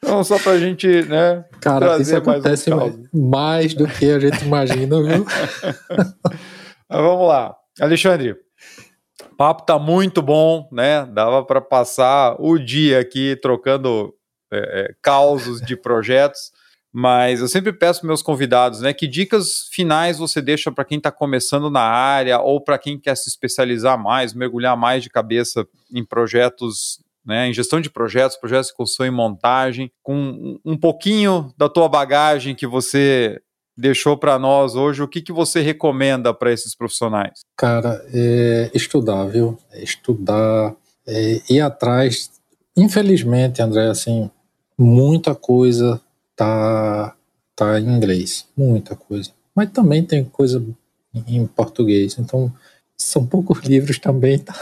Então, 0.03 0.21
só 0.21 0.38
pra 0.38 0.57
gente, 0.57 0.85
né? 1.03 1.45
Cara, 1.61 1.97
isso 1.97 2.15
acontece 2.15 2.69
mais, 2.69 2.93
mais 3.13 3.73
do 3.73 3.88
que 3.88 4.11
a 4.11 4.19
gente 4.19 4.43
imagina, 4.43 5.01
viu? 5.01 5.25
Mas 6.89 7.01
vamos 7.01 7.27
lá. 7.27 7.55
Alexandre, 7.80 8.31
o 9.31 9.35
papo 9.38 9.65
tá 9.65 9.80
muito 9.80 10.21
bom, 10.21 10.67
né? 10.71 11.05
Dava 11.05 11.43
para 11.45 11.61
passar 11.61 12.35
o 12.38 12.59
dia 12.59 12.99
aqui 12.99 13.38
trocando 13.41 14.13
é, 14.51 14.57
é 14.81 14.95
causos 15.01 15.61
de 15.61 15.75
projetos, 15.77 16.51
mas 16.91 17.39
eu 17.39 17.47
sempre 17.47 17.73
peço 17.73 18.05
meus 18.05 18.21
convidados, 18.21 18.81
né, 18.81 18.93
que 18.93 19.07
dicas 19.07 19.67
finais 19.71 20.19
você 20.19 20.39
deixa 20.39 20.71
para 20.71 20.85
quem 20.85 20.99
está 20.99 21.11
começando 21.11 21.71
na 21.71 21.81
área 21.81 22.39
ou 22.39 22.61
para 22.61 22.77
quem 22.77 22.99
quer 22.99 23.17
se 23.17 23.27
especializar 23.27 23.97
mais, 23.97 24.31
mergulhar 24.31 24.77
mais 24.77 25.01
de 25.01 25.09
cabeça 25.09 25.67
em 25.91 26.05
projetos 26.05 27.02
né, 27.25 27.47
em 27.47 27.53
gestão 27.53 27.79
de 27.79 27.89
projetos, 27.89 28.37
projetos 28.37 28.67
de 28.67 28.75
construção 28.75 29.05
e 29.05 29.11
montagem, 29.11 29.91
com 30.01 30.59
um 30.63 30.77
pouquinho 30.77 31.53
da 31.57 31.69
tua 31.69 31.87
bagagem 31.87 32.55
que 32.55 32.67
você 32.67 33.39
deixou 33.75 34.17
para 34.17 34.37
nós 34.37 34.75
hoje, 34.75 35.01
o 35.01 35.07
que, 35.07 35.21
que 35.21 35.31
você 35.31 35.61
recomenda 35.61 36.33
para 36.33 36.51
esses 36.51 36.75
profissionais? 36.75 37.41
Cara, 37.57 38.05
é 38.13 38.69
estudar, 38.73 39.25
viu? 39.25 39.57
É 39.71 39.83
estudar, 39.83 40.75
é 41.07 41.41
ir 41.49 41.61
atrás. 41.61 42.31
Infelizmente, 42.77 43.61
André, 43.61 43.87
assim, 43.87 44.29
muita 44.77 45.33
coisa 45.33 45.99
tá, 46.35 47.15
tá 47.55 47.79
em 47.79 47.87
inglês, 47.87 48.45
muita 48.55 48.95
coisa. 48.95 49.31
Mas 49.55 49.71
também 49.71 50.03
tem 50.03 50.23
coisa 50.23 50.63
em 51.27 51.45
português. 51.47 52.17
Então, 52.17 52.51
são 52.97 53.25
poucos 53.25 53.59
livros 53.65 53.99
também, 53.99 54.39
tá? 54.39 54.55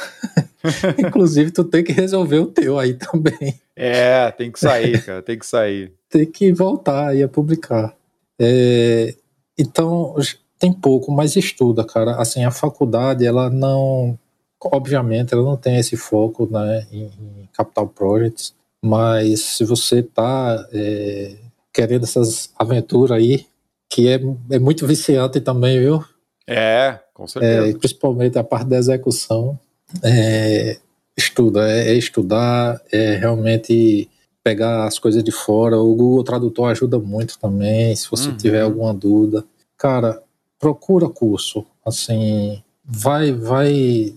Inclusive, 0.97 1.51
tu 1.51 1.63
tem 1.63 1.83
que 1.83 1.91
resolver 1.91 2.39
o 2.39 2.47
teu 2.47 2.77
aí 2.77 2.93
também. 2.93 3.59
É, 3.75 4.29
tem 4.31 4.51
que 4.51 4.59
sair, 4.59 5.03
cara, 5.03 5.21
tem 5.21 5.37
que 5.37 5.45
sair. 5.45 5.93
tem 6.09 6.25
que 6.25 6.53
voltar 6.53 7.09
aí 7.09 7.23
a 7.23 7.27
publicar. 7.27 7.95
É, 8.39 9.15
então, 9.57 10.15
tem 10.59 10.71
pouco, 10.71 11.11
mas 11.11 11.35
estuda, 11.35 11.83
cara. 11.83 12.15
Assim, 12.15 12.43
a 12.43 12.51
faculdade, 12.51 13.25
ela 13.25 13.49
não. 13.49 14.17
Obviamente, 14.63 15.33
ela 15.33 15.43
não 15.43 15.57
tem 15.57 15.77
esse 15.77 15.97
foco 15.97 16.47
né, 16.51 16.85
em, 16.91 17.05
em 17.05 17.49
capital 17.51 17.87
projects, 17.87 18.53
mas 18.83 19.41
se 19.41 19.65
você 19.65 20.03
tá 20.03 20.67
é, 20.71 21.35
querendo 21.73 22.03
essas 22.03 22.51
aventuras 22.59 23.17
aí, 23.17 23.47
que 23.89 24.07
é, 24.07 24.19
é 24.51 24.59
muito 24.59 24.85
viciante 24.85 25.41
também, 25.41 25.79
viu? 25.79 26.03
É, 26.47 26.99
com 27.13 27.27
certeza. 27.27 27.69
É, 27.69 27.73
principalmente 27.73 28.37
a 28.37 28.43
parte 28.43 28.67
da 28.67 28.77
execução. 28.77 29.59
É, 30.03 30.77
estuda, 31.17 31.69
é, 31.69 31.89
é, 31.89 31.93
estudar, 31.93 32.81
é 32.91 33.15
realmente 33.15 34.09
pegar 34.43 34.85
as 34.85 34.97
coisas 34.97 35.23
de 35.23 35.31
fora. 35.31 35.77
O 35.77 35.95
Google 35.95 36.23
Tradutor 36.23 36.69
ajuda 36.69 36.99
muito 36.99 37.37
também, 37.39 37.95
se 37.95 38.09
você 38.09 38.29
uhum. 38.29 38.37
tiver 38.37 38.61
alguma 38.61 38.93
dúvida. 38.93 39.43
Cara, 39.77 40.21
procura 40.59 41.09
curso, 41.09 41.65
assim, 41.85 42.61
vai, 42.83 43.31
vai 43.31 44.13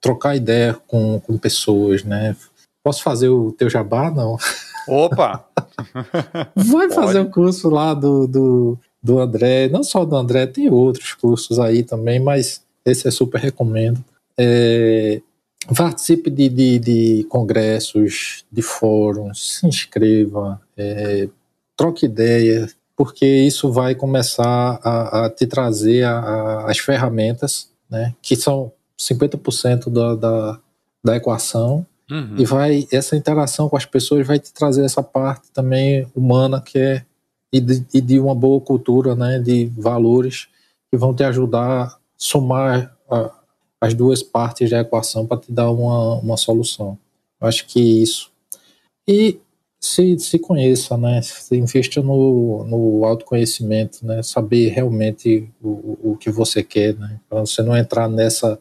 trocar 0.00 0.36
ideia 0.36 0.74
com, 0.86 1.20
com 1.20 1.36
pessoas, 1.38 2.04
né? 2.04 2.36
Posso 2.84 3.02
fazer 3.02 3.28
o 3.28 3.52
teu 3.52 3.70
jabá? 3.70 4.10
Não. 4.10 4.36
Opa! 4.88 5.44
vai 6.56 6.90
fazer 6.90 7.20
o 7.20 7.22
um 7.22 7.30
curso 7.30 7.68
lá 7.68 7.94
do, 7.94 8.26
do 8.26 8.78
do 9.02 9.18
André, 9.18 9.68
não 9.68 9.82
só 9.82 10.04
do 10.04 10.14
André, 10.14 10.46
tem 10.46 10.70
outros 10.70 11.12
cursos 11.14 11.58
aí 11.58 11.82
também, 11.82 12.20
mas 12.20 12.62
esse 12.84 13.08
eu 13.08 13.12
super 13.12 13.40
recomendo. 13.40 14.02
É, 14.38 15.20
participe 15.76 16.30
de, 16.30 16.48
de, 16.48 16.78
de, 16.78 17.24
congressos, 17.24 18.44
de 18.50 18.62
fóruns, 18.62 19.58
se 19.58 19.66
inscreva, 19.66 20.60
é, 20.76 21.28
troque 21.76 22.06
ideias, 22.06 22.76
porque 22.96 23.26
isso 23.26 23.70
vai 23.72 23.94
começar 23.94 24.80
a, 24.82 25.26
a 25.26 25.30
te 25.30 25.46
trazer 25.46 26.04
a, 26.04 26.18
a, 26.18 26.70
as 26.70 26.78
ferramentas, 26.78 27.70
né, 27.88 28.14
que 28.20 28.36
são 28.36 28.72
50% 28.98 29.90
da, 29.90 30.14
da, 30.14 30.60
da 31.04 31.16
equação, 31.16 31.86
uhum. 32.10 32.36
e 32.38 32.44
vai 32.44 32.86
essa 32.92 33.16
interação 33.16 33.68
com 33.68 33.76
as 33.76 33.86
pessoas 33.86 34.26
vai 34.26 34.38
te 34.38 34.52
trazer 34.52 34.84
essa 34.84 35.02
parte 35.02 35.50
também 35.52 36.06
humana 36.14 36.60
que 36.60 36.78
é 36.78 37.04
e 37.52 37.60
de, 37.60 37.86
e 37.92 38.00
de 38.00 38.18
uma 38.18 38.34
boa 38.34 38.60
cultura, 38.60 39.14
né, 39.14 39.38
de 39.38 39.66
valores 39.76 40.48
que 40.90 40.96
vão 40.96 41.14
te 41.14 41.22
ajudar 41.22 41.82
a 41.82 41.96
somar 42.16 42.96
a, 43.10 43.30
as 43.82 43.94
duas 43.94 44.22
partes 44.22 44.70
da 44.70 44.78
equação 44.78 45.26
para 45.26 45.40
te 45.40 45.50
dar 45.50 45.68
uma, 45.72 46.20
uma 46.20 46.36
solução. 46.36 46.96
Eu 47.40 47.48
acho 47.48 47.66
que 47.66 47.80
isso. 47.80 48.30
E 49.08 49.40
se, 49.80 50.16
se 50.20 50.38
conheça, 50.38 50.96
né? 50.96 51.20
Se 51.20 51.56
investa 51.56 52.00
no, 52.00 52.62
no 52.64 53.04
autoconhecimento, 53.04 54.06
né? 54.06 54.22
Saber 54.22 54.68
realmente 54.68 55.50
o, 55.60 56.12
o 56.12 56.16
que 56.16 56.30
você 56.30 56.62
quer, 56.62 56.94
né? 56.94 57.18
Para 57.28 57.40
você 57.40 57.60
não 57.60 57.76
entrar 57.76 58.08
nessa, 58.08 58.56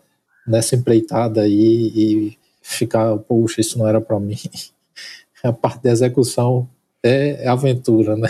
nessa 0.47 0.75
empreitada 0.75 1.41
aí 1.41 1.91
e 1.95 2.37
ficar, 2.59 3.15
poxa, 3.19 3.61
isso 3.61 3.77
não 3.77 3.87
era 3.87 4.01
para 4.01 4.19
mim. 4.19 4.39
A 5.43 5.53
parte 5.53 5.83
da 5.83 5.91
execução 5.91 6.67
é 7.03 7.47
aventura, 7.47 8.15
né? 8.15 8.27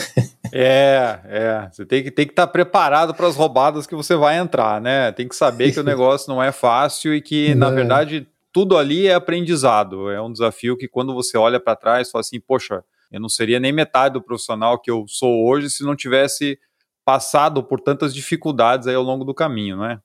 É, 0.53 1.19
é. 1.25 1.69
Você 1.71 1.85
tem 1.85 2.03
que 2.03 2.11
tem 2.11 2.25
que 2.25 2.31
estar 2.31 2.47
tá 2.47 2.51
preparado 2.51 3.13
para 3.13 3.27
as 3.27 3.35
roubadas 3.35 3.85
que 3.87 3.95
você 3.95 4.15
vai 4.15 4.37
entrar, 4.37 4.81
né? 4.81 5.11
Tem 5.11 5.27
que 5.27 5.35
saber 5.35 5.71
que 5.71 5.79
o 5.79 5.83
negócio 5.83 6.33
não 6.33 6.41
é 6.41 6.51
fácil 6.51 7.13
e 7.13 7.21
que, 7.21 7.53
na 7.55 7.69
verdade, 7.69 8.27
tudo 8.51 8.77
ali 8.77 9.07
é 9.07 9.13
aprendizado. 9.13 10.09
É 10.09 10.21
um 10.21 10.31
desafio 10.31 10.77
que 10.77 10.87
quando 10.87 11.13
você 11.13 11.37
olha 11.37 11.59
para 11.59 11.75
trás, 11.75 12.11
fala 12.11 12.21
assim, 12.21 12.39
poxa, 12.39 12.83
eu 13.11 13.19
não 13.19 13.29
seria 13.29 13.59
nem 13.59 13.71
metade 13.71 14.13
do 14.13 14.21
profissional 14.21 14.79
que 14.79 14.89
eu 14.89 15.05
sou 15.07 15.45
hoje 15.45 15.69
se 15.69 15.83
não 15.83 15.95
tivesse 15.95 16.57
passado 17.03 17.63
por 17.63 17.79
tantas 17.79 18.13
dificuldades 18.13 18.87
aí 18.87 18.95
ao 18.95 19.03
longo 19.03 19.25
do 19.25 19.33
caminho, 19.33 19.77
né? 19.77 19.99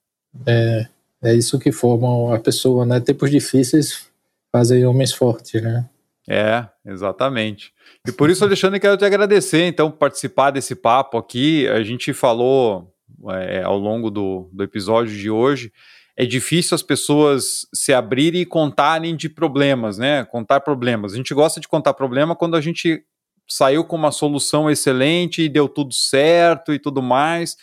É, 0.45 0.87
é 1.23 1.33
isso 1.33 1.59
que 1.59 1.71
forma 1.71 2.35
a 2.35 2.39
pessoa, 2.39 2.85
né? 2.85 2.99
Tempos 2.99 3.31
difíceis 3.31 4.07
fazem 4.51 4.85
homens 4.85 5.13
fortes, 5.13 5.61
né? 5.61 5.85
É, 6.29 6.67
exatamente. 6.85 7.71
E 8.05 8.11
por 8.11 8.29
isso, 8.29 8.43
Alexandre, 8.43 8.79
quero 8.79 8.97
te 8.97 9.05
agradecer, 9.05 9.65
então, 9.65 9.89
por 9.89 9.97
participar 9.97 10.51
desse 10.51 10.75
papo 10.75 11.17
aqui. 11.17 11.67
A 11.69 11.81
gente 11.83 12.13
falou 12.13 12.93
é, 13.29 13.63
ao 13.63 13.77
longo 13.77 14.11
do, 14.11 14.49
do 14.51 14.63
episódio 14.63 15.15
de 15.15 15.29
hoje, 15.29 15.71
é 16.17 16.25
difícil 16.25 16.75
as 16.75 16.83
pessoas 16.83 17.67
se 17.73 17.93
abrirem 17.93 18.41
e 18.41 18.45
contarem 18.45 19.15
de 19.15 19.29
problemas, 19.29 19.97
né? 19.97 20.25
Contar 20.25 20.59
problemas. 20.59 21.13
A 21.13 21.15
gente 21.15 21.33
gosta 21.33 21.61
de 21.61 21.67
contar 21.67 21.93
problema 21.93 22.35
quando 22.35 22.55
a 22.55 22.61
gente 22.61 23.03
saiu 23.47 23.85
com 23.85 23.95
uma 23.95 24.11
solução 24.11 24.69
excelente 24.69 25.43
e 25.43 25.49
deu 25.49 25.69
tudo 25.69 25.93
certo 25.93 26.73
e 26.73 26.79
tudo 26.79 27.01
mais. 27.01 27.55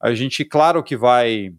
A 0.00 0.14
gente, 0.14 0.44
claro 0.44 0.82
que 0.82 0.96
vai 0.96 1.50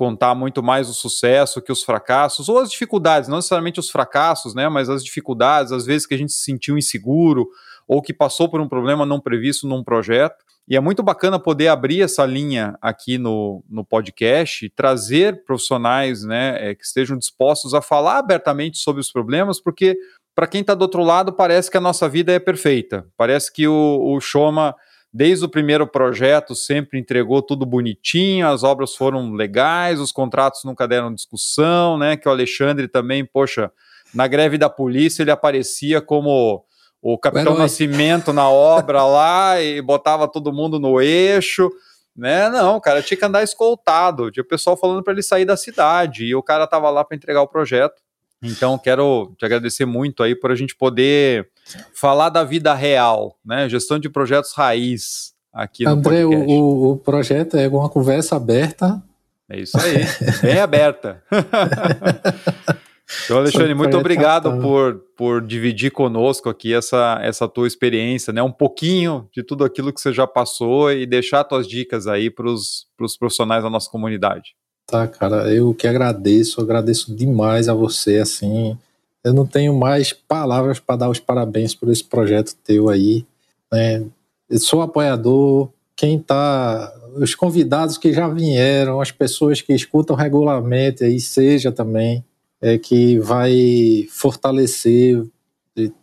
contar 0.00 0.34
muito 0.34 0.62
mais 0.62 0.88
o 0.88 0.94
sucesso 0.94 1.60
que 1.60 1.70
os 1.70 1.82
fracassos, 1.82 2.48
ou 2.48 2.58
as 2.58 2.70
dificuldades, 2.70 3.28
não 3.28 3.36
necessariamente 3.36 3.78
os 3.78 3.90
fracassos, 3.90 4.54
né, 4.54 4.66
mas 4.66 4.88
as 4.88 5.04
dificuldades, 5.04 5.72
às 5.72 5.84
vezes 5.84 6.06
que 6.06 6.14
a 6.14 6.16
gente 6.16 6.32
se 6.32 6.42
sentiu 6.42 6.78
inseguro, 6.78 7.46
ou 7.86 8.00
que 8.00 8.14
passou 8.14 8.48
por 8.48 8.62
um 8.62 8.68
problema 8.68 9.04
não 9.04 9.20
previsto 9.20 9.68
num 9.68 9.84
projeto. 9.84 10.42
E 10.66 10.74
é 10.74 10.80
muito 10.80 11.02
bacana 11.02 11.38
poder 11.38 11.68
abrir 11.68 12.00
essa 12.00 12.24
linha 12.24 12.78
aqui 12.80 13.18
no, 13.18 13.62
no 13.68 13.84
podcast, 13.84 14.70
trazer 14.70 15.44
profissionais 15.44 16.24
né, 16.24 16.70
é, 16.70 16.74
que 16.74 16.82
estejam 16.82 17.18
dispostos 17.18 17.74
a 17.74 17.82
falar 17.82 18.20
abertamente 18.20 18.78
sobre 18.78 19.02
os 19.02 19.12
problemas, 19.12 19.60
porque 19.60 19.98
para 20.34 20.46
quem 20.46 20.62
está 20.62 20.74
do 20.74 20.80
outro 20.80 21.04
lado 21.04 21.30
parece 21.30 21.70
que 21.70 21.76
a 21.76 21.80
nossa 21.80 22.08
vida 22.08 22.32
é 22.32 22.38
perfeita, 22.38 23.06
parece 23.18 23.52
que 23.52 23.68
o, 23.68 24.14
o 24.14 24.18
Shoma 24.18 24.74
desde 25.12 25.44
o 25.44 25.48
primeiro 25.48 25.86
projeto 25.86 26.54
sempre 26.54 26.98
entregou 26.98 27.42
tudo 27.42 27.66
bonitinho, 27.66 28.46
as 28.46 28.62
obras 28.62 28.94
foram 28.94 29.32
legais, 29.32 29.98
os 29.98 30.12
contratos 30.12 30.62
nunca 30.64 30.86
deram 30.86 31.14
discussão, 31.14 31.98
né? 31.98 32.16
Que 32.16 32.28
o 32.28 32.30
Alexandre 32.30 32.86
também, 32.86 33.24
poxa, 33.24 33.72
na 34.14 34.26
greve 34.26 34.56
da 34.56 34.68
polícia 34.68 35.22
ele 35.22 35.30
aparecia 35.30 36.00
como 36.00 36.64
o 37.02 37.18
Capitão 37.18 37.56
Nascimento 37.56 38.32
na 38.32 38.48
obra 38.48 39.04
lá 39.04 39.60
e 39.60 39.80
botava 39.80 40.28
todo 40.28 40.52
mundo 40.52 40.78
no 40.78 41.00
eixo. 41.00 41.70
Né? 42.14 42.48
Não, 42.50 42.76
o 42.76 42.80
cara 42.80 43.02
tinha 43.02 43.16
que 43.16 43.24
andar 43.24 43.42
escoltado. 43.42 44.30
Tinha 44.30 44.42
o 44.42 44.46
pessoal 44.48 44.76
falando 44.76 45.02
para 45.02 45.12
ele 45.12 45.22
sair 45.22 45.44
da 45.44 45.56
cidade 45.56 46.24
e 46.24 46.34
o 46.34 46.42
cara 46.42 46.66
tava 46.66 46.90
lá 46.90 47.04
para 47.04 47.16
entregar 47.16 47.40
o 47.40 47.48
projeto. 47.48 48.02
Então, 48.42 48.78
quero 48.78 49.34
te 49.38 49.44
agradecer 49.44 49.84
muito 49.84 50.22
aí 50.22 50.34
por 50.34 50.50
a 50.50 50.54
gente 50.54 50.74
poder 50.74 51.50
falar 51.92 52.30
da 52.30 52.42
vida 52.42 52.72
real, 52.72 53.36
né? 53.44 53.68
Gestão 53.68 53.98
de 53.98 54.08
projetos 54.08 54.52
raiz 54.54 55.34
aqui 55.52 55.84
no 55.84 55.90
André, 55.90 56.22
podcast. 56.22 56.52
O, 56.52 56.92
o 56.92 56.96
projeto 56.96 57.56
é 57.56 57.68
uma 57.68 57.90
conversa 57.90 58.36
aberta. 58.36 59.02
É 59.48 59.60
isso 59.60 59.76
aí, 59.78 59.96
bem 60.42 60.58
aberta. 60.58 61.22
então, 63.24 63.38
Alexandre, 63.38 63.74
muito 63.74 63.98
obrigado 63.98 64.58
por, 64.60 65.02
por 65.16 65.42
dividir 65.42 65.90
conosco 65.90 66.48
aqui 66.48 66.72
essa, 66.72 67.18
essa 67.20 67.48
tua 67.48 67.66
experiência, 67.66 68.32
né? 68.32 68.40
Um 68.42 68.52
pouquinho 68.52 69.28
de 69.34 69.42
tudo 69.42 69.64
aquilo 69.64 69.92
que 69.92 70.00
você 70.00 70.12
já 70.12 70.26
passou 70.26 70.92
e 70.92 71.04
deixar 71.04 71.44
tuas 71.44 71.66
dicas 71.66 72.06
aí 72.06 72.30
para 72.30 72.48
os 72.48 72.86
profissionais 73.18 73.64
da 73.64 73.68
nossa 73.68 73.90
comunidade. 73.90 74.54
Tá, 74.90 75.06
cara, 75.06 75.48
eu 75.54 75.72
que 75.72 75.86
agradeço, 75.86 76.60
agradeço 76.60 77.14
demais 77.14 77.68
a 77.68 77.74
você, 77.74 78.16
assim. 78.18 78.76
Eu 79.22 79.32
não 79.32 79.46
tenho 79.46 79.72
mais 79.72 80.12
palavras 80.12 80.80
para 80.80 80.96
dar 80.96 81.08
os 81.08 81.20
parabéns 81.20 81.76
por 81.76 81.88
esse 81.90 82.02
projeto 82.02 82.56
teu 82.64 82.88
aí, 82.88 83.24
né? 83.72 84.04
Eu 84.48 84.58
sou 84.58 84.82
apoiador, 84.82 85.68
quem 85.94 86.18
tá, 86.18 86.92
os 87.14 87.36
convidados 87.36 87.98
que 87.98 88.12
já 88.12 88.26
vieram, 88.26 89.00
as 89.00 89.12
pessoas 89.12 89.60
que 89.60 89.72
escutam 89.72 90.16
regularmente 90.16 91.04
aí, 91.04 91.20
seja 91.20 91.70
também, 91.70 92.24
é 92.60 92.76
que 92.76 93.16
vai 93.20 94.08
fortalecer 94.10 95.22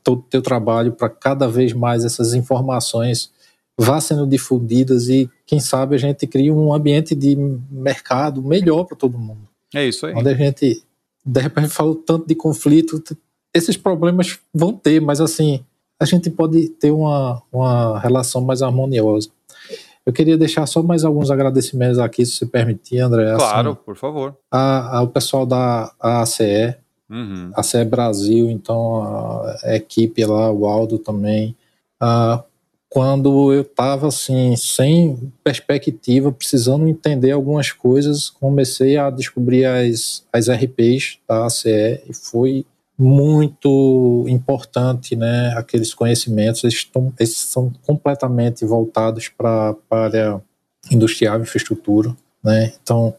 todo 0.01 0.19
o 0.19 0.29
teu 0.29 0.41
trabalho 0.41 0.93
para 0.93 1.09
cada 1.09 1.45
vez 1.49 1.73
mais 1.73 2.05
essas 2.05 2.33
informações 2.33 3.31
vá 3.77 4.01
sendo 4.01 4.25
difundidas 4.25 5.07
e 5.07 5.29
quem 5.45 5.59
sabe 5.59 5.95
a 5.95 5.99
gente 5.99 6.25
cria 6.25 6.53
um 6.53 6.73
ambiente 6.73 7.13
de 7.13 7.35
mercado 7.69 8.41
melhor 8.41 8.85
para 8.85 8.97
todo 8.97 9.17
mundo. 9.17 9.47
É 9.73 9.85
isso 9.85 10.05
aí. 10.05 10.13
Onde 10.15 10.29
a 10.29 10.33
gente, 10.33 10.83
de 11.23 11.41
repente, 11.41 11.69
falou 11.69 11.95
tanto 11.95 12.27
de 12.27 12.33
conflito, 12.33 13.01
esses 13.53 13.77
problemas 13.77 14.39
vão 14.53 14.73
ter, 14.73 14.99
mas 14.99 15.21
assim, 15.21 15.63
a 15.99 16.05
gente 16.05 16.29
pode 16.29 16.69
ter 16.69 16.91
uma, 16.91 17.41
uma 17.51 17.99
relação 17.99 18.41
mais 18.41 18.61
harmoniosa. 18.61 19.29
Eu 20.05 20.13
queria 20.13 20.37
deixar 20.37 20.65
só 20.65 20.81
mais 20.81 21.03
alguns 21.03 21.29
agradecimentos 21.29 21.99
aqui, 21.99 22.25
se 22.25 22.37
você 22.37 22.45
permitir, 22.45 22.99
André. 22.99 23.35
Claro, 23.35 23.71
assim, 23.71 23.79
por 23.83 23.95
favor. 23.97 24.37
A, 24.49 24.99
ao 24.99 25.07
pessoal 25.09 25.45
da 25.45 25.91
ACE, 25.99 26.75
uhum. 27.09 27.51
ACE 27.53 27.83
Brasil, 27.83 28.49
então 28.49 29.03
a, 29.03 29.57
a 29.63 29.75
equipe 29.75 30.23
lá, 30.25 30.49
o 30.49 30.65
Aldo 30.65 30.97
também, 30.97 31.55
a, 31.99 32.41
quando 32.89 33.53
eu 33.53 33.61
estava 33.61 34.07
assim, 34.07 34.55
sem 34.55 35.31
perspectiva, 35.43 36.31
precisando 36.31 36.87
entender 36.87 37.31
algumas 37.31 37.71
coisas, 37.71 38.29
comecei 38.29 38.97
a 38.97 39.09
descobrir 39.09 39.65
as, 39.65 40.23
as 40.31 40.49
RPs 40.49 41.19
da 41.27 41.45
ACE 41.45 42.01
e 42.07 42.13
foi 42.13 42.65
muito 42.97 44.25
importante, 44.27 45.15
né? 45.15 45.53
Aqueles 45.55 45.93
conhecimentos, 45.93 46.63
eles, 46.63 46.75
estão, 46.75 47.13
eles 47.19 47.37
são 47.37 47.71
completamente 47.85 48.65
voltados 48.65 49.29
para 49.29 49.75
a 49.91 49.97
área 49.97 50.41
industrial, 50.89 51.39
infraestrutura, 51.39 52.15
né? 52.43 52.73
Então, 52.81 53.13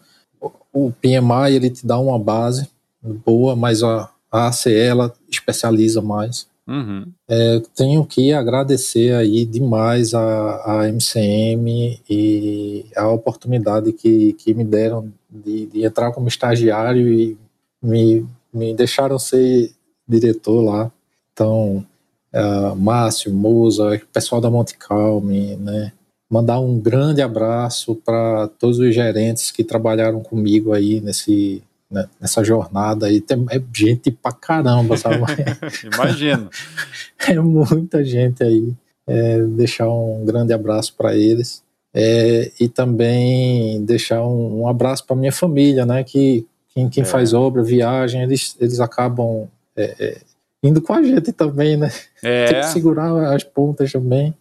o 0.72 0.90
PMI 0.90 1.54
ele 1.54 1.70
te 1.70 1.86
dá 1.86 1.98
uma 1.98 2.18
base 2.18 2.68
boa, 3.02 3.54
mas 3.54 3.82
a, 3.82 4.10
a 4.32 4.48
ACE 4.48 4.74
ela 4.74 5.12
especializa 5.30 6.02
mais. 6.02 6.48
Uhum. 6.68 7.10
É, 7.26 7.62
tenho 7.74 8.04
que 8.04 8.30
agradecer 8.30 9.14
aí 9.14 9.46
demais 9.46 10.12
a, 10.12 10.82
a 10.82 10.88
MCM 10.88 11.98
e 12.08 12.84
a 12.94 13.08
oportunidade 13.08 13.90
que, 13.94 14.34
que 14.34 14.52
me 14.52 14.64
deram 14.64 15.10
de, 15.30 15.64
de 15.64 15.82
entrar 15.82 16.12
como 16.12 16.28
estagiário 16.28 17.08
e 17.08 17.38
me, 17.82 18.26
me 18.52 18.74
deixaram 18.74 19.18
ser 19.18 19.72
diretor 20.06 20.60
lá. 20.60 20.92
Então, 21.32 21.86
uh, 22.34 22.76
Márcio, 22.76 23.32
Moza, 23.32 24.00
pessoal 24.12 24.40
da 24.40 24.50
Monte 24.50 24.76
Calme, 24.76 25.56
né? 25.56 25.92
Mandar 26.30 26.60
um 26.60 26.78
grande 26.78 27.22
abraço 27.22 27.94
para 27.94 28.48
todos 28.58 28.78
os 28.78 28.94
gerentes 28.94 29.50
que 29.50 29.64
trabalharam 29.64 30.20
comigo 30.20 30.74
aí 30.74 31.00
nesse, 31.00 31.62
né, 31.90 32.08
nessa 32.20 32.44
jornada 32.44 33.06
aí. 33.06 33.20
Tem, 33.20 33.46
é 33.50 33.60
gente 33.72 34.10
pra 34.10 34.32
caramba, 34.32 34.96
sabe? 34.96 35.16
Imagino. 35.94 36.50
é 37.26 37.38
muita 37.40 38.04
gente 38.04 38.42
aí. 38.42 38.72
É, 39.06 39.42
deixar 39.42 39.88
um 39.88 40.24
grande 40.24 40.52
abraço 40.52 40.94
para 40.96 41.16
eles. 41.16 41.62
É, 41.94 42.52
e 42.60 42.68
também 42.68 43.82
deixar 43.84 44.22
um, 44.22 44.62
um 44.62 44.68
abraço 44.68 45.06
para 45.06 45.16
minha 45.16 45.32
família, 45.32 45.86
né? 45.86 46.04
Que 46.04 46.46
quem, 46.74 46.88
quem 46.88 47.02
é. 47.02 47.06
faz 47.06 47.32
obra, 47.32 47.62
viagem, 47.62 48.22
eles, 48.22 48.56
eles 48.60 48.78
acabam 48.78 49.48
é, 49.74 49.94
é, 49.98 50.18
indo 50.62 50.82
com 50.82 50.92
a 50.92 51.02
gente 51.02 51.32
também, 51.32 51.76
né? 51.76 51.90
É. 52.22 52.46
Tem 52.46 52.60
que 52.60 52.66
segurar 52.68 53.34
as 53.34 53.42
pontas 53.42 53.90
também. 53.90 54.34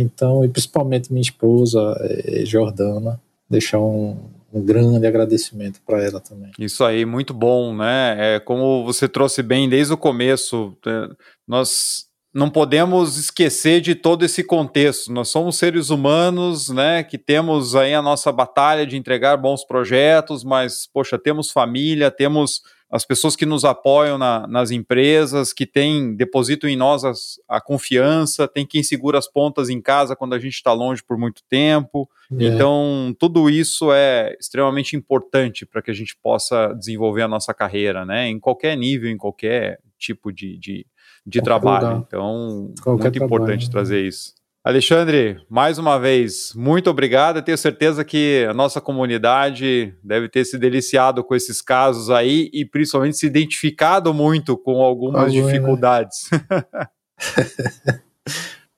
Então, 0.00 0.44
e 0.44 0.48
principalmente 0.48 1.12
minha 1.12 1.22
esposa, 1.22 1.96
Jordana, 2.44 3.20
deixar 3.48 3.78
um, 3.78 4.16
um 4.52 4.64
grande 4.64 5.06
agradecimento 5.06 5.80
para 5.86 6.02
ela 6.02 6.20
também. 6.20 6.50
Isso 6.58 6.84
aí, 6.84 7.04
muito 7.04 7.32
bom, 7.32 7.74
né? 7.74 8.16
É, 8.18 8.40
como 8.40 8.84
você 8.84 9.08
trouxe 9.08 9.42
bem 9.42 9.68
desde 9.68 9.92
o 9.92 9.96
começo, 9.96 10.76
é, 10.86 11.08
nós 11.46 12.10
não 12.32 12.48
podemos 12.48 13.16
esquecer 13.16 13.80
de 13.80 13.94
todo 13.94 14.24
esse 14.24 14.44
contexto. 14.44 15.12
Nós 15.12 15.28
somos 15.28 15.56
seres 15.56 15.90
humanos, 15.90 16.68
né, 16.68 17.02
que 17.02 17.18
temos 17.18 17.74
aí 17.74 17.92
a 17.92 18.02
nossa 18.02 18.30
batalha 18.30 18.86
de 18.86 18.96
entregar 18.96 19.36
bons 19.36 19.64
projetos, 19.64 20.44
mas 20.44 20.88
poxa, 20.92 21.18
temos 21.18 21.50
família, 21.50 22.10
temos 22.10 22.62
as 22.90 23.04
pessoas 23.04 23.36
que 23.36 23.46
nos 23.46 23.64
apoiam 23.64 24.18
na, 24.18 24.46
nas 24.48 24.72
empresas, 24.72 25.52
que 25.52 25.64
têm, 25.64 26.14
depositam 26.16 26.68
em 26.68 26.76
nós 26.76 27.04
as, 27.04 27.40
a 27.48 27.60
confiança, 27.60 28.48
tem 28.48 28.66
quem 28.66 28.82
segura 28.82 29.16
as 29.16 29.28
pontas 29.28 29.68
em 29.70 29.80
casa 29.80 30.16
quando 30.16 30.34
a 30.34 30.38
gente 30.40 30.54
está 30.54 30.72
longe 30.72 31.02
por 31.02 31.16
muito 31.16 31.42
tempo. 31.48 32.10
É. 32.32 32.44
Então, 32.44 33.14
tudo 33.16 33.48
isso 33.48 33.92
é 33.92 34.36
extremamente 34.40 34.96
importante 34.96 35.64
para 35.64 35.80
que 35.80 35.90
a 35.90 35.94
gente 35.94 36.16
possa 36.20 36.74
desenvolver 36.74 37.22
a 37.22 37.28
nossa 37.28 37.54
carreira, 37.54 38.04
né? 38.04 38.28
Em 38.28 38.40
qualquer 38.40 38.76
nível, 38.76 39.08
em 39.08 39.16
qualquer 39.16 39.78
tipo 39.96 40.32
de, 40.32 40.58
de, 40.58 40.84
de 41.24 41.40
trabalho. 41.40 41.86
Lugar. 41.86 42.04
Então, 42.06 42.74
qualquer 42.82 43.04
muito 43.04 43.18
trabalho. 43.18 43.24
importante 43.24 43.70
trazer 43.70 44.04
isso. 44.04 44.39
Alexandre, 44.70 45.40
mais 45.50 45.78
uma 45.78 45.98
vez, 45.98 46.52
muito 46.54 46.88
obrigado. 46.88 47.42
Tenho 47.42 47.58
certeza 47.58 48.04
que 48.04 48.46
a 48.48 48.54
nossa 48.54 48.80
comunidade 48.80 49.92
deve 50.02 50.28
ter 50.28 50.44
se 50.44 50.56
deliciado 50.56 51.24
com 51.24 51.34
esses 51.34 51.60
casos 51.60 52.08
aí 52.08 52.48
e 52.52 52.64
principalmente 52.64 53.16
se 53.16 53.26
identificado 53.26 54.14
muito 54.14 54.56
com 54.56 54.80
algumas 54.80 55.24
Algum, 55.24 55.46
dificuldades. 55.46 56.30
Né? 56.30 56.86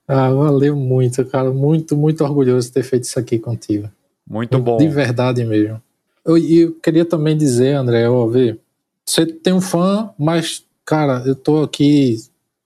ah, 0.07 0.31
valeu 0.31 0.75
muito, 0.75 1.23
cara. 1.25 1.51
Muito, 1.51 1.95
muito 1.95 2.23
orgulhoso 2.23 2.67
de 2.67 2.73
ter 2.73 2.83
feito 2.83 3.03
isso 3.03 3.19
aqui 3.19 3.37
contigo. 3.37 3.87
Muito 4.27 4.57
bom. 4.57 4.77
De 4.77 4.87
verdade 4.87 5.45
mesmo. 5.45 5.79
Eu, 6.25 6.37
eu 6.37 6.73
queria 6.81 7.05
também 7.05 7.37
dizer, 7.37 7.75
André, 7.75 8.09
ó, 8.09 8.25
ver, 8.25 8.59
você 9.05 9.27
tem 9.27 9.53
um 9.53 9.61
fã, 9.61 10.09
mas, 10.17 10.65
cara, 10.83 11.21
eu 11.23 11.35
tô 11.35 11.61
aqui 11.61 12.17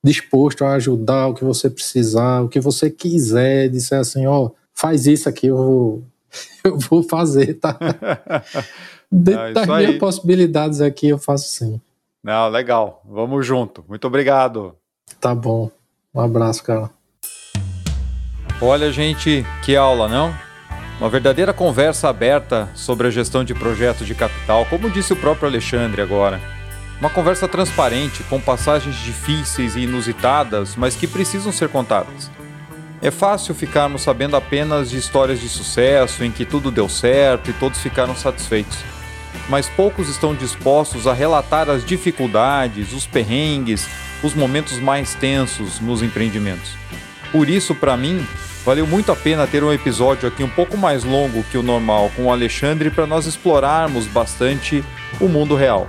disposto 0.07 0.63
a 0.63 0.73
ajudar 0.73 1.27
o 1.27 1.34
que 1.34 1.43
você 1.43 1.69
precisar, 1.69 2.41
o 2.41 2.47
que 2.47 2.59
você 2.59 2.89
quiser, 2.89 3.67
disser 3.67 3.99
assim, 3.99 4.25
ó, 4.25 4.45
oh, 4.45 4.55
faz 4.73 5.05
isso 5.05 5.27
aqui, 5.27 5.47
eu 5.47 5.57
vou, 5.57 6.03
eu 6.63 6.79
vou 6.79 7.03
fazer, 7.03 7.55
tá? 7.55 7.77
Dentro 9.11 9.53
das 9.53 9.67
minhas 9.67 9.97
possibilidades 9.97 10.81
aqui, 10.81 11.09
eu 11.09 11.17
faço 11.17 11.49
sim. 11.49 11.79
Não, 12.23 12.49
legal. 12.49 13.01
Vamos 13.05 13.45
junto. 13.45 13.85
Muito 13.88 14.05
obrigado. 14.05 14.75
Tá 15.19 15.34
bom. 15.34 15.71
Um 16.13 16.19
abraço, 16.19 16.61
cara. 16.63 16.89
Olha, 18.61 18.91
gente, 18.91 19.45
que 19.63 19.77
aula, 19.77 20.09
não? 20.09 20.34
Uma 20.99 21.09
verdadeira 21.09 21.53
conversa 21.53 22.09
aberta 22.09 22.67
sobre 22.75 23.07
a 23.07 23.11
gestão 23.11 23.45
de 23.45 23.53
projetos 23.53 24.05
de 24.05 24.15
capital, 24.15 24.65
como 24.65 24.89
disse 24.89 25.13
o 25.13 25.15
próprio 25.15 25.47
Alexandre 25.47 26.01
agora. 26.01 26.56
Uma 26.99 27.11
conversa 27.11 27.48
transparente, 27.48 28.24
com 28.24 28.41
passagens 28.41 28.95
difíceis 28.95 29.76
e 29.76 29.82
inusitadas, 29.82 30.76
mas 30.76 30.95
que 30.95 31.06
precisam 31.06 31.52
ser 31.52 31.69
contadas. 31.69 32.32
É 32.99 33.11
fácil 33.11 33.53
ficarmos 33.53 34.02
sabendo 34.02 34.36
apenas 34.36 34.90
de 34.90 34.98
histórias 34.98 35.40
de 35.40 35.48
sucesso 35.48 36.24
em 36.24 36.32
que 36.32 36.44
tudo 36.44 36.72
deu 36.72 36.90
certo 36.90 37.52
e 37.52 37.53
todos 37.53 37.80
ficaram 37.80 38.15
satisfeitos. 38.15 38.80
Mas 39.48 39.69
poucos 39.69 40.10
estão 40.10 40.34
dispostos 40.34 41.06
a 41.06 41.14
relatar 41.14 41.69
as 41.69 41.86
dificuldades, 41.86 42.91
os 42.94 43.06
perrengues, 43.06 43.88
os 44.24 44.34
momentos 44.34 44.80
mais 44.80 45.14
tensos 45.14 45.80
nos 45.80 46.02
empreendimentos. 46.02 46.72
Por 47.32 47.48
isso, 47.48 47.76
para 47.76 47.95
mim, 47.95 48.26
valeu 48.65 48.88
muito 48.88 49.11
a 49.11 49.15
pena 49.15 49.45
ter 49.45 49.64
um 49.64 49.72
episódio 49.72 50.28
aqui 50.28 50.44
um 50.44 50.49
pouco 50.49 50.76
mais 50.76 51.03
longo 51.03 51.44
que 51.44 51.60
o 51.60 51.64
normal 51.64 52.11
com 52.15 52.26
o 52.26 52.32
Alexandre 52.32 52.90
para 52.90 53.06
nós 53.06 53.28
explorarmos 53.28 54.07
bastante 54.07 54.84
o 55.19 55.28
mundo 55.28 55.56
real. 55.56 55.88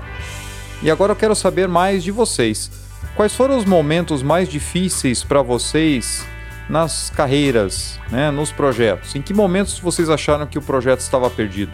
E 0.81 0.91
agora 0.91 1.13
eu 1.13 1.17
quero 1.17 1.35
saber 1.35 1.67
mais 1.67 2.05
de 2.05 2.13
vocês. 2.13 2.71
Quais 3.17 3.35
foram 3.35 3.57
os 3.57 3.65
momentos 3.65 4.23
mais 4.23 4.49
difíceis 4.49 5.25
para 5.25 5.43
vocês 5.43 6.25
nas 6.69 7.11
carreiras, 7.11 7.99
né, 8.11 8.31
nos 8.31 8.53
projetos? 8.53 9.17
Em 9.17 9.23
que 9.23 9.35
momentos 9.35 9.81
vocês 9.81 10.09
acharam 10.09 10.47
que 10.47 10.59
o 10.59 10.63
projeto 10.63 11.01
estava 11.01 11.29
perdido? 11.29 11.73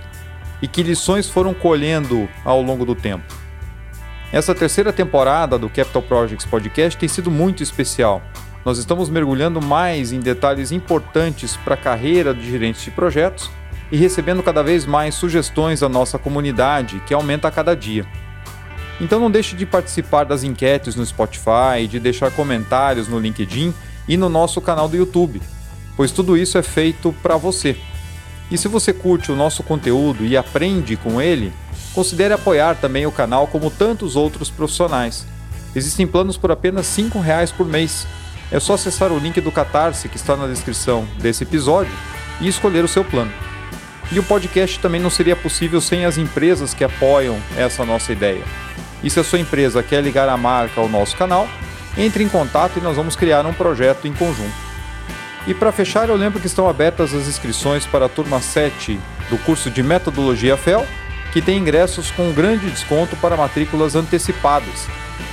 E 0.62 0.66
que 0.66 0.82
lições 0.82 1.28
foram 1.28 1.52
colhendo 1.52 2.26
ao 2.44 2.62
longo 2.62 2.86
do 2.86 2.94
tempo? 2.94 3.34
Essa 4.32 4.54
terceira 4.54 4.90
temporada 4.90 5.58
do 5.58 5.68
Capital 5.68 6.00
Projects 6.00 6.46
Podcast 6.46 6.98
tem 6.98 7.08
sido 7.08 7.30
muito 7.30 7.62
especial. 7.62 8.22
Nós 8.64 8.78
estamos 8.78 9.10
mergulhando 9.10 9.60
mais 9.60 10.12
em 10.12 10.20
detalhes 10.20 10.72
importantes 10.72 11.56
para 11.58 11.74
a 11.74 11.76
carreira 11.76 12.32
de 12.32 12.50
gerentes 12.50 12.82
de 12.82 12.90
projetos 12.90 13.50
e 13.92 13.98
recebendo 13.98 14.42
cada 14.42 14.62
vez 14.62 14.86
mais 14.86 15.14
sugestões 15.14 15.80
da 15.80 15.90
nossa 15.90 16.18
comunidade, 16.18 17.00
que 17.06 17.12
aumenta 17.12 17.48
a 17.48 17.50
cada 17.50 17.76
dia. 17.76 18.06
Então 19.00 19.18
não 19.18 19.30
deixe 19.30 19.56
de 19.56 19.66
participar 19.66 20.24
das 20.24 20.44
enquetes 20.44 20.94
no 20.94 21.04
Spotify, 21.04 21.86
de 21.88 21.98
deixar 21.98 22.30
comentários 22.30 23.08
no 23.08 23.18
LinkedIn 23.18 23.74
e 24.06 24.16
no 24.16 24.28
nosso 24.28 24.60
canal 24.60 24.88
do 24.88 24.96
YouTube, 24.96 25.40
pois 25.96 26.10
tudo 26.10 26.36
isso 26.36 26.56
é 26.58 26.62
feito 26.62 27.14
para 27.22 27.36
você. 27.36 27.76
E 28.50 28.58
se 28.58 28.68
você 28.68 28.92
curte 28.92 29.32
o 29.32 29.36
nosso 29.36 29.62
conteúdo 29.62 30.24
e 30.24 30.36
aprende 30.36 30.96
com 30.96 31.20
ele, 31.20 31.52
considere 31.92 32.34
apoiar 32.34 32.76
também 32.76 33.06
o 33.06 33.12
canal 33.12 33.46
como 33.46 33.70
tantos 33.70 34.16
outros 34.16 34.50
profissionais. 34.50 35.26
Existem 35.74 36.06
planos 36.06 36.36
por 36.36 36.52
apenas 36.52 36.96
R$ 36.96 37.08
reais 37.20 37.50
por 37.50 37.66
mês. 37.66 38.06
É 38.52 38.60
só 38.60 38.74
acessar 38.74 39.10
o 39.10 39.18
link 39.18 39.40
do 39.40 39.50
Catarse 39.50 40.08
que 40.08 40.16
está 40.16 40.36
na 40.36 40.46
descrição 40.46 41.04
desse 41.18 41.42
episódio 41.42 41.92
e 42.40 42.46
escolher 42.46 42.84
o 42.84 42.88
seu 42.88 43.04
plano. 43.04 43.32
E 44.12 44.18
o 44.18 44.22
podcast 44.22 44.78
também 44.78 45.00
não 45.00 45.10
seria 45.10 45.34
possível 45.34 45.80
sem 45.80 46.04
as 46.04 46.18
empresas 46.18 46.74
que 46.74 46.84
apoiam 46.84 47.38
essa 47.56 47.84
nossa 47.84 48.12
ideia. 48.12 48.44
E 49.02 49.10
se 49.10 49.18
a 49.20 49.24
sua 49.24 49.38
empresa 49.38 49.82
quer 49.82 50.02
ligar 50.02 50.28
a 50.28 50.36
marca 50.36 50.80
ao 50.80 50.88
nosso 50.88 51.16
canal, 51.16 51.48
entre 51.96 52.24
em 52.24 52.28
contato 52.28 52.78
e 52.78 52.82
nós 52.82 52.96
vamos 52.96 53.16
criar 53.16 53.44
um 53.46 53.52
projeto 53.52 54.06
em 54.06 54.12
conjunto. 54.12 54.64
E 55.46 55.52
para 55.52 55.72
fechar, 55.72 56.08
eu 56.08 56.16
lembro 56.16 56.40
que 56.40 56.46
estão 56.46 56.68
abertas 56.68 57.12
as 57.12 57.28
inscrições 57.28 57.84
para 57.84 58.06
a 58.06 58.08
turma 58.08 58.40
7 58.40 58.98
do 59.28 59.36
curso 59.38 59.70
de 59.70 59.82
Metodologia 59.82 60.56
FEL, 60.56 60.86
que 61.32 61.42
tem 61.42 61.58
ingressos 61.58 62.10
com 62.10 62.32
grande 62.32 62.70
desconto 62.70 63.16
para 63.16 63.36
matrículas 63.36 63.94
antecipadas. 63.94 64.86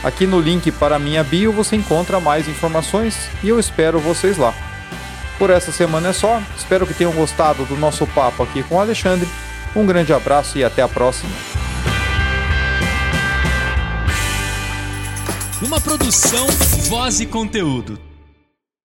Aqui 0.04 0.26
no 0.28 0.40
link 0.40 0.72
para 0.72 1.00
minha 1.00 1.24
bio 1.24 1.52
você 1.52 1.76
encontra 1.76 2.20
mais 2.20 2.48
informações 2.48 3.30
e 3.44 3.50
eu 3.50 3.60
espero 3.60 4.00
vocês 4.00 4.38
lá. 4.38 4.54
Por 5.42 5.50
essa 5.50 5.72
semana 5.72 6.10
é 6.10 6.14
só, 6.14 6.40
espero 6.56 6.86
que 6.86 6.94
tenham 6.94 7.12
gostado 7.14 7.66
do 7.66 7.76
nosso 7.76 8.06
papo 8.06 8.44
aqui 8.44 8.62
com 8.62 8.76
o 8.76 8.80
Alexandre. 8.80 9.28
Um 9.76 9.88
grande 9.88 10.14
abraço 10.14 10.56
e 10.60 10.64
até 10.64 10.84
a 10.84 10.88
próxima. 10.88 11.32
Uma 15.60 15.82
produção, 15.82 16.46
voz 16.88 17.22
e 17.22 17.26
conteúdo. 17.26 18.11